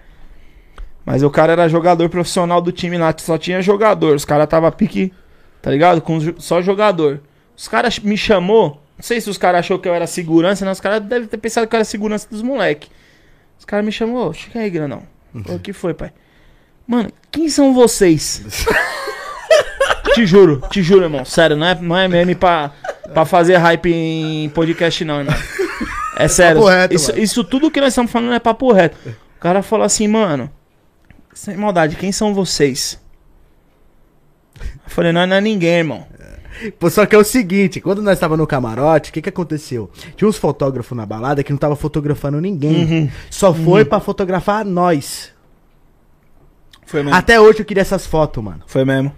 Mas 1.07 1.23
o 1.23 1.31
cara 1.31 1.53
era 1.53 1.69
jogador 1.69 2.09
profissional 2.09 2.61
do 2.61 2.73
time 2.73 2.99
lá, 2.99 3.15
só 3.17 3.39
tinha 3.39 3.63
jogador. 3.63 4.17
Os 4.17 4.25
caras 4.25 4.49
tava 4.49 4.71
pique, 4.73 5.13
tá 5.63 5.71
ligado? 5.71 6.03
Com 6.03 6.19
só 6.37 6.61
jogador. 6.61 7.21
Os 7.57 7.69
caras 7.69 8.01
me 8.01 8.17
chamou, 8.17 8.83
não 8.99 9.03
sei 9.03 9.21
se 9.21 9.31
os 9.31 9.39
caras 9.39 9.61
achou 9.61 9.79
que 9.79 9.89
eu 9.89 9.95
era 9.95 10.07
segurança, 10.09 10.65
né? 10.65 10.73
Os 10.73 10.81
caras 10.81 11.01
devem 11.01 11.29
ter 11.29 11.37
pensado 11.37 11.69
que 11.69 11.77
eu 11.77 11.79
era 11.79 11.85
segurança 11.85 12.27
dos 12.29 12.43
moleque. 12.43 12.89
Os 13.57 13.65
caras 13.65 13.87
me 13.87 13.93
chamou, 13.93 14.35
chega 14.35 14.59
aí, 14.59 14.69
grandão. 14.69 15.05
Falei, 15.33 15.57
O 15.57 15.61
que 15.61 15.73
foi, 15.73 15.95
pai? 15.95 16.13
Mano, 16.89 17.09
quem 17.31 17.49
são 17.49 17.73
vocês? 17.73 18.67
te 20.13 20.27
juro, 20.27 20.61
te 20.71 20.83
juro, 20.83 21.05
irmão. 21.05 21.25
Sério, 21.25 21.57
não 21.57 21.67
é, 21.67 21.75
não 21.81 21.97
é 21.97 22.09
meme 22.09 22.35
pra, 22.35 22.73
pra 23.15 23.25
fazer 23.25 23.57
hype 23.59 23.93
em 23.93 24.49
podcast, 24.51 25.05
não, 25.05 25.21
irmão. 25.21 25.35
É 26.19 26.27
sério. 26.27 26.63
papo 26.63 26.71
reto, 26.71 26.95
isso, 26.95 27.19
isso 27.19 27.45
tudo 27.45 27.71
que 27.71 27.81
nós 27.81 27.91
estamos 27.91 28.11
falando 28.11 28.33
é 28.33 28.41
papo 28.41 28.73
reto. 28.73 28.97
O 29.37 29.41
cara 29.41 29.63
falou 29.63 29.85
assim, 29.85 30.09
mano, 30.09 30.51
sem 31.37 31.55
maldade, 31.55 31.97
quem 31.97 32.11
são 32.11 32.33
vocês? 32.33 32.99
Eu 34.59 34.91
falei, 34.91 35.13
não, 35.13 35.27
não 35.27 35.37
é 35.37 35.41
ninguém, 35.41 35.79
irmão. 35.79 36.07
Pô, 36.79 36.89
só 36.89 37.05
que 37.05 37.15
é 37.15 37.19
o 37.19 37.25
seguinte, 37.25 37.79
quando 37.79 38.01
nós 38.01 38.19
tava 38.19 38.39
no 38.39 38.47
camarote, 38.47 39.11
o 39.11 39.13
que 39.13 39.21
que 39.21 39.29
aconteceu? 39.29 39.91
Tinha 40.17 40.27
uns 40.27 40.39
fotógrafos 40.39 40.97
na 40.97 41.05
balada 41.05 41.45
que 41.45 41.53
não 41.53 41.59
tava 41.59 41.77
fotografando 41.77 42.41
ninguém. 42.41 43.13
Só 43.31 43.53
foi 43.53 43.85
pra 43.85 44.01
fotografar 44.01 44.65
nós. 44.65 45.31
Foi 46.87 47.03
mesmo. 47.03 47.15
Até 47.15 47.39
hoje 47.39 47.59
eu 47.59 47.65
queria 47.67 47.83
essas 47.83 48.07
fotos, 48.07 48.43
mano. 48.43 48.63
Foi 48.67 48.87
mesmo. 48.87 49.13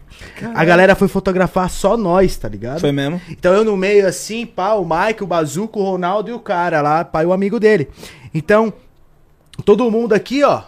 A 0.55 0.65
galera 0.65 0.97
foi 0.97 1.07
fotografar 1.07 1.70
só 1.70 1.97
nós, 1.97 2.36
tá 2.36 2.49
ligado? 2.49 2.81
Foi 2.81 2.90
mesmo. 2.90 3.20
Então 3.31 3.55
eu 3.55 3.62
no 3.62 3.77
meio 3.77 4.09
assim, 4.09 4.45
pá, 4.45 4.73
o 4.73 4.85
Mike, 4.85 5.23
o 5.23 5.27
Bazuco, 5.27 5.78
o 5.78 5.85
Ronaldo 5.85 6.31
e 6.31 6.32
o 6.32 6.40
cara 6.40 6.82
lá, 6.82 7.05
pai, 7.05 7.24
o 7.24 7.32
amigo 7.32 7.61
dele. 7.61 7.89
Então, 8.35 8.73
todo 9.65 9.89
mundo 9.89 10.15
aqui, 10.15 10.43
ó. 10.43 10.62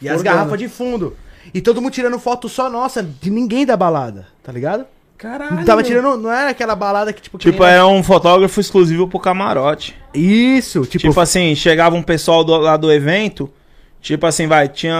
E 0.00 0.08
as 0.08 0.22
garrafas 0.22 0.58
de 0.58 0.68
fundo. 0.68 1.16
E 1.52 1.60
todo 1.60 1.80
mundo 1.80 1.92
tirando 1.92 2.18
foto 2.18 2.48
só 2.48 2.68
nossa, 2.68 3.02
de 3.02 3.30
ninguém 3.30 3.66
da 3.66 3.76
balada, 3.76 4.26
tá 4.42 4.52
ligado? 4.52 4.86
Caralho. 5.20 5.56
Não 5.56 5.64
tava 5.64 5.82
tirando. 5.82 6.16
Não 6.16 6.32
era 6.32 6.48
aquela 6.48 6.74
balada 6.74 7.12
que, 7.12 7.20
tipo. 7.20 7.36
Tipo, 7.36 7.62
era 7.62 7.86
um 7.86 8.02
fotógrafo 8.02 8.58
exclusivo 8.58 9.06
pro 9.06 9.20
camarote. 9.20 9.94
Isso, 10.14 10.82
tipo. 10.86 11.08
Tipo, 11.08 11.20
assim, 11.20 11.54
chegava 11.54 11.94
um 11.94 12.02
pessoal 12.02 12.42
do, 12.42 12.56
lá 12.56 12.78
do 12.78 12.90
evento, 12.90 13.52
tipo 14.00 14.24
assim, 14.24 14.46
vai, 14.46 14.66
tinha 14.66 14.96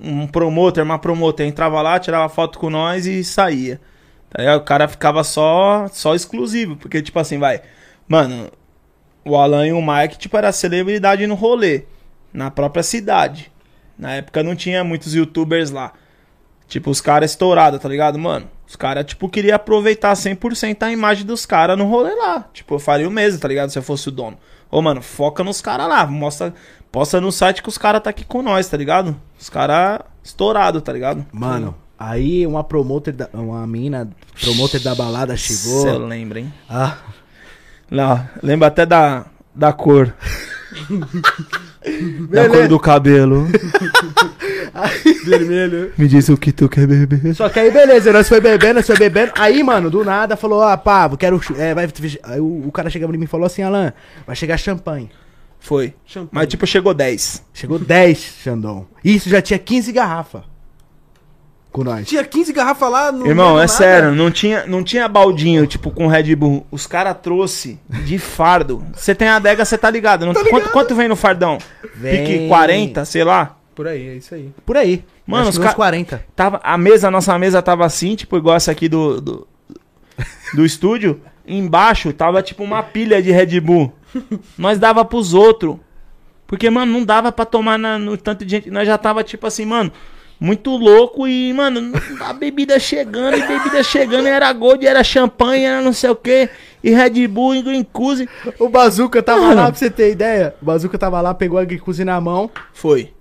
um, 0.00 0.22
um 0.22 0.26
promotor, 0.26 0.82
uma 0.82 0.98
promotor, 0.98 1.46
entrava 1.46 1.80
lá, 1.80 2.00
tirava 2.00 2.28
foto 2.28 2.58
com 2.58 2.68
nós 2.68 3.06
e 3.06 3.22
saía. 3.22 3.80
Tá 4.30 4.40
ligado? 4.40 4.60
O 4.60 4.64
cara 4.64 4.88
ficava 4.88 5.22
só, 5.22 5.86
só 5.92 6.12
exclusivo, 6.12 6.74
porque 6.74 7.00
tipo 7.00 7.20
assim, 7.20 7.38
vai, 7.38 7.60
mano, 8.08 8.50
o 9.24 9.36
Alan 9.36 9.68
e 9.68 9.72
o 9.72 9.80
Mike, 9.80 10.18
tipo, 10.18 10.36
era 10.36 10.50
celebridade 10.50 11.24
no 11.26 11.36
rolê, 11.36 11.84
na 12.32 12.50
própria 12.50 12.82
cidade. 12.82 13.51
Na 13.98 14.14
época 14.14 14.42
não 14.42 14.54
tinha 14.56 14.82
muitos 14.82 15.14
youtubers 15.14 15.70
lá. 15.70 15.92
Tipo, 16.68 16.90
os 16.90 17.00
caras 17.00 17.30
estourados, 17.32 17.78
tá 17.80 17.88
ligado, 17.88 18.18
mano? 18.18 18.48
Os 18.66 18.76
caras, 18.76 19.04
tipo, 19.04 19.28
queriam 19.28 19.54
aproveitar 19.54 20.14
100% 20.14 20.82
a 20.82 20.90
imagem 20.90 21.26
dos 21.26 21.44
caras 21.44 21.76
no 21.76 21.84
rolê 21.84 22.14
lá. 22.14 22.48
Tipo, 22.52 22.76
eu 22.76 22.78
faria 22.78 23.06
o 23.06 23.10
mesmo, 23.10 23.38
tá 23.38 23.46
ligado? 23.46 23.68
Se 23.70 23.78
eu 23.78 23.82
fosse 23.82 24.08
o 24.08 24.10
dono. 24.10 24.38
Ô, 24.70 24.80
mano, 24.80 25.02
foca 25.02 25.44
nos 25.44 25.60
caras 25.60 25.86
lá. 25.86 26.06
Mostra, 26.06 26.54
posta 26.90 27.20
no 27.20 27.30
site 27.30 27.62
que 27.62 27.68
os 27.68 27.76
caras 27.76 28.02
tá 28.02 28.08
aqui 28.08 28.24
com 28.24 28.42
nós, 28.42 28.66
tá 28.68 28.76
ligado? 28.78 29.14
Os 29.38 29.50
caras 29.50 30.00
estourados, 30.24 30.80
tá 30.80 30.90
ligado? 30.92 31.26
Mano, 31.30 31.74
aí 31.98 32.46
uma 32.46 32.64
promoter, 32.64 33.12
da, 33.12 33.28
uma 33.34 33.66
mina, 33.66 34.08
promoter 34.40 34.80
da 34.80 34.94
balada 34.94 35.36
chegou. 35.36 35.82
Você 35.82 35.92
lembra, 35.92 36.40
hein? 36.40 36.50
Ah, 36.70 36.96
Não, 37.90 38.26
lembra 38.42 38.68
até 38.68 38.86
da, 38.86 39.26
da 39.54 39.74
cor. 39.74 40.14
da 41.84 42.42
Beleza. 42.42 42.48
cor 42.48 42.68
do 42.68 42.78
cabelo. 42.80 43.46
Vermelho. 45.24 45.92
Me 45.98 46.08
diz 46.08 46.28
o 46.28 46.36
que 46.36 46.52
tu 46.52 46.68
quer 46.68 46.86
beber. 46.86 47.34
Só 47.34 47.48
que 47.48 47.58
aí, 47.60 47.70
beleza, 47.70 48.12
nós 48.12 48.28
foi 48.28 48.40
bebendo, 48.40 48.74
nós 48.74 48.86
foi 48.86 48.96
bebendo. 48.96 49.32
Aí, 49.38 49.62
mano, 49.62 49.90
do 49.90 50.04
nada, 50.04 50.36
falou, 50.36 50.62
ah, 50.62 50.76
pá, 50.76 51.08
eu 51.10 51.16
quero. 51.16 51.40
É, 51.56 51.74
vai, 51.74 51.88
aí 52.24 52.40
o, 52.40 52.68
o 52.68 52.72
cara 52.72 52.88
chegava 52.88 53.14
em 53.14 53.18
mim 53.18 53.24
e 53.24 53.28
falou 53.28 53.46
assim, 53.46 53.62
Alan, 53.62 53.92
vai 54.26 54.36
chegar 54.36 54.56
champanhe. 54.56 55.10
Foi. 55.60 55.94
Champanhe. 56.04 56.30
Mas 56.32 56.48
tipo, 56.48 56.66
chegou 56.66 56.92
10. 56.92 57.44
Chegou 57.52 57.78
10, 57.78 58.18
Xandão. 58.42 58.86
Isso 59.04 59.28
já 59.28 59.40
tinha 59.40 59.58
15 59.58 59.92
garrafas. 59.92 60.42
Com 61.72 61.82
nós. 61.84 62.06
Tinha 62.06 62.22
15 62.22 62.52
garrafas 62.52 62.90
lá 62.90 63.10
no. 63.10 63.26
Irmão, 63.26 63.52
é 63.56 63.60
nada. 63.60 63.68
sério, 63.68 64.14
não 64.14 64.30
tinha, 64.30 64.66
não 64.66 64.84
tinha 64.84 65.08
baldinho, 65.08 65.66
tipo, 65.66 65.90
com 65.90 66.06
Red 66.06 66.36
Bull. 66.36 66.66
Os 66.70 66.86
caras 66.86 67.16
trouxe 67.22 67.80
de 68.04 68.18
fardo. 68.18 68.84
Você 68.94 69.14
tem 69.14 69.26
a 69.28 69.36
adega, 69.36 69.64
você 69.64 69.78
tá 69.78 69.88
ligado. 69.90 70.26
Não, 70.26 70.34
Quanto, 70.34 70.68
quanto 70.70 70.94
vem 70.94 71.08
no 71.08 71.16
fardão? 71.16 71.56
Vem- 71.94 72.24
Pique 72.26 72.48
40, 72.48 73.04
sei 73.06 73.24
lá. 73.24 73.56
Por 73.74 73.86
aí, 73.88 74.06
é 74.06 74.14
isso 74.16 74.34
aí. 74.34 74.50
Por 74.66 74.76
aí. 74.76 75.02
Mano, 75.26 75.42
Acho 75.48 75.52
os 75.52 75.56
que 75.58 75.64
uns 75.64 75.68
ca- 75.70 75.74
40. 75.74 76.22
Tava, 76.36 76.60
a 76.62 76.76
mesa, 76.76 77.08
a 77.08 77.10
nossa 77.10 77.38
mesa 77.38 77.62
tava 77.62 77.86
assim, 77.86 78.14
tipo, 78.16 78.36
igual 78.36 78.54
essa 78.54 78.70
aqui 78.70 78.86
do, 78.86 79.18
do, 79.18 79.48
do 80.54 80.66
estúdio. 80.66 81.22
Embaixo 81.46 82.12
tava 82.12 82.42
tipo 82.42 82.62
uma 82.62 82.82
pilha 82.82 83.22
de 83.22 83.30
Red 83.32 83.58
Bull. 83.60 83.90
Nós 84.58 84.78
dava 84.78 85.04
pros 85.06 85.32
outros. 85.32 85.76
Porque, 86.46 86.68
mano, 86.68 86.92
não 86.92 87.02
dava 87.02 87.32
pra 87.32 87.46
tomar 87.46 87.78
na- 87.78 87.98
no 87.98 88.14
tanto 88.18 88.44
de 88.44 88.50
gente. 88.50 88.70
Nós 88.70 88.86
já 88.86 88.98
tava 88.98 89.24
tipo 89.24 89.46
assim, 89.46 89.64
mano, 89.64 89.90
muito 90.42 90.70
louco 90.76 91.28
e, 91.28 91.52
mano, 91.52 91.92
a 92.20 92.32
bebida 92.32 92.76
chegando, 92.80 93.36
e 93.36 93.46
bebida 93.46 93.80
chegando, 93.84 94.26
era 94.26 94.52
gold, 94.52 94.84
era 94.84 95.04
champanhe, 95.04 95.64
era 95.64 95.80
não 95.80 95.92
sei 95.92 96.10
o 96.10 96.16
que, 96.16 96.48
e 96.82 96.90
Red 96.90 97.28
Bull, 97.28 97.54
e 97.54 97.62
Green 97.62 97.84
Cruise. 97.84 98.28
O 98.58 98.68
Bazuca 98.68 99.22
tava 99.22 99.40
Mano. 99.42 99.54
lá, 99.54 99.66
pra 99.70 99.74
você 99.78 99.88
ter 99.88 100.10
ideia. 100.10 100.52
O 100.60 100.64
Bazuca 100.64 100.98
tava 100.98 101.20
lá, 101.20 101.32
pegou 101.32 101.58
a 101.58 101.62
Agricuzi 101.62 102.04
na 102.04 102.20
mão, 102.20 102.50
Foi. 102.74 103.12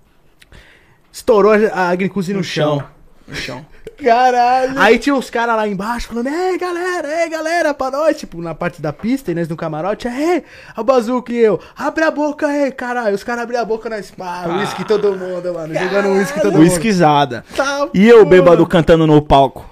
estourou 1.11 1.51
a- 1.53 1.57
a 1.73 1.89
Agricuzi 1.89 2.33
no, 2.33 2.43
chão. 2.43 2.83
No 3.27 3.35
chão. 3.35 3.63
Caralho. 4.03 4.73
Aí 4.79 4.97
tinha 4.97 5.15
os 5.15 5.29
caras 5.29 5.55
lá 5.55 5.67
embaixo 5.67 6.07
falando, 6.07 6.27
ei 6.27 6.57
galera, 6.57 7.21
ei 7.23 7.29
galera, 7.29 7.73
pra 7.73 7.91
nós, 7.91 8.17
tipo, 8.17 8.41
na 8.41 8.55
parte 8.55 8.81
da 8.81 8.91
pista 8.91 9.31
e 9.31 9.35
nós 9.35 9.47
no 9.47 9.55
camarote, 9.55 10.07
ei, 10.07 10.43
a 10.75 10.81
bazuca 10.83 11.31
e 11.31 11.37
eu, 11.37 11.59
abre 11.77 12.03
a 12.03 12.11
boca 12.11 12.47
aí, 12.47 12.71
caralho. 12.71 13.15
Os 13.15 13.23
caras 13.23 13.43
abriram 13.43 13.61
a 13.61 13.65
boca, 13.65 13.89
nós, 13.89 14.09
pá, 14.11 14.45
uísque 14.47 14.83
todo 14.83 15.15
mundo, 15.15 15.53
mano, 15.53 15.73
jogando 15.73 16.09
uísque 16.09 16.39
todo 16.41 16.53
mundo. 16.53 16.61
Whiskyzada. 16.63 17.45
Tá, 17.55 17.87
E 17.93 18.07
eu, 18.07 18.25
bêbado, 18.25 18.65
cantando 18.65 19.05
no 19.05 19.21
palco. 19.21 19.69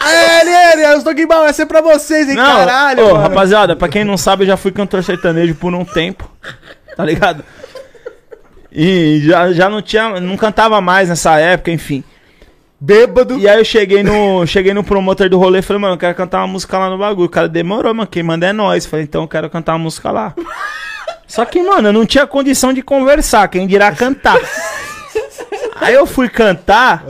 Ele, 0.00 0.50
ele, 0.50 0.96
os 0.96 1.02
Dogmal, 1.02 1.46
essa 1.46 1.62
é 1.62 1.66
pra 1.66 1.80
vocês, 1.80 2.28
hein, 2.28 2.34
Não, 2.34 2.44
caralho, 2.44 3.02
ô, 3.02 3.06
mano. 3.14 3.20
rapaziada, 3.20 3.74
pra 3.74 3.88
quem 3.88 4.04
não 4.04 4.16
sabe, 4.18 4.42
eu 4.44 4.48
já 4.48 4.56
fui 4.58 4.70
cantor 4.72 5.02
sertanejo 5.02 5.54
por 5.54 5.74
um 5.74 5.84
tempo, 5.84 6.30
tá 6.96 7.02
ligado? 7.04 7.42
E 8.70 9.20
já, 9.24 9.52
já 9.52 9.68
não 9.70 9.80
tinha, 9.80 10.20
não 10.20 10.36
cantava 10.36 10.80
mais 10.80 11.08
nessa 11.08 11.38
época, 11.38 11.70
enfim. 11.70 12.02
Bêbado. 12.84 13.38
E 13.38 13.48
aí 13.48 13.58
eu 13.58 13.64
cheguei 13.64 14.02
no, 14.02 14.44
cheguei 14.46 14.74
no 14.74 14.84
promotor 14.84 15.28
do 15.28 15.38
rolê 15.38 15.60
e 15.60 15.62
falei, 15.62 15.80
mano, 15.80 15.94
eu 15.94 15.98
quero 15.98 16.14
cantar 16.14 16.38
uma 16.38 16.48
música 16.48 16.78
lá 16.78 16.90
no 16.90 16.98
bagulho. 16.98 17.26
O 17.26 17.30
cara 17.30 17.48
demorou, 17.48 17.94
mano, 17.94 18.06
quem 18.06 18.22
manda 18.22 18.46
é 18.46 18.52
nós. 18.52 18.84
Falei, 18.84 19.04
então 19.04 19.22
eu 19.22 19.28
quero 19.28 19.48
cantar 19.48 19.72
uma 19.72 19.78
música 19.80 20.10
lá. 20.10 20.34
Só 21.26 21.44
que, 21.44 21.62
mano, 21.62 21.88
eu 21.88 21.92
não 21.92 22.04
tinha 22.04 22.26
condição 22.26 22.72
de 22.72 22.82
conversar, 22.82 23.48
quem 23.48 23.66
dirá 23.66 23.90
cantar. 23.92 24.38
Aí 25.80 25.94
eu 25.94 26.06
fui 26.06 26.28
cantar 26.28 27.04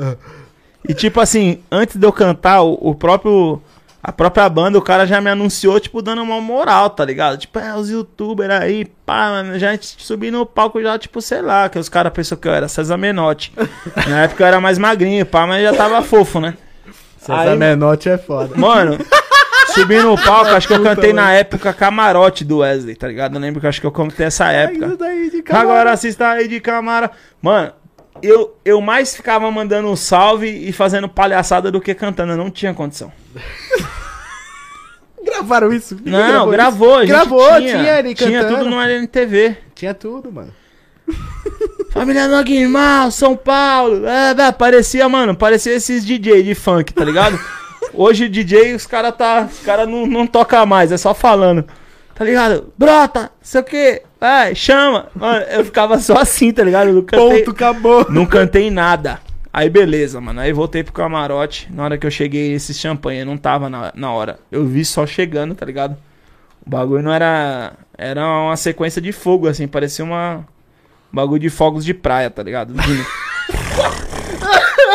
e 0.87 0.93
tipo 0.93 1.19
assim, 1.19 1.61
antes 1.71 1.97
de 1.97 2.07
eu 2.07 2.13
cantar, 2.13 2.63
o, 2.63 2.79
o 2.81 2.95
próprio 2.95 3.61
a 4.07 4.13
própria 4.13 4.47
banda, 4.51 4.77
o 4.77 4.83
cara 4.83 5.07
já 5.07 5.19
me 5.19 5.31
anunciou, 5.31 5.81
tipo, 5.81 6.03
dando 6.03 6.21
uma 6.23 6.39
moral, 6.39 6.91
tá 6.91 7.03
ligado? 7.03 7.39
Tipo, 7.39 7.59
é, 7.59 7.75
os 7.75 7.89
youtubers 7.89 8.51
aí, 8.51 8.85
pá, 8.85 9.31
mano, 9.31 9.59
já 9.59 9.71
subi 9.81 10.31
no 10.31 10.45
palco 10.45 10.83
já, 10.83 10.99
tipo, 10.99 11.23
sei 11.23 11.41
lá, 11.41 11.71
que 11.71 11.79
os 11.79 11.89
caras 11.89 12.13
pensou 12.13 12.37
que 12.37 12.47
eu 12.47 12.53
era 12.53 12.69
César 12.69 12.99
Menotti. 12.99 13.51
Na 14.07 14.25
época 14.25 14.43
eu 14.43 14.47
era 14.47 14.61
mais 14.61 14.77
magrinho, 14.77 15.25
pá, 15.25 15.47
mas 15.47 15.63
já 15.63 15.73
tava 15.73 16.03
fofo, 16.03 16.39
né? 16.39 16.53
César 17.17 17.53
Aí- 17.53 17.57
Menotti 17.57 18.11
é 18.11 18.19
foda. 18.19 18.55
Mano, 18.55 18.99
subi 19.75 19.97
no 19.99 20.23
palco, 20.23 20.51
acho 20.51 20.69
que 20.69 20.75
eu 20.75 20.83
cantei 20.83 21.15
na 21.15 21.33
época 21.33 21.73
Camarote 21.73 22.45
do 22.45 22.59
Wesley, 22.59 22.97
tá 22.97 23.09
ligado? 23.09 23.37
Eu 23.37 23.41
lembro 23.41 23.59
que 23.59 23.65
eu 23.65 23.71
acho 23.71 23.81
que 23.81 23.87
eu 23.87 23.93
cantei 23.93 24.27
essa 24.27 24.53
época. 24.53 24.99
Agora 25.49 25.93
assista 25.93 26.29
aí 26.29 26.47
de 26.47 26.61
camara. 26.61 27.11
Mano, 27.41 27.73
eu, 28.23 28.55
eu 28.67 28.83
mais 28.83 29.17
ficava 29.17 29.51
mandando 29.51 29.89
um 29.89 29.97
salve 29.97 30.47
e 30.47 30.73
fazendo 30.73 31.09
palhaçada 31.09 31.71
do 31.71 31.81
que 31.81 31.95
cantando. 31.95 32.33
Eu 32.35 32.37
não 32.37 32.51
tinha 32.51 32.75
condição. 32.75 33.11
Gravaram 35.25 35.73
isso? 35.73 35.97
Quem 35.97 36.13
Não, 36.13 36.43
isso? 36.45 36.51
gravou, 36.53 36.95
a 36.97 37.01
gente 37.01 37.09
Gravou, 37.09 37.49
tinha, 37.57 37.79
tinha 37.79 37.99
ele 37.99 38.15
Tinha 38.15 38.43
cantando. 38.43 38.59
tudo 38.59 38.71
no 38.71 38.81
LNTV. 38.81 39.57
Tinha 39.75 39.95
tudo, 39.95 40.31
mano. 40.33 40.53
Família 41.91 42.27
Nogmal, 42.29 43.11
São 43.11 43.37
Paulo. 43.37 44.07
É, 44.07 44.31
é, 44.31 44.53
parecia, 44.53 45.09
mano, 45.09 45.35
parecia 45.35 45.75
esses 45.75 46.05
DJ 46.05 46.43
de 46.43 46.55
funk, 46.55 46.93
tá 46.93 47.05
ligado? 47.05 47.39
Hoje 47.93 48.29
DJ, 48.29 48.75
os 48.75 48.87
caras 48.87 49.15
tá, 49.17 49.49
os 49.51 49.61
cara 49.61 49.87
não, 49.87 50.07
não 50.07 50.27
toca 50.27 50.65
mais, 50.67 50.91
é 50.91 50.97
só 50.97 51.15
falando. 51.15 51.65
Tá 52.15 52.25
ligado? 52.25 52.73
Brota, 52.79 53.31
sei 53.43 53.61
o 53.61 53.65
que, 53.65 54.03
vai, 54.21 54.55
chama. 54.55 55.09
Mano, 55.15 55.45
eu 55.51 55.65
ficava 55.65 55.99
só 55.99 56.19
assim, 56.19 56.53
tá 56.53 56.63
ligado? 56.65 56.93
Não 56.93 57.03
cantei, 57.03 57.39
Ponto, 57.41 57.51
acabou. 57.51 58.07
não 58.09 58.25
cantei 58.27 58.71
nada. 58.71 59.21
Aí 59.55 59.71
beleza, 59.71 60.21
mano. 60.21 60.41
Aí 60.41 60.53
voltei 60.53 60.83
pro 60.83 60.93
camarote. 60.93 61.69
Na 61.73 61.85
hora 61.85 61.97
que 61.97 62.05
eu 62.05 62.11
cheguei, 62.11 62.55
esse 62.55 62.75
champanhe 62.75 63.25
não 63.25 63.37
tava 63.37 63.71
na, 63.71 63.93
na 63.95 64.11
hora. 64.11 64.41
Eu 64.51 64.67
vi 64.67 64.85
só 64.85 65.07
chegando, 65.07 65.55
tá 65.55 65.65
ligado? 65.65 65.97
O 66.67 66.69
bagulho 66.69 67.05
não 67.05 67.13
era. 67.13 67.75
Era 67.97 68.27
uma 68.27 68.57
sequência 68.57 69.01
de 69.01 69.13
fogo, 69.13 69.47
assim. 69.47 69.69
Parecia 69.69 70.05
uma. 70.05 70.39
um 70.39 71.17
bagulho 71.17 71.39
de 71.41 71.51
fogos 71.51 71.85
de 71.85 71.95
praia, 71.95 72.29
tá 72.31 72.43
ligado? 72.43 72.75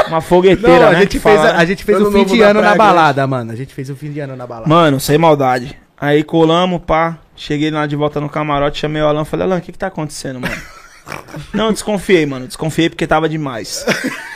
Uma 0.08 0.22
fogueteira, 0.22 0.80
Não, 0.80 0.88
a 0.88 0.92
né? 0.94 1.02
gente 1.02 1.20
fez, 1.20 1.40
a, 1.40 1.58
a 1.58 1.66
gente 1.66 1.84
fez 1.84 2.02
o 2.02 2.12
fim 2.12 2.26
de 2.26 2.42
ano 2.42 2.62
na 2.62 2.74
balada, 2.74 3.28
mano. 3.28 3.52
A 3.52 3.56
gente 3.56 3.72
fez 3.76 3.92
o 3.92 3.96
fim 3.96 4.12
de 4.12 4.20
ano 4.20 4.36
na 4.36 4.48
balada. 4.48 4.68
Mano, 4.68 5.00
sem 5.00 5.20
maldade. 5.20 5.78
Aí 6.02 6.24
colamos, 6.24 6.82
pá. 6.82 7.20
Cheguei 7.36 7.70
lá 7.70 7.86
de 7.86 7.96
volta 7.96 8.20
no 8.20 8.28
camarote, 8.28 8.80
chamei 8.80 9.04
o 9.04 9.06
Alan. 9.06 9.24
Falei, 9.24 9.46
Alan, 9.46 9.60
o 9.60 9.62
que 9.62 9.72
que 9.72 9.78
tá 9.78 9.86
acontecendo, 9.86 10.40
mano? 10.40 10.56
Não, 11.54 11.72
desconfiei, 11.72 12.26
mano. 12.26 12.48
Desconfiei 12.48 12.90
porque 12.90 13.06
tava 13.06 13.30
demais. 13.30 13.86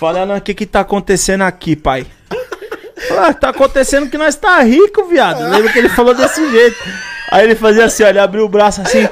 Alan, 0.00 0.36
o 0.36 0.40
que 0.40 0.54
que 0.54 0.66
tá 0.66 0.80
acontecendo 0.80 1.42
aqui, 1.42 1.76
pai? 1.76 2.06
Ah, 3.18 3.32
tá 3.32 3.50
acontecendo 3.50 4.10
que 4.10 4.18
nós 4.18 4.34
tá 4.34 4.60
rico, 4.60 5.04
viado. 5.06 5.48
Lembra 5.50 5.72
que 5.72 5.78
ele 5.78 5.88
falou 5.88 6.14
desse 6.14 6.48
jeito. 6.50 6.76
Aí 7.30 7.44
ele 7.44 7.54
fazia 7.54 7.84
assim, 7.84 8.02
ele 8.04 8.18
abriu 8.18 8.44
o 8.44 8.48
braço 8.48 8.80
assim. 8.80 9.08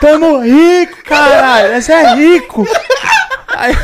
Tamo 0.00 0.40
rico, 0.40 1.02
caralho. 1.04 1.74
Esse 1.74 1.92
é 1.92 2.14
rico. 2.14 2.66
Aí... 3.48 3.76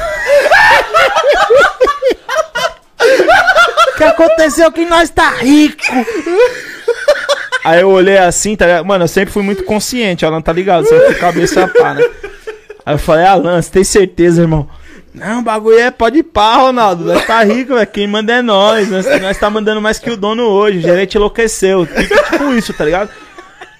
O 3.88 3.96
que 3.96 4.04
aconteceu 4.04 4.70
que 4.72 4.84
nós 4.84 5.10
tá 5.10 5.30
rico? 5.30 5.82
Aí 7.64 7.80
eu 7.80 7.90
olhei 7.90 8.18
assim, 8.18 8.54
tá 8.56 8.66
ligado? 8.66 8.84
Mano, 8.84 9.04
eu 9.04 9.08
sempre 9.08 9.32
fui 9.32 9.42
muito 9.42 9.64
consciente, 9.64 10.24
Alan, 10.24 10.40
tá 10.40 10.52
ligado? 10.52 10.86
Sempre 10.86 11.06
fui 11.06 11.14
cabeça 11.16 11.66
pá, 11.68 11.94
né? 11.94 12.02
Aí 12.84 12.94
eu 12.94 12.98
falei, 12.98 13.26
Alan, 13.26 13.60
você 13.60 13.70
tem 13.70 13.84
certeza, 13.84 14.42
irmão? 14.42 14.68
Não, 15.16 15.38
o 15.40 15.42
bagulho 15.42 15.78
é 15.78 15.90
pode 15.90 16.18
ir 16.18 16.22
pá, 16.22 16.56
Ronaldo. 16.56 17.04
Nós 17.04 17.26
tá 17.26 17.42
rico, 17.42 17.74
velho. 17.74 17.86
Quem 17.86 18.06
manda 18.06 18.34
é 18.34 18.42
nós. 18.42 18.88
nós. 18.90 19.06
Nós 19.20 19.38
tá 19.38 19.48
mandando 19.48 19.80
mais 19.80 19.98
que 19.98 20.10
o 20.10 20.16
dono 20.16 20.42
hoje. 20.44 20.78
O 20.78 20.82
gerente 20.82 21.16
enlouqueceu. 21.16 21.86
Fica 21.86 22.22
tipo 22.24 22.52
isso, 22.52 22.74
tá 22.74 22.84
ligado? 22.84 23.10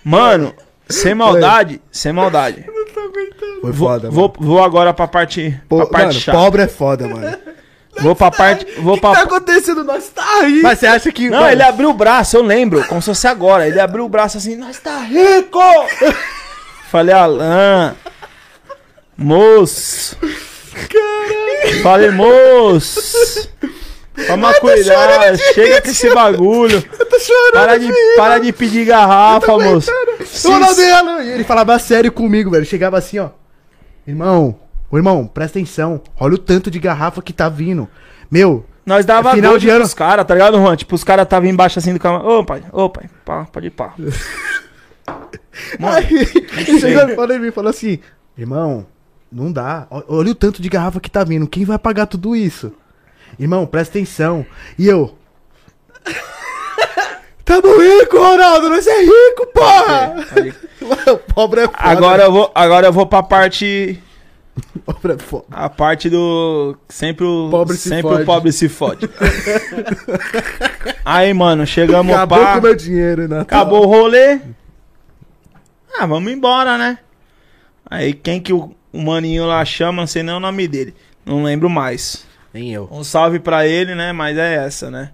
Mano, 0.03 0.55
sem 0.89 1.15
maldade, 1.15 1.81
sem 1.93 2.13
maldade. 2.13 2.65
Foi 3.61 3.73
Vou, 3.73 3.89
foda, 3.89 4.11
vou, 4.11 4.33
vou 4.39 4.63
agora 4.65 4.95
pra 4.95 5.07
parte, 5.09 5.61
Pô, 5.69 5.79
pra 5.79 5.87
parte 5.87 6.07
mano, 6.07 6.21
chata. 6.21 6.39
pobre 6.39 6.63
é 6.63 6.69
foda, 6.69 7.07
mano. 7.09 7.37
Vou 7.99 8.15
pra 8.15 8.31
parte. 8.31 8.67
Vou 8.79 8.93
O 8.93 8.97
que 8.97 9.01
tá 9.01 9.11
pra. 9.13 9.23
acontecendo? 9.23 9.83
Nós 9.83 10.11
tá 10.11 10.23
aí. 10.43 10.61
Mas 10.61 10.79
você 10.79 10.87
acha 10.87 11.11
que. 11.11 11.31
Não, 11.31 11.39
mano, 11.41 11.51
ele 11.53 11.63
abriu 11.63 11.89
o 11.89 11.95
braço, 11.95 12.37
eu 12.37 12.43
lembro, 12.43 12.87
como 12.89 13.01
se 13.01 13.07
fosse 13.07 13.27
agora. 13.27 13.67
Ele 13.67 13.81
abriu 13.81 14.05
o 14.05 14.09
braço 14.09 14.37
assim, 14.37 14.55
nós 14.55 14.79
tá 14.79 14.99
rico! 14.99 15.59
Falei, 16.93 17.15
Alan. 17.15 17.95
Moço. 19.17 20.15
Falei, 21.82 22.11
moço. 22.11 23.48
Toma 24.27 24.55
cuidado, 24.55 25.36
chega 25.55 25.82
com 25.82 25.89
esse 25.89 26.15
bagulho. 26.15 26.82
Eu 26.98 27.07
tô 27.07 27.19
chorando. 27.19 27.53
Para 27.53 27.77
de, 27.78 27.93
para 28.16 28.39
de 28.39 28.53
pedir 28.53 28.86
garrafa, 28.86 29.59
moço. 29.59 29.90
Se- 30.24 30.48
Ronaldo 30.48 30.81
e. 30.81 31.27
E 31.27 31.32
ele 31.32 31.44
falava 31.44 31.78
sério 31.78 32.11
comigo, 32.11 32.51
velho. 32.51 32.65
Chegava 32.65 32.97
assim, 32.97 33.19
ó. 33.19 33.28
Irmão, 34.07 34.59
ô 34.90 34.97
irmão, 34.97 35.27
presta 35.27 35.59
atenção. 35.59 36.01
Olha 36.19 36.35
o 36.35 36.39
tanto 36.39 36.70
de 36.70 36.78
garrafa 36.78 37.20
que 37.20 37.32
tá 37.32 37.48
vindo. 37.51 37.86
Meu, 38.31 38.65
Nós 38.86 39.05
dava 39.05 39.32
Final 39.35 39.51
gold 39.53 39.65
de 39.65 39.70
ano. 39.70 39.81
pros 39.81 39.93
caras, 39.94 40.24
tá 40.27 40.32
ligado, 40.35 40.57
Juan? 40.57 40.77
Tipo, 40.77 40.94
os 40.94 41.05
caras 41.05 41.24
estavam 41.24 41.48
embaixo 41.48 41.78
assim 41.78 41.93
do 41.93 42.01
caminhão. 42.01 42.27
Ô, 42.39 42.44
pai, 42.44 42.62
ô, 42.73 42.89
pai, 42.89 43.05
pá, 43.24 43.44
pode 43.53 43.66
ir 43.66 43.70
pá. 43.70 43.93
Mano, 45.78 45.97
Aí, 45.97 46.07
ele 46.66 46.81
chegou 46.81 47.09
e 47.09 47.15
falou 47.15 47.36
em 47.36 47.39
mim, 47.39 47.51
falou 47.51 47.70
assim, 47.70 47.98
irmão, 48.36 48.86
não 49.37 49.53
dá. 49.53 49.87
Olha 49.91 50.31
o 50.31 50.35
tanto 50.35 50.63
de 50.63 50.69
garrafa 50.71 50.99
que 50.99 51.11
tá 51.11 51.23
vindo. 51.23 51.47
Quem 51.47 51.65
vai 51.65 51.79
pagar 51.79 52.07
tudo 52.07 52.35
isso? 52.35 52.73
Irmão, 53.39 53.67
presta 53.67 53.99
atenção. 53.99 54.47
E 54.79 54.87
eu. 54.87 55.15
Tamo 57.45 57.79
rico, 57.79 58.17
Ronaldo. 58.19 58.71
Nós 58.71 58.87
é 58.87 59.03
rico, 59.03 59.47
porra! 59.53 60.15
O 61.13 61.19
pobre 61.35 61.61
é 61.61 61.67
foda. 61.67 61.79
agora 61.79 62.23
eu 62.25 62.33
vou, 62.33 62.51
agora 62.55 62.87
eu 62.87 62.93
vou 62.93 63.07
pra 63.07 63.23
parte 63.23 64.03
pobre 64.87 65.13
é 65.13 65.19
foda. 65.19 65.45
A 65.51 65.69
parte 65.69 66.09
do. 66.09 66.75
Sempre 66.89 67.27
o. 67.27 67.49
Pobre 67.51 67.77
se 67.77 67.89
sempre 67.91 68.03
fode. 68.11 68.23
o 68.23 68.27
pobre 68.27 68.53
se 68.53 68.69
fode. 68.71 69.11
Aí, 71.05 71.35
mano, 71.35 71.67
chegamos 71.67 72.15
Acabou 72.15 72.39
pá. 72.39 72.53
com 72.55 72.59
o 72.59 72.63
meu 72.63 72.75
dinheiro, 72.75 73.29
né? 73.29 73.41
Acabou 73.41 73.85
o 73.85 73.87
rolê. 73.87 74.41
Ah, 75.99 76.07
vamos 76.07 76.33
embora, 76.33 76.79
né? 76.79 76.99
Aí 77.89 78.13
quem 78.13 78.41
que 78.41 78.53
o, 78.53 78.75
o 78.97 79.02
maninho 79.05 79.47
lá 79.47 79.64
chama, 79.64 80.02
não 80.02 80.06
sei 80.06 80.23
nem 80.23 80.35
o 80.35 80.40
nome 80.40 80.66
dele. 80.66 80.94
Não 81.24 81.43
lembro 81.43 81.68
mais. 81.68 82.27
Nem 82.52 82.73
eu. 82.73 82.89
Um 82.90 83.05
salve 83.05 83.39
pra 83.39 83.66
ele, 83.66 83.94
né? 83.94 84.12
Mas 84.12 84.36
é 84.39 84.64
essa, 84.64 84.90
né? 84.90 85.10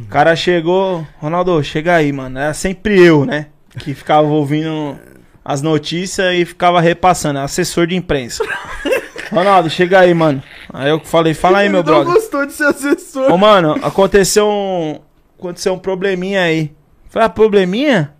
O 0.00 0.06
cara 0.06 0.34
chegou. 0.36 1.06
Ronaldo, 1.18 1.62
chega 1.62 1.94
aí, 1.96 2.12
mano. 2.12 2.38
Era 2.38 2.52
sempre 2.54 3.00
eu, 3.00 3.24
né? 3.24 3.46
Que 3.78 3.94
ficava 3.94 4.26
ouvindo 4.28 4.98
as 5.44 5.62
notícias 5.62 6.34
e 6.34 6.44
ficava 6.44 6.80
repassando. 6.80 7.38
Assessor 7.38 7.86
de 7.86 7.96
imprensa. 7.96 8.44
Ronaldo, 9.30 9.70
chega 9.70 10.00
aí, 10.00 10.12
mano. 10.12 10.42
Aí 10.72 10.90
eu 10.90 11.00
falei, 11.00 11.32
fala 11.32 11.58
aí, 11.58 11.68
meu 11.68 11.80
Ele 11.80 11.90
não 11.90 11.94
brother. 12.04 12.14
gostou 12.14 12.46
de 12.46 12.52
ser 12.52 12.64
assessor. 12.64 13.32
Ô, 13.32 13.38
mano, 13.38 13.78
aconteceu 13.82 14.46
um. 14.46 15.00
Aconteceu 15.38 15.72
um 15.72 15.78
probleminha 15.78 16.42
aí. 16.42 16.72
Falei, 17.08 17.26
ah, 17.26 17.30
probleminha? 17.30 18.14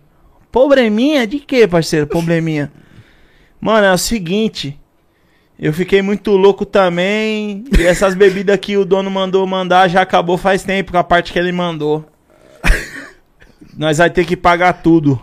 Probleminha? 0.51 1.25
De 1.25 1.39
quê, 1.39 1.67
parceiro? 1.67 2.05
Probleminha. 2.07 2.71
Mano, 3.63 3.87
é 3.87 3.93
o 3.93 3.97
seguinte. 3.97 4.77
Eu 5.57 5.71
fiquei 5.71 6.01
muito 6.01 6.31
louco 6.31 6.65
também. 6.65 7.63
E 7.79 7.83
essas 7.83 8.13
bebidas 8.13 8.57
que 8.57 8.75
o 8.75 8.83
dono 8.83 9.09
mandou 9.09 9.47
mandar 9.47 9.87
já 9.87 10.01
acabou 10.01 10.37
faz 10.37 10.63
tempo 10.63 10.91
com 10.91 10.97
a 10.97 11.03
parte 11.03 11.31
que 11.31 11.39
ele 11.39 11.53
mandou. 11.53 12.03
Nós 13.77 13.99
vai 13.99 14.09
ter 14.09 14.25
que 14.25 14.35
pagar 14.35 14.73
tudo. 14.83 15.17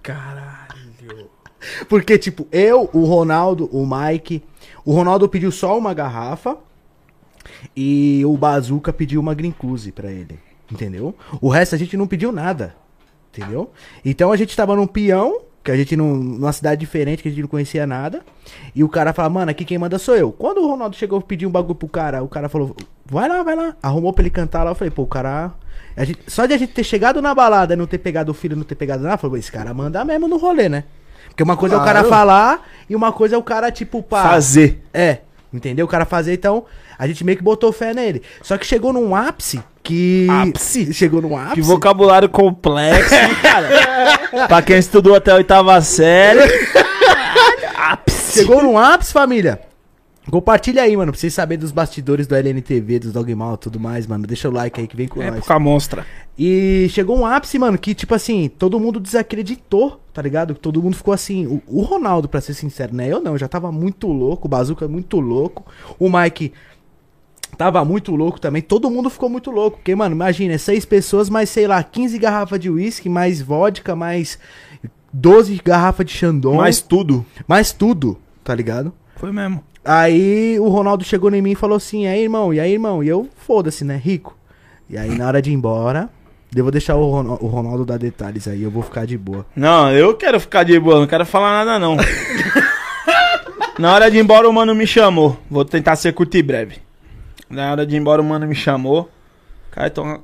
Caralho. 0.00 1.28
Porque, 1.88 2.16
tipo, 2.16 2.46
eu, 2.52 2.88
o 2.92 3.04
Ronaldo, 3.04 3.68
o 3.72 3.84
Mike. 3.84 4.40
O 4.84 4.92
Ronaldo 4.92 5.28
pediu 5.28 5.50
só 5.50 5.76
uma 5.76 5.92
garrafa. 5.92 6.56
E 7.74 8.22
o 8.24 8.36
Bazuca 8.36 8.92
pediu 8.92 9.20
uma 9.20 9.34
Green 9.34 9.50
Cruise 9.50 9.90
pra 9.90 10.08
ele. 10.08 10.38
Entendeu? 10.70 11.16
O 11.40 11.48
resto 11.48 11.74
a 11.74 11.78
gente 11.78 11.96
não 11.96 12.06
pediu 12.06 12.30
nada. 12.30 12.76
Entendeu? 13.32 13.72
Então 14.04 14.30
a 14.30 14.36
gente 14.36 14.56
tava 14.56 14.76
num 14.76 14.86
peão. 14.86 15.40
Que 15.64 15.70
a 15.70 15.76
gente 15.76 15.96
num, 15.96 16.14
numa 16.14 16.52
cidade 16.52 16.78
diferente, 16.78 17.22
que 17.22 17.28
a 17.28 17.30
gente 17.32 17.40
não 17.40 17.48
conhecia 17.48 17.86
nada. 17.86 18.20
E 18.74 18.84
o 18.84 18.88
cara 18.88 19.14
fala, 19.14 19.30
mano, 19.30 19.50
aqui 19.50 19.64
quem 19.64 19.78
manda 19.78 19.98
sou 19.98 20.14
eu. 20.14 20.30
Quando 20.30 20.58
o 20.58 20.68
Ronaldo 20.68 20.94
chegou 20.94 21.20
pedir 21.22 21.46
um 21.46 21.50
bagulho 21.50 21.74
pro 21.74 21.88
cara, 21.88 22.22
o 22.22 22.28
cara 22.28 22.50
falou, 22.50 22.76
vai 23.06 23.26
lá, 23.28 23.42
vai 23.42 23.56
lá. 23.56 23.74
Arrumou 23.82 24.12
pra 24.12 24.22
ele 24.22 24.30
cantar 24.30 24.62
lá. 24.62 24.72
Eu 24.72 24.74
falei, 24.74 24.90
pô, 24.90 25.02
o 25.02 25.06
cara. 25.06 25.52
gente- 26.04 26.18
só 26.26 26.44
de 26.44 26.52
a 26.52 26.58
gente 26.58 26.74
ter 26.74 26.84
chegado 26.84 27.22
na 27.22 27.34
balada 27.34 27.72
e 27.72 27.76
não 27.76 27.86
ter 27.86 27.96
pegado 27.98 28.30
o 28.30 28.34
filho, 28.34 28.54
não 28.56 28.62
ter 28.62 28.74
pegado 28.74 29.02
nada, 29.02 29.16
falou, 29.16 29.38
esse 29.38 29.50
cara 29.50 29.72
manda 29.72 30.04
mesmo 30.04 30.28
no 30.28 30.36
rolê, 30.36 30.68
né? 30.68 30.84
Porque 31.28 31.42
uma 31.42 31.56
coisa 31.56 31.76
é 31.76 31.78
o 31.78 31.84
cara 31.84 32.00
Claro. 32.00 32.08
falar 32.10 32.68
e 32.88 32.94
uma 32.94 33.10
coisa 33.10 33.34
é 33.34 33.38
o 33.38 33.42
cara, 33.42 33.72
tipo, 33.72 34.02
pá. 34.02 34.22
Fazer. 34.24 34.82
É, 34.92 35.20
entendeu? 35.52 35.86
O 35.86 35.88
cara 35.88 36.04
fazer, 36.04 36.34
então, 36.34 36.66
a 36.98 37.06
gente 37.08 37.24
meio 37.24 37.38
que 37.38 37.42
botou 37.42 37.72
fé 37.72 37.94
nele. 37.94 38.22
Só 38.42 38.58
que 38.58 38.66
chegou 38.66 38.92
num 38.92 39.16
ápice 39.16 39.60
que. 39.84 40.26
Ápice? 40.30 40.92
Chegou 40.92 41.20
num 41.20 41.36
ápice. 41.36 41.54
Que 41.54 41.60
vocabulário 41.60 42.28
complexo, 42.28 43.14
hein, 43.14 43.34
cara. 43.40 44.48
pra 44.48 44.62
quem 44.62 44.78
estudou 44.78 45.14
até 45.14 45.30
a 45.30 45.36
oitava 45.36 45.80
série. 45.82 46.40
Ápice. 47.76 48.40
Chegou 48.40 48.62
num 48.62 48.78
ápice, 48.78 49.12
família. 49.12 49.60
Compartilha 50.30 50.82
aí, 50.82 50.96
mano, 50.96 51.12
pra 51.12 51.20
vocês 51.20 51.34
saberem 51.34 51.60
dos 51.60 51.70
bastidores 51.70 52.26
do 52.26 52.34
LNTV, 52.34 52.98
dos 52.98 53.12
Dogmal 53.12 53.54
e 53.54 53.58
tudo 53.58 53.78
mais, 53.78 54.06
mano. 54.06 54.26
Deixa 54.26 54.48
o 54.48 54.52
like 54.52 54.80
aí 54.80 54.86
que 54.86 54.96
vem 54.96 55.06
com 55.06 55.20
nós. 55.20 55.36
Época 55.36 55.58
monstra. 55.58 56.06
E 56.38 56.86
chegou 56.90 57.18
um 57.18 57.26
ápice, 57.26 57.58
mano, 57.58 57.76
que 57.76 57.94
tipo 57.94 58.14
assim, 58.14 58.50
todo 58.58 58.80
mundo 58.80 58.98
desacreditou, 58.98 60.00
tá 60.14 60.22
ligado? 60.22 60.54
Todo 60.54 60.82
mundo 60.82 60.96
ficou 60.96 61.12
assim. 61.12 61.46
O, 61.46 61.62
o 61.66 61.82
Ronaldo, 61.82 62.26
pra 62.26 62.40
ser 62.40 62.54
sincero, 62.54 62.94
né? 62.94 63.06
Eu 63.06 63.20
não, 63.20 63.32
eu 63.32 63.38
já 63.38 63.46
tava 63.46 63.70
muito 63.70 64.06
louco, 64.06 64.46
o 64.46 64.48
Bazuca 64.48 64.88
muito 64.88 65.20
louco. 65.20 65.66
O 65.98 66.08
Mike 66.08 66.54
tava 67.56 67.84
muito 67.84 68.14
louco 68.14 68.40
também. 68.40 68.60
Todo 68.62 68.90
mundo 68.90 69.08
ficou 69.10 69.28
muito 69.28 69.50
louco. 69.50 69.78
Porque, 69.78 69.94
mano, 69.94 70.14
imagina, 70.14 70.54
é 70.54 70.58
seis 70.58 70.84
pessoas, 70.84 71.28
mais, 71.30 71.48
sei 71.50 71.66
lá, 71.66 71.82
15 71.82 72.18
garrafas 72.18 72.58
de 72.60 72.68
uísque, 72.70 73.08
mais 73.08 73.40
vodka, 73.40 73.94
mais 73.96 74.38
12 75.12 75.60
garrafas 75.64 76.06
de 76.06 76.12
Chandon. 76.12 76.54
Mas 76.56 76.80
tudo. 76.80 77.24
mais 77.46 77.72
tudo, 77.72 78.18
tá 78.42 78.54
ligado? 78.54 78.92
Foi 79.16 79.32
mesmo. 79.32 79.62
Aí 79.84 80.58
o 80.60 80.68
Ronaldo 80.68 81.04
chegou 81.04 81.32
em 81.34 81.42
mim 81.42 81.52
e 81.52 81.56
falou 81.56 81.76
assim: 81.76 82.04
e 82.04 82.06
aí, 82.06 82.22
irmão, 82.22 82.52
e 82.54 82.58
aí, 82.60 82.72
irmão? 82.72 83.02
E 83.04 83.08
eu, 83.08 83.28
foda-se, 83.36 83.84
né? 83.84 84.00
Rico. 84.02 84.36
E 84.88 84.96
aí, 84.98 85.16
na 85.16 85.26
hora 85.26 85.40
de 85.42 85.50
ir 85.50 85.54
embora, 85.54 86.08
eu 86.54 86.64
vou 86.64 86.70
deixar 86.70 86.94
o, 86.96 87.10
Ron- 87.10 87.38
o 87.40 87.46
Ronaldo 87.46 87.84
dar 87.84 87.98
detalhes 87.98 88.48
aí, 88.48 88.62
eu 88.62 88.70
vou 88.70 88.82
ficar 88.82 89.06
de 89.06 89.16
boa. 89.18 89.44
Não, 89.54 89.90
eu 89.92 90.14
quero 90.14 90.40
ficar 90.40 90.62
de 90.62 90.78
boa, 90.80 91.00
não 91.00 91.06
quero 91.06 91.24
falar 91.26 91.64
nada 91.64 91.78
não. 91.78 91.96
Na 93.78 93.92
hora 93.92 94.10
de 94.10 94.16
ir 94.16 94.20
embora, 94.20 94.48
o 94.48 94.52
mano 94.52 94.74
me 94.74 94.86
chamou. 94.86 95.36
Vou 95.50 95.64
tentar 95.64 95.96
ser 95.96 96.12
curto 96.12 96.36
e 96.36 96.42
breve. 96.42 96.76
Na 97.54 97.70
hora 97.70 97.86
de 97.86 97.94
ir 97.94 97.98
embora, 97.98 98.20
o 98.20 98.24
mano 98.24 98.46
me 98.46 98.54
chamou. 98.54 99.10
Cara, 99.70 99.88
tô 99.88 100.02
uma 100.02 100.20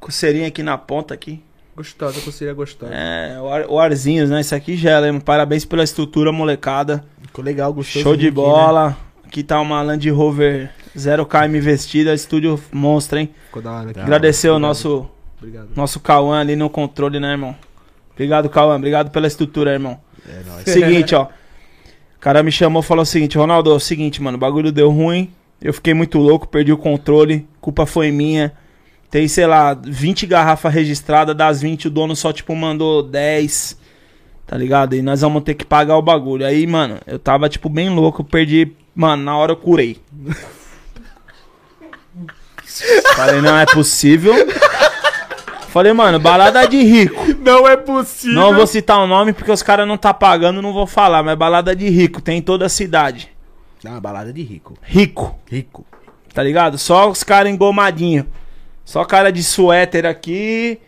coceirinha 0.00 0.48
aqui 0.48 0.62
na 0.62 0.76
ponta 0.76 1.14
aqui. 1.14 1.42
Gostosa, 1.74 2.20
seria 2.32 2.52
gostosa. 2.52 2.92
É, 2.92 3.40
o, 3.40 3.48
ar, 3.48 3.66
o 3.66 3.78
arzinhos, 3.78 4.28
né? 4.28 4.40
Isso 4.40 4.54
aqui 4.54 4.76
gela, 4.76 5.08
hein? 5.08 5.18
Parabéns 5.20 5.64
pela 5.64 5.82
estrutura, 5.82 6.30
molecada. 6.30 7.04
Ficou 7.22 7.44
legal, 7.44 7.72
gostoso. 7.72 8.02
Show 8.02 8.16
de 8.16 8.28
aqui, 8.28 8.36
né? 8.36 8.42
bola. 8.42 8.96
Aqui 9.24 9.42
tá 9.42 9.58
uma 9.60 9.80
Land 9.80 10.10
Rover 10.10 10.70
0KM 10.94 11.56
investida, 11.56 12.12
estúdio 12.12 12.60
monstro, 12.70 13.18
hein? 13.18 13.30
Ficou 13.46 13.62
da 13.62 13.72
hora 13.72 13.90
aqui. 13.90 14.00
Agradecer 14.00 14.50
o 14.50 14.58
nosso, 14.58 15.08
Obrigado. 15.38 15.68
nosso 15.74 15.98
Cauã 16.00 16.40
ali 16.40 16.54
no 16.54 16.68
controle, 16.68 17.18
né, 17.18 17.32
irmão? 17.32 17.56
Obrigado, 18.12 18.50
Cauã. 18.50 18.76
Obrigado 18.76 19.10
pela 19.10 19.26
estrutura, 19.26 19.72
irmão. 19.72 19.98
É 20.28 20.42
nóis. 20.46 20.64
Seguinte, 20.64 21.14
ó. 21.14 21.24
O 21.24 22.20
cara 22.20 22.42
me 22.42 22.52
chamou 22.52 22.82
e 22.82 22.84
falou 22.84 23.02
o 23.02 23.06
seguinte, 23.06 23.38
Ronaldo, 23.38 23.70
é 23.70 23.74
o 23.74 23.80
seguinte, 23.80 24.20
mano, 24.20 24.36
o 24.36 24.40
bagulho 24.40 24.70
deu 24.70 24.90
ruim. 24.90 25.32
Eu 25.62 25.72
fiquei 25.72 25.94
muito 25.94 26.18
louco, 26.18 26.48
perdi 26.48 26.72
o 26.72 26.78
controle. 26.78 27.46
Culpa 27.60 27.86
foi 27.86 28.10
minha. 28.10 28.52
Tem, 29.10 29.28
sei 29.28 29.46
lá, 29.46 29.74
20 29.74 30.26
garrafas 30.26 30.72
registradas, 30.72 31.36
das 31.36 31.60
20 31.60 31.86
o 31.86 31.90
dono 31.90 32.16
só, 32.16 32.32
tipo, 32.32 32.54
mandou 32.56 33.02
10. 33.02 33.78
Tá 34.46 34.56
ligado? 34.56 34.94
E 34.96 35.02
nós 35.02 35.20
vamos 35.20 35.44
ter 35.44 35.54
que 35.54 35.64
pagar 35.64 35.96
o 35.96 36.02
bagulho. 36.02 36.44
Aí, 36.44 36.66
mano, 36.66 36.98
eu 37.06 37.18
tava, 37.18 37.48
tipo, 37.48 37.68
bem 37.68 37.88
louco, 37.88 38.24
perdi. 38.24 38.72
Mano, 38.94 39.22
na 39.22 39.36
hora 39.36 39.52
eu 39.52 39.56
curei. 39.56 40.00
Falei, 43.14 43.40
não 43.40 43.56
é 43.56 43.66
possível. 43.66 44.34
Falei, 45.68 45.92
mano, 45.92 46.18
balada 46.18 46.66
de 46.66 46.82
rico. 46.82 47.34
Não 47.40 47.66
é 47.66 47.76
possível. 47.76 48.34
Não 48.34 48.54
vou 48.54 48.66
citar 48.66 48.98
o 48.98 49.06
nome 49.06 49.32
porque 49.32 49.50
os 49.50 49.62
caras 49.62 49.88
não 49.88 49.96
tá 49.96 50.12
pagando, 50.12 50.60
não 50.60 50.72
vou 50.72 50.86
falar, 50.86 51.22
mas 51.22 51.36
balada 51.36 51.74
de 51.74 51.88
rico, 51.88 52.20
tem 52.20 52.38
em 52.38 52.42
toda 52.42 52.66
a 52.66 52.68
cidade. 52.68 53.31
Ah, 53.84 53.90
uma 53.90 54.00
balada 54.00 54.32
de 54.32 54.42
rico. 54.42 54.74
Rico, 54.82 55.38
Rico. 55.50 55.84
tá 56.32 56.42
ligado? 56.42 56.78
Só 56.78 57.10
os 57.10 57.22
caras 57.22 57.52
engomadinhos. 57.52 58.26
Só 58.84 59.04
cara 59.04 59.30
de 59.30 59.42
suéter 59.42 60.06
aqui, 60.06 60.80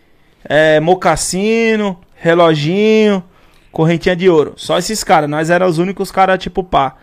é, 0.45 0.81
mocassino, 0.81 1.99
reloginho, 2.17 3.23
correntinha 3.71 4.17
de 4.17 4.29
ouro. 4.29 4.55
Só 4.57 4.79
esses 4.79 5.03
caras, 5.05 5.29
nós 5.29 5.51
éramos 5.51 5.75
os 5.75 5.79
únicos 5.79 6.11
caras 6.11 6.39
tipo 6.39 6.63
pá, 6.63 6.97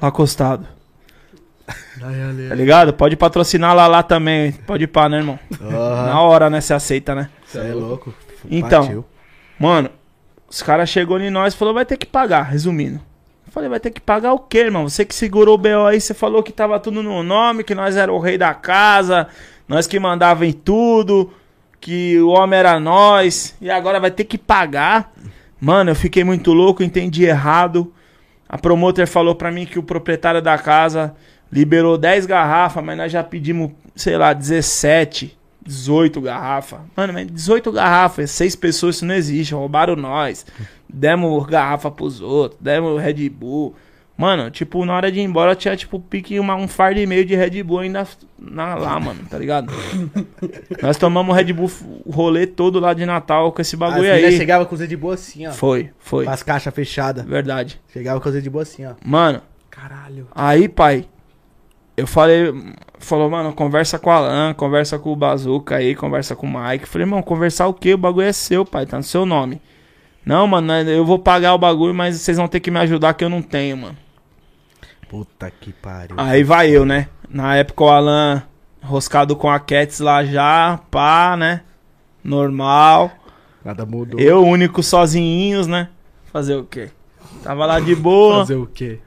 lá 0.00 0.08
acostado. 0.08 0.66
Tá 1.98 2.54
ligado? 2.54 2.92
Pode 2.92 3.16
patrocinar 3.16 3.74
lá 3.74 3.86
lá 3.86 4.02
também, 4.02 4.52
pode 4.52 4.84
ir 4.84 4.88
pá, 4.88 5.08
né, 5.08 5.18
irmão? 5.18 5.38
Na 5.60 6.20
hora, 6.20 6.50
né, 6.50 6.60
você 6.60 6.74
aceita, 6.74 7.14
né? 7.14 7.30
Você 7.46 7.58
é 7.58 7.72
louco. 7.74 8.14
Então. 8.50 8.82
Partiu. 8.82 9.04
Mano, 9.58 9.90
os 10.48 10.60
caras 10.62 10.88
chegou 10.90 11.18
em 11.18 11.30
nós 11.30 11.54
e 11.54 11.56
falou, 11.56 11.72
vai 11.72 11.86
ter 11.86 11.96
que 11.96 12.06
pagar, 12.06 12.42
resumindo. 12.42 13.00
Falei, 13.54 13.68
vai 13.70 13.78
ter 13.78 13.92
que 13.92 14.00
pagar 14.00 14.32
o 14.32 14.38
quê, 14.40 14.58
irmão? 14.58 14.88
Você 14.88 15.04
que 15.04 15.14
segurou 15.14 15.54
o 15.54 15.58
BO 15.58 15.86
aí, 15.86 16.00
você 16.00 16.12
falou 16.12 16.42
que 16.42 16.52
tava 16.52 16.80
tudo 16.80 17.04
no 17.04 17.22
nome, 17.22 17.62
que 17.62 17.72
nós 17.74 17.96
era 17.96 18.12
o 18.12 18.18
rei 18.18 18.36
da 18.36 18.52
casa, 18.52 19.28
nós 19.68 19.86
que 19.86 19.96
mandava 20.00 20.44
em 20.44 20.52
tudo, 20.52 21.32
que 21.80 22.18
o 22.18 22.30
homem 22.30 22.58
era 22.58 22.80
nós, 22.80 23.54
e 23.60 23.70
agora 23.70 24.00
vai 24.00 24.10
ter 24.10 24.24
que 24.24 24.36
pagar. 24.36 25.12
Mano, 25.60 25.92
eu 25.92 25.94
fiquei 25.94 26.24
muito 26.24 26.52
louco, 26.52 26.82
entendi 26.82 27.24
errado. 27.24 27.92
A 28.48 28.58
promotor 28.58 29.06
falou 29.06 29.36
pra 29.36 29.52
mim 29.52 29.66
que 29.66 29.78
o 29.78 29.84
proprietário 29.84 30.42
da 30.42 30.58
casa 30.58 31.14
liberou 31.50 31.96
10 31.96 32.26
garrafas, 32.26 32.82
mas 32.82 32.98
nós 32.98 33.12
já 33.12 33.22
pedimos, 33.22 33.70
sei 33.94 34.18
lá, 34.18 34.32
17, 34.32 35.38
18 35.66 36.20
garrafas. 36.20 36.80
Mano, 36.96 37.12
mas 37.12 37.26
18 37.30 37.72
garrafas, 37.72 38.30
seis 38.30 38.54
pessoas, 38.54 38.96
isso 38.96 39.06
não 39.06 39.14
existe, 39.14 39.54
roubaram 39.54 39.96
nós. 39.96 40.46
Demos 40.88 41.46
garrafa 41.46 41.90
pros 41.90 42.20
outros, 42.20 42.60
demos 42.60 43.02
Red 43.02 43.28
Bull. 43.28 43.74
Mano, 44.16 44.48
tipo, 44.48 44.84
na 44.84 44.94
hora 44.94 45.10
de 45.10 45.18
ir 45.18 45.24
embora 45.24 45.56
tinha, 45.56 45.76
tipo, 45.76 45.98
pique 45.98 46.38
uma, 46.38 46.54
um 46.54 46.68
fardo 46.68 47.00
e 47.00 47.06
meio 47.06 47.24
de 47.24 47.34
Red 47.34 47.64
Bull 47.64 47.80
ainda 47.80 48.06
na, 48.38 48.76
lá, 48.76 49.00
mano, 49.00 49.18
tá 49.28 49.36
ligado? 49.36 49.72
Nós 50.80 50.96
tomamos 50.96 51.34
Red 51.34 51.52
Bull 51.52 51.68
o 52.04 52.12
rolê 52.12 52.46
todo 52.46 52.78
lá 52.78 52.94
de 52.94 53.04
Natal 53.04 53.50
com 53.50 53.60
esse 53.60 53.76
bagulho 53.76 54.08
As 54.08 54.22
aí. 54.22 54.36
chegava 54.36 54.64
com 54.64 54.76
os 54.76 54.88
de 54.88 54.96
boa 54.96 55.14
assim, 55.14 55.48
ó. 55.48 55.50
Foi, 55.50 55.90
foi. 55.98 56.26
Com 56.26 56.30
as 56.30 56.44
caixas 56.44 56.72
fechadas. 56.72 57.24
Verdade. 57.24 57.80
Chegava 57.92 58.20
com 58.20 58.28
os 58.28 58.40
de 58.40 58.48
boa 58.48 58.62
assim, 58.62 58.86
ó. 58.86 58.92
Mano, 59.04 59.42
Caralho. 59.74 60.28
Aí, 60.32 60.68
pai, 60.68 61.04
eu 61.96 62.06
falei, 62.06 62.54
falou, 63.04 63.30
mano, 63.30 63.52
conversa 63.52 63.98
com 63.98 64.10
o 64.10 64.12
Alan, 64.12 64.54
conversa 64.54 64.98
com 64.98 65.12
o 65.12 65.16
Bazuca 65.16 65.76
aí, 65.76 65.94
conversa 65.94 66.34
com 66.34 66.46
o 66.46 66.50
Mike. 66.50 66.88
Falei, 66.88 67.06
mano, 67.06 67.22
conversar 67.22 67.66
o 67.68 67.74
quê? 67.74 67.94
O 67.94 67.98
bagulho 67.98 68.26
é 68.26 68.32
seu, 68.32 68.64
pai, 68.64 68.86
tá 68.86 68.96
no 68.96 69.02
seu 69.02 69.24
nome. 69.24 69.60
Não, 70.24 70.46
mano, 70.46 70.72
eu 70.72 71.04
vou 71.04 71.18
pagar 71.18 71.54
o 71.54 71.58
bagulho, 71.58 71.94
mas 71.94 72.16
vocês 72.16 72.36
vão 72.36 72.48
ter 72.48 72.60
que 72.60 72.70
me 72.70 72.78
ajudar 72.80 73.14
que 73.14 73.24
eu 73.24 73.28
não 73.28 73.42
tenho, 73.42 73.76
mano. 73.76 73.96
Puta 75.08 75.50
que 75.50 75.72
pariu. 75.72 76.16
Aí 76.18 76.42
vai 76.42 76.70
eu, 76.70 76.84
né? 76.84 77.08
Na 77.28 77.56
época 77.56 77.84
o 77.84 77.88
Alan 77.88 78.42
roscado 78.82 79.36
com 79.36 79.48
a 79.48 79.58
Cats 79.58 80.00
lá 80.00 80.24
já, 80.24 80.80
pá, 80.90 81.36
né? 81.36 81.62
Normal. 82.22 83.10
Nada 83.64 83.86
mudou. 83.86 84.18
Eu, 84.20 84.42
único 84.42 84.82
sozinhos, 84.82 85.66
né? 85.66 85.88
Fazer 86.32 86.56
o 86.56 86.64
quê? 86.64 86.90
Tava 87.42 87.66
lá 87.66 87.80
de 87.80 87.94
boa. 87.94 88.40
Fazer 88.40 88.56
o 88.56 88.66
quê? 88.66 89.00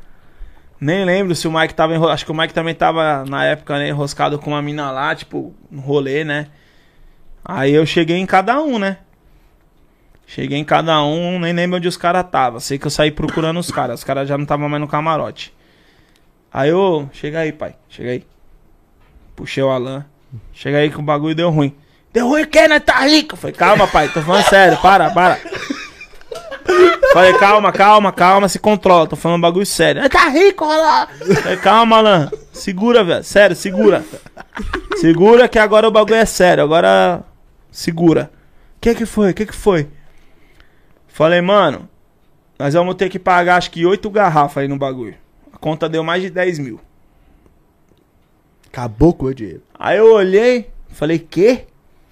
Nem 0.80 1.04
lembro 1.06 1.36
se 1.36 1.48
o 1.48 1.52
Mike 1.52 1.74
tava 1.74 1.96
enro... 1.96 2.08
Acho 2.08 2.26
que 2.26 2.32
o 2.32 2.36
Mike 2.36 2.54
também 2.54 2.76
tava, 2.76 3.26
na 3.26 3.44
época, 3.46 3.78
né, 3.78 3.90
enroscado 3.90 4.38
com 4.38 4.52
uma 4.52 4.62
mina 4.62 4.92
lá, 4.92 5.16
tipo, 5.16 5.54
no 5.72 5.82
rolê, 5.82 6.24
né? 6.24 6.48
Aí 7.44 7.74
eu 7.74 7.86
cheguei 7.86 8.18
em 8.18 8.26
cada 8.26 8.62
um, 8.62 8.78
né? 8.78 8.98
Cheguei 10.28 10.58
em 10.58 10.66
cada 10.66 11.02
um, 11.02 11.40
nem 11.40 11.54
lembro 11.54 11.78
onde 11.78 11.88
os 11.88 11.96
caras 11.96 12.26
tava. 12.30 12.60
Sei 12.60 12.78
que 12.78 12.86
eu 12.86 12.92
saí 12.92 13.12
procurando 13.12 13.60
os 13.60 13.72
caras. 13.72 14.00
Os 14.00 14.04
caras 14.04 14.28
já 14.28 14.38
não 14.38 14.44
estavam 14.44 14.68
mais 14.68 14.82
no 14.82 14.88
camarote. 14.88 15.54
Aí 16.52 16.70
eu, 16.70 17.10
chega 17.14 17.40
aí, 17.40 17.54
pai. 17.54 17.76
Chega 17.88 18.10
aí. 18.12 18.26
Puxei 19.36 19.64
o 19.64 19.70
Alan. 19.70 20.06
Chega 20.52 20.80
aí 20.80 20.90
que 20.90 21.00
o 21.00 21.02
bagulho 21.02 21.34
deu 21.34 21.50
ruim. 21.50 21.74
Deu 22.12 22.28
ruim 22.28 22.42
o 22.42 22.48
quê, 22.48 22.68
né? 22.68 22.80
Tá 22.80 23.00
rico? 23.06 23.38
Falei, 23.38 23.56
calma, 23.56 23.88
pai. 23.88 24.10
Tô 24.10 24.22
falando 24.22 24.44
sério. 24.44 24.78
Para, 24.80 25.10
para. 25.12 25.40
Falei, 27.14 27.34
calma, 27.34 27.72
calma, 27.72 28.12
calma, 28.12 28.48
se 28.50 28.60
controla. 28.60 29.08
Tô 29.08 29.16
falando 29.16 29.38
um 29.38 29.42
bagulho 29.42 29.66
sério. 29.66 30.04
"Ah, 30.04 30.10
Tá 30.10 30.28
rico, 30.30 30.66
olha 30.66 30.82
lá. 30.82 31.08
Falei, 31.42 31.58
calma, 31.58 31.98
Alan. 31.98 32.32
Segura, 32.52 33.04
velho. 33.04 33.24
Sério, 33.24 33.56
segura. 33.56 34.04
Segura 34.98 35.48
que 35.48 35.58
agora 35.60 35.88
o 35.88 35.92
bagulho 35.92 36.16
é 36.16 36.26
sério. 36.26 36.64
Agora, 36.64 37.24
segura. 37.72 38.32
O 38.78 38.80
que 38.82 38.94
que 38.96 39.06
foi? 39.06 39.32
O 39.32 39.34
que 39.34 39.46
que 39.46 39.56
foi? 39.56 39.88
Falei, 41.08 41.42
mano, 41.42 41.90
nós 42.60 42.74
vamos 42.74 42.96
ter 42.96 43.10
que 43.10 43.18
pagar 43.18 43.58
acho 43.58 43.72
que 43.72 43.86
oito 43.86 44.10
garrafas 44.10 44.62
aí 44.64 44.68
no 44.68 44.78
bagulho. 44.78 45.16
A 45.52 45.58
conta 45.58 45.90
deu 45.90 46.04
mais 46.04 46.22
de 46.22 46.30
10 46.30 46.60
mil. 46.60 46.80
Acabou 48.68 49.14
com 49.14 49.26
o 49.26 49.34
dinheiro. 49.34 49.64
Aí 49.78 49.98
eu 49.98 50.14
olhei, 50.14 50.70
falei, 50.90 51.18
quê? 51.20 51.66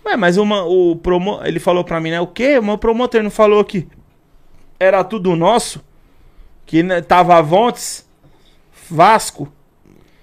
Ué, 0.06 0.16
mas 0.16 0.38
uma, 0.38 0.64
o 0.66 0.96
promo... 0.96 1.40
ele 1.44 1.60
falou 1.60 1.84
pra 1.84 2.00
mim, 2.00 2.12
né? 2.12 2.22
O 2.22 2.28
quê? 2.28 2.58
O 2.58 2.64
meu 2.64 2.78
promotor 2.78 3.22
não 3.22 3.30
falou 3.32 3.64
que 3.64 3.88
era 4.80 5.04
tudo 5.04 5.36
nosso? 5.36 5.82
Que 6.66 6.84
tava 7.02 7.36
Avontes, 7.38 8.06
Vasco. 8.90 9.52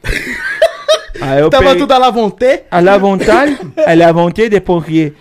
Aí 1.21 1.41
eu 1.41 1.51
Tava 1.51 1.65
peguei- 1.65 1.79
tudo 1.79 1.93
à 1.93 1.99
la 1.99 2.11
vontade? 2.11 2.63
à 2.71 2.81
la 2.81 2.99
vontade, 2.99 3.59
à 3.87 3.95
la 3.95 4.11
vontade, 4.13 4.49
depois 4.49 4.85
que... 4.85 5.13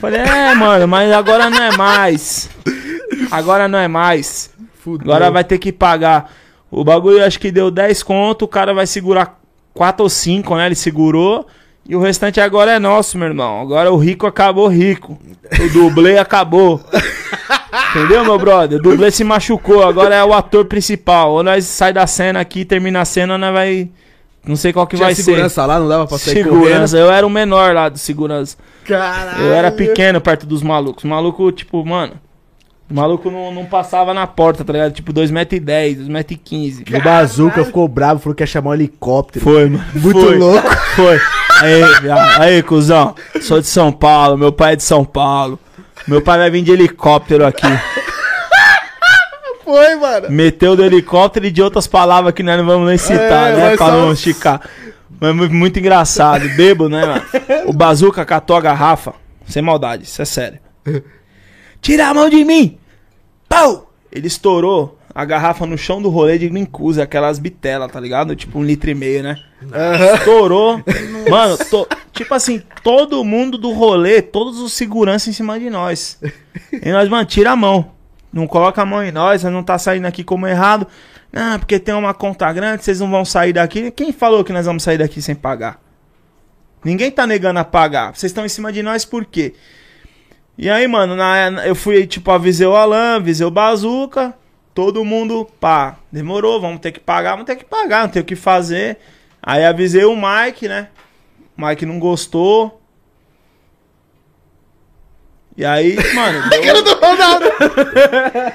Falei, 0.00 0.20
é, 0.20 0.54
mano, 0.54 0.86
mas 0.86 1.10
agora 1.10 1.48
não 1.50 1.60
é 1.62 1.76
mais. 1.76 2.48
Agora 3.30 3.66
não 3.66 3.78
é 3.78 3.88
mais. 3.88 4.50
Fudeu. 4.74 5.10
Agora 5.10 5.30
vai 5.30 5.42
ter 5.42 5.58
que 5.58 5.72
pagar. 5.72 6.30
O 6.70 6.84
bagulho 6.84 7.24
acho 7.24 7.40
que 7.40 7.50
deu 7.50 7.70
10 7.70 8.02
conto, 8.02 8.44
o 8.44 8.48
cara 8.48 8.72
vai 8.72 8.86
segurar 8.86 9.40
4 9.74 10.02
ou 10.04 10.08
5, 10.10 10.56
né? 10.56 10.66
Ele 10.66 10.74
segurou. 10.74 11.46
E 11.88 11.96
o 11.96 12.00
restante 12.00 12.40
agora 12.40 12.72
é 12.72 12.78
nosso, 12.78 13.18
meu 13.18 13.26
irmão. 13.26 13.60
Agora 13.60 13.90
o 13.90 13.96
rico 13.96 14.26
acabou 14.26 14.68
rico. 14.68 15.18
O 15.58 15.68
dublê 15.72 16.18
acabou. 16.18 16.80
Entendeu, 17.90 18.24
meu 18.24 18.38
brother? 18.38 18.78
O 18.78 18.82
dublê 18.82 19.10
se 19.10 19.22
machucou, 19.24 19.82
agora 19.82 20.14
é 20.14 20.24
o 20.24 20.32
ator 20.32 20.64
principal. 20.64 21.32
Ou 21.32 21.42
nós 21.42 21.64
sai 21.64 21.92
da 21.92 22.06
cena 22.06 22.40
aqui, 22.40 22.64
termina 22.64 23.00
a 23.00 23.04
cena, 23.04 23.38
nós 23.38 23.52
vai. 23.52 23.88
Não 24.44 24.56
sei 24.56 24.72
qual 24.72 24.86
que 24.86 24.96
Tinha 24.96 25.06
vai 25.06 25.14
ser. 25.14 25.22
segurança 25.22 25.66
lá, 25.66 25.78
não 25.78 25.86
dava 25.86 26.06
pra 26.06 26.16
sair 26.18 26.34
Segurança, 26.34 26.96
eu 26.96 27.10
era 27.10 27.26
o 27.26 27.30
menor 27.30 27.74
lá 27.74 27.88
do 27.88 27.98
segurança. 27.98 28.56
correndo. 28.86 29.00
Caralho. 29.02 29.42
Eu 29.44 29.52
era 29.52 29.70
pequeno 29.70 30.20
perto 30.20 30.46
dos 30.46 30.62
malucos. 30.62 31.04
Maluco, 31.04 31.52
tipo, 31.52 31.84
mano. 31.84 32.14
O 32.90 32.94
maluco 32.94 33.30
não, 33.30 33.52
não 33.54 33.66
passava 33.66 34.12
na 34.12 34.26
porta, 34.26 34.64
tá 34.64 34.72
ligado? 34.72 34.92
Tipo, 34.92 35.12
2,10m, 35.12 36.08
2,15m. 36.08 36.98
O 36.98 37.02
Bazuca 37.04 37.64
ficou 37.64 37.86
bravo, 37.86 38.18
falou 38.20 38.34
que 38.34 38.42
ia 38.42 38.46
chamar 38.48 38.70
um 38.70 38.74
helicóptero. 38.74 39.44
Foi, 39.44 39.66
mano. 39.68 39.84
Muito 39.94 40.20
Foi. 40.20 40.36
louco. 40.38 40.68
Foi. 40.96 41.20
Aí, 41.60 41.82
aí, 42.38 42.62
cuzão. 42.62 43.14
Sou 43.42 43.60
de 43.60 43.66
São 43.68 43.92
Paulo, 43.92 44.36
meu 44.36 44.50
pai 44.50 44.72
é 44.72 44.76
de 44.76 44.82
São 44.82 45.04
Paulo. 45.04 45.58
Meu 46.06 46.20
pai 46.22 46.38
vai 46.38 46.50
vir 46.50 46.62
de 46.62 46.72
helicóptero 46.72 47.46
aqui. 47.46 47.66
Foi, 49.64 49.94
mano. 49.96 50.30
Meteu 50.30 50.74
do 50.74 50.84
helicóptero 50.84 51.46
e 51.46 51.50
de 51.50 51.62
outras 51.62 51.86
palavras 51.86 52.34
que 52.34 52.42
nós 52.42 52.58
não 52.58 52.66
vamos 52.66 52.88
nem 52.88 52.98
citar, 52.98 53.52
É, 53.52 53.56
né? 53.56 53.76
Pra 53.76 53.86
só- 53.86 53.92
não 53.92 54.12
esticar. 54.12 54.60
Mas 55.20 55.34
mu- 55.34 55.48
muito 55.50 55.78
engraçado. 55.78 56.48
Bebo, 56.56 56.88
né, 56.88 57.04
mano? 57.06 57.22
O 57.66 57.72
Bazuca 57.72 58.24
catou 58.24 58.56
a 58.56 58.60
garrafa. 58.60 59.12
Sem 59.46 59.62
maldade, 59.62 60.04
isso 60.04 60.20
é 60.22 60.24
sério. 60.24 60.58
Tira 61.80 62.08
a 62.08 62.14
mão 62.14 62.28
de 62.28 62.44
mim! 62.44 62.78
Pau! 63.48 63.90
Ele 64.12 64.26
estourou 64.26 64.98
a 65.14 65.24
garrafa 65.24 65.66
no 65.66 65.76
chão 65.78 66.00
do 66.00 66.08
rolê 66.08 66.38
de 66.38 66.48
Glincusa, 66.48 67.02
aquelas 67.02 67.38
bitelas, 67.38 67.90
tá 67.90 67.98
ligado? 68.00 68.34
Tipo 68.36 68.58
um 68.58 68.64
litro 68.64 68.90
e 68.90 68.94
meio, 68.94 69.22
né? 69.22 69.36
Estourou. 70.14 70.82
Mano, 71.28 71.56
to- 71.58 71.86
tipo 72.20 72.34
assim, 72.34 72.62
todo 72.82 73.24
mundo 73.24 73.56
do 73.56 73.72
rolê, 73.72 74.20
todos 74.20 74.60
os 74.60 74.74
seguranças 74.74 75.28
em 75.28 75.32
cima 75.32 75.58
de 75.58 75.70
nós. 75.70 76.20
E 76.72 76.92
nós, 76.92 77.08
mano, 77.08 77.24
tira 77.24 77.52
a 77.52 77.56
mão. 77.56 77.92
Não 78.32 78.46
coloca 78.46 78.82
a 78.82 78.86
mão 78.86 79.02
em 79.02 79.10
nós, 79.10 79.42
não 79.44 79.62
tá 79.62 79.78
saindo 79.78 80.06
aqui 80.06 80.22
como 80.22 80.46
errado. 80.46 80.86
Ah, 81.32 81.56
porque 81.58 81.78
tem 81.78 81.94
uma 81.94 82.12
conta 82.12 82.52
grande, 82.52 82.84
vocês 82.84 83.00
não 83.00 83.10
vão 83.10 83.24
sair 83.24 83.52
daqui. 83.52 83.90
Quem 83.90 84.12
falou 84.12 84.44
que 84.44 84.52
nós 84.52 84.66
vamos 84.66 84.82
sair 84.82 84.98
daqui 84.98 85.22
sem 85.22 85.34
pagar? 85.34 85.80
Ninguém 86.84 87.10
tá 87.10 87.26
negando 87.26 87.58
a 87.58 87.64
pagar. 87.64 88.14
Vocês 88.14 88.30
estão 88.30 88.44
em 88.44 88.48
cima 88.48 88.72
de 88.72 88.82
nós 88.82 89.04
por 89.04 89.24
quê? 89.24 89.54
E 90.58 90.68
aí, 90.68 90.86
mano, 90.86 91.16
na, 91.16 91.66
eu 91.66 91.74
fui, 91.74 92.06
tipo, 92.06 92.30
avisei 92.30 92.66
o 92.66 92.76
Alan, 92.76 93.16
avisei 93.16 93.46
o 93.46 93.50
Bazuca. 93.50 94.34
Todo 94.74 95.04
mundo, 95.04 95.48
pá, 95.58 95.96
demorou, 96.12 96.60
vamos 96.60 96.80
ter 96.80 96.92
que 96.92 97.00
pagar, 97.00 97.32
vamos 97.32 97.46
ter 97.46 97.56
que 97.56 97.64
pagar, 97.64 98.02
não 98.02 98.10
tem 98.10 98.22
o 98.22 98.24
que 98.24 98.36
fazer. 98.36 98.98
Aí 99.42 99.64
avisei 99.64 100.04
o 100.04 100.14
Mike, 100.14 100.68
né? 100.68 100.88
O 101.60 101.66
Mike 101.66 101.84
não 101.84 101.98
gostou. 101.98 102.80
E 105.56 105.64
aí, 105.64 105.96
mano. 106.14 106.48
deu- 106.48 106.82
do 106.82 106.94
Ronaldo. 106.94 107.44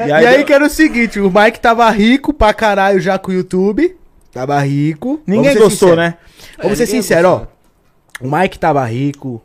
e 0.04 0.08
E 0.08 0.12
aí 0.12 0.38
deu- 0.38 0.46
que 0.46 0.54
era 0.54 0.66
o 0.66 0.70
seguinte, 0.70 1.20
o 1.20 1.32
Mike 1.32 1.60
tava 1.60 1.88
rico 1.92 2.34
pra 2.34 2.54
caralho 2.54 3.00
já 3.00 3.20
com 3.20 3.30
o 3.30 3.34
YouTube. 3.34 3.96
Tava 4.34 4.60
rico. 4.62 5.22
Ninguém 5.28 5.54
gostou, 5.54 5.70
sincero. 5.90 5.96
né? 5.98 6.16
Vamos 6.62 6.78
ser 6.78 6.88
sinceros, 6.88 7.30
ó. 7.32 7.48
O 8.20 8.30
Mike 8.36 8.58
tava 8.58 8.84
rico. 8.86 9.42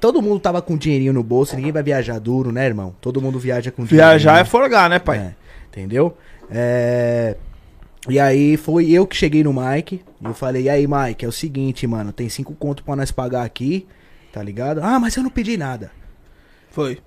todo- 0.00 0.22
mundo 0.22 0.40
tava 0.40 0.60
com 0.62 0.76
dinheirinho 0.76 1.12
no 1.12 1.22
bolso. 1.22 1.54
Ninguém 1.56 1.72
vai 1.72 1.82
viajar 1.82 2.18
duro, 2.18 2.50
né, 2.52 2.64
irmão? 2.66 2.94
Todo 3.00 3.20
mundo 3.20 3.38
viaja 3.38 3.70
com 3.70 3.84
Viajar 3.84 4.40
é 4.40 4.44
forgar, 4.44 4.88
né, 4.90 4.98
pai? 4.98 5.18
É, 5.18 5.32
entendeu? 5.68 6.16
É... 6.50 7.36
E 8.08 8.18
aí 8.18 8.56
foi 8.56 8.90
eu 8.90 9.06
que 9.06 9.16
cheguei 9.16 9.44
no 9.44 9.52
Mike. 9.52 10.02
E 10.20 10.24
eu 10.24 10.34
falei, 10.34 10.62
e 10.64 10.68
aí, 10.68 10.86
Mike, 10.88 11.24
é 11.24 11.28
o 11.28 11.32
seguinte, 11.32 11.86
mano, 11.86 12.12
tem 12.12 12.28
cinco 12.28 12.52
conto 12.54 12.82
pra 12.82 12.96
nós 12.96 13.10
pagar 13.12 13.44
aqui, 13.44 13.86
tá 14.32 14.42
ligado? 14.42 14.80
Ah, 14.82 14.98
mas 14.98 15.16
eu 15.16 15.22
não 15.22 15.30
pedi 15.30 15.56
nada. 15.56 15.90
Foi. 16.70 16.98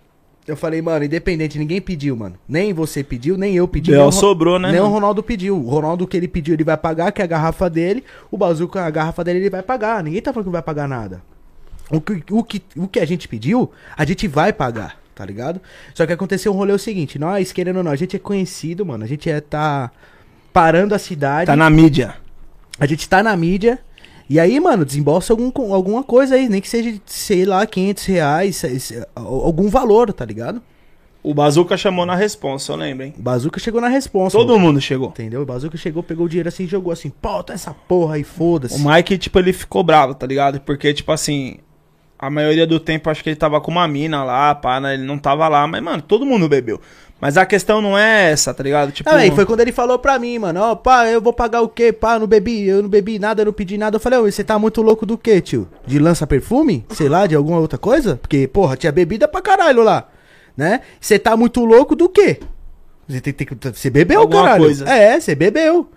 Eu 0.47 0.55
falei, 0.55 0.79
mano, 0.81 1.03
independente, 1.03 1.57
ninguém 1.57 1.81
pediu, 1.81 2.15
mano. 2.15 2.35
Nem 2.47 2.71
você 2.71 3.03
pediu, 3.03 3.35
nem 3.35 3.55
eu 3.55 3.67
pedi. 3.67 3.91
O 3.93 4.05
Ro- 4.05 4.11
sobrou, 4.11 4.59
né, 4.59 4.71
Nem 4.71 4.79
o 4.79 4.83
mano? 4.83 4.93
Ronaldo 4.95 5.23
pediu. 5.23 5.57
O 5.57 5.67
Ronaldo 5.67 6.05
que 6.07 6.15
ele 6.15 6.27
pediu, 6.27 6.53
ele 6.53 6.63
vai 6.63 6.77
pagar, 6.77 7.11
que 7.11 7.19
é 7.21 7.25
a 7.25 7.27
garrafa 7.27 7.67
dele. 7.69 8.03
O 8.29 8.37
Bazuca, 8.37 8.83
a 8.83 8.89
garrafa 8.91 9.23
dele, 9.23 9.39
ele 9.39 9.49
vai 9.49 9.63
pagar. 9.63 10.03
Ninguém 10.03 10.21
tá 10.21 10.31
falando 10.31 10.43
que 10.45 10.47
não 10.49 10.53
vai 10.53 10.61
pagar 10.61 10.87
nada. 10.87 11.21
O 11.89 11.99
que, 11.99 12.23
o, 12.31 12.43
que, 12.43 12.61
o 12.77 12.87
que 12.87 12.99
a 12.99 13.05
gente 13.05 13.27
pediu, 13.27 13.71
a 13.97 14.05
gente 14.05 14.27
vai 14.27 14.53
pagar, 14.53 14.99
tá 15.15 15.25
ligado? 15.25 15.59
Só 15.95 16.05
que 16.05 16.13
aconteceu 16.13 16.51
um 16.53 16.55
rolê 16.55 16.73
o 16.73 16.79
seguinte, 16.79 17.17
nós, 17.19 17.51
querendo 17.51 17.77
ou 17.77 17.83
não, 17.83 17.91
a 17.91 17.95
gente 17.95 18.15
é 18.15 18.19
conhecido, 18.19 18.85
mano. 18.85 19.03
A 19.03 19.07
gente 19.07 19.29
é 19.29 19.41
tá 19.41 19.91
parando 20.55 20.95
a 20.95 20.97
cidade. 20.97 21.47
Tá 21.47 21.55
na 21.57 21.69
mídia. 21.69 22.15
A 22.79 22.85
gente 22.85 23.09
tá 23.09 23.21
na 23.21 23.35
mídia. 23.35 23.77
E 24.29 24.39
aí, 24.39 24.57
mano, 24.57 24.85
desembolsa 24.85 25.33
algum, 25.33 25.51
alguma 25.73 26.01
coisa 26.01 26.35
aí, 26.35 26.47
nem 26.47 26.61
que 26.61 26.69
seja, 26.69 26.97
sei 27.05 27.43
lá, 27.43 27.65
500 27.67 28.05
reais, 28.05 28.63
algum 29.13 29.67
valor, 29.67 30.13
tá 30.13 30.23
ligado? 30.23 30.61
O 31.21 31.33
Bazuca 31.33 31.75
chamou 31.75 32.05
na 32.05 32.15
responsa, 32.15 32.71
eu 32.71 32.77
lembro, 32.77 33.05
hein? 33.05 33.13
O 33.19 33.21
Bazuca 33.21 33.59
chegou 33.59 33.81
na 33.81 33.89
resposta. 33.89 34.37
Todo 34.37 34.57
mundo 34.57 34.79
chegou. 34.79 35.09
Entendeu? 35.09 35.41
O 35.41 35.45
Bazuca 35.45 35.77
chegou, 35.77 36.01
pegou 36.01 36.25
o 36.25 36.29
dinheiro 36.29 36.47
assim 36.47 36.63
e 36.63 36.67
jogou 36.67 36.93
assim, 36.93 37.09
pô, 37.09 37.43
tá 37.43 37.53
essa 37.53 37.73
porra 37.73 38.15
aí, 38.15 38.23
foda-se. 38.23 38.81
O 38.81 38.89
Mike, 38.89 39.17
tipo, 39.17 39.37
ele 39.37 39.51
ficou 39.51 39.83
bravo, 39.83 40.15
tá 40.15 40.25
ligado? 40.25 40.61
Porque, 40.61 40.93
tipo 40.93 41.11
assim, 41.11 41.57
a 42.17 42.29
maioria 42.29 42.65
do 42.65 42.79
tempo 42.79 43.09
acho 43.09 43.21
que 43.21 43.29
ele 43.29 43.35
tava 43.35 43.59
com 43.59 43.71
uma 43.71 43.87
mina 43.87 44.23
lá, 44.23 44.55
pá, 44.55 44.79
né? 44.79 44.93
Ele 44.93 45.03
não 45.03 45.17
tava 45.17 45.47
lá, 45.49 45.67
mas, 45.67 45.83
mano, 45.83 46.01
todo 46.01 46.25
mundo 46.25 46.47
bebeu. 46.47 46.79
Mas 47.19 47.37
a 47.37 47.45
questão 47.45 47.81
não 47.81 47.97
é 47.97 48.31
essa, 48.31 48.53
tá 48.53 48.61
ligado? 48.61 48.91
Tipo, 48.91 49.09
Ah, 49.09 49.25
e 49.25 49.31
foi 49.31 49.45
quando 49.45 49.61
ele 49.61 49.71
falou 49.71 49.97
pra 49.97 50.19
mim, 50.19 50.37
mano, 50.37 50.59
ó, 50.61 50.75
pá, 50.75 51.07
eu 51.07 51.21
vou 51.21 51.31
pagar 51.31 51.61
o 51.61 51.69
quê? 51.69 51.91
Pá, 51.93 52.19
não 52.19 52.27
bebi, 52.27 52.67
eu 52.67 52.83
não 52.83 52.89
bebi 52.89 53.17
nada, 53.17 53.41
eu 53.41 53.45
não 53.45 53.53
pedi 53.53 53.77
nada. 53.77 53.95
Eu 53.95 53.99
falei, 54.01 54.19
ô, 54.19 54.23
você 54.29 54.43
tá 54.43 54.59
muito 54.59 54.81
louco 54.81 55.05
do 55.05 55.17
quê, 55.17 55.39
tio? 55.39 55.67
De 55.87 55.97
lança 55.97 56.27
perfume? 56.27 56.85
Sei 56.91 57.07
lá, 57.07 57.25
de 57.25 57.33
alguma 57.33 57.59
outra 57.59 57.77
coisa? 57.79 58.17
Porque, 58.17 58.47
porra, 58.47 58.75
tinha 58.75 58.91
bebida 58.91 59.27
pra 59.27 59.41
caralho 59.41 59.81
lá, 59.81 60.09
né? 60.57 60.81
Você 60.99 61.17
tá 61.17 61.37
muito 61.37 61.63
louco 61.63 61.95
do 61.95 62.09
quê? 62.09 62.39
Você, 63.07 63.21
tem, 63.21 63.33
tem, 63.33 63.47
que- 63.47 63.55
você 63.71 63.89
bebeu, 63.89 64.19
Alguma 64.21 64.43
caralho. 64.43 64.63
coisa. 64.65 64.87
É, 64.89 65.19
você 65.19 65.33
bebeu. 65.35 65.89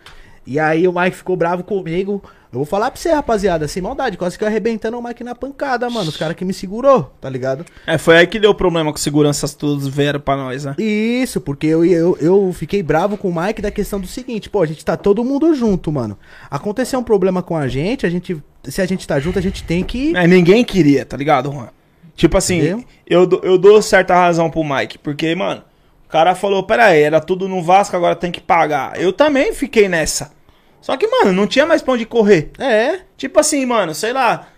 E 0.47 0.59
aí 0.59 0.87
o 0.87 0.93
Mike 0.93 1.17
ficou 1.17 1.37
bravo 1.37 1.65
comigo. 1.65 2.23
Eu 2.51 2.59
vou 2.61 2.65
falar 2.65 2.91
pra 2.91 2.99
você, 2.99 3.11
rapaziada, 3.13 3.69
sem 3.69 3.83
maldade, 3.83 4.17
quase 4.17 4.39
que 4.39 4.43
eu 4.43 4.49
arrebentando 4.49 4.99
o 4.99 5.03
Mike 5.03 5.23
na 5.23 5.35
pancada, 5.35 5.91
mano. 5.91 6.09
Os 6.09 6.17
caras 6.17 6.35
que 6.35 6.45
me 6.47 6.55
segurou, 6.55 7.13
tá 7.21 7.29
ligado? 7.29 7.65
É, 7.87 7.99
foi 7.99 8.17
aí 8.17 8.27
que 8.27 8.39
deu 8.41 8.55
problema 8.55 8.91
com 8.91 8.97
seguranças 8.99 9.53
todos 9.55 9.87
vieram 9.87 10.19
pra 10.19 10.35
nós, 10.37 10.65
né? 10.65 10.75
Isso, 10.79 11.41
porque 11.43 11.67
eu, 11.67 11.85
eu, 11.85 12.17
eu 12.21 12.51
fiquei 12.55 12.83
bravo 12.83 13.19
com 13.19 13.29
o 13.29 13.35
Mike 13.43 13.61
da 13.61 13.71
questão 13.71 14.01
do 14.01 14.07
seguinte, 14.07 14.49
pô, 14.49 14.63
a 14.63 14.67
gente 14.67 14.83
tá 14.83 14.97
todo 14.97 15.23
mundo 15.23 15.55
junto, 15.55 15.93
mano. 15.93 16.19
Aconteceu 16.51 16.99
um 16.99 17.05
problema 17.05 17.43
com 17.43 17.55
a 17.57 17.69
gente, 17.69 18.07
a 18.07 18.11
gente. 18.11 18.43
Se 18.65 18.81
a 18.81 18.87
gente 18.87 19.07
tá 19.07 19.21
junto, 19.21 19.39
a 19.39 19.43
gente 19.43 19.63
tem 19.63 19.85
que. 19.85 20.17
É, 20.17 20.27
ninguém 20.27 20.65
queria, 20.65 21.05
tá 21.05 21.17
ligado, 21.19 21.53
Juan? 21.53 21.69
Tipo 22.17 22.37
assim, 22.39 22.57
Entendeu? 22.59 22.85
eu, 23.07 23.27
dou- 23.27 23.41
eu 23.45 23.59
dou 23.59 23.81
certa 23.83 24.15
razão 24.15 24.51
pro 24.51 24.65
Mike, 24.65 24.99
porque, 24.99 25.35
mano, 25.35 25.63
o 26.07 26.09
cara 26.11 26.35
falou, 26.35 26.63
pera 26.65 26.87
aí, 26.87 27.03
era 27.03 27.21
tudo 27.21 27.47
no 27.47 27.63
Vasco, 27.63 27.95
agora 27.95 28.17
tem 28.17 28.33
que 28.33 28.41
pagar. 28.41 28.99
Eu 28.99 29.13
também 29.13 29.53
fiquei 29.53 29.89
nessa. 29.89 30.33
Só 30.81 30.97
que, 30.97 31.07
mano, 31.07 31.33
não 31.33 31.47
tinha 31.47 31.67
mais 31.67 31.83
pra 31.83 31.95
onde 31.95 32.05
correr. 32.07 32.51
É, 32.59 33.01
Tipo 33.17 33.41
assim, 33.41 33.67
mano, 33.67 33.95
sei 33.95 34.13
lá, 34.13 34.49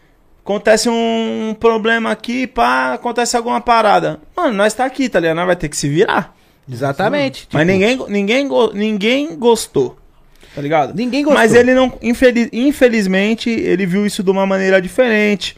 acontece 0.45 0.89
um 0.89 1.57
problema 1.59 2.11
aqui, 2.11 2.47
pá, 2.47 2.93
acontece 2.95 3.37
alguma 3.37 3.61
parada. 3.61 4.21
Mano, 4.37 4.53
nós 4.55 4.75
tá 4.75 4.85
aqui, 4.85 5.09
tá 5.09 5.19
ligado? 5.19 5.37
Nós 5.37 5.47
vai 5.47 5.57
ter 5.57 5.69
que 5.69 5.77
se 5.77 5.89
virar. 5.89 6.35
exatamente. 6.71 7.49
Mas 7.53 7.63
Tipo, 7.63 7.73
ninguém, 7.73 7.97
ninguém, 8.09 8.47
go- 8.49 8.73
ninguém 8.73 9.35
gostou, 9.37 9.97
tá 10.55 10.61
ligado? 10.61 10.95
Ninguém 10.95 11.25
gostou. 11.25 11.41
Mas 11.41 11.55
ele 11.55 11.75
não, 11.75 11.93
infeliz- 12.03 12.49
infelizmente, 12.53 13.49
ele 13.51 13.87
viu 13.87 14.05
isso 14.07 14.23
de 14.23 14.31
uma 14.31 14.47
maneira 14.47 14.81
diferente. 14.81 15.57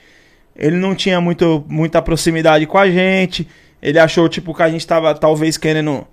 Ele 0.55 0.77
não 0.77 0.95
tinha 0.95 1.21
muito, 1.21 1.65
muita 1.69 2.01
proximidade 2.01 2.67
com 2.67 2.79
a 2.79 2.89
gente. 2.91 3.49
Ele 3.83 3.99
achou, 3.99 4.29
tipo, 4.29 4.55
que 4.55 4.63
a 4.63 4.69
gente 4.71 4.87
tava 4.87 5.13
talvez 5.15 5.57
querendo, 5.57 6.07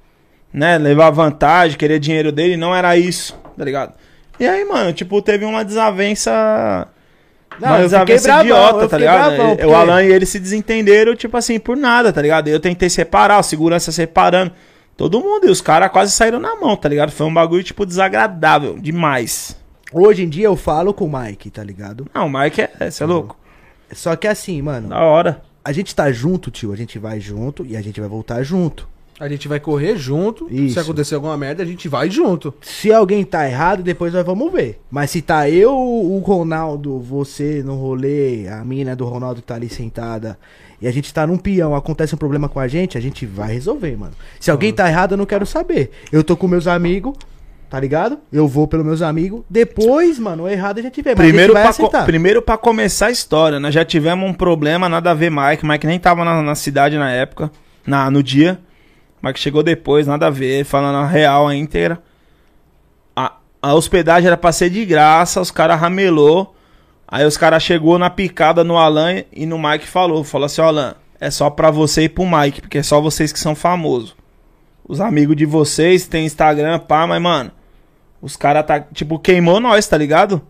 né, 0.52 0.78
levar 0.78 1.12
vantagem, 1.12 1.78
querer 1.78 2.00
dinheiro 2.00 2.32
dele. 2.32 2.58
Não 2.58 2.74
era 2.76 2.98
isso, 2.98 3.38
tá 3.58 3.64
ligado? 3.64 3.94
E 4.40 4.48
aí, 4.48 4.64
mano, 4.66 4.94
tipo, 4.94 5.22
teve 5.22 5.44
uma 5.46 5.64
desavença. 5.66 6.88
Não, 7.60 7.70
uma 7.70 7.80
desavença 7.80 8.28
bravão, 8.28 8.44
idiota, 8.46 8.88
tá 8.88 8.98
ligado? 8.98 9.36
bravão, 9.36 9.50
porque- 9.56 9.66
O 9.66 9.76
Alan 9.76 10.04
e 10.04 10.12
ele 10.12 10.26
se 10.26 10.40
desentenderam, 10.40 11.16
tipo 11.16 11.36
assim, 11.36 11.60
por 11.60 11.76
nada, 11.76 12.14
tá 12.14 12.22
ligado? 12.22 12.48
Eu 12.48 12.60
tentei 12.60 12.90
separar, 12.90 13.40
o 13.40 13.44
segurança 13.44 13.92
separando. 13.92 14.52
Todo 14.96 15.20
mundo, 15.20 15.48
e 15.48 15.50
os 15.50 15.62
caras 15.62 15.92
quase 15.92 16.12
saíram 16.12 16.40
na 16.40 16.56
mão, 16.56 16.76
tá 16.76 16.88
ligado? 16.90 17.12
Foi 17.12 17.26
um 17.26 17.34
bagulho, 17.34 17.64
tipo, 17.64 17.86
desagradável 17.86 18.78
demais. 18.80 19.58
Hoje 19.92 20.24
em 20.24 20.30
dia 20.30 20.46
eu 20.46 20.56
falo 20.56 20.94
com 20.94 21.06
o 21.06 21.20
Mike, 21.20 21.50
tá 21.50 21.64
ligado? 21.64 22.06
Não, 22.14 22.28
o 22.28 22.30
Mike 22.30 22.62
é, 22.62 22.92
você 22.92 23.04
é 23.04 23.06
louco. 23.06 23.38
Só 23.92 24.16
que 24.16 24.28
assim, 24.28 24.62
mano, 24.62 24.90
Da 24.90 25.00
hora. 25.02 25.42
a 25.64 25.72
gente 25.72 25.96
tá 25.96 26.12
junto, 26.12 26.52
tio, 26.52 26.72
a 26.72 26.76
gente 26.76 27.00
vai 27.00 27.20
junto 27.20 27.66
e 27.66 27.76
a 27.76 27.82
gente 27.82 28.00
vai 28.00 28.08
voltar 28.10 28.44
junto. 28.44 28.88
A 29.20 29.28
gente 29.28 29.48
vai 29.50 29.60
correr 29.60 29.98
junto. 29.98 30.48
Isso. 30.50 30.76
Se 30.76 30.80
acontecer 30.80 31.16
alguma 31.16 31.36
merda, 31.36 31.62
a 31.62 31.66
gente 31.66 31.90
vai 31.90 32.10
junto. 32.10 32.54
Se 32.62 32.92
alguém 32.94 33.26
tá 33.26 33.46
errado, 33.48 33.84
depois 33.84 34.14
nós 34.14 34.26
vamos 34.26 34.50
ver. 34.52 34.80
Mas 34.90 35.12
se 35.12 35.22
tá 35.22 35.50
eu, 35.50 35.76
o 35.76 36.20
Ronaldo, 36.20 37.00
você 37.00 37.62
no 37.62 37.76
rolê, 37.76 38.48
a 38.48 38.64
mina 38.64 38.96
do 38.96 39.06
Ronaldo 39.06 39.42
que 39.42 39.48
tá 39.48 39.56
ali 39.56 39.68
sentada, 39.68 40.40
e 40.82 40.88
a 40.88 40.92
gente 40.92 41.14
tá 41.14 41.28
num 41.28 41.38
peão, 41.38 41.76
acontece 41.76 42.16
um 42.16 42.18
problema 42.18 42.48
com 42.48 42.62
a 42.62 42.68
gente, 42.68 42.98
a 42.98 43.02
gente 43.02 43.26
vai 43.26 43.52
resolver, 43.52 43.98
mano. 43.98 44.14
Se 44.40 44.50
alguém 44.50 44.72
tá 44.72 44.88
errado, 44.88 45.12
eu 45.12 45.18
não 45.18 45.26
quero 45.26 45.46
saber. 45.46 45.92
Eu 46.12 46.24
tô 46.24 46.38
com 46.38 46.48
meus 46.48 46.66
amigos, 46.66 47.14
tá 47.70 47.78
ligado? 47.78 48.20
Eu 48.32 48.48
vou 48.48 48.70
pelos 48.70 48.86
meus 48.86 49.02
amigos. 49.02 49.42
Depois, 49.50 50.18
mano, 50.18 50.44
o 50.44 50.48
errado 50.48 50.80
a 50.80 50.82
gente 50.82 51.02
vê. 51.02 51.10
Mas 51.10 51.28
Primeiro 51.28 51.52
a 51.52 51.56
pra, 51.56 51.64
gente 51.64 51.72
aceitar. 51.72 52.06
primeiro 52.06 52.42
pra 52.42 52.58
começar 52.58 53.08
a 53.08 53.12
história, 53.12 53.60
nós 53.60 53.74
já 53.74 53.84
tivemos 53.84 54.30
um 54.30 54.34
problema, 54.34 54.88
nada 54.88 55.12
a 55.12 55.14
ver, 55.14 55.30
Mike. 55.30 55.66
Mike 55.66 55.86
nem 55.86 56.00
tava 56.00 56.24
na, 56.24 56.42
na 56.42 56.56
cidade 56.56 56.98
na 56.98 57.12
época, 57.12 57.52
na, 57.86 58.10
no 58.10 58.24
dia. 58.24 58.58
Mike 59.22 59.40
chegou 59.40 59.64
depois, 59.64 60.08
nada 60.08 60.28
a 60.28 60.30
ver, 60.30 60.64
falando 60.66 60.98
a 60.98 61.06
real, 61.06 61.48
a 61.48 61.56
íntegra. 61.56 62.02
A, 63.16 63.34
a 63.62 63.74
hospedagem 63.74 64.28
era 64.28 64.38
pra 64.38 64.52
ser 64.52 64.70
de 64.70 64.86
graça, 64.86 65.42
os 65.42 65.52
caras 65.52 65.80
ramelou. 65.80 66.56
Aí 67.08 67.26
os 67.26 67.38
caras 67.38 67.64
chegou 67.64 67.98
na 67.98 68.10
picada 68.10 68.64
no 68.64 68.78
Alan 68.78 69.24
e 69.34 69.46
no 69.46 69.58
Mike 69.58 69.88
falou, 69.88 70.24
falou 70.24 70.46
assim, 70.46 70.62
Alan, 70.62 70.96
é 71.20 71.32
só 71.32 71.50
pra 71.50 71.72
você 71.72 72.04
e 72.04 72.10
pro 72.10 72.26
Mike, 72.26 72.62
porque 72.62 72.78
é 72.78 72.84
só 72.84 73.02
vocês 73.02 73.34
que 73.34 73.40
são 73.40 73.56
famosos. 73.56 74.16
Os 74.88 75.02
amigos 75.02 75.36
de 75.36 75.46
vocês 75.46 76.08
têm 76.08 76.26
Instagram, 76.26 76.80
pá, 76.80 77.06
mas, 77.06 77.22
mano, 77.22 77.52
os 78.22 78.36
caras 78.36 78.66
tá, 78.66 78.80
tipo, 78.80 79.20
queimou 79.20 79.60
nós, 79.60 79.88
tá 79.88 79.98
ligado? 79.98 80.42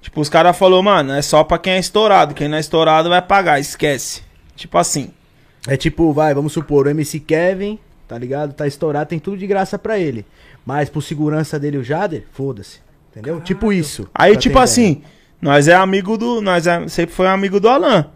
Tipo, 0.00 0.20
os 0.20 0.28
caras 0.28 0.56
falou, 0.56 0.82
mano, 0.82 1.12
é 1.12 1.22
só 1.22 1.42
pra 1.42 1.58
quem 1.58 1.74
é 1.74 1.78
estourado. 1.78 2.34
Quem 2.34 2.48
não 2.48 2.56
é 2.56 2.60
estourado 2.60 3.08
vai 3.08 3.20
pagar, 3.20 3.58
esquece. 3.58 4.22
Tipo 4.54 4.78
assim. 4.78 5.10
É 5.66 5.76
tipo, 5.76 6.12
vai, 6.12 6.32
vamos 6.32 6.52
supor, 6.52 6.86
o 6.86 6.90
MC 6.90 7.18
Kevin, 7.18 7.78
tá 8.06 8.18
ligado? 8.18 8.52
Tá 8.52 8.66
estourado, 8.66 9.08
tem 9.08 9.18
tudo 9.18 9.36
de 9.36 9.46
graça 9.46 9.78
pra 9.78 9.98
ele. 9.98 10.24
Mas 10.64 10.88
por 10.88 11.02
segurança 11.02 11.58
dele, 11.58 11.78
o 11.78 11.84
Jader, 11.84 12.24
foda-se. 12.32 12.80
Entendeu? 13.10 13.40
Tipo 13.40 13.72
isso. 13.72 14.08
Aí, 14.14 14.36
tipo 14.36 14.58
assim, 14.58 15.02
nós 15.40 15.68
é 15.68 15.74
amigo 15.74 16.18
do. 16.18 16.40
Nós 16.40 16.66
é, 16.66 16.86
sempre 16.88 17.14
foi 17.14 17.26
amigo 17.26 17.58
do 17.58 17.68
Alan. 17.68 18.10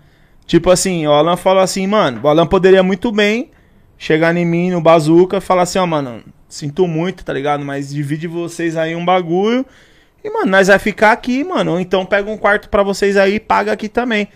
Tipo 0.47 0.71
assim, 0.71 1.07
o 1.07 1.13
Alan 1.13 1.37
falou 1.37 1.63
assim, 1.63 1.87
mano, 1.87 2.21
o 2.23 2.29
Alan 2.29 2.47
poderia 2.47 2.83
muito 2.83 3.13
bem 3.13 3.51
chegar 3.97 4.37
em 4.37 4.45
mim 4.45 4.71
no 4.71 4.81
bazuca 4.81 5.37
e 5.37 5.41
falar 5.41 5.63
assim, 5.63 5.79
ó, 5.79 5.87
mano, 5.87 6.23
sinto 6.49 6.89
muito, 6.89 7.25
tá 7.25 7.33
ligado? 7.33 7.65
Mas 7.65 7.91
divide 7.91 8.27
vocês 8.27 8.77
aí 8.77 8.97
um 8.97 9.05
bagulho. 9.05 9.65
E, 10.23 10.29
mano, 10.29 10.51
nós 10.51 10.69
vai 10.69 10.79
ficar 10.79 11.13
aqui, 11.13 11.45
mano. 11.45 11.73
Ou 11.73 11.81
então 11.81 12.05
pega 12.05 12.31
um 12.31 12.37
quarto 12.37 12.69
pra 12.69 12.83
vocês 12.83 13.17
aí 13.17 13.37
e 13.37 13.41
paga 13.41 13.73
aqui 13.73 13.89
também. 13.89 14.29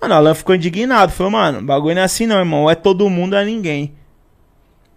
Mano, 0.00 0.14
o 0.14 0.16
Alan 0.16 0.34
ficou 0.34 0.54
indignado. 0.54 1.12
Falou, 1.12 1.32
mano, 1.32 1.58
o 1.58 1.62
bagulho 1.62 1.96
não 1.96 2.02
é 2.02 2.04
assim 2.04 2.26
não, 2.26 2.38
irmão. 2.38 2.62
Ou 2.62 2.70
é 2.70 2.74
todo 2.74 3.10
mundo, 3.10 3.34
ou 3.34 3.38
é 3.38 3.44
ninguém. 3.44 3.94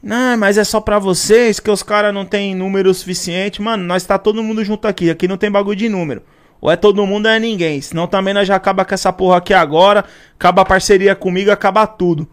Não, 0.02 0.36
mas 0.38 0.58
é 0.58 0.64
só 0.64 0.82
pra 0.82 0.98
vocês 0.98 1.60
que 1.60 1.70
os 1.70 1.84
caras 1.84 2.14
não 2.14 2.26
tem 2.26 2.56
número 2.56 2.94
suficiente. 2.94 3.62
Mano, 3.62 3.84
nós 3.84 4.04
tá 4.04 4.18
todo 4.18 4.42
mundo 4.42 4.64
junto 4.64 4.88
aqui. 4.88 5.10
Aqui 5.10 5.28
não 5.28 5.38
tem 5.38 5.52
bagulho 5.52 5.76
de 5.76 5.88
número. 5.88 6.24
Ou 6.60 6.72
é 6.72 6.76
todo 6.76 7.06
mundo 7.06 7.28
ou 7.28 7.32
é 7.32 7.40
ninguém. 7.40 7.82
Senão 7.82 8.08
também 8.08 8.34
nós 8.34 8.48
já 8.48 8.56
acaba 8.56 8.84
com 8.84 8.94
essa 8.94 9.14
porra 9.14 9.38
aqui 9.38 9.54
agora. 9.54 10.06
Acaba 10.36 10.64
a 10.64 10.66
parceria 10.66 11.16
comigo, 11.16 11.52
acaba 11.52 11.86
tudo. 11.86 12.28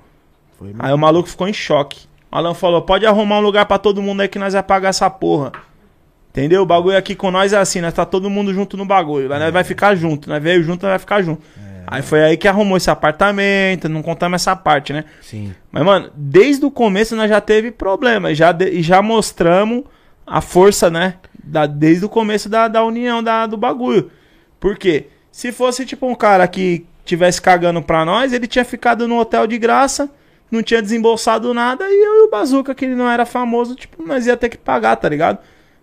Foi 0.59 0.75
Aí 0.79 0.93
o 0.93 0.99
maluco 0.99 1.29
ficou 1.29 1.47
em 1.47 1.53
choque. 1.53 2.07
O 2.31 2.37
Alan 2.37 2.55
falou: 2.55 2.83
pode 2.83 3.07
arrumar 3.07 3.39
um 3.39 3.43
lugar 3.43 3.67
pra 3.67 3.79
todo 3.79 4.03
mundo 4.03 4.21
aí 4.21 4.29
que 4.29 4.39
nós 4.39 4.55
vai 4.55 4.63
pagar 4.63 4.89
essa 4.89 5.09
porra. 5.09 5.53
Entendeu? 6.31 6.63
O 6.63 6.67
bagulho 6.67 6.97
aqui 6.97 7.15
com 7.15 7.31
nós 7.31 7.53
é 7.53 7.57
assim, 7.57 7.81
nós 7.81 7.93
tá 7.93 8.05
todo 8.05 8.29
mundo 8.29 8.53
junto 8.53 8.77
no 8.77 8.85
bagulho. 8.85 9.33
Aí 9.33 9.41
nós 9.41 9.53
vai 9.53 9.65
ficar 9.65 9.95
junto. 9.95 10.29
Nós 10.29 10.43
veio 10.43 10.63
junto, 10.63 10.83
nós 10.83 10.93
vai 10.93 10.99
ficar 10.99 11.23
junto. 11.23 11.43
Aí 11.91 12.03
foi 12.03 12.23
aí 12.23 12.37
que 12.37 12.47
arrumou 12.47 12.77
esse 12.77 12.91
apartamento, 12.91 13.89
não 13.89 14.03
contamos 14.03 14.43
essa 14.43 14.55
parte, 14.55 14.93
né? 14.93 15.05
Sim. 15.23 15.55
Mas, 15.73 15.83
mano, 15.85 16.11
desde 16.15 16.65
o 16.65 16.71
começo 16.71 17.17
nós 17.17 17.31
já 17.31 17.41
teve 17.41 17.71
problema. 17.71 18.35
Já, 18.35 18.53
de- 18.53 18.69
e 18.69 18.83
já 18.83 19.01
mostramos 19.01 19.85
a 20.27 20.41
força, 20.43 20.91
né? 20.91 21.15
Da, 21.43 21.65
desde 21.65 22.05
o 22.05 22.09
começo 22.09 22.49
da, 22.49 22.69
da 22.69 22.85
união 22.85 23.23
da, 23.23 23.47
do 23.47 23.57
bagulho. 23.57 24.11
Por 24.61 24.77
quê? 24.77 25.07
Se 25.33 25.51
fosse, 25.51 25.87
tipo, 25.87 26.07
um 26.07 26.15
cara 26.15 26.47
que 26.47 26.85
tivesse 27.07 27.41
cagando 27.41 27.81
pra 27.81 28.05
nós, 28.05 28.35
ele 28.35 28.47
tinha 28.47 28.67
ficado 28.67 29.09
no 29.09 29.19
hotel 29.19 29.47
de 29.47 29.57
graça, 29.57 30.11
não 30.51 30.63
tinha 30.63 30.83
desembolsado 30.83 31.55
nada, 31.55 31.85
e 31.89 32.05
eu 32.07 32.17
e 32.17 32.27
o 32.27 32.31
Bazuca, 32.31 32.75
que 32.75 32.85
ele 32.85 32.95
não 32.95 33.09
era 33.09 33.25
famoso, 33.25 33.75
tipo, 33.75 34.03
nós 34.07 34.27
ia 34.27 34.37
ter 34.37 34.51
que 34.51 34.59
pagar, 34.59 34.97
tá 34.97 35.09
ligado? 35.09 35.39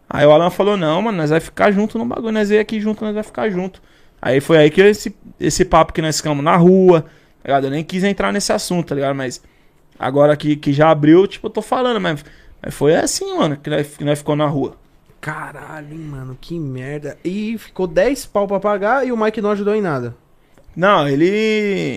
Aí 0.08 0.24
o 0.24 0.30
Alan 0.32 0.52
falou, 0.52 0.78
não, 0.78 1.02
mano, 1.02 1.18
nós 1.18 1.32
vai 1.32 1.40
ficar 1.40 1.72
junto 1.72 1.98
no 1.98 2.06
bagulho, 2.06 2.32
nós 2.32 2.52
ia 2.52 2.62
aqui 2.62 2.80
junto, 2.80 3.04
nós 3.04 3.16
vai 3.16 3.24
ficar 3.24 3.50
junto. 3.50 3.82
Aí 4.26 4.42
foi 4.42 4.58
aí 4.58 4.72
que 4.72 4.82
esse, 4.82 5.16
esse 5.40 5.64
papo 5.64 5.94
que 5.94 6.02
nós 6.02 6.18
ficamos 6.18 6.44
na 6.44 6.56
rua, 6.56 7.04
tá 7.04 7.08
ligado? 7.46 7.66
Eu 7.66 7.70
nem 7.70 7.84
quis 7.84 8.04
entrar 8.04 8.34
nesse 8.34 8.52
assunto, 8.52 8.88
tá 8.88 8.96
ligado? 8.96 9.14
Mas 9.14 9.40
agora 10.00 10.36
que, 10.36 10.56
que 10.56 10.74
já 10.74 10.90
abriu, 10.90 11.28
tipo, 11.28 11.46
eu 11.46 11.52
tô 11.52 11.62
falando, 11.62 12.02
mas, 12.02 12.26
mas 12.60 12.74
foi 12.74 12.96
assim, 12.96 13.38
mano, 13.38 13.56
que 13.56 13.70
nós, 13.70 13.96
que 13.96 14.04
nós 14.04 14.18
ficou 14.18 14.36
na 14.36 14.48
rua. 14.48 14.76
Caralho, 15.22 15.94
hein, 15.94 16.00
mano, 16.00 16.36
que 16.42 16.58
merda. 16.58 17.20
E 17.24 17.56
ficou 17.60 17.86
10 17.86 18.26
pau 18.26 18.48
pra 18.48 18.60
pagar 18.60 19.06
e 19.06 19.12
o 19.12 19.18
Mike 19.18 19.40
não 19.42 19.52
ajudou 19.52 19.76
em 19.76 19.82
nada. 19.82 20.16
Não, 20.76 21.08
ele 21.08 21.30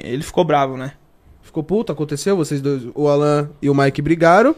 ele 0.04 0.22
ficou 0.22 0.44
bravo, 0.44 0.76
né? 0.76 0.92
Ficou 1.40 1.62
puto, 1.62 1.92
aconteceu, 1.92 2.36
vocês 2.36 2.60
dois, 2.60 2.82
o 2.94 3.08
Alan 3.08 3.48
e 3.62 3.70
o 3.70 3.74
Mike 3.74 4.02
brigaram. 4.02 4.54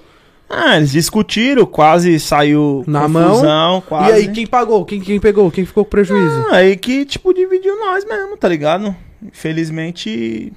Ah, 0.53 0.77
eles 0.77 0.91
discutiram, 0.91 1.65
quase 1.65 2.19
saiu 2.19 2.83
Na 2.87 3.03
confusão, 3.03 3.43
mão. 3.73 3.81
quase. 3.83 4.11
E 4.11 4.13
aí, 4.15 4.29
quem 4.33 4.47
pagou? 4.47 4.85
Quem, 4.85 5.01
quem 5.01 5.21
pegou? 5.21 5.49
Quem 5.51 5.65
ficou 5.65 5.85
com 5.85 5.91
prejuízo? 5.91 6.45
Ah, 6.51 6.57
aí 6.57 6.77
que, 6.77 7.05
tipo, 7.05 7.33
dividiu 7.33 7.79
nós 7.79 8.05
mesmo, 8.05 8.37
tá 8.37 8.49
ligado? 8.49 8.95
Infelizmente, 9.25 10.53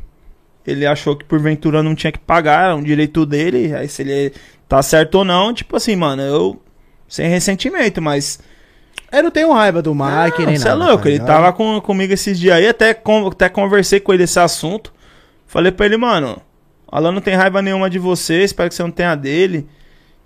ele 0.65 0.85
achou 0.85 1.15
que 1.15 1.25
porventura 1.25 1.83
não 1.83 1.93
tinha 1.93 2.11
que 2.11 2.19
pagar, 2.19 2.65
era 2.65 2.75
um 2.75 2.81
direito 2.83 3.25
dele. 3.25 3.73
Aí 3.75 3.87
se 3.87 4.01
ele 4.01 4.33
tá 4.67 4.81
certo 4.81 5.15
ou 5.15 5.25
não, 5.25 5.53
tipo 5.53 5.75
assim, 5.75 5.95
mano, 5.95 6.21
eu. 6.21 6.59
Sem 7.07 7.29
ressentimento, 7.29 8.01
mas. 8.01 8.39
Eu 9.11 9.21
não 9.21 9.29
tenho 9.29 9.51
raiva 9.51 9.79
do 9.81 9.93
Mike, 9.93 10.43
nem 10.43 10.57
Você 10.57 10.67
nada. 10.69 10.83
é 10.83 10.87
louco, 10.87 11.03
tá 11.03 11.09
ele 11.09 11.19
tava 11.19 11.53
com, 11.53 11.79
comigo 11.81 12.11
esses 12.13 12.39
dias 12.39 12.55
aí, 12.55 12.67
até, 12.67 12.95
con- 12.95 13.27
até 13.27 13.47
conversei 13.47 13.99
com 13.99 14.11
ele 14.11 14.23
esse 14.23 14.39
assunto. 14.39 14.91
Falei 15.45 15.71
pra 15.71 15.85
ele, 15.85 15.97
mano, 15.97 16.41
Alan 16.91 17.11
não 17.11 17.21
tem 17.21 17.35
raiva 17.35 17.61
nenhuma 17.61 17.91
de 17.91 17.99
você, 17.99 18.43
espero 18.43 18.69
que 18.69 18.73
você 18.75 18.81
não 18.81 18.89
tenha 18.89 19.13
dele. 19.13 19.67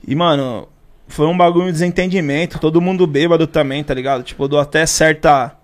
E, 0.05 0.15
mano, 0.15 0.67
foi 1.07 1.25
um 1.27 1.37
bagulho 1.37 1.67
de 1.67 1.71
desentendimento, 1.73 2.59
todo 2.59 2.81
mundo 2.81 3.07
bêbado 3.07 3.47
também, 3.47 3.83
tá 3.83 3.93
ligado? 3.93 4.23
Tipo, 4.23 4.43
eu 4.43 4.47
dou 4.47 4.59
até 4.59 4.85
certa. 4.85 5.55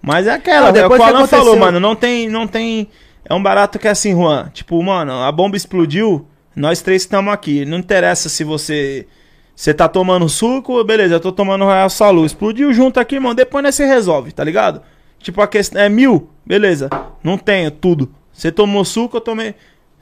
Mas 0.00 0.26
é 0.26 0.32
aquela, 0.32 0.66
Ah, 0.66 0.68
é 0.68 0.70
o 0.70 0.72
depois 0.74 1.00
que 1.00 1.06
o 1.06 1.08
Alan 1.08 1.18
aconteceu- 1.20 1.38
falou, 1.38 1.56
mano, 1.56 1.78
não 1.80 1.94
tem, 1.94 2.28
não 2.28 2.46
tem. 2.46 2.88
É 3.28 3.34
um 3.34 3.42
barato 3.42 3.78
que 3.78 3.86
é 3.86 3.90
assim, 3.90 4.12
Juan. 4.12 4.50
Tipo, 4.52 4.82
mano, 4.82 5.12
a 5.12 5.30
bomba 5.30 5.56
explodiu, 5.56 6.26
nós 6.56 6.82
três 6.82 7.02
estamos 7.02 7.32
aqui. 7.32 7.64
Não 7.64 7.78
interessa 7.78 8.28
se 8.28 8.42
você. 8.44 9.06
Você 9.54 9.72
tá 9.74 9.86
tomando 9.86 10.28
suco, 10.30 10.82
beleza, 10.82 11.14
eu 11.14 11.20
tô 11.20 11.30
tomando 11.30 11.64
Royal 11.64 11.88
Salu. 11.90 12.24
Explodiu 12.24 12.72
junto 12.72 12.98
aqui, 12.98 13.16
irmão. 13.16 13.34
Depois 13.34 13.62
nós 13.62 13.74
se 13.74 13.84
resolve, 13.84 14.32
tá 14.32 14.42
ligado? 14.42 14.82
Tipo, 15.20 15.40
a 15.42 15.46
questão 15.46 15.80
é 15.80 15.88
mil, 15.88 16.30
beleza. 16.44 16.88
Não 17.22 17.36
tenho 17.38 17.70
tudo. 17.70 18.12
Você 18.32 18.50
tomou 18.50 18.84
suco, 18.84 19.18
eu 19.18 19.20
tomei. 19.20 19.54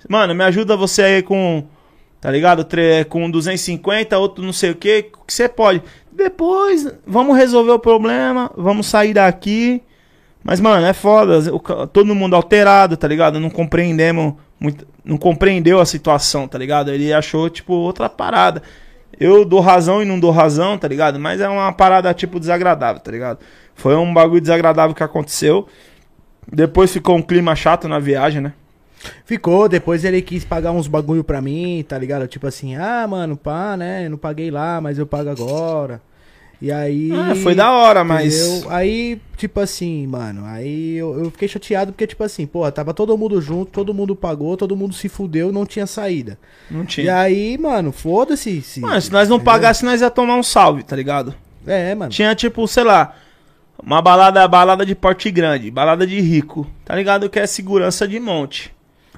Mano, 0.09 0.35
me 0.35 0.45
ajuda 0.45 0.77
você 0.77 1.03
aí 1.03 1.23
com. 1.23 1.65
Tá 2.21 2.31
ligado? 2.31 2.67
Com 3.09 3.31
250, 3.31 4.19
outro 4.19 4.45
não 4.45 4.53
sei 4.53 4.73
o 4.73 4.75
que. 4.75 5.11
O 5.21 5.25
que 5.25 5.33
você 5.33 5.49
pode. 5.49 5.83
Depois, 6.13 6.87
vamos 7.07 7.37
resolver 7.37 7.73
o 7.73 7.79
problema. 7.79 8.51
Vamos 8.57 8.87
sair 8.87 9.15
daqui. 9.15 9.83
Mas, 10.45 10.61
mano, 10.61 10.87
é 10.87 10.93
foda. 10.93 11.41
Todo 11.89 12.15
mundo 12.15 12.37
alterado, 12.37 12.97
tá 12.97 13.09
ligado? 13.09 13.41
Não 13.41 13.49
compreendemos. 13.49 14.35
Muito, 14.59 14.87
não 15.03 15.17
compreendeu 15.17 15.81
a 15.81 15.87
situação, 15.87 16.47
tá 16.47 16.59
ligado? 16.59 16.91
Ele 16.91 17.11
achou, 17.13 17.49
tipo, 17.49 17.73
outra 17.73 18.09
parada. 18.11 18.63
Eu 19.19 19.45
dou 19.45 19.61
razão 19.61 20.03
e 20.03 20.05
não 20.05 20.21
dou 20.21 20.31
razão, 20.31 20.77
tá 20.77 20.87
ligado? 20.87 21.19
Mas 21.19 21.41
é 21.41 21.49
uma 21.49 21.73
parada, 21.73 22.13
tipo, 22.13 22.39
desagradável, 22.39 23.01
tá 23.01 23.11
ligado? 23.11 23.39
Foi 23.75 23.97
um 23.97 24.13
bagulho 24.13 24.41
desagradável 24.41 24.95
que 24.95 25.03
aconteceu. 25.03 25.67
Depois 26.53 26.93
ficou 26.93 27.17
um 27.17 27.23
clima 27.23 27.57
chato 27.57 27.89
na 27.89 27.99
viagem, 27.99 28.43
né? 28.43 28.53
Ficou, 29.25 29.69
depois 29.69 30.05
ele 30.05 30.21
quis 30.21 30.45
pagar 30.45 30.73
uns 30.73 30.87
bagulho 30.87 31.25
pra 31.25 31.41
mim, 31.41 31.85
tá 31.89 31.97
ligado? 31.99 32.27
Tipo 32.27 32.47
assim, 32.47 32.77
ah, 32.77 33.07
mano, 33.09 33.37
pá, 33.37 33.77
né? 33.77 34.09
Não 34.09 34.19
paguei 34.19 34.51
lá, 34.51 34.81
mas 34.81 34.99
eu 34.99 35.07
pago 35.07 35.31
agora. 35.31 36.01
E 36.61 36.71
aí. 36.71 37.11
Ah, 37.15 37.35
foi 37.37 37.55
da 37.55 37.71
hora, 37.73 38.05
mas. 38.05 38.37
Entendeu? 38.37 38.71
Aí, 38.71 39.19
tipo 39.39 39.61
assim, 39.61 40.07
mano, 40.07 40.45
aí 40.45 40.97
eu, 40.97 41.19
eu 41.25 41.31
fiquei 41.31 41.49
chateado 41.49 41.93
porque, 41.93 42.07
tipo 42.07 42.23
assim, 42.23 42.47
pô, 42.47 42.71
tava 42.71 42.93
todo 42.93 43.17
mundo 43.17 43.41
junto, 43.41 43.73
todo 43.73 43.95
mundo 43.95 44.15
pagou, 44.15 44.59
todo 44.59 44.77
mundo 44.77 44.95
se 44.95 45.09
fudeu, 45.09 45.51
não 45.51 45.65
tinha 45.65 45.87
saída. 45.87 46.39
Não 46.71 46.83
E 46.83 46.87
tinha. 46.87 47.17
aí, 47.19 47.57
mano, 47.57 47.93
foda-se. 47.93 48.61
Se, 48.61 48.81
Mano, 48.81 49.01
se 49.01 49.11
nós 49.11 49.27
não 49.31 49.37
entendeu? 49.37 49.53
pagasse, 49.53 49.85
nós 49.87 50.03
ia 50.03 50.11
tomar 50.11 50.37
um 50.37 50.43
salve, 50.43 50.83
tá 50.83 50.95
ligado? 50.95 51.35
É, 51.67 51.95
mano. 51.95 52.11
Tinha, 52.11 52.35
tipo, 52.35 52.69
sei 52.69 52.85
lá, 52.85 53.17
uma 53.83 54.03
balada, 54.03 54.47
balada 54.47 54.85
de 54.85 54.95
porte 54.95 55.31
grande, 55.31 55.71
balada 55.71 56.07
de 56.07 56.21
rico, 56.21 56.67
tá 56.85 56.95
ligado? 56.95 57.31
Que 57.31 57.39
é 57.39 57.47
segurança 57.47 58.07
de 58.07 58.21
monte. 58.21 58.71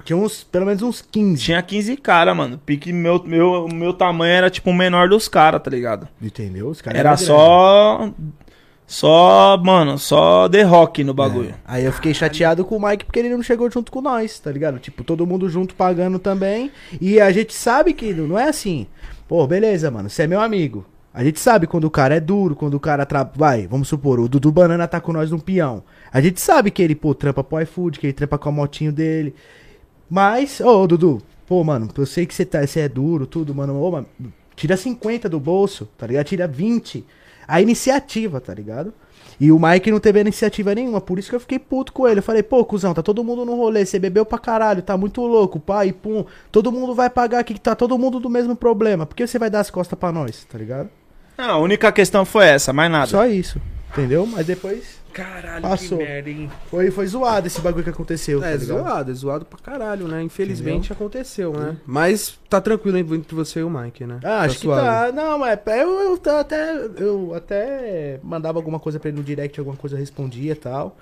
Tinha 0.04 0.16
uns, 0.16 0.42
pelo 0.42 0.66
menos 0.66 0.82
uns 0.82 1.00
15. 1.00 1.42
Tinha 1.42 1.62
15 1.62 1.96
cara, 1.96 2.34
mano. 2.34 2.58
Pique 2.58 2.92
meu, 2.92 3.22
meu, 3.24 3.68
meu 3.68 3.92
tamanho 3.92 4.32
era 4.32 4.50
tipo 4.50 4.70
o 4.70 4.74
menor 4.74 5.08
dos 5.08 5.28
caras, 5.28 5.62
tá 5.62 5.70
ligado? 5.70 6.08
Entendeu? 6.20 6.68
Os 6.68 6.82
caras 6.82 6.98
Era 6.98 7.16
só. 7.16 8.10
Só, 8.84 9.56
mano, 9.56 9.96
só 9.96 10.48
The 10.50 10.62
Rock 10.62 11.02
no 11.02 11.14
bagulho. 11.14 11.50
É. 11.50 11.54
Aí 11.64 11.84
eu 11.84 11.92
fiquei 11.92 12.12
chateado 12.12 12.62
com 12.62 12.76
o 12.76 12.82
Mike 12.86 13.06
porque 13.06 13.20
ele 13.20 13.30
não 13.30 13.42
chegou 13.42 13.70
junto 13.70 13.90
com 13.90 14.02
nós, 14.02 14.38
tá 14.38 14.52
ligado? 14.52 14.78
Tipo, 14.78 15.02
todo 15.02 15.26
mundo 15.26 15.48
junto 15.48 15.74
pagando 15.74 16.18
também. 16.18 16.70
E 17.00 17.18
a 17.18 17.32
gente 17.32 17.54
sabe 17.54 17.94
que 17.94 18.12
não 18.12 18.38
é 18.38 18.50
assim. 18.50 18.86
Pô, 19.26 19.46
beleza, 19.46 19.90
mano, 19.90 20.10
você 20.10 20.24
é 20.24 20.26
meu 20.26 20.42
amigo. 20.42 20.84
A 21.14 21.22
gente 21.24 21.40
sabe 21.40 21.66
quando 21.66 21.84
o 21.84 21.90
cara 21.90 22.16
é 22.16 22.20
duro, 22.20 22.56
quando 22.56 22.74
o 22.74 22.80
cara 22.80 23.06
tra... 23.06 23.22
vai, 23.34 23.66
vamos 23.66 23.88
supor, 23.88 24.18
o 24.18 24.28
Dudu 24.28 24.50
Banana 24.50 24.88
tá 24.88 25.00
com 25.00 25.12
nós 25.12 25.30
num 25.30 25.38
peão. 25.38 25.82
A 26.10 26.20
gente 26.20 26.40
sabe 26.40 26.70
que 26.70 26.82
ele, 26.82 26.94
pô, 26.94 27.14
trampa 27.14 27.44
pro 27.44 27.60
iFood, 27.60 27.98
que 27.98 28.06
ele 28.06 28.12
trampa 28.14 28.38
com 28.38 28.48
a 28.48 28.52
motinho 28.52 28.92
dele. 28.92 29.34
Mas, 30.14 30.60
ô, 30.60 30.86
Dudu, 30.86 31.22
pô, 31.46 31.64
mano, 31.64 31.88
eu 31.96 32.04
sei 32.04 32.26
que 32.26 32.34
você 32.34 32.44
tá, 32.44 32.58
é 32.60 32.86
duro, 32.86 33.26
tudo, 33.26 33.54
mano. 33.54 33.82
Ô, 33.82 33.90
mano, 33.90 34.06
tira 34.54 34.76
50 34.76 35.26
do 35.26 35.40
bolso, 35.40 35.88
tá 35.96 36.06
ligado? 36.06 36.26
Tira 36.26 36.46
20. 36.46 37.02
A 37.48 37.62
iniciativa, 37.62 38.38
tá 38.38 38.52
ligado? 38.52 38.92
E 39.40 39.50
o 39.50 39.58
Mike 39.58 39.90
não 39.90 39.98
teve 39.98 40.20
iniciativa 40.20 40.74
nenhuma, 40.74 41.00
por 41.00 41.18
isso 41.18 41.30
que 41.30 41.34
eu 41.34 41.40
fiquei 41.40 41.58
puto 41.58 41.94
com 41.94 42.06
ele. 42.06 42.18
Eu 42.18 42.22
falei, 42.22 42.42
pô, 42.42 42.62
cuzão, 42.62 42.92
tá 42.92 43.02
todo 43.02 43.24
mundo 43.24 43.46
no 43.46 43.56
rolê, 43.56 43.86
você 43.86 43.98
bebeu 43.98 44.26
pra 44.26 44.38
caralho, 44.38 44.82
tá 44.82 44.98
muito 44.98 45.22
louco, 45.22 45.58
pai, 45.58 45.94
pum. 45.94 46.26
Todo 46.50 46.70
mundo 46.70 46.94
vai 46.94 47.08
pagar 47.08 47.38
aqui, 47.38 47.54
que 47.54 47.60
tá 47.60 47.74
todo 47.74 47.96
mundo 47.96 48.20
do 48.20 48.28
mesmo 48.28 48.54
problema. 48.54 49.06
Por 49.06 49.16
que 49.16 49.26
você 49.26 49.38
vai 49.38 49.48
dar 49.48 49.60
as 49.60 49.70
costas 49.70 49.98
pra 49.98 50.12
nós, 50.12 50.44
tá 50.44 50.58
ligado? 50.58 50.90
Não, 51.38 51.48
a 51.48 51.58
única 51.58 51.90
questão 51.90 52.26
foi 52.26 52.44
essa, 52.44 52.70
mais 52.70 52.92
nada. 52.92 53.06
Só 53.06 53.26
isso, 53.26 53.58
entendeu? 53.90 54.26
Mas 54.26 54.46
depois 54.46 55.00
Caralho, 55.12 55.62
Passou. 55.62 55.98
que 55.98 56.04
merda, 56.04 56.30
hein? 56.30 56.50
foi, 56.70 56.90
foi 56.90 57.06
zoado 57.06 57.46
esse 57.46 57.60
bagulho 57.60 57.84
que 57.84 57.90
aconteceu, 57.90 58.42
É, 58.42 58.52
tá 58.52 58.64
zoado, 58.64 59.10
é 59.10 59.14
zoado 59.14 59.44
pra 59.44 59.58
caralho, 59.58 60.08
né? 60.08 60.22
Infelizmente 60.22 60.92
aconteceu, 60.92 61.52
né? 61.52 61.76
Mas 61.86 62.38
tá 62.48 62.60
tranquilo 62.60 62.98
entre 62.98 63.34
você 63.34 63.60
e 63.60 63.62
o 63.62 63.70
Mike, 63.70 64.06
né? 64.06 64.20
Ah, 64.24 64.40
acho 64.42 64.56
que 64.56 64.62
suave. 64.62 64.86
tá. 64.86 65.12
Não, 65.12 65.38
mas 65.38 65.58
eu, 65.66 66.00
eu 66.00 66.18
tá 66.18 66.40
até. 66.40 66.74
Eu 66.98 67.34
até 67.34 68.18
mandava 68.22 68.58
alguma 68.58 68.80
coisa 68.80 68.98
pra 68.98 69.08
ele 69.08 69.18
no 69.18 69.24
direct, 69.24 69.58
alguma 69.58 69.76
coisa 69.76 69.96
eu 69.96 70.00
respondia 70.00 70.52
e 70.52 70.56
tal. 70.56 70.96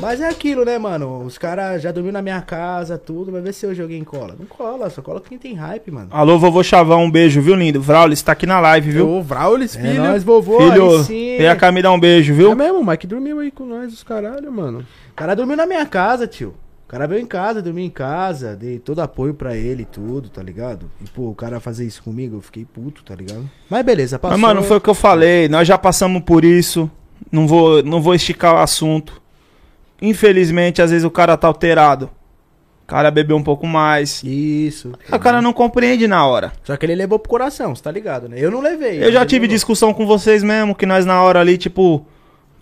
Mas 0.00 0.20
é 0.20 0.28
aquilo, 0.28 0.64
né, 0.64 0.78
mano? 0.78 1.22
Os 1.24 1.38
caras 1.38 1.80
já 1.82 1.92
dormiram 1.92 2.14
na 2.14 2.22
minha 2.22 2.40
casa, 2.40 2.98
tudo. 2.98 3.30
Vai 3.30 3.40
ver 3.40 3.52
se 3.52 3.66
hoje 3.66 3.80
alguém 3.82 4.02
cola. 4.02 4.34
Não 4.38 4.46
cola, 4.46 4.88
só 4.90 5.00
cola 5.02 5.20
quem 5.20 5.38
tem 5.38 5.54
hype, 5.54 5.90
mano. 5.90 6.08
Alô, 6.10 6.38
vovô 6.38 6.62
Chavão, 6.62 7.04
um 7.04 7.10
beijo, 7.10 7.40
viu, 7.40 7.54
lindo? 7.54 7.80
Vraulis 7.80 8.22
tá 8.22 8.32
aqui 8.32 8.46
na 8.46 8.58
live, 8.58 8.90
viu? 8.90 9.08
Ô, 9.08 9.22
Vraulis, 9.22 9.76
É 9.76 9.80
filho. 9.80 10.02
nóis, 10.02 10.24
vovô, 10.24 10.58
Filho, 10.58 10.96
aí 10.96 11.04
sim. 11.04 11.36
vem 11.38 11.56
cá 11.56 11.70
me 11.70 11.82
dar 11.82 11.92
um 11.92 12.00
beijo, 12.00 12.32
É 12.32 12.36
viu? 12.36 12.56
mesmo, 12.56 12.80
o 12.80 12.86
Mike 12.86 13.06
dormiu 13.06 13.38
aí 13.38 13.50
com 13.50 13.64
nós, 13.64 13.92
os 13.92 14.02
caralho, 14.02 14.50
mano. 14.50 14.80
O 15.10 15.14
cara 15.14 15.34
dormiu 15.36 15.56
na 15.56 15.66
minha 15.66 15.86
casa, 15.86 16.26
tio. 16.26 16.54
O 16.88 16.90
cara 16.92 17.06
veio 17.06 17.22
em 17.22 17.26
casa, 17.26 17.62
dormiu 17.62 17.84
em 17.84 17.90
casa, 17.90 18.56
dei 18.56 18.78
todo 18.78 19.00
apoio 19.00 19.32
pra 19.34 19.56
ele 19.56 19.82
e 19.82 19.86
tudo, 19.86 20.28
tá 20.28 20.42
ligado? 20.42 20.90
E, 21.02 21.08
pô, 21.08 21.28
o 21.30 21.34
cara 21.34 21.60
fazer 21.60 21.86
isso 21.86 22.02
comigo, 22.02 22.36
eu 22.36 22.40
fiquei 22.42 22.64
puto, 22.66 23.02
tá 23.04 23.14
ligado? 23.14 23.48
Mas 23.70 23.84
beleza, 23.84 24.18
passou. 24.18 24.36
Mas, 24.36 24.48
mano, 24.48 24.62
foi 24.62 24.76
o 24.78 24.80
que 24.80 24.90
eu 24.90 24.94
falei. 24.94 25.48
Nós 25.48 25.66
já 25.68 25.78
passamos 25.78 26.22
por 26.22 26.44
isso. 26.44 26.90
Não 27.30 27.46
vou, 27.46 27.82
não 27.82 28.02
vou 28.02 28.14
esticar 28.14 28.56
o 28.56 28.58
assunto. 28.58 29.21
Infelizmente, 30.02 30.82
às 30.82 30.90
vezes 30.90 31.04
o 31.04 31.10
cara 31.10 31.36
tá 31.36 31.46
alterado. 31.46 32.10
O 32.82 32.86
cara 32.86 33.08
bebeu 33.10 33.36
um 33.36 33.42
pouco 33.42 33.66
mais. 33.66 34.22
Isso. 34.24 34.92
O 35.10 35.18
cara 35.18 35.40
não 35.40 35.52
compreende 35.52 36.08
na 36.08 36.26
hora. 36.26 36.52
Só 36.64 36.76
que 36.76 36.84
ele 36.84 36.96
levou 36.96 37.18
pro 37.18 37.30
coração, 37.30 37.74
você 37.74 37.82
tá 37.82 37.90
ligado, 37.90 38.28
né? 38.28 38.36
Eu 38.38 38.50
não 38.50 38.60
levei. 38.60 39.02
Eu 39.02 39.12
já 39.12 39.24
tive 39.24 39.42
levou. 39.42 39.54
discussão 39.54 39.94
com 39.94 40.04
vocês 40.04 40.42
mesmo, 40.42 40.74
que 40.74 40.84
nós 40.84 41.06
na 41.06 41.22
hora 41.22 41.38
ali, 41.40 41.56
tipo, 41.56 42.04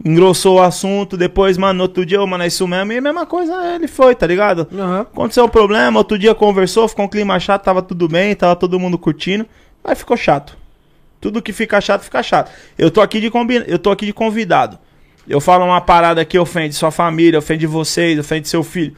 engrossou 0.04 0.58
o 0.58 0.62
assunto. 0.62 1.16
Depois, 1.16 1.56
mano, 1.56 1.78
no 1.78 1.82
outro 1.84 2.04
dia, 2.04 2.20
ô, 2.20 2.26
mano, 2.26 2.44
é 2.44 2.46
isso 2.46 2.68
mesmo. 2.68 2.92
E 2.92 2.98
a 2.98 3.00
mesma 3.00 3.24
coisa 3.24 3.74
ele 3.74 3.88
foi, 3.88 4.14
tá 4.14 4.26
ligado? 4.26 4.68
Aham. 4.72 5.00
Aconteceu 5.00 5.44
o 5.44 5.48
problema, 5.48 5.98
outro 5.98 6.18
dia 6.18 6.34
conversou, 6.34 6.86
ficou 6.86 7.06
um 7.06 7.08
clima 7.08 7.40
chato, 7.40 7.64
tava 7.64 7.80
tudo 7.80 8.06
bem, 8.06 8.36
tava 8.36 8.54
todo 8.54 8.78
mundo 8.78 8.98
curtindo. 8.98 9.46
Aí 9.82 9.96
ficou 9.96 10.16
chato. 10.16 10.56
Tudo 11.18 11.40
que 11.40 11.52
fica 11.52 11.80
chato, 11.80 12.02
fica 12.02 12.22
chato. 12.22 12.52
Eu 12.78 12.90
tô 12.90 13.00
aqui 13.00 13.20
de, 13.20 13.30
combi... 13.30 13.64
eu 13.66 13.78
tô 13.78 13.90
aqui 13.90 14.04
de 14.04 14.12
convidado. 14.12 14.78
Eu 15.30 15.40
falo 15.40 15.64
uma 15.64 15.80
parada 15.80 16.24
que 16.24 16.38
ofende 16.38 16.74
sua 16.74 16.90
família, 16.90 17.38
ofende 17.38 17.66
vocês, 17.66 18.18
ofende 18.18 18.48
seu 18.48 18.62
filho. 18.62 18.94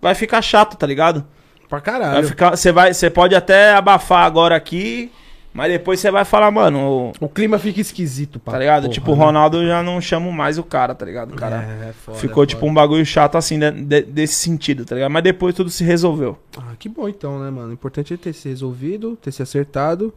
Vai 0.00 0.14
ficar 0.14 0.40
chato, 0.42 0.76
tá 0.76 0.86
ligado? 0.86 1.24
Pra 1.68 1.78
Vai 1.78 1.80
caralho. 1.80 2.26
ficar, 2.28 2.56
você 2.56 2.70
vai, 2.72 2.92
você 2.94 3.08
pode 3.10 3.34
até 3.34 3.72
abafar 3.74 4.24
agora 4.24 4.54
aqui, 4.54 5.10
mas 5.52 5.70
depois 5.72 5.98
você 6.00 6.10
vai 6.10 6.24
falar, 6.24 6.50
mano, 6.50 7.12
O 7.20 7.28
clima 7.28 7.58
fica 7.58 7.80
esquisito, 7.80 8.38
pá. 8.38 8.52
tá 8.52 8.58
ligado? 8.58 8.82
Porra, 8.82 8.92
tipo, 8.92 9.12
o 9.12 9.16
né? 9.16 9.24
Ronaldo 9.24 9.62
eu 9.62 9.66
já 9.68 9.82
não 9.82 10.00
chamo 10.00 10.30
mais 10.32 10.58
o 10.58 10.62
cara, 10.62 10.94
tá 10.94 11.04
ligado? 11.06 11.32
O 11.32 11.36
cara 11.36 11.56
É, 11.56 11.88
é 11.88 11.92
foda, 11.92 12.18
ficou 12.18 12.42
é 12.44 12.46
tipo 12.46 12.66
um 12.66 12.74
bagulho 12.74 13.04
chato 13.06 13.36
assim, 13.36 13.58
de- 13.58 13.70
de- 13.70 14.02
desse 14.02 14.34
sentido, 14.34 14.84
tá 14.84 14.94
ligado? 14.94 15.10
Mas 15.10 15.22
depois 15.22 15.54
tudo 15.54 15.70
se 15.70 15.84
resolveu. 15.84 16.38
Ah, 16.58 16.72
que 16.78 16.88
bom 16.88 17.08
então, 17.08 17.38
né, 17.42 17.50
mano? 17.50 17.70
O 17.70 17.72
importante 17.72 18.12
é 18.14 18.16
ter 18.16 18.32
se 18.34 18.48
resolvido, 18.48 19.16
ter 19.20 19.32
se 19.32 19.42
acertado. 19.42 20.12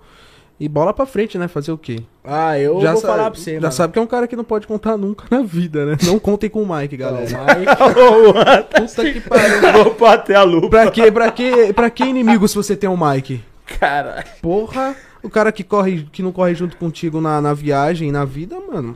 E 0.59 0.67
bola 0.67 0.91
pra 0.91 1.05
frente, 1.05 1.37
né? 1.37 1.47
Fazer 1.47 1.71
o 1.71 1.77
quê? 1.77 2.01
Ah, 2.23 2.57
eu 2.57 2.81
já 2.81 2.93
vou 2.93 3.01
sabe, 3.01 3.13
falar 3.13 3.29
pra 3.31 3.39
você, 3.39 3.53
Já 3.55 3.61
mano. 3.61 3.71
sabe 3.73 3.93
que 3.93 3.99
é 3.99 4.01
um 4.01 4.07
cara 4.07 4.27
que 4.27 4.35
não 4.35 4.43
pode 4.43 4.65
contar 4.65 4.97
nunca 4.97 5.25
na 5.29 5.43
vida, 5.43 5.85
né? 5.85 5.97
Não 6.03 6.17
contem 6.17 6.49
com 6.49 6.63
o 6.63 6.75
Mike, 6.75 6.97
galera. 6.97 7.27
Puta 8.75 9.13
que 9.13 9.21
pariu. 9.21 9.83
Vou 9.83 9.93
bater 9.95 10.35
a 10.35 10.43
lupa. 10.43 10.69
Pra 10.69 10.91
que, 10.91 11.11
pra 11.11 11.31
que, 11.31 11.73
pra 11.73 11.89
que 11.91 12.03
inimigo 12.03 12.47
se 12.47 12.55
você 12.55 12.75
tem 12.75 12.89
um 12.89 12.97
Mike? 12.97 13.43
Cara. 13.79 14.23
Porra, 14.41 14.95
o 15.21 15.29
cara 15.29 15.51
que 15.51 15.63
corre, 15.63 16.07
que 16.11 16.23
não 16.23 16.31
corre 16.31 16.55
junto 16.55 16.75
contigo 16.77 17.21
na, 17.21 17.39
na 17.39 17.53
viagem, 17.53 18.11
na 18.11 18.25
vida, 18.25 18.57
mano. 18.59 18.95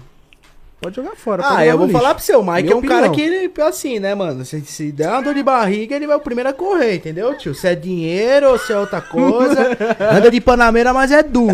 Pode 0.81 0.95
jogar 0.95 1.15
fora. 1.15 1.43
Ah, 1.45 1.63
eu 1.65 1.77
vou 1.77 1.85
no 1.85 1.93
falar 1.93 2.09
lixo. 2.09 2.15
pro 2.15 2.25
seu, 2.25 2.39
o 2.39 2.43
Mike 2.43 2.63
Minha 2.63 2.73
é 2.73 2.75
um 2.75 2.81
cara 2.81 3.07
opinião. 3.07 3.13
que 3.13 3.21
ele, 3.21 3.51
assim, 3.67 3.99
né, 3.99 4.15
mano? 4.15 4.43
Se, 4.43 4.59
se 4.61 4.91
der 4.91 5.09
uma 5.09 5.21
dor 5.21 5.35
de 5.35 5.43
barriga, 5.43 5.95
ele 5.95 6.07
vai 6.07 6.15
o 6.17 6.19
primeiro 6.19 6.49
a 6.49 6.53
correr, 6.53 6.95
entendeu, 6.95 7.37
tio? 7.37 7.53
Se 7.53 7.67
é 7.67 7.75
dinheiro 7.75 8.49
ou 8.49 8.57
se 8.57 8.73
é 8.73 8.77
outra 8.79 8.99
coisa. 8.99 9.77
anda 10.11 10.31
de 10.31 10.41
Panameira, 10.41 10.91
mas 10.91 11.11
é 11.11 11.21
duro. 11.21 11.53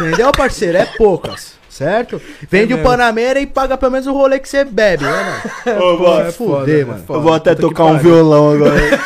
entendeu, 0.00 0.30
parceiro? 0.32 0.78
É 0.78 0.84
poucas, 0.96 1.54
certo? 1.68 2.22
Vende 2.48 2.72
o 2.72 2.76
mesmo. 2.76 2.88
Panameira 2.88 3.40
e 3.40 3.46
paga 3.46 3.76
pelo 3.76 3.92
menos 3.92 4.06
o 4.06 4.12
rolê 4.12 4.38
que 4.38 4.48
você 4.48 4.64
bebe, 4.64 5.02
né, 5.04 5.40
mano? 5.66 5.82
Ô, 5.84 5.96
vó, 5.96 6.20
É 6.20 6.30
fuder, 6.30 6.86
mano. 6.86 7.04
eu 7.08 7.20
vou 7.20 7.32
até 7.34 7.50
Puta 7.54 7.66
tocar 7.68 7.84
um 7.86 7.98
violão 7.98 8.52
agora. 8.52 9.00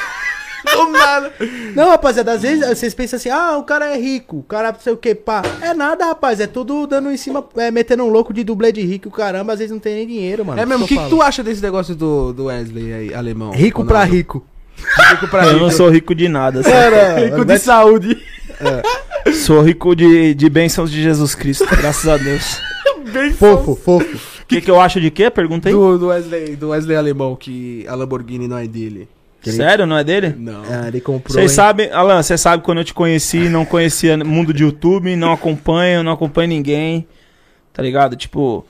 Nada. 1.20 1.32
Não, 1.74 1.90
rapaziada, 1.90 2.32
às 2.32 2.42
vezes 2.42 2.66
vocês 2.66 2.94
pensam 2.94 3.16
assim, 3.16 3.30
ah, 3.30 3.56
o 3.58 3.62
cara 3.62 3.86
é 3.94 3.98
rico, 3.98 4.38
o 4.38 4.42
cara 4.42 4.72
não 4.72 4.80
sei 4.80 4.92
o 4.92 4.96
que, 4.96 5.14
pá. 5.14 5.42
É 5.60 5.72
nada, 5.74 6.06
rapaz, 6.06 6.40
é 6.40 6.46
tudo 6.46 6.86
dando 6.86 7.10
em 7.10 7.16
cima, 7.16 7.44
é, 7.56 7.70
metendo 7.70 8.04
um 8.04 8.08
louco 8.08 8.32
de 8.32 8.42
dublê 8.44 8.72
de 8.72 8.82
rico, 8.82 9.10
caramba, 9.10 9.52
às 9.52 9.58
vezes 9.58 9.72
não 9.72 9.78
tem 9.78 9.94
nem 9.94 10.06
dinheiro, 10.06 10.44
mano. 10.44 10.60
É 10.60 10.66
mesmo, 10.66 10.84
o 10.84 10.88
que, 10.88 10.94
eu 10.96 11.02
que 11.04 11.10
tu 11.10 11.22
acha 11.22 11.42
desse 11.42 11.62
negócio 11.62 11.94
do, 11.94 12.32
do 12.32 12.44
Wesley 12.46 12.92
aí, 12.92 13.14
alemão? 13.14 13.52
Rico 13.52 13.84
pra 13.84 13.98
Ronaldo? 14.00 14.16
rico. 14.16 14.46
Rico 15.10 15.28
pra 15.28 15.44
Eu 15.44 15.52
rico. 15.52 15.60
não 15.64 15.70
sou 15.70 15.88
rico 15.88 16.14
de 16.14 16.28
nada. 16.28 16.62
sabe? 16.62 16.74
Cara, 16.74 17.20
Rico 17.26 17.44
de 17.44 17.58
saúde. 17.58 18.22
Sou 19.44 19.62
rico 19.62 19.94
de, 19.94 20.34
de 20.34 20.48
bênçãos 20.48 20.90
de 20.90 21.02
Jesus 21.02 21.34
Cristo, 21.34 21.66
graças 21.76 22.08
a 22.08 22.16
Deus. 22.16 22.60
fofo, 23.38 23.74
fofo. 23.76 24.34
O 24.42 24.46
que, 24.46 24.60
que 24.60 24.70
eu 24.70 24.78
acho 24.78 25.00
de 25.00 25.10
quê? 25.10 25.30
Pergunta 25.30 25.68
aí. 25.68 25.74
Do, 25.74 25.98
do, 25.98 26.06
Wesley, 26.08 26.56
do 26.56 26.68
Wesley 26.68 26.96
alemão, 26.96 27.34
que 27.34 27.86
a 27.88 27.94
Lamborghini 27.94 28.46
não 28.46 28.58
é 28.58 28.66
dele. 28.66 29.08
Sério, 29.52 29.86
não 29.86 29.96
é 29.96 30.04
dele? 30.04 30.34
Não. 30.36 30.62
Ah, 30.62 30.88
ele 30.88 31.00
comprou. 31.00 31.32
Vocês 31.32 31.52
sabem, 31.52 31.90
Alan, 31.90 32.22
você 32.22 32.36
sabe 32.38 32.62
quando 32.62 32.78
eu 32.78 32.84
te 32.84 32.94
conheci, 32.94 33.48
não 33.48 33.64
conhecia 33.64 34.16
mundo 34.24 34.52
de 34.52 34.62
YouTube, 34.62 35.14
não 35.16 35.32
acompanho, 35.32 36.02
não 36.02 36.12
acompanho 36.12 36.48
ninguém, 36.48 37.06
tá 37.72 37.82
ligado? 37.82 38.16
Tipo, 38.16 38.66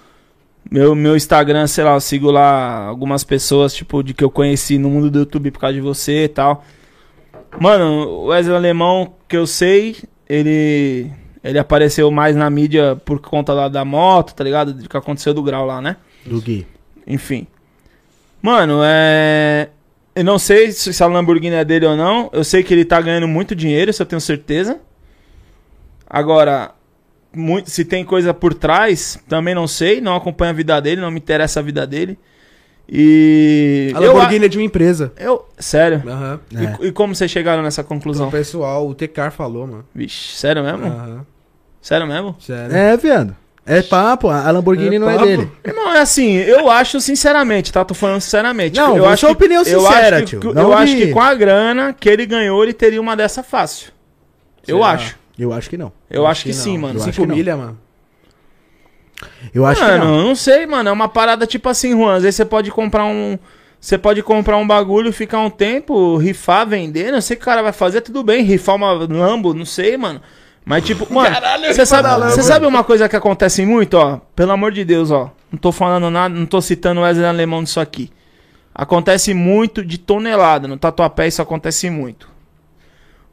meu, 0.70 0.94
meu 0.94 1.16
Instagram, 1.16 1.66
sei 1.66 1.84
lá, 1.84 1.94
eu 1.94 2.00
sigo 2.00 2.30
lá 2.30 2.86
algumas 2.86 3.22
pessoas, 3.24 3.74
tipo, 3.74 4.02
de 4.02 4.14
que 4.14 4.24
eu 4.24 4.30
conheci 4.30 4.78
no 4.78 4.90
mundo 4.90 5.10
do 5.10 5.20
YouTube 5.20 5.50
por 5.50 5.60
causa 5.60 5.74
de 5.74 5.80
você 5.80 6.24
e 6.24 6.28
tal. 6.28 6.64
Mano, 7.60 8.08
o 8.08 8.24
Wesley 8.26 8.56
Alemão, 8.56 9.14
que 9.28 9.36
eu 9.36 9.46
sei, 9.46 9.96
ele 10.28 11.10
ele 11.44 11.58
apareceu 11.58 12.10
mais 12.10 12.34
na 12.34 12.48
mídia 12.48 12.96
por 13.04 13.20
conta 13.20 13.52
lá 13.52 13.68
da 13.68 13.84
moto, 13.84 14.34
tá 14.34 14.42
ligado? 14.42 14.72
Do 14.72 14.88
que 14.88 14.96
aconteceu 14.96 15.34
do 15.34 15.42
grau 15.42 15.66
lá, 15.66 15.80
né? 15.82 15.96
Do 16.24 16.40
Gui. 16.40 16.66
Enfim. 17.06 17.46
Mano, 18.40 18.80
é. 18.82 19.68
Eu 20.16 20.24
não 20.24 20.38
sei 20.38 20.70
se 20.70 21.02
a 21.02 21.06
Lamborghini 21.06 21.56
é 21.56 21.64
dele 21.64 21.86
ou 21.86 21.96
não. 21.96 22.30
Eu 22.32 22.44
sei 22.44 22.62
que 22.62 22.72
ele 22.72 22.84
tá 22.84 23.00
ganhando 23.00 23.26
muito 23.26 23.54
dinheiro, 23.54 23.90
isso 23.90 24.00
eu 24.02 24.06
tenho 24.06 24.20
certeza. 24.20 24.78
Agora, 26.08 26.70
muito, 27.34 27.68
se 27.68 27.84
tem 27.84 28.04
coisa 28.04 28.32
por 28.32 28.54
trás, 28.54 29.18
também 29.28 29.54
não 29.54 29.66
sei. 29.66 30.00
Não 30.00 30.14
acompanho 30.14 30.50
a 30.50 30.54
vida 30.54 30.80
dele, 30.80 31.00
não 31.00 31.10
me 31.10 31.18
interessa 31.18 31.58
a 31.60 31.62
vida 31.62 31.86
dele. 31.86 32.16
E. 32.88 33.92
A 33.96 34.00
eu 34.00 34.12
Lamborghini 34.12 34.44
é 34.44 34.48
de 34.48 34.58
uma 34.58 34.64
empresa. 34.64 35.12
Eu. 35.16 35.48
Sério? 35.58 36.02
Aham. 36.06 36.40
É. 36.54 36.84
E, 36.84 36.88
e 36.88 36.92
como 36.92 37.14
vocês 37.14 37.30
chegaram 37.30 37.62
nessa 37.62 37.80
O 37.80 37.84
conclusão? 37.84 38.30
pessoal, 38.30 38.86
o 38.86 38.94
Tecar 38.94 39.32
falou, 39.32 39.66
mano. 39.66 39.84
Vixe, 39.94 40.36
sério 40.36 40.62
mesmo? 40.62 40.86
Aham. 40.86 41.26
Sério 41.80 42.06
mesmo? 42.06 42.36
Sério. 42.40 42.74
É, 42.74 42.96
viado. 42.96 43.36
É 43.66 43.80
papo, 43.80 44.28
a 44.28 44.50
Lamborghini 44.50 44.96
É 44.96 44.98
não 44.98 45.06
papo. 45.06 45.24
é 45.24 45.26
dele. 45.26 45.50
Irmão, 45.64 45.94
é 45.94 46.00
assim, 46.00 46.32
eu 46.36 46.70
acho 46.70 47.00
sinceramente, 47.00 47.72
tá? 47.72 47.82
Tô 47.84 47.94
falando 47.94 48.20
sinceramente. 48.20 48.76
Não, 48.76 48.96
eu 48.96 49.06
acho 49.06 49.26
que- 49.26 49.32
opinião 49.32 49.62
eu 49.64 49.80
sincera, 49.80 50.20
que- 50.20 50.26
tio, 50.26 50.40
que- 50.40 50.52
não 50.52 50.62
eu 50.62 50.72
acho 50.74 50.94
que 50.94 51.10
com 51.12 51.20
a 51.20 51.34
grana 51.34 51.94
que 51.98 52.08
ele 52.08 52.26
ganhou, 52.26 52.62
ele 52.62 52.74
teria 52.74 53.00
uma 53.00 53.16
dessa 53.16 53.42
fácil. 53.42 53.90
Eu 54.66 54.78
Será? 54.78 54.90
acho. 54.90 55.16
Eu 55.38 55.52
acho 55.52 55.70
que 55.70 55.78
não. 55.78 55.90
Eu 56.10 56.26
acho 56.26 56.42
que, 56.42 56.50
não. 56.50 56.54
sim, 56.56 56.76
mano. 56.78 56.94
Eu 56.98 57.02
acho 57.02 57.12
Cinco 57.12 57.22
que 57.22 57.26
não. 57.28 57.36
milha, 57.36 57.56
mano. 57.56 57.78
Eu 59.54 59.64
acho 59.64 59.80
que 59.80 59.86
mano, 59.86 60.04
não. 60.04 60.16
eu 60.18 60.24
não 60.24 60.34
sei, 60.34 60.66
mano. 60.66 60.88
É 60.88 60.92
uma 60.92 61.08
parada 61.08 61.46
tipo 61.46 61.68
assim, 61.68 61.92
Juan. 61.92 62.16
Às 62.16 62.22
vezes 62.22 62.36
você 62.36 62.44
pode 62.44 62.70
comprar 62.70 63.04
um. 63.04 63.38
Você 63.80 63.98
pode 63.98 64.22
comprar 64.22 64.56
um 64.56 64.66
bagulho, 64.66 65.12
ficar 65.12 65.40
um 65.40 65.50
tempo, 65.50 66.16
rifar, 66.16 66.66
vender. 66.66 67.12
Não 67.12 67.20
sei 67.20 67.34
o 67.34 67.38
que 67.38 67.42
o 67.42 67.46
cara 67.46 67.62
vai 67.62 67.72
fazer, 67.72 68.00
tudo 68.00 68.22
bem. 68.22 68.42
Rifar 68.42 68.76
uma 68.76 68.92
Lambo, 68.92 69.52
não 69.54 69.64
sei, 69.66 69.96
mano. 69.96 70.20
Mas 70.64 70.84
tipo, 70.84 71.12
mano, 71.12 71.36
você 71.66 71.84
sabe, 71.84 72.08
você 72.30 72.42
sabe 72.42 72.66
uma 72.66 72.82
coisa 72.82 73.08
que 73.08 73.16
acontece 73.16 73.66
muito, 73.66 73.94
ó? 73.94 74.18
Pelo 74.34 74.52
amor 74.52 74.72
de 74.72 74.84
Deus, 74.84 75.10
ó. 75.10 75.30
Não 75.52 75.58
tô 75.58 75.70
falando 75.70 76.10
nada, 76.10 76.34
não 76.34 76.46
tô 76.46 76.60
citando 76.60 77.00
o 77.00 77.04
Wesley 77.04 77.26
Alemão 77.26 77.62
disso 77.62 77.78
aqui. 77.80 78.10
Acontece 78.74 79.34
muito 79.34 79.84
de 79.84 79.98
tonelada. 79.98 80.66
No 80.66 80.76
Tatuapé 80.76 81.28
isso 81.28 81.42
acontece 81.42 81.88
muito. 81.90 82.28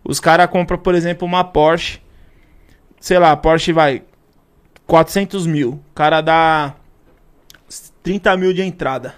Os 0.03 0.19
caras 0.19 0.49
compram, 0.49 0.77
por 0.77 0.93
exemplo, 0.93 1.25
uma 1.25 1.43
Porsche. 1.43 1.99
Sei 2.99 3.17
lá, 3.17 3.31
a 3.31 3.37
Porsche 3.37 3.71
vai 3.71 4.03
400 4.85 5.47
mil. 5.47 5.71
O 5.71 5.95
cara 5.95 6.21
dá 6.21 6.75
30 8.03 8.37
mil 8.37 8.53
de 8.53 8.61
entrada. 8.61 9.15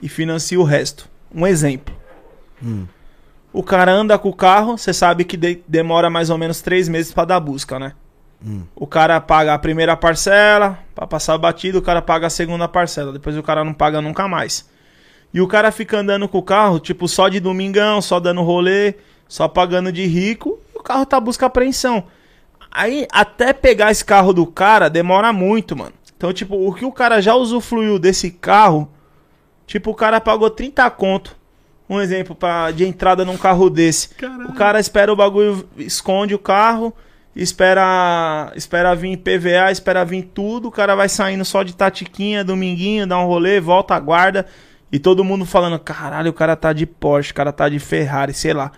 E 0.00 0.08
financia 0.08 0.58
o 0.58 0.64
resto. 0.64 1.08
Um 1.34 1.46
exemplo. 1.46 1.94
Hum. 2.62 2.86
O 3.58 3.62
cara 3.64 3.90
anda 3.90 4.16
com 4.16 4.28
o 4.28 4.32
carro, 4.32 4.78
você 4.78 4.92
sabe 4.92 5.24
que 5.24 5.36
de- 5.36 5.60
demora 5.66 6.08
mais 6.08 6.30
ou 6.30 6.38
menos 6.38 6.60
três 6.60 6.88
meses 6.88 7.12
pra 7.12 7.24
dar 7.24 7.40
busca, 7.40 7.76
né? 7.76 7.92
Hum. 8.40 8.62
O 8.76 8.86
cara 8.86 9.20
paga 9.20 9.52
a 9.52 9.58
primeira 9.58 9.96
parcela, 9.96 10.78
pra 10.94 11.08
passar 11.08 11.34
o 11.34 11.38
batido, 11.40 11.78
o 11.78 11.82
cara 11.82 12.00
paga 12.00 12.28
a 12.28 12.30
segunda 12.30 12.68
parcela. 12.68 13.12
Depois 13.12 13.36
o 13.36 13.42
cara 13.42 13.64
não 13.64 13.74
paga 13.74 14.00
nunca 14.00 14.28
mais. 14.28 14.68
E 15.34 15.40
o 15.40 15.48
cara 15.48 15.72
fica 15.72 15.98
andando 15.98 16.28
com 16.28 16.38
o 16.38 16.42
carro, 16.42 16.78
tipo, 16.78 17.08
só 17.08 17.28
de 17.28 17.40
domingão, 17.40 18.00
só 18.00 18.20
dando 18.20 18.42
rolê, 18.42 18.94
só 19.26 19.48
pagando 19.48 19.90
de 19.90 20.06
rico, 20.06 20.60
e 20.72 20.78
o 20.78 20.82
carro 20.84 21.04
tá 21.04 21.18
busca 21.18 21.46
apreensão. 21.46 22.04
Aí, 22.70 23.08
até 23.10 23.52
pegar 23.52 23.90
esse 23.90 24.04
carro 24.04 24.32
do 24.32 24.46
cara, 24.46 24.88
demora 24.88 25.32
muito, 25.32 25.76
mano. 25.76 25.94
Então, 26.16 26.32
tipo, 26.32 26.54
o 26.54 26.72
que 26.72 26.84
o 26.84 26.92
cara 26.92 27.20
já 27.20 27.34
usufruiu 27.34 27.98
desse 27.98 28.30
carro, 28.30 28.88
tipo, 29.66 29.90
o 29.90 29.94
cara 29.96 30.20
pagou 30.20 30.48
30 30.48 30.88
conto. 30.90 31.36
Um 31.88 32.00
exemplo 32.00 32.34
pra, 32.34 32.70
de 32.70 32.84
entrada 32.84 33.24
num 33.24 33.36
carro 33.36 33.70
desse. 33.70 34.10
O 34.48 34.52
cara 34.52 34.78
espera 34.78 35.12
o 35.12 35.16
bagulho, 35.16 35.66
esconde 35.78 36.34
o 36.34 36.38
carro, 36.38 36.94
espera 37.34 38.52
espera 38.54 38.94
vir 38.94 39.16
PVA, 39.16 39.70
espera 39.70 40.04
vir 40.04 40.24
tudo. 40.34 40.68
O 40.68 40.70
cara 40.70 40.94
vai 40.94 41.08
saindo 41.08 41.44
só 41.44 41.62
de 41.62 41.74
tatiquinha, 41.74 42.44
dominguinho, 42.44 43.06
dá 43.06 43.18
um 43.18 43.26
rolê, 43.26 43.58
volta, 43.60 43.94
aguarda. 43.94 44.46
E 44.92 44.98
todo 44.98 45.24
mundo 45.24 45.46
falando: 45.46 45.78
caralho, 45.78 46.30
o 46.30 46.34
cara 46.34 46.56
tá 46.56 46.72
de 46.72 46.84
Porsche, 46.84 47.32
o 47.32 47.34
cara 47.34 47.52
tá 47.52 47.68
de 47.68 47.78
Ferrari, 47.78 48.34
sei 48.34 48.52
lá. 48.52 48.72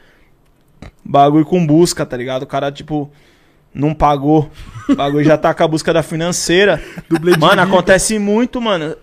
Bagulho 1.04 1.44
com 1.44 1.66
busca, 1.66 2.06
tá 2.06 2.16
ligado? 2.16 2.42
O 2.42 2.46
cara, 2.46 2.70
tipo, 2.70 3.10
não 3.74 3.94
pagou. 3.94 4.50
O 4.88 4.94
bagulho 4.94 5.24
já 5.24 5.38
tá 5.38 5.54
com 5.54 5.62
a 5.62 5.68
busca 5.68 5.92
da 5.92 6.02
financeira. 6.02 6.82
Mano, 7.38 7.62
acontece 7.62 8.18
muito, 8.18 8.60
mano. 8.60 8.96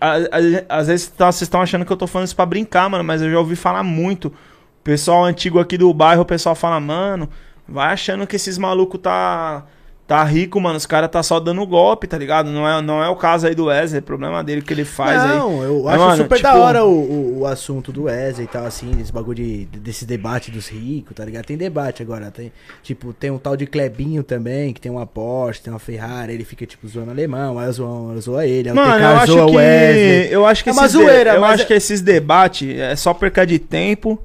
Às 0.68 0.86
vezes 0.88 1.08
tá- 1.08 1.30
vocês 1.32 1.42
estão 1.42 1.62
achando 1.62 1.84
que 1.84 1.92
eu 1.92 1.96
tô 1.96 2.06
falando 2.06 2.26
isso 2.26 2.36
pra 2.36 2.44
brincar, 2.46 2.88
mano, 2.90 3.02
mas 3.04 3.22
eu 3.22 3.30
já 3.30 3.38
ouvi 3.38 3.56
falar 3.56 3.82
muito. 3.82 4.28
O 4.28 4.84
pessoal 4.84 5.24
antigo 5.24 5.58
aqui 5.58 5.78
do 5.78 5.92
bairro, 5.94 6.22
o 6.22 6.26
pessoal 6.26 6.54
fala, 6.54 6.78
mano, 6.80 7.28
vai 7.66 7.92
achando 7.92 8.26
que 8.26 8.36
esses 8.36 8.58
malucos 8.58 9.00
tá. 9.00 9.64
Tá 10.08 10.24
rico, 10.24 10.58
mano. 10.58 10.78
Os 10.78 10.86
caras 10.86 11.10
tá 11.10 11.22
só 11.22 11.38
dando 11.38 11.66
golpe, 11.66 12.06
tá 12.06 12.16
ligado? 12.16 12.48
Não 12.50 12.66
é, 12.66 12.80
não 12.80 13.04
é 13.04 13.10
o 13.10 13.14
caso 13.14 13.46
aí 13.46 13.54
do 13.54 13.66
Wesley, 13.66 13.98
é 13.98 14.00
problema 14.00 14.42
dele 14.42 14.62
que 14.62 14.72
ele 14.72 14.86
faz 14.86 15.20
aí. 15.22 15.36
não, 15.36 15.62
eu 15.62 15.82
Mas, 15.84 15.94
acho 15.96 16.04
mano, 16.04 16.22
super 16.22 16.40
da 16.40 16.48
tipo- 16.52 16.62
hora 16.62 16.82
o, 16.86 16.90
o, 16.90 17.38
o 17.40 17.46
assunto 17.46 17.92
do 17.92 18.04
Wesley 18.04 18.46
e 18.46 18.48
tal, 18.48 18.64
assim, 18.64 18.90
desse 18.92 19.12
bagulho 19.12 19.34
de, 19.44 19.66
desse 19.66 20.06
debate 20.06 20.50
dos 20.50 20.66
ricos, 20.68 21.14
tá 21.14 21.22
ligado? 21.26 21.44
Tem 21.44 21.58
debate 21.58 22.02
agora, 22.02 22.30
tem, 22.30 22.50
tipo, 22.82 23.12
tem 23.12 23.30
um 23.30 23.36
tal 23.36 23.54
de 23.54 23.66
Clebinho 23.66 24.22
também, 24.22 24.72
que 24.72 24.80
tem 24.80 24.90
uma 24.90 25.06
Porsche, 25.06 25.60
tem 25.60 25.70
uma 25.70 25.78
Ferrari, 25.78 26.32
ele 26.32 26.44
fica, 26.46 26.64
tipo, 26.64 26.88
zoando 26.88 27.10
alemão, 27.10 27.58
aí 27.58 27.70
zoa, 27.70 28.18
zoa 28.18 28.46
ele, 28.46 28.70
aí 28.70 28.72
o 28.72 28.76
Mano, 28.76 29.04
eu 29.04 29.16
acho 29.18 29.32
zoa 29.32 29.44
o 29.44 29.50
que. 29.50 29.56
Wesley. 29.58 30.32
Eu 30.32 30.46
acho 30.46 30.64
que 30.64 30.70
É 30.70 30.72
uma 30.72 30.88
zoeira, 30.88 31.34
eu 31.34 31.44
acho 31.44 31.64
é- 31.64 31.66
que 31.66 31.74
esses 31.74 32.00
debates 32.00 32.78
é 32.78 32.96
só 32.96 33.12
perca 33.12 33.46
de 33.46 33.58
tempo. 33.58 34.18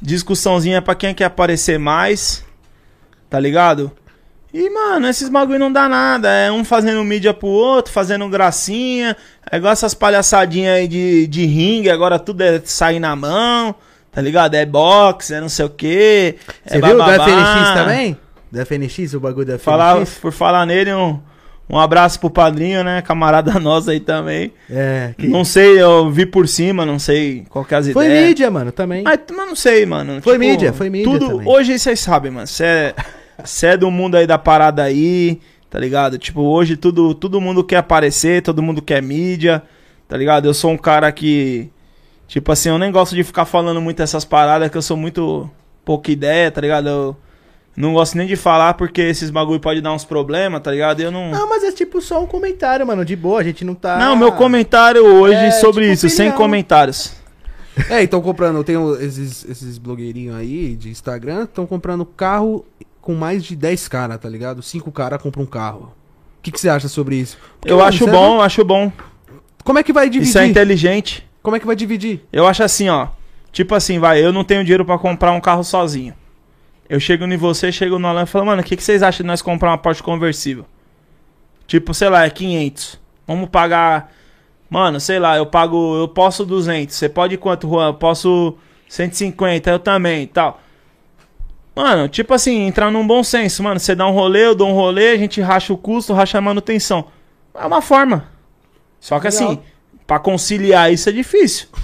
Discussãozinha 0.00 0.80
pra 0.80 0.94
quem 0.94 1.12
quer 1.12 1.24
aparecer 1.24 1.76
mais. 1.76 2.44
Tá 3.28 3.40
ligado? 3.40 3.90
E, 4.60 4.70
mano, 4.70 5.06
esses 5.08 5.28
bagulho 5.28 5.58
não 5.58 5.70
dá 5.72 5.88
nada. 5.88 6.28
É 6.28 6.50
um 6.50 6.64
fazendo 6.64 7.04
mídia 7.04 7.32
pro 7.32 7.46
outro, 7.48 7.92
fazendo 7.92 8.28
gracinha. 8.28 9.16
É 9.50 9.56
igual 9.56 9.72
essas 9.72 9.94
palhaçadinhas 9.94 10.74
aí 10.76 10.88
de, 10.88 11.26
de 11.28 11.46
ringue, 11.46 11.88
agora 11.90 12.18
tudo 12.18 12.42
é 12.42 12.60
sair 12.64 12.98
na 12.98 13.14
mão. 13.14 13.74
Tá 14.10 14.20
ligado? 14.20 14.54
É 14.54 14.66
boxe, 14.66 15.32
é 15.34 15.40
não 15.40 15.48
sei 15.48 15.66
o 15.66 15.70
quê. 15.70 16.36
Você 16.66 16.78
é 16.78 16.80
viu 16.80 16.92
do 16.92 16.98
bababá. 16.98 17.24
FNX 17.24 17.74
também? 17.74 18.16
Do 18.50 18.60
FNX, 18.66 19.14
o 19.14 19.20
bagulho 19.20 19.46
do 19.46 19.52
FNX? 19.52 19.62
Falar, 19.64 20.06
por 20.20 20.32
falar 20.32 20.66
nele, 20.66 20.92
um, 20.92 21.20
um 21.70 21.78
abraço 21.78 22.18
pro 22.18 22.28
padrinho, 22.30 22.82
né? 22.82 23.00
Camarada 23.02 23.52
nosso 23.60 23.90
aí 23.90 24.00
também. 24.00 24.52
É, 24.68 25.14
que- 25.16 25.28
Não 25.28 25.44
sei, 25.44 25.80
eu 25.80 26.10
vi 26.10 26.26
por 26.26 26.48
cima, 26.48 26.84
não 26.84 26.98
sei 26.98 27.44
qual 27.48 27.64
que 27.64 27.74
é 27.74 27.76
as 27.78 27.88
Foi 27.90 28.06
ideias. 28.06 28.28
mídia, 28.28 28.50
mano, 28.50 28.72
também. 28.72 29.04
Mas, 29.04 29.20
mas 29.30 29.46
não 29.46 29.54
sei, 29.54 29.86
mano. 29.86 30.20
Foi 30.20 30.36
mídia, 30.36 30.72
foi 30.72 30.90
mídia 30.90 31.12
Tudo, 31.12 31.28
também. 31.28 31.46
hoje 31.48 31.78
vocês 31.78 32.00
sabem, 32.00 32.32
mano. 32.32 32.46
Você 32.46 32.64
é, 32.64 32.94
cê 33.44 33.68
é 33.68 33.76
do 33.76 33.90
mundo 33.90 34.16
aí 34.16 34.26
da 34.26 34.38
parada 34.38 34.82
aí, 34.82 35.40
tá 35.70 35.78
ligado? 35.78 36.18
Tipo, 36.18 36.42
hoje 36.42 36.76
tudo, 36.76 37.14
todo 37.14 37.40
mundo 37.40 37.62
quer 37.64 37.76
aparecer, 37.76 38.42
todo 38.42 38.62
mundo 38.62 38.80
quer 38.82 39.02
mídia, 39.02 39.62
tá 40.08 40.16
ligado? 40.16 40.46
Eu 40.46 40.54
sou 40.54 40.70
um 40.72 40.76
cara 40.78 41.10
que, 41.12 41.68
tipo 42.26 42.50
assim, 42.52 42.68
eu 42.70 42.78
nem 42.78 42.90
gosto 42.90 43.14
de 43.14 43.22
ficar 43.24 43.44
falando 43.44 43.80
muito 43.80 44.02
essas 44.02 44.24
paradas, 44.24 44.70
que 44.70 44.76
eu 44.76 44.82
sou 44.82 44.96
muito 44.96 45.48
pouca 45.84 46.10
ideia, 46.10 46.50
tá 46.50 46.60
ligado? 46.60 46.88
Eu, 46.88 47.16
Não 47.76 47.92
gosto 47.94 48.16
nem 48.18 48.26
de 48.26 48.34
falar 48.34 48.74
porque 48.74 49.00
esses 49.02 49.30
bagulho 49.30 49.60
pode 49.60 49.80
dar 49.80 49.92
uns 49.92 50.04
problemas, 50.04 50.60
tá 50.60 50.70
ligado? 50.72 51.00
Eu 51.00 51.12
não. 51.12 51.30
Não, 51.30 51.48
mas 51.48 51.62
é 51.62 51.70
tipo 51.70 52.00
só 52.02 52.20
um 52.20 52.26
comentário, 52.26 52.84
mano. 52.84 53.04
De 53.04 53.14
boa, 53.14 53.40
a 53.40 53.44
gente 53.44 53.64
não 53.64 53.72
tá. 53.74 53.96
Não, 53.98 54.16
meu 54.16 54.32
comentário 54.32 55.04
hoje 55.04 55.34
É, 55.36 55.50
sobre 55.52 55.82
tipo 55.82 55.92
isso, 55.94 56.08
sem 56.08 56.26
opinião. 56.28 56.36
comentários. 56.36 57.12
É, 57.88 58.02
então 58.02 58.20
comprando, 58.20 58.64
tem 58.64 58.76
o- 58.76 58.96
esses, 59.00 59.44
esses 59.48 59.78
blogueirinhos 59.78 60.34
aí 60.34 60.74
de 60.74 60.90
Instagram, 60.90 61.44
estão 61.44 61.64
comprando 61.64 62.04
carro 62.04 62.64
com 63.00 63.14
mais 63.14 63.44
de 63.44 63.56
10 63.56 63.88
caras, 63.88 64.18
tá 64.18 64.28
ligado? 64.28 64.62
5 64.62 64.90
caras 64.92 65.20
compram 65.20 65.42
um 65.44 65.46
carro. 65.46 65.92
O 66.38 66.42
que, 66.42 66.52
que 66.52 66.60
você 66.60 66.68
acha 66.68 66.88
sobre 66.88 67.16
isso? 67.16 67.36
Porque, 67.60 67.72
Eu 67.72 67.78
mano, 67.78 67.88
acho 67.88 68.08
é 68.08 68.10
bom, 68.10 68.36
eu 68.36 68.42
acho 68.42 68.64
bom. 68.64 68.92
Como 69.64 69.78
é 69.78 69.82
que 69.82 69.92
vai 69.92 70.08
dividir? 70.08 70.28
Isso 70.30 70.38
é 70.38 70.46
inteligente. 70.46 71.28
Como 71.42 71.56
é 71.56 71.60
que 71.60 71.66
vai 71.66 71.76
dividir? 71.76 72.24
Eu 72.32 72.46
acho 72.46 72.62
assim, 72.62 72.88
ó. 72.88 73.08
Tipo 73.52 73.74
assim, 73.74 73.98
vai, 73.98 74.24
eu 74.24 74.32
não 74.32 74.44
tenho 74.44 74.62
dinheiro 74.62 74.84
pra 74.84 74.98
comprar 74.98 75.32
um 75.32 75.40
carro 75.40 75.64
sozinho. 75.64 76.14
Eu 76.88 76.98
chego 76.98 77.24
em 77.24 77.36
você, 77.36 77.70
chego 77.70 77.98
no 77.98 78.06
Alan 78.06 78.22
e 78.22 78.26
falo, 78.26 78.46
mano, 78.46 78.62
o 78.62 78.64
que, 78.64 78.76
que 78.76 78.82
vocês 78.82 79.02
acham 79.02 79.24
de 79.24 79.26
nós 79.26 79.42
comprar 79.42 79.70
uma 79.70 79.78
Porsche 79.78 80.02
conversível? 80.02 80.64
Tipo, 81.66 81.92
sei 81.92 82.08
lá, 82.08 82.24
é 82.24 82.30
500. 82.30 82.98
Vamos 83.26 83.50
pagar. 83.50 84.10
Mano, 84.70 84.98
sei 84.98 85.18
lá, 85.18 85.36
eu 85.36 85.44
pago. 85.44 85.96
Eu 85.96 86.08
posso 86.08 86.46
200. 86.46 86.94
Você 86.94 87.08
pode 87.08 87.36
quanto, 87.36 87.68
Juan? 87.68 87.88
Eu 87.88 87.94
posso 87.94 88.56
150, 88.88 89.70
eu 89.70 89.78
também 89.78 90.22
e 90.22 90.26
tal. 90.26 90.62
Mano, 91.80 92.08
tipo 92.08 92.34
assim, 92.34 92.66
entrar 92.66 92.90
num 92.90 93.06
bom 93.06 93.22
senso, 93.22 93.62
mano. 93.62 93.78
Você 93.78 93.94
dá 93.94 94.04
um 94.04 94.10
rolê, 94.10 94.46
eu 94.46 94.54
dou 94.56 94.68
um 94.68 94.72
rolê, 94.72 95.10
a 95.12 95.16
gente 95.16 95.40
racha 95.40 95.72
o 95.72 95.76
custo, 95.78 96.12
racha 96.12 96.36
a 96.36 96.40
manutenção. 96.40 97.04
É 97.54 97.64
uma 97.64 97.80
forma. 97.80 98.24
Só 98.98 99.20
que 99.20 99.28
Legal. 99.28 99.50
assim, 99.50 99.60
pra 100.04 100.18
conciliar 100.18 100.92
isso 100.92 101.08
é 101.08 101.12
difícil. 101.12 101.68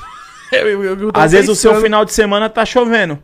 Eu, 0.53 0.83
eu, 0.85 1.01
eu 1.01 1.11
Às 1.15 1.33
vezes 1.33 1.49
o 1.49 1.55
seu 1.57 1.81
final 1.81 2.05
de 2.05 2.13
semana 2.13 2.49
tá 2.49 2.65
chovendo. 2.65 3.19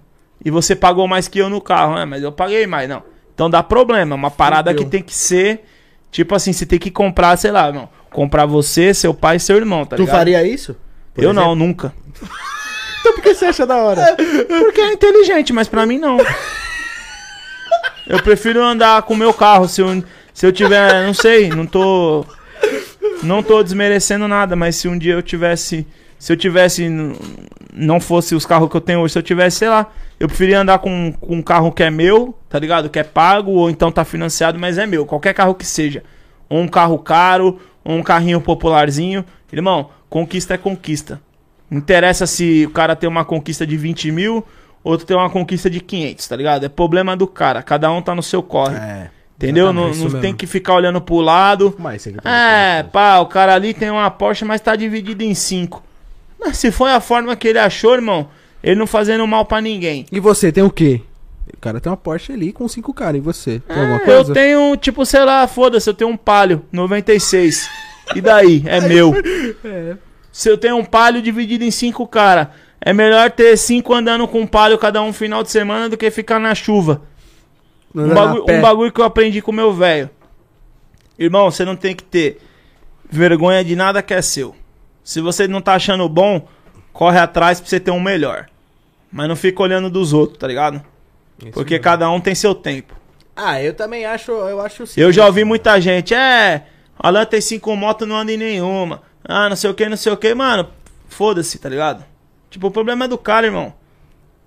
E 0.45 0.51
você 0.51 0.75
pagou 0.75 1.07
mais 1.07 1.29
que 1.29 1.39
eu 1.39 1.49
no 1.49 1.61
carro, 1.61 1.95
né? 1.95 2.05
Mas 2.05 2.23
eu 2.25 2.33
paguei 2.33 2.67
mais, 2.67 2.89
não. 2.89 3.03
Então 3.33 3.49
dá 3.49 3.63
problema. 3.63 4.17
Uma 4.17 4.31
parada 4.33 4.71
Fudeu. 4.73 4.85
que 4.85 4.91
tem 4.91 5.03
que 5.03 5.15
ser. 5.15 5.65
Tipo 6.11 6.35
assim, 6.35 6.53
você 6.53 6.67
tem 6.67 6.79
que 6.79 6.91
comprar, 6.91 7.37
sei 7.37 7.53
lá, 7.53 7.71
não. 7.71 7.89
Comprar 8.11 8.47
você, 8.47 8.93
seu 8.95 9.15
pai 9.15 9.37
e 9.37 9.41
seu 9.41 9.57
irmão, 9.57 9.85
tá 9.87 9.95
Tu 9.95 10.01
ligado? 10.01 10.17
faria 10.17 10.43
isso? 10.43 10.75
Por 11.15 11.23
Eu 11.23 11.31
exemplo? 11.31 11.49
não, 11.49 11.55
nunca. 11.55 11.93
Então 13.01 13.15
por 13.15 13.23
que 13.23 13.35
você 13.35 13.47
acha 13.47 13.67
da 13.67 13.77
hora? 13.77 14.17
Porque 14.47 14.81
é 14.81 14.93
inteligente, 14.93 15.53
mas 15.53 15.69
pra 15.69 15.87
mim 15.87 15.99
não. 15.99 16.19
Eu 18.07 18.23
prefiro 18.23 18.63
andar 18.63 19.03
com 19.03 19.15
o 19.15 19.17
meu 19.17 19.33
carro. 19.33 19.69
Se 19.69 19.81
eu, 19.81 20.03
se 20.35 20.47
eu 20.47 20.53
tiver, 20.53 21.07
não 21.07 21.15
sei, 21.15 21.49
não 21.49 21.67
tô. 21.67 22.25
Não 23.23 23.43
tô 23.43 23.63
desmerecendo 23.63 24.27
nada, 24.27 24.57
mas 24.57 24.77
se 24.77 24.89
um 24.89 24.99
dia 24.99 25.15
eu 25.15 25.23
tivesse. 25.23 25.87
Se 26.19 26.33
eu 26.33 26.37
tivesse. 26.37 26.89
Não 27.73 28.01
fosse 28.01 28.35
os 28.35 28.45
carros 28.45 28.69
que 28.69 28.77
eu 28.77 28.81
tenho 28.81 29.01
hoje, 29.01 29.13
se 29.13 29.19
eu 29.19 29.23
tivesse, 29.23 29.59
sei 29.59 29.69
lá. 29.69 29.87
Eu 30.19 30.29
preferia 30.29 30.61
andar 30.61 30.81
com, 30.81 31.13
com 31.19 31.37
um 31.37 31.43
carro 31.43 31.73
que 31.73 31.83
é 31.83 31.91
meu, 31.91 32.37
tá 32.49 32.59
ligado? 32.59 32.91
Que 32.91 32.99
é 32.99 33.05
pago, 33.05 33.53
ou 33.53 33.71
então 33.71 33.91
tá 33.91 34.05
financiado, 34.05 34.59
mas 34.59 34.77
é 34.77 34.87
meu. 34.87 35.07
Qualquer 35.07 35.33
carro 35.33 35.55
que 35.55 35.65
seja. 35.65 36.03
Ou 36.49 36.59
um 36.59 36.69
carro 36.69 36.99
caro, 36.99 37.61
ou 37.85 37.95
um 37.95 38.03
carrinho 38.03 38.41
popularzinho. 38.41 39.25
Irmão, 39.53 39.91
conquista 40.09 40.55
é 40.55 40.59
conquista. 40.59 41.21
Não 41.71 41.79
interessa 41.79 42.27
se 42.27 42.67
o 42.67 42.71
cara 42.71 42.97
tem 42.97 43.09
uma 43.09 43.25
conquista 43.25 43.67
de 43.67 43.77
20 43.77 44.11
mil, 44.11 44.45
outro 44.83 45.07
tem 45.07 45.17
uma 45.17 45.31
conquista 45.31 45.71
de 45.71 45.81
500, 45.81 46.27
tá 46.27 46.37
ligado? 46.37 46.65
É 46.65 46.69
problema 46.69 47.17
do 47.17 47.27
cara. 47.27 47.63
Cada 47.63 47.91
um 47.93 48.03
tá 48.03 48.15
no 48.15 48.23
seu 48.23 48.43
corre. 48.43 48.77
É. 48.77 49.11
entendeu? 49.37 49.73
Não, 49.73 49.91
não 49.95 50.21
tem 50.21 50.35
que 50.35 50.47
ficar 50.47 50.75
olhando 50.75 51.01
pro 51.01 51.21
lado. 51.21 51.75
Mas 51.79 52.07
aqui 52.07 52.17
É, 52.27 52.83
pá, 52.83 53.19
o 53.21 53.27
cara 53.27 53.55
ali 53.55 53.73
tem 53.73 53.89
uma 53.91 54.11
Porsche, 54.11 54.45
mas 54.45 54.61
tá 54.61 54.75
dividido 54.75 55.23
em 55.23 55.35
cinco. 55.35 55.83
Mas 56.39 56.57
se 56.59 56.71
foi 56.73 56.91
a 56.93 57.01
forma 57.01 57.37
que 57.37 57.47
ele 57.49 57.59
achou, 57.59 57.95
irmão, 57.95 58.29
ele 58.63 58.77
não 58.77 58.87
fazendo 58.87 59.27
mal 59.27 59.45
pra 59.45 59.61
ninguém. 59.61 60.07
E 60.11 60.19
você, 60.19 60.51
tem 60.51 60.65
o 60.65 60.71
quê? 60.71 61.03
O 61.55 61.59
cara 61.61 61.81
tem 61.81 61.91
uma 61.91 61.97
Porsche 61.97 62.33
ali 62.33 62.53
com 62.53 62.67
5 62.67 62.93
caras. 62.95 63.17
E 63.19 63.21
você? 63.21 63.61
Tem 63.61 63.77
alguma 63.77 63.97
É, 63.97 64.05
coisa? 64.05 64.31
eu 64.31 64.35
tenho, 64.35 64.77
tipo, 64.77 65.05
sei 65.05 65.25
lá, 65.25 65.47
foda-se, 65.47 65.89
eu 65.91 65.95
tenho 65.95 66.09
um 66.11 66.17
Palio 66.17 66.65
96. 66.73 67.69
E 68.15 68.21
daí? 68.21 68.63
É 68.67 68.81
meu. 68.89 69.13
Se 70.33 70.49
eu 70.49 70.57
tenho 70.57 70.77
um 70.77 70.85
Palio 70.85 71.21
dividido 71.21 71.65
em 71.65 71.71
cinco 71.71 72.07
cara, 72.07 72.53
é 72.81 72.93
melhor 72.93 73.31
ter 73.31 73.57
cinco 73.57 73.93
andando 73.93 74.27
com 74.27 74.41
um 74.41 74.47
Palio 74.47 74.79
cada 74.79 75.03
um 75.03 75.13
final 75.13 75.43
de 75.43 75.51
semana 75.51 75.89
do 75.89 75.97
que 75.97 76.11
ficar 76.11 76.39
na 76.39 76.55
chuva. 76.55 77.03
Um 77.95 78.15
bagulho, 78.15 78.45
um 78.49 78.61
bagulho 78.61 78.93
que 78.93 79.01
eu 79.01 79.05
aprendi 79.05 79.43
com 79.43 79.51
o 79.51 79.55
meu 79.55 79.73
velho. 79.73 80.09
Irmão, 81.19 81.51
você 81.51 81.65
não 81.65 81.77
tem 81.77 81.95
que 81.95 82.05
ter 82.05 82.41
vergonha 83.11 83.65
de 83.65 83.75
nada 83.75 84.03
que 84.03 84.15
é 84.15 84.23
seu. 84.23 84.55
Se 85.03 85.21
você 85.21 85.49
não 85.49 85.61
tá 85.61 85.75
achando 85.75 86.09
bom, 86.09 86.47
corre 86.93 87.19
atrás 87.19 87.61
pra 87.61 87.69
você 87.69 87.81
ter 87.81 87.91
um 87.91 88.01
melhor. 88.01 88.47
Mas 89.11 89.29
não 89.29 89.35
fica 89.35 89.63
olhando 89.63 89.91
dos 89.91 90.13
outros, 90.13 90.39
tá 90.39 90.47
ligado? 90.47 90.83
Isso 91.41 91.53
Porque 91.53 91.75
mesmo. 91.75 91.85
cada 91.85 92.09
um 92.11 92.21
tem 92.21 92.35
seu 92.35 92.55
tempo. 92.55 92.95
Ah, 93.35 93.61
eu 93.61 93.75
também 93.75 94.05
acho, 94.05 94.31
eu 94.31 94.61
acho 94.61 94.87
sim. 94.87 95.01
Eu 95.01 95.13
já 95.13 95.27
ouvi 95.27 95.45
muita 95.45 95.81
gente, 95.81 96.15
é, 96.15 96.67
Alan 96.99 97.25
tem 97.25 97.41
cinco 97.41 97.75
motos, 97.75 98.07
não 98.07 98.17
anda 98.17 98.33
em 98.33 98.37
nenhuma. 98.37 99.03
Ah, 99.25 99.49
não 99.49 99.57
sei 99.57 99.71
o 99.71 99.75
que, 99.75 99.89
não 99.89 99.97
sei 99.97 100.13
o 100.13 100.17
que, 100.17 100.35
mano. 100.35 100.69
Foda-se, 101.09 101.59
tá 101.59 101.69
ligado? 101.69 102.05
Tipo, 102.49 102.69
o 102.69 102.71
problema 102.71 103.05
é 103.05 103.09
do 103.09 103.19
cara, 103.19 103.47
irmão. 103.47 103.73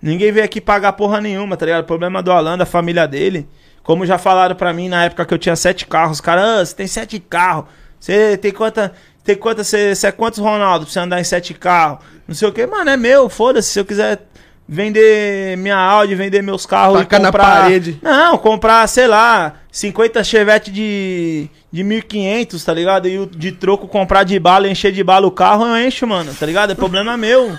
Ninguém 0.02 0.32
veio 0.32 0.46
aqui 0.46 0.60
pagar 0.60 0.94
porra 0.94 1.22
nenhuma, 1.22 1.56
tá 1.56 1.66
ligado? 1.66 1.84
O 1.84 1.88
problema 1.88 2.20
é 2.20 2.24
do 2.24 2.32
Alan, 2.32 2.58
da 2.58 2.66
família 2.66 3.08
dele. 3.08 3.48
Como 3.84 4.06
já 4.06 4.18
falaram 4.18 4.56
pra 4.56 4.74
mim 4.74 4.90
na 4.90 5.06
época 5.06 5.26
que 5.26 5.34
eu 5.34 5.38
tinha 5.38 5.56
sete 5.56 5.86
carros. 5.86 6.20
Cara, 6.20 6.60
ah, 6.60 6.66
você 6.66 6.76
tem 6.76 6.88
sete 6.88 7.20
carros. 7.20 7.66
Você 8.00 8.38
tem 8.38 8.52
quanta. 8.52 8.94
Tem 9.24 9.36
quanta. 9.36 9.64
Você 9.64 9.96
você 9.96 10.08
é 10.08 10.12
quantos 10.12 10.40
Ronaldo 10.40 10.86
pra 10.86 10.94
você 10.94 11.00
andar 11.00 11.22
em 11.22 11.24
sete 11.24 11.54
carros? 11.54 12.00
Não 12.28 12.36
sei 12.36 12.48
o 12.48 12.52
que, 12.52 12.66
mano, 12.66 12.90
é 12.90 12.98
meu, 12.98 13.30
foda-se. 13.30 13.70
Se 13.70 13.80
eu 13.80 13.86
quiser 13.86 14.26
vender 14.68 15.58
minha 15.58 15.78
Audi, 15.78 16.16
vender 16.16 16.42
meus 16.42 16.66
carros 16.66 17.00
Tacar 17.00 17.20
e 17.20 17.24
na 17.24 17.32
comprar. 17.32 17.62
parede. 17.62 18.00
Não, 18.02 18.38
comprar, 18.38 18.88
sei 18.88 19.08
lá, 19.08 19.56
50 19.72 20.24
Chevette 20.24 20.72
de, 20.72 21.48
de 21.72 21.84
1.500, 21.84 22.64
tá 22.64 22.74
ligado? 22.74 23.08
E 23.08 23.26
de 23.26 23.52
troco 23.52 23.88
comprar 23.88 24.24
de 24.24 24.40
bala, 24.40 24.68
encher 24.68 24.92
de 24.92 25.04
bala 25.04 25.28
o 25.28 25.32
carro, 25.32 25.66
eu 25.66 25.88
encho, 25.88 26.08
mano, 26.08 26.34
tá 26.34 26.46
ligado? 26.46 26.72
É 26.72 26.76
problema 26.76 27.18
meu. 27.18 27.58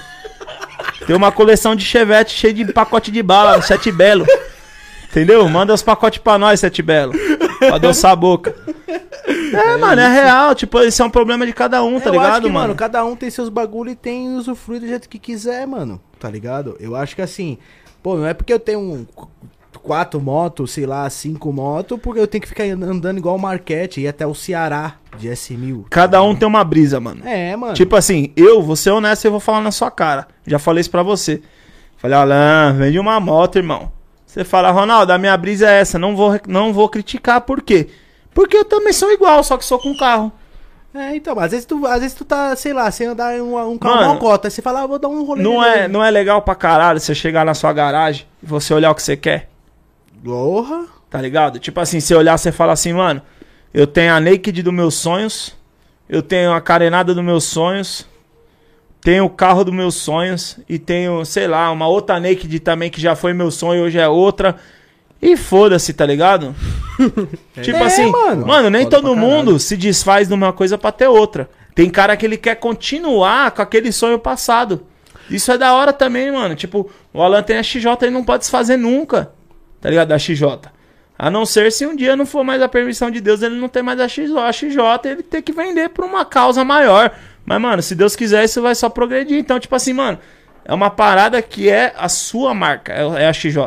Tem 1.06 1.14
uma 1.14 1.30
coleção 1.30 1.76
de 1.76 1.84
Chevette 1.84 2.32
cheia 2.32 2.52
de 2.52 2.72
pacote 2.72 3.10
de 3.10 3.22
bala, 3.22 3.60
Sete 3.60 3.92
Belo. 3.92 4.26
Entendeu? 5.10 5.48
Manda 5.48 5.72
os 5.72 5.82
pacotes 5.82 6.18
pra 6.20 6.38
nós, 6.38 6.60
Sete 6.60 6.82
Belo. 6.82 7.12
Pra 7.58 7.74
adoçar 7.76 8.12
a 8.12 8.16
boca. 8.16 8.54
É, 9.26 9.76
mano, 9.76 10.00
é 10.00 10.08
real. 10.22 10.54
Tipo, 10.54 10.80
esse 10.80 11.00
é 11.00 11.04
um 11.04 11.10
problema 11.10 11.46
de 11.46 11.52
cada 11.52 11.82
um, 11.82 11.98
tá 12.00 12.08
eu 12.08 12.12
ligado, 12.12 12.32
acho 12.32 12.42
que, 12.42 12.50
mano? 12.50 12.74
cada 12.74 13.04
um 13.04 13.16
tem 13.16 13.30
seus 13.30 13.48
bagulho 13.48 13.90
e 13.90 13.94
tem 13.96 14.34
usufrui 14.36 14.80
do 14.80 14.86
jeito 14.86 15.08
que 15.08 15.18
quiser, 15.18 15.66
mano. 15.66 16.00
Tá 16.18 16.28
ligado? 16.28 16.76
Eu 16.80 16.94
acho 16.96 17.14
que 17.14 17.22
assim, 17.22 17.58
pô, 18.02 18.16
não 18.16 18.26
é 18.26 18.34
porque 18.34 18.52
eu 18.52 18.58
tenho 18.60 18.80
um 18.80 19.04
qu- 19.04 19.28
quatro 19.82 20.20
motos, 20.20 20.70
sei 20.72 20.86
lá, 20.86 21.08
cinco 21.10 21.52
motos, 21.52 21.98
porque 22.00 22.20
eu 22.20 22.26
tenho 22.26 22.40
que 22.42 22.48
ficar 22.48 22.64
andando 22.64 23.18
igual 23.18 23.36
o 23.36 23.38
Marquete 23.38 24.00
e 24.00 24.04
ir 24.04 24.08
até 24.08 24.26
o 24.26 24.34
Ceará 24.34 24.94
de 25.18 25.28
S1000. 25.28 25.84
Cada 25.90 26.22
um 26.22 26.34
tem 26.34 26.48
uma 26.48 26.64
brisa, 26.64 26.98
mano. 27.00 27.20
É, 27.26 27.54
mano. 27.56 27.74
Tipo 27.74 27.94
assim, 27.96 28.32
eu 28.36 28.62
vou 28.62 28.76
ser 28.76 28.90
honesto 28.90 29.24
e 29.24 29.28
eu 29.28 29.30
vou 29.32 29.40
falar 29.40 29.60
na 29.60 29.70
sua 29.70 29.90
cara. 29.90 30.26
Já 30.46 30.58
falei 30.58 30.80
isso 30.80 30.90
pra 30.90 31.02
você. 31.02 31.42
Falei, 31.98 32.16
Alan, 32.16 32.74
vende 32.76 32.98
uma 32.98 33.18
moto, 33.20 33.56
irmão. 33.56 33.90
Você 34.34 34.42
fala, 34.42 34.72
Ronaldo, 34.72 35.12
a 35.12 35.18
minha 35.18 35.36
brisa 35.36 35.70
é 35.70 35.78
essa. 35.78 35.96
Não 35.96 36.16
vou, 36.16 36.40
não 36.48 36.72
vou 36.72 36.88
criticar, 36.88 37.42
por 37.42 37.62
quê? 37.62 37.86
Porque 38.34 38.56
eu 38.56 38.64
também 38.64 38.92
sou 38.92 39.12
igual, 39.12 39.44
só 39.44 39.56
que 39.56 39.64
sou 39.64 39.78
com 39.78 39.96
carro. 39.96 40.32
É, 40.92 41.14
então, 41.14 41.38
às 41.38 41.52
vezes 41.52 41.64
tu, 41.64 41.86
às 41.86 42.00
vezes 42.00 42.16
tu 42.16 42.24
tá, 42.24 42.56
sei 42.56 42.72
lá, 42.72 42.90
sem 42.90 43.06
andar 43.06 43.36
em 43.36 43.40
um, 43.40 43.56
um 43.56 43.78
carro 43.78 43.94
Mano, 43.94 44.14
mocota, 44.14 44.48
aí 44.48 44.50
você 44.50 44.60
fala, 44.60 44.82
ah, 44.82 44.86
vou 44.88 44.98
dar 44.98 45.06
um 45.06 45.24
rolê. 45.24 45.40
Não 45.40 45.62
é, 45.64 45.86
não 45.86 46.02
é 46.04 46.10
legal 46.10 46.42
pra 46.42 46.56
caralho 46.56 46.98
você 46.98 47.14
chegar 47.14 47.44
na 47.44 47.54
sua 47.54 47.72
garagem 47.72 48.26
e 48.42 48.46
você 48.46 48.74
olhar 48.74 48.90
o 48.90 48.94
que 48.96 49.04
você 49.04 49.16
quer, 49.16 49.48
Porra. 50.24 50.86
tá 51.08 51.20
ligado? 51.20 51.60
Tipo 51.60 51.78
assim, 51.78 52.00
você 52.00 52.12
olhar, 52.12 52.36
você 52.36 52.50
fala 52.50 52.72
assim, 52.72 52.92
mano, 52.92 53.22
eu 53.72 53.86
tenho 53.86 54.14
a 54.14 54.18
naked 54.18 54.62
dos 54.64 54.74
meus 54.74 54.94
sonhos, 54.96 55.56
eu 56.08 56.22
tenho 56.22 56.52
a 56.52 56.60
carenada 56.60 57.14
dos 57.14 57.22
meus 57.24 57.44
sonhos, 57.44 58.04
tenho 59.04 59.26
o 59.26 59.30
carro 59.30 59.62
dos 59.64 59.74
meus 59.74 59.94
sonhos 59.96 60.58
e 60.66 60.78
tenho, 60.78 61.24
sei 61.26 61.46
lá, 61.46 61.70
uma 61.70 61.86
outra 61.86 62.18
naked 62.18 62.58
também 62.60 62.88
que 62.90 63.00
já 63.00 63.14
foi 63.14 63.34
meu 63.34 63.50
sonho, 63.50 63.84
hoje 63.84 63.98
é 63.98 64.08
outra. 64.08 64.56
E 65.20 65.36
foda-se, 65.36 65.92
tá 65.92 66.06
ligado? 66.06 66.54
tipo 67.62 67.76
É, 67.76 67.82
assim, 67.82 68.10
mano. 68.10 68.46
mano, 68.46 68.70
nem 68.70 68.84
Foda 68.84 68.96
todo 68.96 69.14
mundo 69.14 69.58
se 69.58 69.76
desfaz 69.76 70.28
de 70.28 70.34
uma 70.34 70.54
coisa 70.54 70.78
pra 70.78 70.90
ter 70.90 71.06
outra. 71.06 71.50
Tem 71.74 71.90
cara 71.90 72.16
que 72.16 72.24
ele 72.24 72.38
quer 72.38 72.54
continuar 72.56 73.50
com 73.50 73.60
aquele 73.60 73.92
sonho 73.92 74.18
passado. 74.18 74.86
Isso 75.30 75.52
é 75.52 75.58
da 75.58 75.74
hora 75.74 75.92
também, 75.92 76.32
mano. 76.32 76.54
Tipo, 76.54 76.90
o 77.12 77.20
Alan 77.22 77.42
tem 77.42 77.58
a 77.58 77.62
XJ, 77.62 77.86
ele 78.02 78.10
não 78.10 78.24
pode 78.24 78.40
desfazer 78.40 78.78
nunca. 78.78 79.32
Tá 79.82 79.90
ligado? 79.90 80.08
Da 80.08 80.18
XJ. 80.18 80.44
A 81.18 81.30
não 81.30 81.44
ser 81.44 81.70
se 81.72 81.86
um 81.86 81.94
dia 81.94 82.16
não 82.16 82.24
for 82.26 82.42
mais 82.42 82.60
a 82.62 82.68
permissão 82.68 83.10
de 83.10 83.20
Deus, 83.20 83.42
ele 83.42 83.56
não 83.56 83.68
tem 83.68 83.82
mais 83.82 84.00
a 84.00 84.08
XJ, 84.08 84.36
a 84.38 84.52
XJ 84.52 84.78
ele 85.04 85.22
tem 85.22 85.42
que 85.42 85.52
vender 85.52 85.90
por 85.90 86.04
uma 86.04 86.24
causa 86.24 86.64
maior. 86.64 87.10
Mas, 87.44 87.60
mano, 87.60 87.82
se 87.82 87.94
Deus 87.94 88.16
quiser, 88.16 88.44
isso 88.44 88.62
vai 88.62 88.74
só 88.74 88.88
progredir. 88.88 89.38
Então, 89.38 89.60
tipo 89.60 89.74
assim, 89.74 89.92
mano, 89.92 90.18
é 90.64 90.72
uma 90.72 90.90
parada 90.90 91.40
que 91.42 91.68
é 91.68 91.92
a 91.96 92.08
sua 92.08 92.54
marca, 92.54 92.92
é 92.92 93.22
é 93.22 93.28
a 93.28 93.32
XJ. 93.32 93.58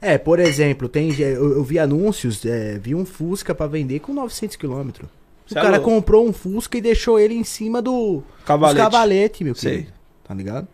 É, 0.00 0.18
por 0.18 0.38
exemplo, 0.38 0.88
tem, 0.88 1.12
eu, 1.18 1.56
eu 1.56 1.64
vi 1.64 1.78
anúncios, 1.78 2.44
é, 2.44 2.78
vi 2.78 2.94
um 2.94 3.04
Fusca 3.04 3.54
pra 3.54 3.66
vender 3.66 4.00
com 4.00 4.12
900 4.12 4.56
km. 4.56 4.70
O 4.70 5.06
é 5.50 5.54
cara 5.54 5.76
louco. 5.76 5.84
comprou 5.84 6.26
um 6.26 6.32
Fusca 6.32 6.78
e 6.78 6.80
deixou 6.80 7.18
ele 7.18 7.34
em 7.34 7.44
cima 7.44 7.82
do 7.82 8.22
Cavalete. 8.44 8.76
dos 8.76 8.84
cavalete, 8.84 9.44
meu 9.44 9.54
querido. 9.54 9.92
Tá 10.24 10.34
ligado? 10.34 10.68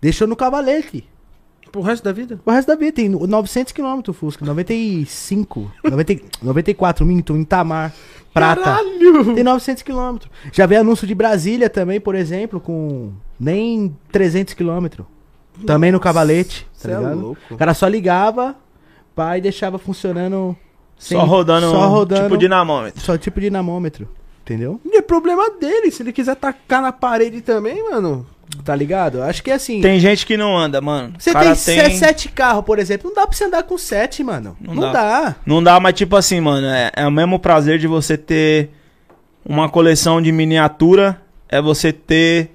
Deixou 0.00 0.26
no 0.26 0.36
cavalete. 0.36 1.08
Pro 1.70 1.82
resto 1.82 2.04
da 2.04 2.12
vida? 2.12 2.40
O 2.44 2.50
resto 2.50 2.68
da 2.68 2.74
vida 2.74 2.92
tem 2.92 3.08
900 3.08 3.72
km 3.72 4.00
o 4.08 4.12
Fusca, 4.12 4.44
95, 4.44 5.70
90, 5.84 6.22
94, 6.42 7.04
minto, 7.06 7.36
em 7.36 7.42
Itamar, 7.42 7.92
Prata. 8.32 8.62
Caralho! 8.62 9.34
Tem 9.34 9.44
900 9.44 9.82
km. 9.82 10.18
Já 10.52 10.66
veio 10.66 10.80
anúncio 10.80 11.06
de 11.06 11.14
Brasília 11.14 11.68
também, 11.68 12.00
por 12.00 12.14
exemplo, 12.14 12.60
com 12.60 13.12
nem 13.38 13.96
300 14.12 14.54
km. 14.54 15.02
Também 15.66 15.90
no 15.90 15.98
cavalete, 15.98 16.64
tá 16.64 16.70
cê 16.74 16.90
é 16.92 16.96
ligado? 16.96 17.20
louco. 17.20 17.40
O 17.50 17.56
cara 17.56 17.74
só 17.74 17.88
ligava, 17.88 18.54
pai 19.14 19.40
deixava 19.40 19.76
funcionando 19.78 20.56
Só 20.96 21.24
rodando, 21.24 21.68
só 21.70 21.88
rodando 21.88 22.22
tipo 22.24 22.38
dinamômetro. 22.38 23.00
só 23.00 23.18
tipo 23.18 23.40
dinamômetro, 23.40 24.08
entendeu? 24.42 24.80
E 24.84 24.96
é 24.98 25.02
problema 25.02 25.50
dele. 25.50 25.90
Se 25.90 26.02
ele 26.02 26.12
quiser 26.12 26.36
tacar 26.36 26.80
na 26.80 26.92
parede 26.92 27.40
também, 27.40 27.82
mano. 27.90 28.24
Tá 28.64 28.74
ligado? 28.74 29.22
Acho 29.22 29.42
que 29.42 29.50
é 29.50 29.54
assim. 29.54 29.80
Tem 29.80 30.00
gente 30.00 30.24
que 30.24 30.36
não 30.36 30.56
anda, 30.56 30.80
mano. 30.80 31.12
Você 31.18 31.32
cara 31.32 31.46
tem, 31.46 31.54
se- 31.54 31.90
sete 31.98 32.28
carros, 32.30 32.64
por 32.64 32.78
exemplo, 32.78 33.08
não 33.08 33.14
dá 33.14 33.26
pra 33.26 33.36
você 33.36 33.44
andar 33.44 33.62
com 33.62 33.76
sete, 33.76 34.24
mano. 34.24 34.56
Não, 34.60 34.74
Não 34.74 34.92
dá. 34.92 35.36
Não 35.44 35.62
dá, 35.62 35.78
mas 35.78 35.94
tipo 35.94 36.16
assim, 36.16 36.40
mano, 36.40 36.66
é, 36.66 36.90
é 36.96 37.06
o 37.06 37.10
mesmo 37.10 37.38
prazer 37.38 37.78
de 37.78 37.86
você 37.86 38.16
ter 38.16 38.70
uma 39.44 39.68
coleção 39.68 40.20
de 40.22 40.32
miniatura, 40.32 41.20
é 41.48 41.60
você 41.60 41.92
ter 41.92 42.50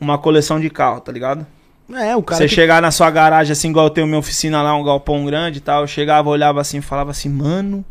uma 0.00 0.18
coleção 0.18 0.60
de 0.60 0.68
carro, 0.68 1.00
tá 1.00 1.10
ligado? 1.10 1.46
É, 1.92 2.14
o 2.16 2.22
cara 2.22 2.38
você 2.38 2.48
que- 2.48 2.54
chegar 2.54 2.80
na 2.82 2.90
sua 2.90 3.10
garagem, 3.10 3.52
assim, 3.52 3.70
igual 3.70 3.86
eu 3.86 3.90
tenho 3.90 4.06
minha 4.06 4.18
oficina 4.18 4.62
lá, 4.62 4.74
um 4.76 4.82
galpão 4.84 5.24
grande 5.24 5.58
e 5.58 5.60
tal, 5.60 5.82
eu 5.82 5.86
chegava, 5.86 6.28
olhava 6.28 6.60
assim, 6.60 6.80
falava 6.80 7.10
assim, 7.10 7.28
mano... 7.28 7.84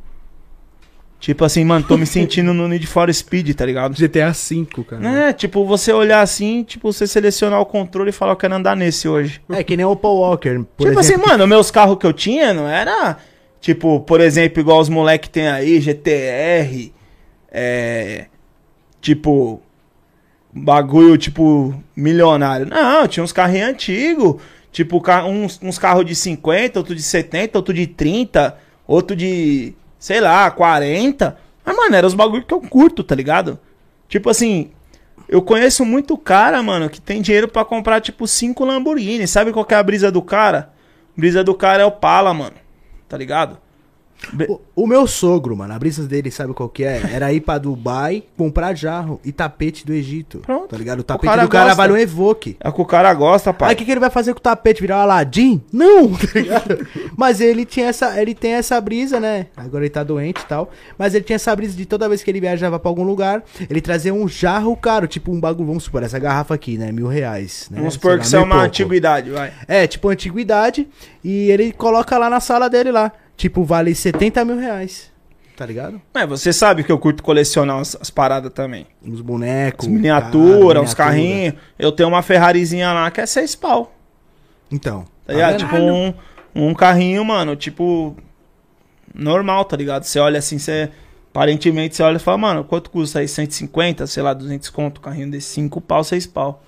Tipo 1.24 1.46
assim, 1.46 1.64
mano, 1.64 1.86
tô 1.88 1.98
me 1.98 2.06
sentindo 2.06 2.54
no 2.54 2.68
Need 2.68 2.86
for 2.86 3.12
Speed, 3.14 3.56
tá 3.56 3.66
ligado? 3.66 3.96
GTA 3.96 4.34
V, 4.34 4.84
cara. 4.84 5.30
É, 5.30 5.32
tipo, 5.32 5.66
você 5.66 5.94
olhar 5.94 6.20
assim, 6.20 6.64
tipo, 6.64 6.92
você 6.92 7.08
selecionar 7.08 7.62
o 7.62 7.66
controle 7.66 8.10
e 8.10 8.12
falar, 8.12 8.34
eu 8.34 8.36
quero 8.36 8.54
andar 8.54 8.76
nesse 8.76 9.08
hoje. 9.08 9.40
É 9.50 9.64
que 9.64 9.78
nem 9.78 9.86
o 9.86 9.96
Paul 9.96 10.20
Walker, 10.20 10.66
por 10.76 10.86
tipo 10.86 11.00
exemplo. 11.00 11.00
assim, 11.00 11.16
mano, 11.16 11.48
meus 11.48 11.72
carros 11.72 11.98
que 11.98 12.06
eu 12.06 12.12
tinha 12.12 12.54
não 12.54 12.68
era, 12.68 13.16
tipo, 13.62 14.02
por 14.02 14.20
exemplo, 14.20 14.60
igual 14.60 14.82
os 14.82 14.90
moleque 14.90 15.30
tem 15.30 15.48
aí, 15.48 15.80
GTR, 15.80 16.92
é, 17.50 18.26
tipo, 19.00 19.62
bagulho, 20.54 21.18
tipo, 21.18 21.74
milionário. 21.96 22.66
Não, 22.66 23.08
tinha 23.08 23.24
uns 23.24 23.32
carrinhos 23.32 23.70
antigos, 23.70 24.42
tipo, 24.74 25.02
uns, 25.26 25.58
uns 25.64 25.80
carros 25.80 26.04
de 26.04 26.16
50, 26.16 26.78
outro 26.80 26.94
de 26.94 27.02
70, 27.02 27.58
outro 27.58 27.74
de 27.74 27.88
30, 27.88 28.58
outro 28.86 29.16
de, 29.16 29.74
sei 30.04 30.20
lá, 30.20 30.52
40. 30.52 31.38
Mas, 31.64 31.78
mano, 31.78 31.96
eram 31.96 32.08
os 32.10 32.14
bagulhos 32.14 32.46
que 32.46 32.54
eu 32.54 32.60
curto, 32.60 33.06
tá 33.06 33.16
ligado? 33.16 33.58
Tipo 34.10 34.30
assim, 34.30 34.70
eu 35.30 35.42
conheço 35.42 35.86
muito 35.86 36.18
cara, 36.18 36.62
mano, 36.62 36.90
que 36.90 37.00
tem 37.00 37.22
dinheiro 37.22 37.48
pra 37.48 37.64
comprar, 37.64 38.02
tipo, 38.02 38.28
cinco 38.28 38.66
Lamborghini. 38.66 39.26
Sabe 39.26 39.54
qual 39.54 39.64
que 39.64 39.74
é 39.74 39.78
a 39.78 39.82
brisa 39.84 40.12
do 40.12 40.22
cara? 40.22 40.74
A 41.18 41.22
brisa 41.22 41.42
do 41.42 41.56
cara 41.56 41.84
é 41.84 41.86
o 41.86 41.92
Pala, 41.92 42.34
mano. 42.34 42.58
Tá 43.08 43.18
ligado? 43.18 43.58
Be- 44.34 44.46
O, 44.50 44.60
o 44.84 44.88
meu 44.88 45.06
sogro, 45.06 45.56
mano, 45.56 45.74
a 45.74 45.80
brisa 45.80 46.04
dele, 46.08 46.32
sabe 46.32 46.54
qual 46.54 46.70
que 46.70 46.84
é? 46.84 47.02
Era 47.14 47.32
ir 47.34 47.42
pra 47.42 47.58
Dubai, 47.58 48.24
comprar 48.38 48.76
jarro 48.76 49.20
e 49.24 49.32
tapete 49.32 49.86
do 49.86 49.94
Egito. 49.94 50.40
Pronto. 50.40 50.68
Tá 50.70 50.78
ligado? 50.78 51.00
O 51.00 51.02
O 51.02 51.04
tapete 51.04 51.26
cara 51.30 51.42
do 51.44 51.50
cara 51.50 51.64
gosta. 51.66 51.76
vale 51.78 51.94
um 51.94 51.98
Evoque. 51.98 52.56
É 52.60 52.70
o 52.70 52.74
que 52.74 52.82
o 52.82 52.86
cara 52.86 53.14
gosta, 53.14 53.50
Aí 53.50 53.56
pai. 53.56 53.74
o 53.74 53.78
que, 53.78 53.86
que 53.86 53.92
ele 53.92 54.00
vai 54.00 54.10
fazer 54.10 54.34
com 54.34 54.40
o 54.40 54.42
tapete? 54.42 54.82
Virar 54.82 54.98
um 54.98 55.02
Aladdin? 55.02 55.62
Não, 55.72 56.10
tá 56.16 56.28
ligado? 56.40 56.88
Mas 57.18 57.42
ele 57.42 57.66
tinha 57.66 57.88
essa, 57.88 58.20
ele 58.22 58.34
tem 58.34 58.54
essa 58.54 58.80
brisa, 58.80 59.20
né? 59.20 59.48
Agora 59.58 59.84
ele 59.84 59.90
tá 59.90 60.04
doente 60.04 60.42
e 60.42 60.46
tal. 60.46 60.70
Mas 60.98 61.14
ele 61.14 61.24
tinha 61.24 61.36
essa 61.36 61.56
brisa 61.56 61.76
de 61.76 61.86
toda 61.86 62.08
vez 62.08 62.24
que 62.24 62.32
ele 62.32 62.40
viajava 62.40 62.80
pra 62.80 62.90
algum 62.90 63.04
lugar, 63.04 63.44
ele 63.70 63.82
trazia 63.82 64.14
um 64.14 64.28
jarro 64.28 64.76
caro, 64.78 65.08
tipo 65.08 65.32
um 65.32 65.40
bagulho, 65.40 65.68
vamos 65.68 65.84
supor, 65.84 66.02
essa 66.04 66.18
garrafa 66.20 66.54
aqui, 66.56 66.78
né? 66.78 66.92
Mil 66.92 67.08
reais. 67.08 67.68
Né? 67.70 67.78
Vamos 67.80 67.96
supor 67.96 68.18
que 68.20 68.26
isso 68.26 68.36
é 68.36 68.40
uma 68.40 68.48
pouco. 68.50 68.66
antiguidade, 68.66 69.30
vai. 69.30 69.52
É, 69.68 69.86
tipo 69.86 70.08
antiguidade. 70.10 70.88
E 71.24 71.50
ele 71.52 71.72
coloca 71.72 72.18
lá 72.18 72.30
na 72.30 72.40
sala 72.40 72.70
dele 72.70 72.92
lá. 72.92 73.12
Tipo, 73.36 73.64
vale 73.64 73.94
70 73.94 74.46
mil 74.46 74.58
reais. 74.58 75.12
Tá 75.56 75.66
ligado? 75.66 76.02
É, 76.16 76.26
você 76.26 76.52
sabe 76.52 76.84
que 76.84 76.92
eu 76.92 76.98
curto 76.98 77.22
colecionar 77.22 77.80
as, 77.80 77.96
as 78.00 78.10
paradas 78.10 78.52
também. 78.52 78.88
Uns 79.06 79.22
bonecos. 79.22 79.88
Miniatura, 79.88 80.82
uns 80.82 80.94
carrinhos. 80.94 81.54
Eu 81.78 81.92
tenho 81.92 82.10
uma 82.10 82.24
Ferrarizinha 82.24 82.92
lá 82.92 83.12
que 83.12 83.22
é 83.22 83.26
seis 83.26 83.54
pau. 83.54 83.94
Então. 84.72 85.06
Tá 85.26 85.34
ligado? 85.34 85.52
vendo? 85.52 85.60
Tipo, 85.60 85.76
um, 85.78 86.14
um 86.56 86.74
carrinho, 86.74 87.24
mano, 87.24 87.56
tipo. 87.56 88.16
Normal, 89.14 89.64
tá 89.66 89.78
ligado? 89.78 90.04
Você 90.04 90.20
olha 90.20 90.40
assim, 90.40 90.58
você. 90.58 90.90
Aparentemente 91.32 91.96
você 91.96 92.04
olha 92.04 92.18
e 92.18 92.20
fala, 92.20 92.38
mano, 92.38 92.64
quanto 92.64 92.90
custa 92.90 93.20
aí? 93.20 93.28
150, 93.28 94.06
sei 94.08 94.24
lá, 94.24 94.34
200 94.34 94.70
conto. 94.70 95.02
Carrinho 95.02 95.30
de 95.32 95.42
5 95.42 95.82
pau, 95.82 96.04
6 96.04 96.28
pau. 96.28 96.64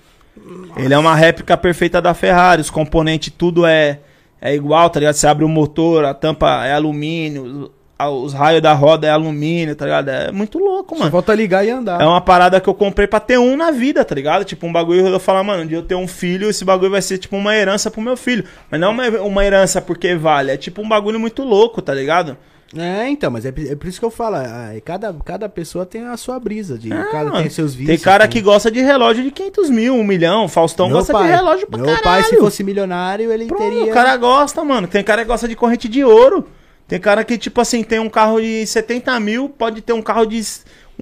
Ele 0.76 0.92
é 0.92 0.98
uma 0.98 1.14
réplica 1.14 1.56
perfeita 1.56 2.00
da 2.00 2.14
Ferrari. 2.14 2.60
Os 2.60 2.70
componentes, 2.70 3.32
tudo 3.36 3.64
é, 3.66 4.00
é 4.40 4.54
igual, 4.54 4.88
tá 4.90 4.98
ligado? 5.00 5.14
Você 5.14 5.26
abre 5.26 5.44
o 5.44 5.48
motor, 5.48 6.04
a 6.04 6.14
tampa 6.14 6.64
é 6.66 6.72
alumínio, 6.72 7.70
a- 7.98 8.10
os 8.10 8.34
raios 8.34 8.60
da 8.60 8.72
roda 8.74 9.06
é 9.06 9.10
alumínio, 9.10 9.74
tá 9.74 9.84
ligado? 9.86 10.08
É 10.10 10.30
muito 10.30 10.58
louco, 10.58 10.94
Só 10.94 10.98
mano. 11.00 11.10
falta 11.10 11.34
ligar 11.34 11.64
e 11.66 11.70
andar. 11.70 12.00
É 12.00 12.04
uma 12.04 12.20
parada 12.20 12.60
que 12.60 12.68
eu 12.68 12.74
comprei 12.74 13.06
pra 13.06 13.18
ter 13.20 13.38
um 13.38 13.56
na 13.56 13.70
vida, 13.70 14.04
tá 14.04 14.14
ligado? 14.14 14.44
Tipo, 14.44 14.66
um 14.66 14.72
bagulho 14.72 15.06
eu 15.06 15.18
falar, 15.18 15.42
mano, 15.42 15.62
um 15.62 15.66
dia 15.66 15.78
eu 15.78 15.82
ter 15.82 15.94
um 15.94 16.06
filho, 16.06 16.50
esse 16.50 16.64
bagulho 16.64 16.90
vai 16.90 17.00
ser 17.02 17.16
tipo 17.18 17.36
uma 17.36 17.54
herança 17.56 17.90
pro 17.90 18.00
meu 18.02 18.16
filho. 18.16 18.44
Mas 18.70 18.78
não 18.80 18.90
uma, 18.92 19.08
uma 19.22 19.44
herança 19.44 19.80
porque 19.80 20.14
vale, 20.14 20.50
é 20.52 20.56
tipo 20.56 20.82
um 20.82 20.88
bagulho 20.88 21.18
muito 21.18 21.42
louco, 21.42 21.80
tá 21.80 21.94
ligado? 21.94 22.36
É, 22.74 23.08
então, 23.08 23.30
mas 23.30 23.46
é, 23.46 23.50
é 23.50 23.76
por 23.76 23.86
isso 23.86 24.00
que 24.00 24.04
eu 24.04 24.10
falo. 24.10 24.36
ah, 24.36 24.70
cada, 24.84 25.12
cada 25.24 25.48
pessoa 25.48 25.86
tem 25.86 26.02
a 26.04 26.16
sua 26.16 26.38
brisa. 26.40 26.76
De, 26.76 26.88
cada 26.88 27.24
mano, 27.30 27.36
tem 27.42 27.50
seus 27.50 27.74
vícios. 27.74 27.96
Tem 27.96 28.04
cara 28.04 28.26
que 28.26 28.40
gosta 28.40 28.70
de 28.70 28.80
relógio 28.80 29.22
de 29.22 29.30
500 29.30 29.70
mil, 29.70 29.94
um 29.94 30.02
milhão. 30.04 30.48
Faustão 30.48 30.88
Meu 30.88 30.96
gosta 30.96 31.12
pai, 31.12 31.24
de 31.28 31.30
relógio 31.36 31.66
pra 31.68 31.76
Meu 31.78 31.86
caralho. 31.86 32.02
pai, 32.04 32.22
se 32.24 32.36
fosse 32.38 32.64
milionário, 32.64 33.30
ele 33.30 33.46
Pronto, 33.46 33.62
teria. 33.62 33.84
O 33.84 33.94
cara 33.94 34.16
gosta, 34.16 34.64
mano. 34.64 34.88
Tem 34.88 35.04
cara 35.04 35.22
que 35.22 35.28
gosta 35.28 35.46
de 35.46 35.54
corrente 35.54 35.88
de 35.88 36.02
ouro. 36.04 36.46
Tem 36.88 37.00
cara 37.00 37.24
que, 37.24 37.36
tipo 37.38 37.60
assim, 37.60 37.82
tem 37.82 37.98
um 37.98 38.08
carro 38.08 38.40
de 38.40 38.66
70 38.66 39.18
mil, 39.20 39.48
pode 39.48 39.80
ter 39.80 39.92
um 39.92 40.02
carro 40.02 40.24
de 40.24 40.40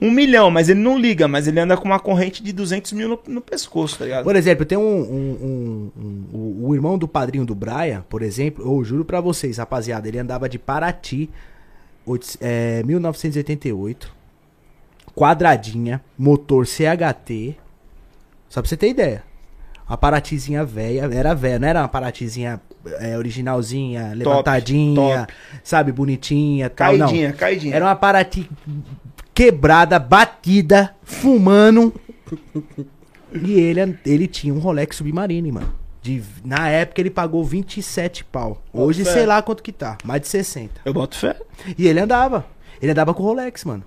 1 0.01 0.11
milhão, 0.11 0.51
mas 0.51 0.69
ele 0.71 0.81
não 0.81 0.99
liga, 0.99 1.29
mas 1.29 1.47
ele 1.47 1.61
anda 1.61 1.77
com 1.77 1.85
uma 1.85 2.01
corrente 2.01 2.43
de 2.43 2.53
200 2.53 2.93
mil 2.93 3.09
no, 3.09 3.19
no 3.29 3.41
pescoço, 3.43 3.99
tá 3.99 4.05
ligado? 4.07 4.25
Por 4.25 4.35
exemplo, 4.35 4.65
tem 4.65 4.77
um, 4.79 4.83
um- 4.83 5.91
um- 5.97 6.29
um- 6.33 6.67
o, 6.69 6.75
irmão 6.75 6.97
do 6.97 7.07
padrinho 7.07 7.45
do 7.45 7.55
Brian, 7.55 8.03
por 8.09 8.23
exemplo, 8.23 8.65
eu 8.67 8.83
juro 8.83 9.05
pra 9.05 9.21
vocês, 9.21 9.59
rapaziada, 9.59 10.09
ele 10.09 10.19
andava 10.19 10.49
de 10.49 10.59
Paraty, 10.59 11.29
oit- 12.07 12.39
é, 12.41 12.83
1988, 12.85 14.13
quadradinha, 15.15 16.01
motor 16.19 16.67
CHT, 16.67 17.57
só 18.49 18.61
pra 18.61 18.69
você 18.69 18.77
ter 18.77 18.89
ideia. 18.91 19.23
A 19.87 19.97
Paratizinha 19.97 20.65
velha, 20.65 21.03
era 21.13 21.35
velha, 21.35 21.59
não 21.59 21.69
era 21.69 21.81
uma 21.83 21.89
Paratizinha 21.89 22.61
é, 23.01 23.17
originalzinha, 23.19 24.13
levantadinha, 24.15 25.27
sabe, 25.63 25.93
bonitinha, 25.93 26.71
tal, 26.71 26.97
não. 26.97 27.07
Caidinha, 27.07 27.33
caidinha. 27.33 27.75
Era 27.77 27.85
uma 27.87 27.97
Paraty 27.97 28.49
quebrada, 29.35 29.99
batida, 29.99 30.95
fumando. 31.03 31.93
e 33.33 33.53
ele, 33.61 33.99
ele 34.07 34.27
tinha 34.27 34.55
um 34.55 34.59
Rolex 34.59 34.97
Submarine, 34.97 35.53
mano. 35.53 35.73
De, 36.05 36.23
na 36.45 36.69
época 36.69 37.01
ele 37.01 37.09
pagou 37.09 37.43
27 37.43 38.25
pau. 38.27 38.63
Hoje 38.75 38.99
Bota 38.99 39.11
fé. 39.11 39.19
sei 39.21 39.27
lá 39.27 39.41
quanto 39.41 39.63
que 39.63 39.73
tá, 39.73 39.97
mais 40.05 40.21
de 40.21 40.29
60. 40.29 40.83
Eu 40.85 40.93
boto 40.93 41.17
fé. 41.17 41.35
E 41.79 41.89
ele 41.89 41.99
andava. 41.99 42.45
Ele 42.83 42.93
andava 42.93 43.15
com 43.15 43.23
o 43.23 43.27
Rolex, 43.27 43.65
mano. 43.65 43.83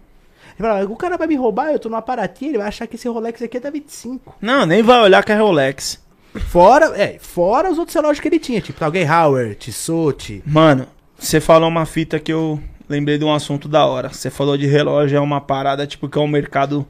Ele 0.58 0.68
falava, 0.68 0.92
o 0.92 0.96
cara 0.96 1.16
vai 1.16 1.28
me 1.28 1.36
roubar, 1.36 1.72
eu 1.72 1.78
tô 1.78 1.90
numa 1.90 2.02
Paraty, 2.02 2.48
ele 2.48 2.58
vai 2.58 2.70
achar 2.70 2.88
que 2.88 2.96
esse 2.96 3.08
Rolex 3.08 3.40
aqui 3.44 3.58
é 3.58 3.60
da 3.60 3.70
25. 3.70 4.36
Não, 4.42 4.66
nem 4.66 4.82
vai 4.82 5.00
olhar 5.00 5.24
que 5.24 5.32
é 5.32 5.36
Rolex. 5.36 6.02
Fora, 6.48 6.88
é, 7.00 7.20
fora 7.20 7.70
os 7.70 7.78
outros 7.78 7.94
relógios 7.94 8.20
que 8.20 8.28
ele 8.28 8.40
tinha, 8.40 8.62
tipo 8.62 8.80
Talgay 8.80 9.06
Hauer, 9.06 9.54
Tissot. 9.54 10.42
Mano, 10.44 10.88
você 11.20 11.40
falou 11.40 11.70
uma 11.70 11.86
fita 11.86 12.20
que 12.20 12.34
eu 12.34 12.60
lembrei 12.90 13.20
de 13.20 13.26
um 13.26 13.32
assunto 13.32 13.68
da 13.68 13.86
hora. 13.86 14.10
Você 14.10 14.32
falou 14.32 14.58
de 14.58 14.66
relógio, 14.66 15.18
é 15.18 15.22
uma 15.22 15.40
parada, 15.40 15.86
tipo, 15.86 16.10
que 16.10 16.18
é 16.18 16.22
um 16.22 16.28
mercado, 16.28 16.84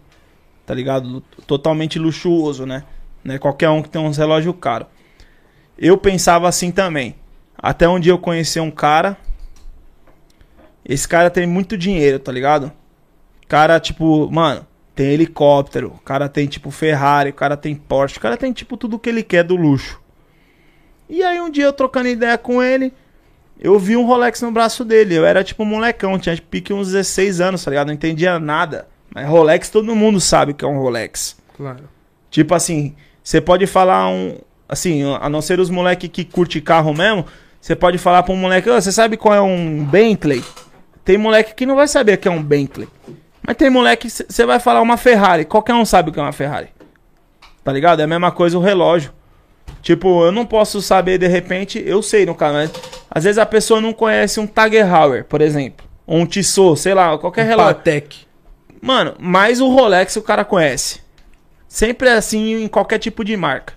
tá 0.65 0.73
ligado? 0.73 1.21
Totalmente 1.45 1.99
luxuoso, 1.99 2.65
né? 2.65 2.83
Não 3.25 3.35
é 3.35 3.37
qualquer 3.37 3.67
um 3.69 3.81
que 3.81 3.89
tem 3.89 4.01
uns 4.01 4.15
relógios 4.15 4.55
caros. 4.61 4.87
Eu 5.77 5.97
pensava 5.97 6.47
assim 6.47 6.71
também. 6.71 7.15
Até 7.57 7.87
um 7.87 7.99
dia 7.99 8.11
eu 8.11 8.19
conheci 8.19 8.59
um 8.59 8.71
cara. 8.71 9.17
Esse 10.83 11.07
cara 11.07 11.29
tem 11.29 11.45
muito 11.45 11.77
dinheiro, 11.77 12.19
tá 12.19 12.31
ligado? 12.31 12.71
Cara, 13.47 13.79
tipo, 13.79 14.29
mano, 14.31 14.65
tem 14.95 15.07
helicóptero. 15.07 15.93
O 15.95 15.99
cara 15.99 16.29
tem, 16.29 16.47
tipo, 16.47 16.71
Ferrari. 16.71 17.29
O 17.31 17.33
cara 17.33 17.57
tem 17.57 17.75
Porsche. 17.75 18.17
O 18.17 18.21
cara 18.21 18.37
tem, 18.37 18.51
tipo, 18.53 18.77
tudo 18.77 18.99
que 18.99 19.09
ele 19.09 19.23
quer 19.23 19.43
do 19.43 19.55
luxo. 19.55 19.99
E 21.09 21.23
aí 21.23 21.39
um 21.39 21.49
dia 21.49 21.65
eu 21.65 21.73
trocando 21.73 22.09
ideia 22.09 22.37
com 22.37 22.61
ele, 22.61 22.93
eu 23.59 23.79
vi 23.79 23.95
um 23.95 24.05
Rolex 24.05 24.41
no 24.41 24.51
braço 24.51 24.83
dele. 24.83 25.15
Eu 25.15 25.25
era 25.25 25.43
tipo 25.43 25.63
um 25.63 25.65
molecão, 25.65 26.19
tinha 26.19 26.37
pique 26.37 26.73
uns 26.73 26.91
16 26.91 27.41
anos, 27.41 27.63
tá 27.63 27.71
ligado? 27.71 27.87
Não 27.87 27.93
entendia 27.93 28.39
nada. 28.39 28.87
Mas 29.13 29.27
Rolex 29.27 29.69
todo 29.69 29.95
mundo 29.95 30.19
sabe 30.19 30.53
que 30.53 30.65
é 30.65 30.67
um 30.67 30.79
Rolex. 30.79 31.37
Claro. 31.55 31.89
Tipo 32.29 32.53
assim, 32.53 32.95
você 33.23 33.39
pode 33.39 33.65
falar 33.65 34.09
um. 34.09 34.37
Assim, 34.67 35.03
a 35.19 35.29
não 35.29 35.41
ser 35.41 35.59
os 35.59 35.69
moleque 35.69 36.07
que 36.07 36.25
curte 36.25 36.59
carro 36.59 36.93
mesmo, 36.93 37.25
você 37.61 37.75
pode 37.75 37.97
falar 37.97 38.23
pra 38.23 38.33
um 38.33 38.37
moleque, 38.37 38.69
"Ô, 38.69 38.79
você 38.79 38.91
sabe 38.91 39.17
qual 39.17 39.33
é 39.33 39.41
um 39.41 39.83
Bentley? 39.83 40.43
Tem 41.05 41.17
moleque 41.17 41.55
que 41.55 41.65
não 41.65 41.75
vai 41.75 41.87
saber 41.87 42.17
que 42.17 42.27
é 42.27 42.31
um 42.31 42.43
Bentley. 42.43 42.87
Mas 43.41 43.55
tem 43.55 43.69
moleque, 43.69 44.09
que 44.09 44.33
você 44.33 44.45
vai 44.45 44.59
falar 44.59 44.81
uma 44.81 44.97
Ferrari. 44.97 45.45
Qualquer 45.45 45.73
um 45.73 45.85
sabe 45.85 46.09
o 46.09 46.13
que 46.13 46.19
é 46.19 46.21
uma 46.21 46.33
Ferrari. 46.33 46.67
Tá 47.63 47.71
ligado? 47.71 48.01
É 48.01 48.03
a 48.03 48.07
mesma 48.07 48.29
coisa 48.29 48.57
o 48.57 48.61
relógio. 48.61 49.13
Tipo, 49.81 50.25
eu 50.25 50.31
não 50.33 50.45
posso 50.45 50.81
saber 50.81 51.17
de 51.17 51.27
repente, 51.27 51.81
eu 51.85 52.01
sei 52.01 52.25
no 52.25 52.35
canal, 52.35 52.61
mas 52.61 52.71
às 53.09 53.23
vezes 53.23 53.37
a 53.37 53.45
pessoa 53.45 53.79
não 53.79 53.93
conhece 53.93 54.39
um 54.39 54.47
Tiger 54.47 54.85
Heuer, 54.85 55.23
por 55.23 55.41
exemplo, 55.41 55.85
ou 56.05 56.17
um 56.19 56.25
Tissot, 56.25 56.77
sei 56.77 56.93
lá, 56.93 57.17
qualquer 57.17 57.45
relógio. 57.45 57.75
Patek. 57.75 58.27
Mano, 58.81 59.15
mais 59.17 59.61
o 59.61 59.69
Rolex 59.69 60.15
o 60.17 60.21
cara 60.21 60.43
conhece. 60.43 61.01
Sempre 61.67 62.09
é 62.09 62.13
assim 62.13 62.63
em 62.63 62.67
qualquer 62.67 62.99
tipo 62.99 63.23
de 63.23 63.35
marca. 63.37 63.73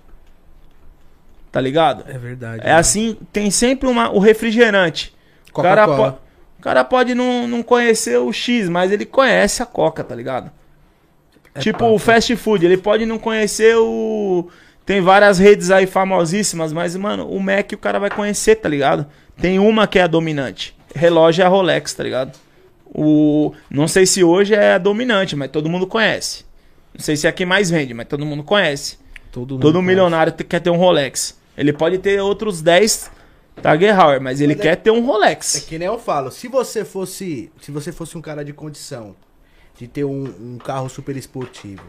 Tá 1.51 1.59
ligado? 1.59 2.05
É 2.07 2.17
verdade. 2.17 2.61
É 2.65 2.71
assim, 2.71 3.17
tem 3.33 3.51
sempre 3.51 3.87
uma, 3.89 4.09
o 4.09 4.19
refrigerante. 4.19 5.13
O 5.53 5.61
cara, 5.61 5.81
po- 5.85 5.89
Coca-Cola. 5.91 6.21
o 6.57 6.61
cara 6.61 6.83
pode 6.83 7.13
não, 7.13 7.47
não 7.47 7.61
conhecer 7.61 8.17
o 8.17 8.31
X, 8.31 8.69
mas 8.69 8.91
ele 8.91 9.05
conhece 9.05 9.61
a 9.61 9.65
Coca, 9.65 10.03
tá 10.03 10.15
ligado? 10.15 10.49
tipo 11.59 11.79
papo. 11.79 11.91
o 11.93 11.99
fast 11.99 12.33
food, 12.37 12.65
ele 12.65 12.77
pode 12.77 13.05
não 13.05 13.19
conhecer 13.19 13.75
o. 13.77 14.47
Tem 14.85 15.01
várias 15.01 15.37
redes 15.37 15.69
aí 15.69 15.85
famosíssimas, 15.85 16.71
mas, 16.71 16.95
mano, 16.95 17.27
o 17.29 17.39
Mac 17.41 17.71
o 17.73 17.77
cara 17.77 17.99
vai 17.99 18.09
conhecer, 18.09 18.55
tá 18.55 18.69
ligado? 18.69 19.05
Tem 19.41 19.59
uma 19.59 19.85
que 19.87 19.99
é 19.99 20.03
a 20.03 20.07
dominante. 20.07 20.73
Relógio 20.95 21.41
é 21.43 21.45
a 21.45 21.49
Rolex, 21.49 21.93
tá 21.93 22.03
ligado? 22.03 22.37
O... 22.85 23.53
Não 23.69 23.87
sei 23.87 24.05
se 24.05 24.23
hoje 24.23 24.53
é 24.53 24.73
a 24.73 24.77
dominante, 24.77 25.35
mas 25.35 25.49
todo 25.51 25.69
mundo 25.69 25.85
conhece. 25.87 26.45
Não 26.93 27.01
sei 27.01 27.15
se 27.15 27.25
é 27.27 27.29
a 27.29 27.33
que 27.33 27.45
mais 27.45 27.69
vende, 27.69 27.93
mas 27.93 28.07
todo 28.07 28.25
mundo 28.25 28.43
conhece. 28.43 28.97
Todo, 29.31 29.53
mundo 29.53 29.61
Todo 29.61 29.73
conhece. 29.75 29.87
milionário 29.87 30.31
te- 30.33 30.43
quer 30.43 30.59
ter 30.59 30.69
um 30.69 30.75
Rolex. 30.77 31.39
Ele 31.57 31.73
pode 31.73 31.97
ter 31.99 32.19
outros 32.21 32.61
10 32.61 33.11
Tiger 33.57 33.99
Heuer, 33.99 34.21
mas 34.21 34.39
ele 34.41 34.53
Mas 34.55 34.59
é- 34.59 34.69
quer 34.69 34.75
ter 34.77 34.91
um 34.91 34.97
É 34.97 35.05
Rolex. 35.05 35.65
que 35.67 35.77
nem 35.77 35.87
eu 35.87 35.99
falo, 35.99 36.31
se 36.31 36.47
você 36.47 36.83
fosse. 36.85 37.51
Se 37.61 37.71
você 37.71 37.91
fosse 37.91 38.17
um 38.17 38.21
cara 38.21 38.43
de 38.45 38.53
condição 38.53 39.15
de 39.77 39.87
ter 39.87 40.03
um, 40.03 40.23
um 40.23 40.57
carro 40.57 40.87
super 40.89 41.15
esportivo, 41.17 41.83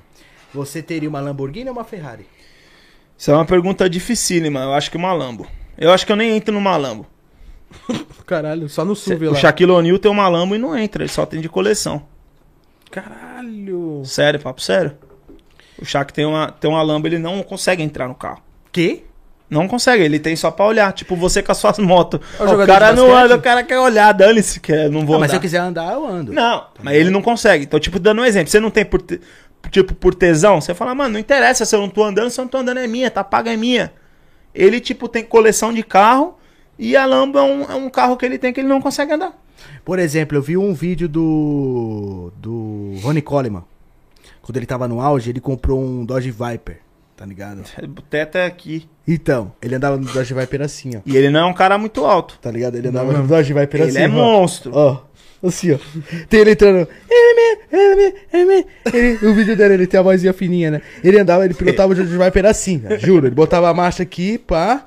você 0.53 0.83
teria 0.83 1.09
uma 1.09 1.21
Lamborghini 1.21 1.69
ou 1.69 1.75
uma 1.77 1.85
Ferrari? 1.85 2.27
Isso 3.17 3.31
é 3.31 3.35
uma 3.35 3.45
pergunta 3.45 3.89
dificílima. 3.89 4.61
Eu 4.61 4.73
acho 4.75 4.91
que 4.91 4.97
uma 4.97 5.13
Lambo. 5.13 5.47
Eu 5.79 5.93
acho 5.93 6.05
que 6.05 6.11
eu 6.13 6.17
nem 6.17 6.37
entro 6.37 6.53
numa 6.53 6.77
Lambo. 6.77 7.07
Caralho, 8.27 8.69
só 8.69 8.85
no 8.85 8.95
SUV 8.97 9.29
O 9.29 9.33
lá. 9.33 9.39
Shaquille 9.39 9.71
O'Neal 9.71 9.99
tem 9.99 10.11
uma 10.11 10.29
Lambo 10.29 10.55
e 10.55 10.59
não 10.59 10.77
entra. 10.77 11.03
Ele 11.05 11.13
só 11.13 11.25
tem 11.25 11.41
de 11.41 11.49
coleção. 11.49 12.03
Caralho. 12.91 14.03
Sério, 14.05 14.41
papo 14.41 14.61
sério. 14.61 14.97
O 15.81 15.85
Shaq 15.85 16.13
tem 16.13 16.25
uma, 16.27 16.51
tem 16.53 16.71
uma 16.71 16.83
Lambo, 16.83 17.07
ele 17.09 17.19
não 17.19 17.43
consegue 17.43 17.83
entrar 17.83 18.07
no 18.07 18.15
carro. 18.15 18.43
Que? 18.71 19.05
Não 19.53 19.69
consegue, 19.69 20.03
ele 20.03 20.19
tem 20.19 20.35
só 20.35 20.51
pra 20.51 20.65
olhar. 20.65 20.93
Tipo 20.93 21.15
você 21.15 21.43
com 21.43 21.53
as 21.53 21.59
suas 21.59 21.79
motos. 21.79 22.21
O 22.41 22.45
o 22.45 22.67
cara 22.67 22.93
não 22.93 23.15
anda, 23.15 23.37
o 23.37 23.43
cara 23.43 23.63
quer 23.63 23.79
olhar, 23.79 24.13
dane-se, 24.13 24.59
que 24.61 24.89
não 24.89 25.05
vou 25.05 25.17
Ah, 25.17 25.19
mas 25.21 25.31
se 25.31 25.37
eu 25.37 25.41
quiser 25.41 25.59
andar, 25.59 25.93
eu 25.93 26.07
ando. 26.07 26.33
Não, 26.33 26.65
mas 26.83 26.97
ele 26.97 27.11
não 27.11 27.21
consegue. 27.23 27.65
Então, 27.65 27.79
tipo, 27.79 27.99
dando 27.99 28.23
um 28.23 28.25
exemplo, 28.25 28.51
você 28.51 28.59
não 28.61 28.71
tem 28.71 28.85
por, 28.85 29.03
te- 29.03 29.21
tipo, 29.71 29.95
por 29.95 30.15
tesão, 30.15 30.61
você 30.61 30.75
fala, 30.75 30.95
mano, 30.95 31.13
não 31.15 31.21
interessa 31.21 31.65
se 31.65 31.75
eu 31.77 31.81
não 31.81 31.89
tô 31.89 32.03
andando, 32.03 32.31
se 32.31 32.41
eu 32.41 32.45
não 32.45 32.49
tô 32.51 32.59
andando 32.59 32.79
é 32.79 32.87
minha, 32.87 33.11
tá 33.11 33.23
paga 33.23 33.53
é 33.53 33.57
minha. 33.57 33.93
Ele, 34.55 34.81
tipo, 34.81 35.09
tem 35.09 35.23
coleção 35.25 35.73
de 35.73 35.83
carro 35.83 36.37
e 36.79 36.97
a 36.97 37.05
Lambo 37.07 37.39
é 37.39 37.43
um, 37.43 37.63
é 37.71 37.75
um 37.75 37.91
carro 37.91 38.17
que 38.17 38.25
ele 38.25 38.39
tem 38.39 38.53
que 38.53 38.61
ele 38.61 38.69
não 38.69 38.81
consegue 38.81 39.13
andar. 39.13 39.33
Por 39.85 39.99
exemplo, 39.99 40.37
eu 40.37 40.43
vi 40.43 40.57
um 40.57 40.73
vídeo 40.75 41.09
do. 41.09 42.33
do 42.37 42.95
Ronnie 43.03 43.23
Coleman. 43.23 43.65
Quando 44.41 44.57
ele 44.57 44.67
tava 44.67 44.89
no 44.89 45.01
auge, 45.01 45.31
ele 45.31 45.41
comprou 45.41 45.81
um 45.81 46.05
Dodge 46.05 46.31
Viper, 46.33 46.79
tá 47.17 47.25
ligado? 47.27 47.63
O 47.83 48.03
teto 48.03 48.37
é 48.39 48.47
aqui. 48.47 48.89
Então, 49.07 49.53
ele 49.61 49.75
andava 49.75 49.97
no 49.97 50.05
Dodge 50.07 50.33
Viper 50.35 50.63
assim, 50.63 50.93
ó. 50.97 51.01
E 51.05 51.17
ele 51.17 51.29
não 51.31 51.41
é 51.41 51.45
um 51.45 51.53
cara 51.55 51.77
muito 51.79 52.05
alto. 52.05 52.39
Tá 52.41 52.51
ligado? 52.51 52.77
Ele 52.77 52.89
andava 52.89 53.13
no 53.13 53.27
Dodge 53.27 53.53
Viper 53.53 53.81
Ele 53.83 53.91
assim. 53.91 53.99
é 54.01 54.07
ó. 54.09 54.11
monstro. 54.11 54.71
Ó, 54.75 55.03
assim, 55.43 55.73
ó. 55.73 55.79
Tem 56.29 56.41
ele 56.41 56.53
entrando. 56.53 56.87
Ele, 57.11 57.59
ele, 57.73 58.15
ele, 58.33 58.67
ele, 58.93 59.27
o 59.27 59.35
vídeo 59.35 59.57
dele, 59.57 59.75
ele 59.75 59.87
tem 59.87 59.99
a 59.99 60.03
vozinha 60.03 60.33
fininha, 60.33 60.71
né? 60.71 60.83
Ele 61.03 61.19
andava, 61.19 61.45
ele 61.45 61.55
pilotava 61.55 61.93
o 61.93 61.97
Dodge 61.97 62.17
Viper 62.17 62.47
assim, 62.47 62.79
velho, 62.79 63.01
juro. 63.01 63.27
Ele 63.27 63.35
botava 63.35 63.69
a 63.69 63.75
marcha 63.75 64.03
aqui, 64.03 64.39
pá. 64.39 64.87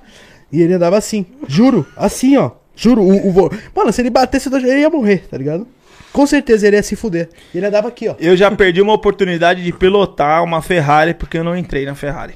E 0.52 0.61
ele 0.61 0.73
andava 0.73 0.97
assim. 0.97 1.26
Juro, 1.47 1.85
assim, 1.97 2.38
ó. 2.38 2.52
Juro, 2.76 3.02
o, 3.02 3.27
o 3.27 3.31
vo- 3.31 3.52
Mano, 3.76 3.91
se 3.91 4.02
ele 4.02 4.10
batesse 4.10 4.47
o 4.47 4.52
Dodge, 4.52 4.65
ele 4.68 4.81
ia 4.81 4.89
morrer, 4.89 5.27
tá 5.30 5.38
ligado? 5.38 5.68
Com 6.16 6.26
certeza 6.26 6.66
ele 6.66 6.78
ia 6.78 6.82
se 6.82 6.96
fuder. 6.96 7.28
Ele 7.54 7.66
andava 7.66 7.90
aqui, 7.90 8.08
ó. 8.08 8.16
Eu 8.18 8.38
já 8.38 8.50
perdi 8.50 8.82
uma 8.82 8.94
oportunidade 8.94 9.62
de 9.62 9.74
pilotar 9.74 10.42
uma 10.46 10.62
Ferrari 10.62 11.14
porque 11.14 11.38
eu 11.38 11.44
não 11.44 11.58
entrei 11.58 11.86
na 11.86 11.94
Ferrari. 11.94 12.36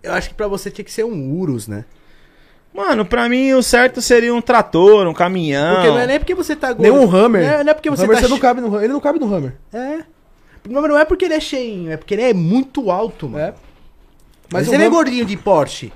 Eu 0.00 0.12
acho 0.12 0.28
que 0.28 0.34
pra 0.36 0.46
você 0.46 0.70
tinha 0.70 0.84
que 0.84 0.92
ser 0.92 1.04
um 1.04 1.32
Urus, 1.32 1.66
né? 1.66 1.84
Mano, 2.72 3.04
pra 3.04 3.28
mim 3.28 3.52
o 3.54 3.64
certo 3.64 4.00
seria 4.00 4.32
um 4.32 4.40
trator, 4.40 5.08
um 5.08 5.12
caminhão. 5.12 5.74
Porque 5.74 5.88
não 5.88 5.98
é 5.98 6.06
nem 6.06 6.18
porque 6.20 6.36
você 6.36 6.54
tá 6.54 6.68
gordo. 6.72 6.82
Nem 6.82 6.92
um 6.92 7.10
Hammer. 7.10 7.42
Não 7.42 7.52
é, 7.52 7.64
não 7.64 7.70
é 7.72 7.74
porque 7.74 7.90
você 7.90 8.04
Hammer 8.04 8.16
tá 8.16 8.22
você 8.22 8.28
não 8.28 8.38
cabe 8.38 8.60
no, 8.60 8.78
ele 8.78 8.92
não 8.92 9.00
cabe 9.00 9.18
no 9.18 9.34
Hammer. 9.34 9.56
É. 9.72 10.04
Não, 10.68 10.80
mas 10.80 10.90
não 10.92 10.98
é 10.98 11.04
porque 11.04 11.24
ele 11.24 11.34
é 11.34 11.40
cheinho, 11.40 11.90
é 11.90 11.96
porque 11.96 12.14
ele 12.14 12.22
é 12.22 12.32
muito 12.32 12.92
alto, 12.92 13.28
mano. 13.28 13.44
É. 13.44 13.54
Mas, 14.52 14.68
Mas 14.68 14.72
ele 14.72 14.84
é 14.84 14.88
gordinho 14.88 15.24
de 15.24 15.36
Porsche. 15.36 15.92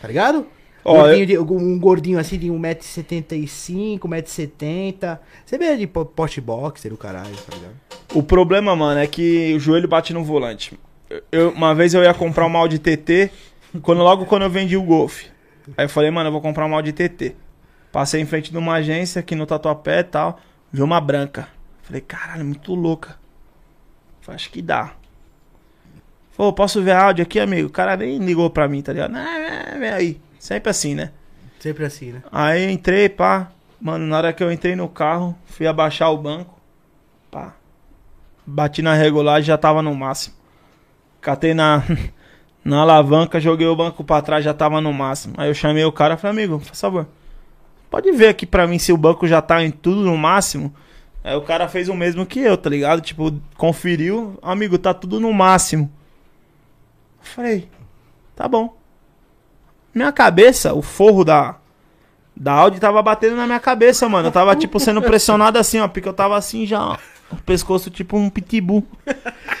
Tá 0.00 0.06
ligado? 0.06 0.46
Ó, 0.88 0.94
gordinho 1.02 1.26
de- 1.26 1.38
um 1.38 1.78
gordinho 1.78 2.18
assim 2.18 2.38
de 2.38 2.48
1,75m, 2.50 3.98
1,70m. 3.98 5.18
Você 5.44 5.58
vê 5.58 5.76
de 5.76 5.86
po- 5.86 6.04
Porsche 6.04 6.40
Boxer, 6.40 6.92
o 6.92 6.96
caralho, 6.96 7.34
tá 7.36 7.54
ligado? 7.56 7.74
O 8.14 8.22
problema, 8.22 8.74
mano, 8.74 9.00
é 9.00 9.06
que 9.06 9.54
o 9.54 9.60
joelho 9.60 9.86
bate 9.88 10.12
no 10.12 10.24
volante. 10.24 10.78
Eu- 11.32 11.50
uma 11.50 11.74
vez 11.74 11.94
eu 11.94 12.02
ia 12.02 12.12
comprar 12.14 12.46
um 12.46 12.56
Audi 12.56 12.78
TT, 12.78 13.30
quando, 13.82 14.02
logo 14.02 14.24
quando 14.26 14.42
eu 14.42 14.50
vendi 14.50 14.76
o 14.76 14.82
Golf. 14.82 15.24
Aí 15.76 15.84
eu 15.84 15.88
falei, 15.88 16.10
mano, 16.10 16.28
eu 16.28 16.32
vou 16.32 16.40
comprar 16.40 16.66
um 16.66 16.74
Audi 16.74 16.92
TT. 16.92 17.34
Passei 17.92 18.20
em 18.20 18.26
frente 18.26 18.50
de 18.50 18.58
uma 18.58 18.74
agência 18.74 19.20
aqui 19.20 19.34
no 19.34 19.46
Tatuapé 19.46 20.00
e 20.00 20.04
tal, 20.04 20.38
vi 20.72 20.82
uma 20.82 21.00
branca. 21.00 21.48
Falei, 21.82 22.00
caralho, 22.02 22.44
muito 22.44 22.74
louca. 22.74 23.16
Falei, 24.20 24.36
acho 24.36 24.50
que 24.50 24.60
dá. 24.60 24.92
Falei, 26.32 26.52
posso 26.52 26.82
ver 26.82 26.92
Audi 26.92 27.22
aqui, 27.22 27.40
amigo? 27.40 27.68
O 27.68 27.72
cara 27.72 27.96
nem 27.96 28.18
ligou 28.18 28.48
pra 28.50 28.68
mim, 28.68 28.80
tá 28.82 28.92
ligado? 28.92 29.14
Ah, 29.16 29.76
vem 29.78 29.88
aí. 29.90 30.20
Sempre 30.38 30.70
assim, 30.70 30.94
né? 30.94 31.10
Sempre 31.58 31.84
assim, 31.84 32.12
né? 32.12 32.22
Aí 32.30 32.70
entrei, 32.70 33.08
pá. 33.08 33.50
Mano, 33.80 34.06
na 34.06 34.16
hora 34.16 34.32
que 34.32 34.42
eu 34.42 34.50
entrei 34.50 34.74
no 34.74 34.88
carro, 34.88 35.36
fui 35.46 35.66
abaixar 35.66 36.12
o 36.12 36.18
banco. 36.18 36.58
Pá. 37.30 37.54
Bati 38.46 38.80
na 38.82 38.94
regulagem, 38.94 39.46
já 39.46 39.58
tava 39.58 39.82
no 39.82 39.94
máximo. 39.94 40.34
Catei 41.20 41.54
na, 41.54 41.82
na 42.64 42.80
alavanca, 42.80 43.40
joguei 43.40 43.66
o 43.66 43.76
banco 43.76 44.02
pra 44.04 44.22
trás, 44.22 44.44
já 44.44 44.54
tava 44.54 44.80
no 44.80 44.92
máximo. 44.92 45.34
Aí 45.36 45.48
eu 45.50 45.54
chamei 45.54 45.84
o 45.84 45.92
cara 45.92 46.14
e 46.14 46.16
falei, 46.16 46.44
amigo, 46.44 46.58
por 46.58 46.74
favor, 46.74 47.08
pode 47.90 48.10
ver 48.12 48.28
aqui 48.28 48.46
pra 48.46 48.66
mim 48.66 48.78
se 48.78 48.92
o 48.92 48.96
banco 48.96 49.26
já 49.26 49.42
tá 49.42 49.62
em 49.62 49.70
tudo 49.70 50.02
no 50.02 50.16
máximo. 50.16 50.74
Aí 51.22 51.34
o 51.34 51.42
cara 51.42 51.68
fez 51.68 51.88
o 51.88 51.94
mesmo 51.94 52.24
que 52.24 52.40
eu, 52.40 52.56
tá 52.56 52.70
ligado? 52.70 53.00
Tipo, 53.00 53.34
conferiu, 53.56 54.38
amigo, 54.40 54.78
tá 54.78 54.94
tudo 54.94 55.20
no 55.20 55.32
máximo. 55.32 55.92
Eu 57.20 57.26
Falei, 57.26 57.68
tá 58.34 58.48
bom. 58.48 58.77
Minha 59.94 60.12
cabeça, 60.12 60.74
o 60.74 60.82
forro 60.82 61.24
da, 61.24 61.56
da 62.36 62.52
Audi 62.52 62.78
tava 62.78 63.02
batendo 63.02 63.36
na 63.36 63.46
minha 63.46 63.60
cabeça, 63.60 64.08
mano. 64.08 64.28
Eu 64.28 64.32
tava, 64.32 64.54
tipo, 64.54 64.78
sendo 64.78 65.02
pressionado 65.02 65.58
assim, 65.58 65.80
ó. 65.80 65.88
Porque 65.88 66.08
eu 66.08 66.12
tava 66.12 66.36
assim 66.36 66.66
já, 66.66 66.80
ó. 66.80 66.96
O 67.30 67.36
pescoço, 67.36 67.90
tipo 67.90 68.16
um 68.16 68.30
pitbull. 68.30 68.86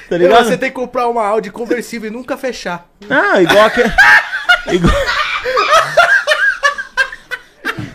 Tá 0.08 0.16
ligado? 0.16 0.46
Você 0.46 0.56
tem 0.56 0.70
que 0.70 0.74
comprar 0.74 1.06
uma 1.08 1.26
Audi 1.26 1.50
conversível 1.50 2.08
e 2.08 2.12
nunca 2.12 2.36
fechar. 2.36 2.86
Ah, 3.10 3.42
igual 3.42 3.66
aquele. 3.66 3.92
igual... 4.72 4.94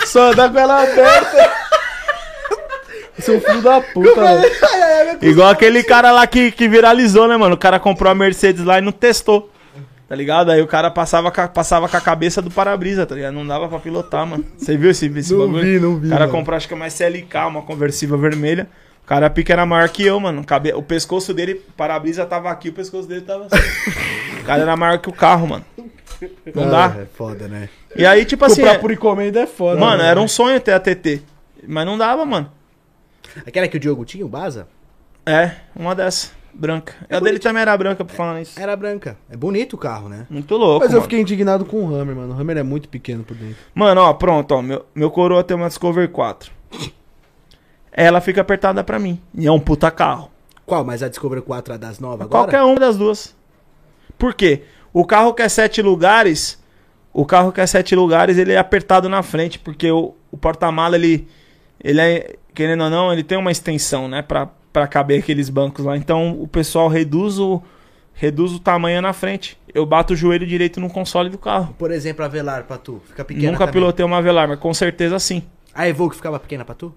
Só 0.05 0.31
andar 0.31 0.51
com 0.51 0.59
ela 0.59 0.83
aberta. 0.83 1.53
Seu 3.19 3.39
filho 3.39 3.61
da 3.61 3.81
puta, 3.81 4.13
velho. 4.13 5.17
Igual 5.21 5.49
aquele 5.49 5.81
cara 5.83 6.11
lá 6.11 6.27
que, 6.27 6.51
que 6.51 6.67
viralizou, 6.67 7.27
né, 7.27 7.37
mano? 7.37 7.55
O 7.55 7.57
cara 7.57 7.79
comprou 7.79 8.11
a 8.11 8.15
Mercedes 8.15 8.63
lá 8.63 8.77
e 8.77 8.81
não 8.81 8.91
testou. 8.91 9.52
Tá 10.13 10.17
ligado? 10.17 10.51
Aí 10.51 10.61
o 10.61 10.67
cara 10.67 10.91
passava, 10.91 11.31
com 11.31 11.41
a- 11.41 11.47
passava 11.47 11.89
com 11.89 11.97
a 11.97 11.99
cabeça 11.99 12.39
do 12.39 12.51
para-brisa, 12.51 13.03
tá 13.03 13.15
ligado? 13.15 13.33
Não 13.33 13.47
dava 13.47 13.67
pra 13.67 13.79
pilotar, 13.79 14.27
mano. 14.27 14.45
Você 14.55 14.77
viu 14.77 14.91
esse, 14.91 15.07
esse 15.07 15.33
Não 15.33 15.39
bagulho? 15.39 15.63
vi, 15.63 15.79
não 15.79 15.97
vi, 15.97 16.05
O 16.05 16.09
cara 16.11 16.27
mano. 16.27 16.37
comprou, 16.37 16.55
acho 16.55 16.67
que 16.67 16.73
é 16.75 16.77
uma 16.77 16.85
SLK, 16.85 17.47
uma 17.47 17.63
conversível 17.63 18.15
vermelha. 18.15 18.69
O 19.03 19.07
cara 19.07 19.27
pica 19.27 19.53
era 19.53 19.65
maior 19.65 19.89
que 19.89 20.05
eu, 20.05 20.19
mano. 20.19 20.43
Cabe... 20.45 20.71
O 20.73 20.83
pescoço 20.83 21.33
dele, 21.33 21.53
o 21.67 21.71
para-brisa 21.71 22.27
tava 22.27 22.51
aqui, 22.51 22.69
o 22.69 22.73
pescoço 22.73 23.07
dele 23.07 23.21
tava 23.21 23.47
assim. 23.47 23.55
o 24.39 24.43
cara 24.45 24.61
era 24.61 24.77
maior 24.77 24.99
que 24.99 25.09
o 25.09 25.13
carro, 25.13 25.47
mano. 25.47 25.65
Não 26.53 26.69
dá? 26.69 26.95
É 27.01 27.05
foda, 27.05 27.47
né? 27.47 27.67
E 27.95 28.05
aí, 28.05 28.23
tipo 28.23 28.45
assim. 28.45 28.57
Comprar 28.61 28.75
é- 28.75 28.77
por 28.77 28.91
encomenda 28.91 29.39
é 29.39 29.47
foda. 29.47 29.79
Mano, 29.79 30.03
né? 30.03 30.09
era 30.09 30.21
um 30.21 30.27
sonho 30.27 30.59
ter 30.61 30.73
a 30.73 30.79
TT. 30.79 31.23
Mas 31.67 31.87
não 31.87 31.97
dava, 31.97 32.23
mano. 32.23 32.51
Aquela 33.47 33.67
que 33.67 33.77
o 33.77 33.79
Diogo 33.79 34.05
tinha, 34.05 34.23
o 34.23 34.29
Baza, 34.29 34.67
É, 35.25 35.53
uma 35.75 35.95
dessa. 35.95 36.29
Branca. 36.53 36.93
a 37.09 37.19
dele 37.19 37.39
também 37.39 37.61
era 37.61 37.75
branca, 37.75 38.05
por 38.05 38.13
falar 38.13 38.39
nisso. 38.39 38.59
era 38.59 38.75
branca. 38.75 39.17
É 39.29 39.35
bonito 39.35 39.73
o 39.73 39.77
carro, 39.77 40.07
né? 40.07 40.27
Muito 40.29 40.55
louco. 40.55 40.85
Mas 40.85 40.91
eu 40.91 40.97
mano. 40.97 41.03
fiquei 41.03 41.19
indignado 41.19 41.65
com 41.65 41.83
o 41.83 41.95
Hammer, 41.95 42.15
mano. 42.15 42.33
O 42.33 42.39
Hammer 42.39 42.57
é 42.57 42.63
muito 42.63 42.87
pequeno 42.87 43.23
por 43.23 43.35
dentro. 43.35 43.57
Mano, 43.73 44.01
ó, 44.01 44.13
pronto, 44.13 44.53
ó. 44.53 44.61
Meu, 44.61 44.85
meu 44.93 45.09
coroa 45.09 45.43
tem 45.43 45.57
uma 45.57 45.67
Discover 45.67 46.09
4. 46.09 46.51
Ela 47.91 48.21
fica 48.21 48.41
apertada 48.41 48.83
pra 48.83 48.97
mim. 48.97 49.21
E 49.35 49.45
é 49.45 49.51
um 49.51 49.59
puta 49.59 49.91
carro. 49.91 50.31
Qual? 50.65 50.83
Mas 50.83 51.03
a 51.03 51.07
Discovery 51.09 51.41
4 51.41 51.73
é 51.75 51.77
das 51.77 51.99
novas 51.99 52.25
agora? 52.25 52.43
Qualquer 52.45 52.63
uma 52.63 52.79
das 52.79 52.97
duas. 52.97 53.35
Por 54.17 54.33
quê? 54.33 54.63
O 54.91 55.05
carro 55.05 55.33
que 55.33 55.41
é 55.41 55.49
sete 55.49 55.81
lugares. 55.81 56.61
O 57.11 57.25
carro 57.25 57.51
que 57.51 57.61
é 57.61 57.67
sete 57.67 57.95
lugares, 57.95 58.37
ele 58.37 58.53
é 58.53 58.57
apertado 58.57 59.07
na 59.07 59.21
frente. 59.21 59.59
Porque 59.59 59.91
o, 59.91 60.15
o 60.31 60.37
porta-mala, 60.37 60.95
ele. 60.95 61.27
Ele 61.83 62.01
é. 62.01 62.35
Querendo 62.53 62.83
ou 62.83 62.89
não, 62.89 63.11
ele 63.11 63.23
tem 63.23 63.37
uma 63.37 63.51
extensão, 63.51 64.07
né? 64.07 64.21
Pra, 64.21 64.49
pra 64.73 64.87
caber 64.87 65.19
aqueles 65.21 65.49
bancos 65.49 65.85
lá. 65.85 65.95
Então 65.95 66.41
o 66.41 66.47
pessoal 66.47 66.87
reduz 66.89 67.37
o, 67.39 67.61
reduz 68.13 68.51
o 68.51 68.59
tamanho 68.59 69.01
na 69.01 69.13
frente. 69.13 69.57
Eu 69.73 69.85
bato 69.85 70.13
o 70.13 70.15
joelho 70.15 70.45
direito 70.45 70.79
no 70.81 70.89
console 70.89 71.29
do 71.29 71.37
carro. 71.37 71.73
Por 71.77 71.91
exemplo, 71.91 72.25
a 72.25 72.27
Velar 72.27 72.63
pra 72.63 72.77
tu. 72.77 73.01
Fica 73.05 73.23
pequena 73.23 73.51
Nunca 73.51 73.59
também. 73.65 73.73
pilotei 73.73 74.05
uma 74.05 74.21
Velar, 74.21 74.47
mas 74.47 74.59
com 74.59 74.73
certeza 74.73 75.17
sim. 75.19 75.43
A 75.73 75.87
Evoque 75.87 76.15
ficava 76.15 76.39
pequena 76.39 76.65
pra 76.65 76.75
tu? 76.75 76.93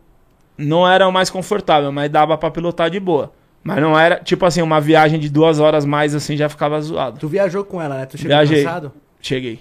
Não 0.59 0.89
era 0.89 1.07
o 1.07 1.13
mais 1.13 1.29
confortável, 1.31 1.93
mas 1.93 2.11
dava 2.11 2.37
pra 2.39 2.51
pilotar 2.51 2.89
de 2.91 2.99
boa. 2.99 3.33
Mas 3.63 3.79
não 3.81 3.99
era, 3.99 4.17
tipo 4.21 4.45
assim, 4.47 4.63
uma 4.63 4.81
viagem 4.81 5.19
de 5.19 5.29
duas 5.29 5.59
horas 5.59 5.85
mais 5.85 6.15
assim 6.15 6.37
já 6.37 6.49
ficava 6.49 6.81
zoado. 6.81 7.19
Tu 7.19 7.29
viajou 7.29 7.65
com 7.65 7.81
ela, 7.83 7.99
né? 7.99 8.07
Tu 8.07 8.17
chegou 8.17 8.29
Viajei. 8.37 8.63
cansado? 8.65 8.93
Cheguei. 9.21 9.61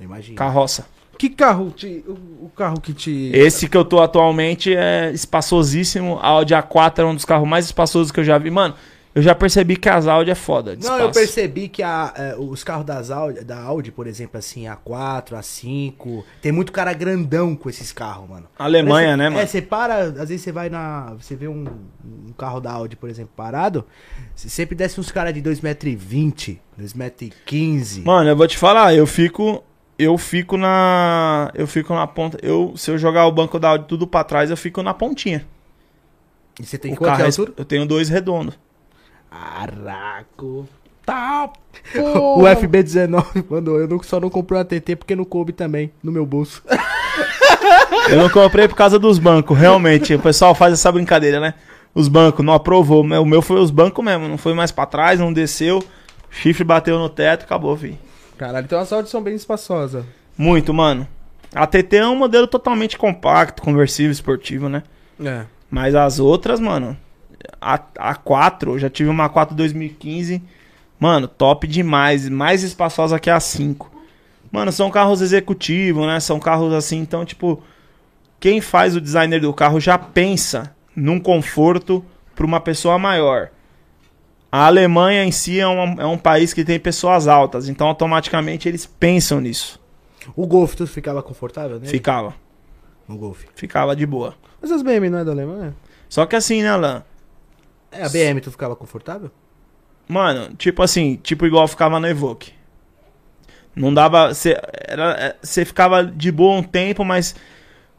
Imagina. 0.00 0.36
Carroça. 0.36 0.86
Que 1.18 1.30
carro 1.30 1.70
te, 1.70 2.04
o, 2.06 2.46
o 2.46 2.52
carro 2.54 2.80
que 2.80 2.92
te... 2.92 3.30
Esse 3.34 3.68
que 3.68 3.76
eu 3.76 3.84
tô 3.84 4.00
atualmente 4.00 4.74
é 4.74 5.10
espaçosíssimo. 5.12 6.18
A 6.20 6.28
Audi 6.28 6.54
A4 6.54 6.98
é 6.98 7.04
um 7.04 7.14
dos 7.14 7.24
carros 7.24 7.48
mais 7.48 7.64
espaçosos 7.64 8.10
que 8.12 8.20
eu 8.20 8.24
já 8.24 8.38
vi. 8.38 8.50
Mano, 8.50 8.74
eu 9.16 9.22
já 9.22 9.34
percebi 9.34 9.76
que 9.76 9.88
as 9.88 10.06
Audi 10.06 10.30
é 10.30 10.34
foda. 10.34 10.76
de 10.76 10.84
Não, 10.86 10.98
eu 10.98 11.10
percebi 11.10 11.68
que 11.68 11.82
a, 11.82 12.12
é, 12.14 12.36
os 12.36 12.62
carros 12.62 12.84
das 12.84 13.10
Audi, 13.10 13.42
da 13.42 13.58
Audi, 13.58 13.90
por 13.90 14.06
exemplo, 14.06 14.38
assim, 14.38 14.64
A4, 14.64 15.30
A5, 15.30 16.22
tem 16.42 16.52
muito 16.52 16.70
cara 16.70 16.92
grandão 16.92 17.56
com 17.56 17.70
esses 17.70 17.92
carros, 17.92 18.28
mano. 18.28 18.46
Alemanha, 18.58 19.16
Parece- 19.16 19.16
né, 19.16 19.28
mano? 19.30 19.40
É, 19.40 19.46
você 19.46 19.62
para, 19.62 20.00
às 20.02 20.28
vezes 20.28 20.42
você 20.42 20.52
vai 20.52 20.68
na. 20.68 21.14
Você 21.18 21.34
vê 21.34 21.48
um, 21.48 21.64
um 22.04 22.32
carro 22.36 22.60
da 22.60 22.70
Audi, 22.72 22.94
por 22.94 23.08
exemplo, 23.08 23.32
parado, 23.34 23.86
você 24.34 24.50
sempre 24.50 24.76
desce 24.76 25.00
uns 25.00 25.10
caras 25.10 25.32
de 25.32 25.40
2,20m, 25.40 26.58
2,15m. 26.78 28.04
Mano, 28.04 28.28
eu 28.28 28.36
vou 28.36 28.46
te 28.46 28.58
falar, 28.58 28.94
eu 28.94 29.06
fico. 29.06 29.64
Eu 29.98 30.16
fico 30.18 30.56
na. 30.56 31.50
Eu 31.54 31.66
fico 31.66 31.94
na 31.94 32.06
ponta. 32.06 32.38
Eu, 32.42 32.74
se 32.76 32.90
eu 32.90 32.98
jogar 32.98 33.26
o 33.26 33.32
banco 33.32 33.58
da 33.58 33.70
Audi 33.70 33.86
tudo 33.88 34.06
pra 34.06 34.22
trás, 34.24 34.50
eu 34.50 34.56
fico 34.56 34.82
na 34.82 34.92
pontinha. 34.92 35.46
E 36.60 36.64
você 36.66 36.76
tem 36.78 36.92
o 36.92 36.96
quanto 36.96 37.10
carro 37.10 37.22
é- 37.22 37.26
altura? 37.26 37.52
Eu 37.56 37.64
tenho 37.64 37.86
dois 37.86 38.08
redondos. 38.08 38.58
Caraco. 39.30 40.68
Tá, 41.04 41.50
O 41.94 42.42
FB19 42.42 43.44
mandou, 43.48 43.78
eu 43.78 43.86
não, 43.86 44.02
só 44.02 44.18
não 44.18 44.28
comprei 44.28 44.58
o 44.58 44.62
ATT 44.62 44.96
porque 44.96 45.14
não 45.14 45.24
coube 45.24 45.52
também 45.52 45.92
no 46.02 46.10
meu 46.10 46.26
bolso. 46.26 46.62
Eu 48.08 48.18
não 48.18 48.28
comprei 48.30 48.68
por 48.68 48.76
causa 48.76 48.98
dos 49.00 49.18
bancos, 49.18 49.58
realmente. 49.58 50.14
O 50.14 50.18
pessoal 50.20 50.54
faz 50.54 50.72
essa 50.72 50.92
brincadeira, 50.92 51.40
né? 51.40 51.54
Os 51.92 52.06
bancos 52.06 52.44
não 52.44 52.52
aprovou. 52.52 53.02
O 53.02 53.26
meu 53.26 53.42
foi 53.42 53.58
os 53.58 53.70
bancos 53.70 54.04
mesmo. 54.04 54.28
Não 54.28 54.38
foi 54.38 54.54
mais 54.54 54.70
pra 54.70 54.86
trás, 54.86 55.18
não 55.18 55.32
desceu. 55.32 55.82
Chifre 56.30 56.62
bateu 56.62 56.98
no 56.98 57.08
teto, 57.08 57.42
acabou, 57.42 57.76
filho. 57.76 57.98
Caralho, 58.36 58.64
então 58.64 58.78
as 58.78 58.92
Audi 58.92 59.08
são 59.08 59.22
bem 59.22 59.34
espaçosas. 59.34 60.04
Muito, 60.36 60.72
mano. 60.74 61.08
A 61.54 61.66
TT 61.66 61.96
é 61.96 62.06
um 62.06 62.16
modelo 62.16 62.46
totalmente 62.46 62.98
compacto, 62.98 63.62
conversível, 63.62 64.12
esportivo, 64.12 64.68
né? 64.68 64.82
É. 65.22 65.44
Mas 65.70 65.94
as 65.94 66.18
outras, 66.18 66.60
mano. 66.60 66.96
A, 67.60 67.80
a 67.98 68.14
4, 68.14 68.72
eu 68.72 68.78
já 68.78 68.90
tive 68.90 69.08
uma 69.08 69.28
4 69.28 69.56
2015. 69.56 70.42
Mano, 70.98 71.28
top 71.28 71.66
demais. 71.66 72.28
Mais 72.28 72.62
espaçosa 72.62 73.18
que 73.18 73.30
a 73.30 73.40
5. 73.40 73.90
Mano, 74.50 74.70
são 74.70 74.90
carros 74.90 75.20
executivos, 75.20 76.06
né? 76.06 76.20
São 76.20 76.38
carros 76.38 76.72
assim, 76.72 76.98
então, 76.98 77.24
tipo. 77.24 77.62
Quem 78.38 78.60
faz 78.60 78.94
o 78.94 79.00
designer 79.00 79.40
do 79.40 79.52
carro 79.54 79.80
já 79.80 79.96
pensa 79.96 80.74
num 80.94 81.18
conforto 81.18 82.04
pra 82.34 82.44
uma 82.44 82.60
pessoa 82.60 82.98
maior. 82.98 83.48
A 84.50 84.66
Alemanha 84.66 85.24
em 85.24 85.32
si 85.32 85.58
é 85.60 85.66
um, 85.66 86.00
é 86.00 86.06
um 86.06 86.16
país 86.16 86.54
que 86.54 86.64
tem 86.64 86.78
pessoas 86.78 87.26
altas, 87.28 87.68
então 87.68 87.86
automaticamente 87.88 88.68
eles 88.68 88.86
pensam 88.86 89.40
nisso. 89.40 89.80
O 90.34 90.46
Golf, 90.46 90.74
tu 90.74 90.86
ficava 90.86 91.22
confortável 91.22 91.78
nele? 91.78 91.90
Ficava, 91.90 92.34
No 93.08 93.16
Golf. 93.16 93.44
ficava 93.54 93.94
de 93.94 94.06
boa. 94.06 94.34
Mas 94.60 94.70
as 94.70 94.82
BM 94.82 95.10
não 95.10 95.18
é 95.18 95.24
da 95.24 95.32
Alemanha? 95.32 95.74
Só 96.08 96.24
que 96.26 96.36
assim, 96.36 96.62
né, 96.62 96.70
Alan? 96.70 97.02
É, 97.92 98.02
a 98.04 98.08
BM 98.08 98.40
tu 98.40 98.50
ficava 98.50 98.74
confortável? 98.74 99.30
Mano, 100.08 100.54
tipo 100.56 100.82
assim, 100.82 101.16
tipo 101.22 101.46
igual 101.46 101.66
ficava 101.68 101.98
no 102.00 102.06
Evoque. 102.06 102.52
Não 103.74 103.92
dava. 103.92 104.32
Você 104.32 105.64
ficava 105.64 106.02
de 106.04 106.32
boa 106.32 106.56
um 106.56 106.62
tempo, 106.62 107.04
mas. 107.04 107.34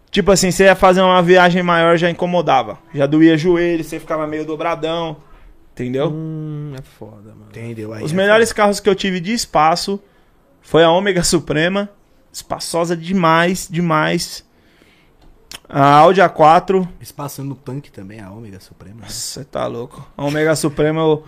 Tipo 0.10 0.32
assim, 0.32 0.50
você 0.50 0.64
ia 0.64 0.76
fazer 0.76 1.02
uma 1.02 1.22
viagem 1.22 1.62
maior 1.62 1.98
já 1.98 2.10
incomodava. 2.10 2.80
Já 2.96 3.06
doía 3.06 3.38
joelho, 3.38 3.84
você 3.84 4.00
ficava 4.00 4.26
meio 4.26 4.46
dobradão. 4.46 5.18
Entendeu? 5.78 6.10
Hum, 6.10 6.74
é 6.76 6.82
foda, 6.82 7.30
mano. 7.30 7.50
Entendeu? 7.50 7.94
Aí 7.94 8.04
Os 8.04 8.12
é 8.12 8.16
melhores 8.16 8.52
carros 8.52 8.80
que 8.80 8.90
eu 8.90 8.96
tive 8.96 9.20
de 9.20 9.32
espaço 9.32 10.02
foi 10.60 10.84
a 10.84 10.90
Ômega 10.90 11.24
Suprema. 11.24 11.88
Espaçosa 12.34 12.98
demais, 12.98 13.68
demais. 13.70 14.44
A 15.70 15.98
Audi 15.98 16.20
A4. 16.20 16.80
foda. 16.82 16.90
Espaço 17.00 17.44
no 17.44 17.54
tanque 17.54 17.92
também, 17.92 18.20
a 18.20 18.32
Ômega 18.32 18.60
Suprema. 18.60 19.02
né? 19.02 19.08
Você 19.08 19.44
tá 19.44 19.68
louco. 19.68 20.04
A 20.18 20.24
Omega 20.26 20.56
Suprema 20.56 21.02
eu 21.02 21.24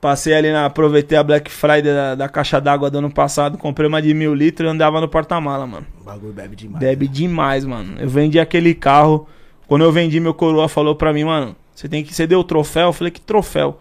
passei 0.00 0.34
ali 0.34 0.52
na. 0.52 0.66
Aproveitei 0.66 1.18
a 1.18 1.22
Black 1.24 1.50
Friday 1.50 1.82
da, 1.92 2.14
da 2.14 2.28
caixa 2.28 2.60
d'água 2.60 2.88
do 2.88 2.98
ano 2.98 3.10
passado, 3.10 3.58
comprei 3.58 3.88
uma 3.88 4.00
de 4.00 4.14
mil 4.14 4.32
litros 4.32 4.68
e 4.68 4.70
andava 4.72 5.00
no 5.00 5.08
porta-mala, 5.08 5.66
mano. 5.66 5.86
O 6.00 6.04
bagulho 6.04 6.32
bebe 6.32 6.54
demais. 6.54 6.78
Bebe 6.80 7.06
né? 7.06 7.12
demais, 7.12 7.64
mano. 7.64 7.96
Eu 7.98 8.08
vendi 8.08 8.38
aquele 8.38 8.74
carro. 8.74 9.26
Quando 9.66 9.82
eu 9.84 9.92
vendi, 9.92 10.18
meu 10.20 10.32
coroa 10.32 10.68
falou 10.68 10.94
pra 10.94 11.12
mim, 11.12 11.24
mano, 11.24 11.54
você 11.78 11.88
tem 11.88 12.02
que. 12.02 12.12
Você 12.12 12.26
deu 12.26 12.40
o 12.40 12.44
troféu? 12.44 12.88
Eu 12.88 12.92
falei, 12.92 13.12
que 13.12 13.20
troféu? 13.20 13.78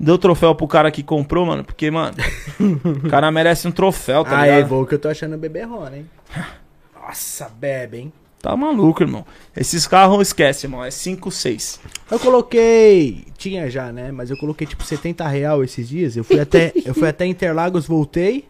Deu 0.00 0.16
o 0.16 0.18
troféu 0.18 0.52
pro 0.52 0.66
cara 0.66 0.90
que 0.90 1.00
comprou, 1.00 1.46
mano, 1.46 1.62
porque, 1.62 1.88
mano, 1.92 2.16
o 3.04 3.08
cara 3.08 3.30
merece 3.30 3.68
um 3.68 3.70
troféu, 3.70 4.24
tá 4.24 4.40
Ah, 4.40 4.46
é, 4.46 4.56
ligado? 4.56 4.68
vou 4.68 4.84
que 4.84 4.94
eu 4.94 4.98
tô 4.98 5.08
achando 5.08 5.38
bebê 5.38 5.62
Rona, 5.62 5.98
hein? 5.98 6.10
Nossa, 7.00 7.48
bebe, 7.48 7.98
hein? 7.98 8.12
Tá 8.42 8.56
maluco, 8.56 9.04
irmão. 9.04 9.24
Esses 9.56 9.86
carros 9.86 10.26
esquece, 10.26 10.66
irmão. 10.66 10.84
É 10.84 10.90
5, 10.90 11.30
6. 11.30 11.80
Eu 12.10 12.18
coloquei. 12.18 13.26
Tinha 13.38 13.70
já, 13.70 13.92
né? 13.92 14.10
Mas 14.10 14.28
eu 14.28 14.36
coloquei 14.36 14.66
tipo 14.66 14.82
70 14.82 15.26
real 15.28 15.62
esses 15.62 15.88
dias. 15.88 16.16
Eu 16.16 16.24
fui 16.24 16.40
até, 16.40 16.72
eu 16.84 16.94
fui 16.94 17.08
até 17.08 17.24
Interlagos, 17.26 17.86
voltei. 17.86 18.44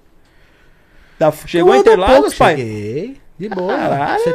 Chegou 1.47 1.73
a 1.73 1.79
Interlagos, 1.79 2.35
pouco, 2.35 2.37
pai? 2.39 2.57
Cheguei. 2.57 3.17
De 3.39 3.49
boa. 3.51 3.77
Caralho. 3.77 4.25
70 4.25 4.35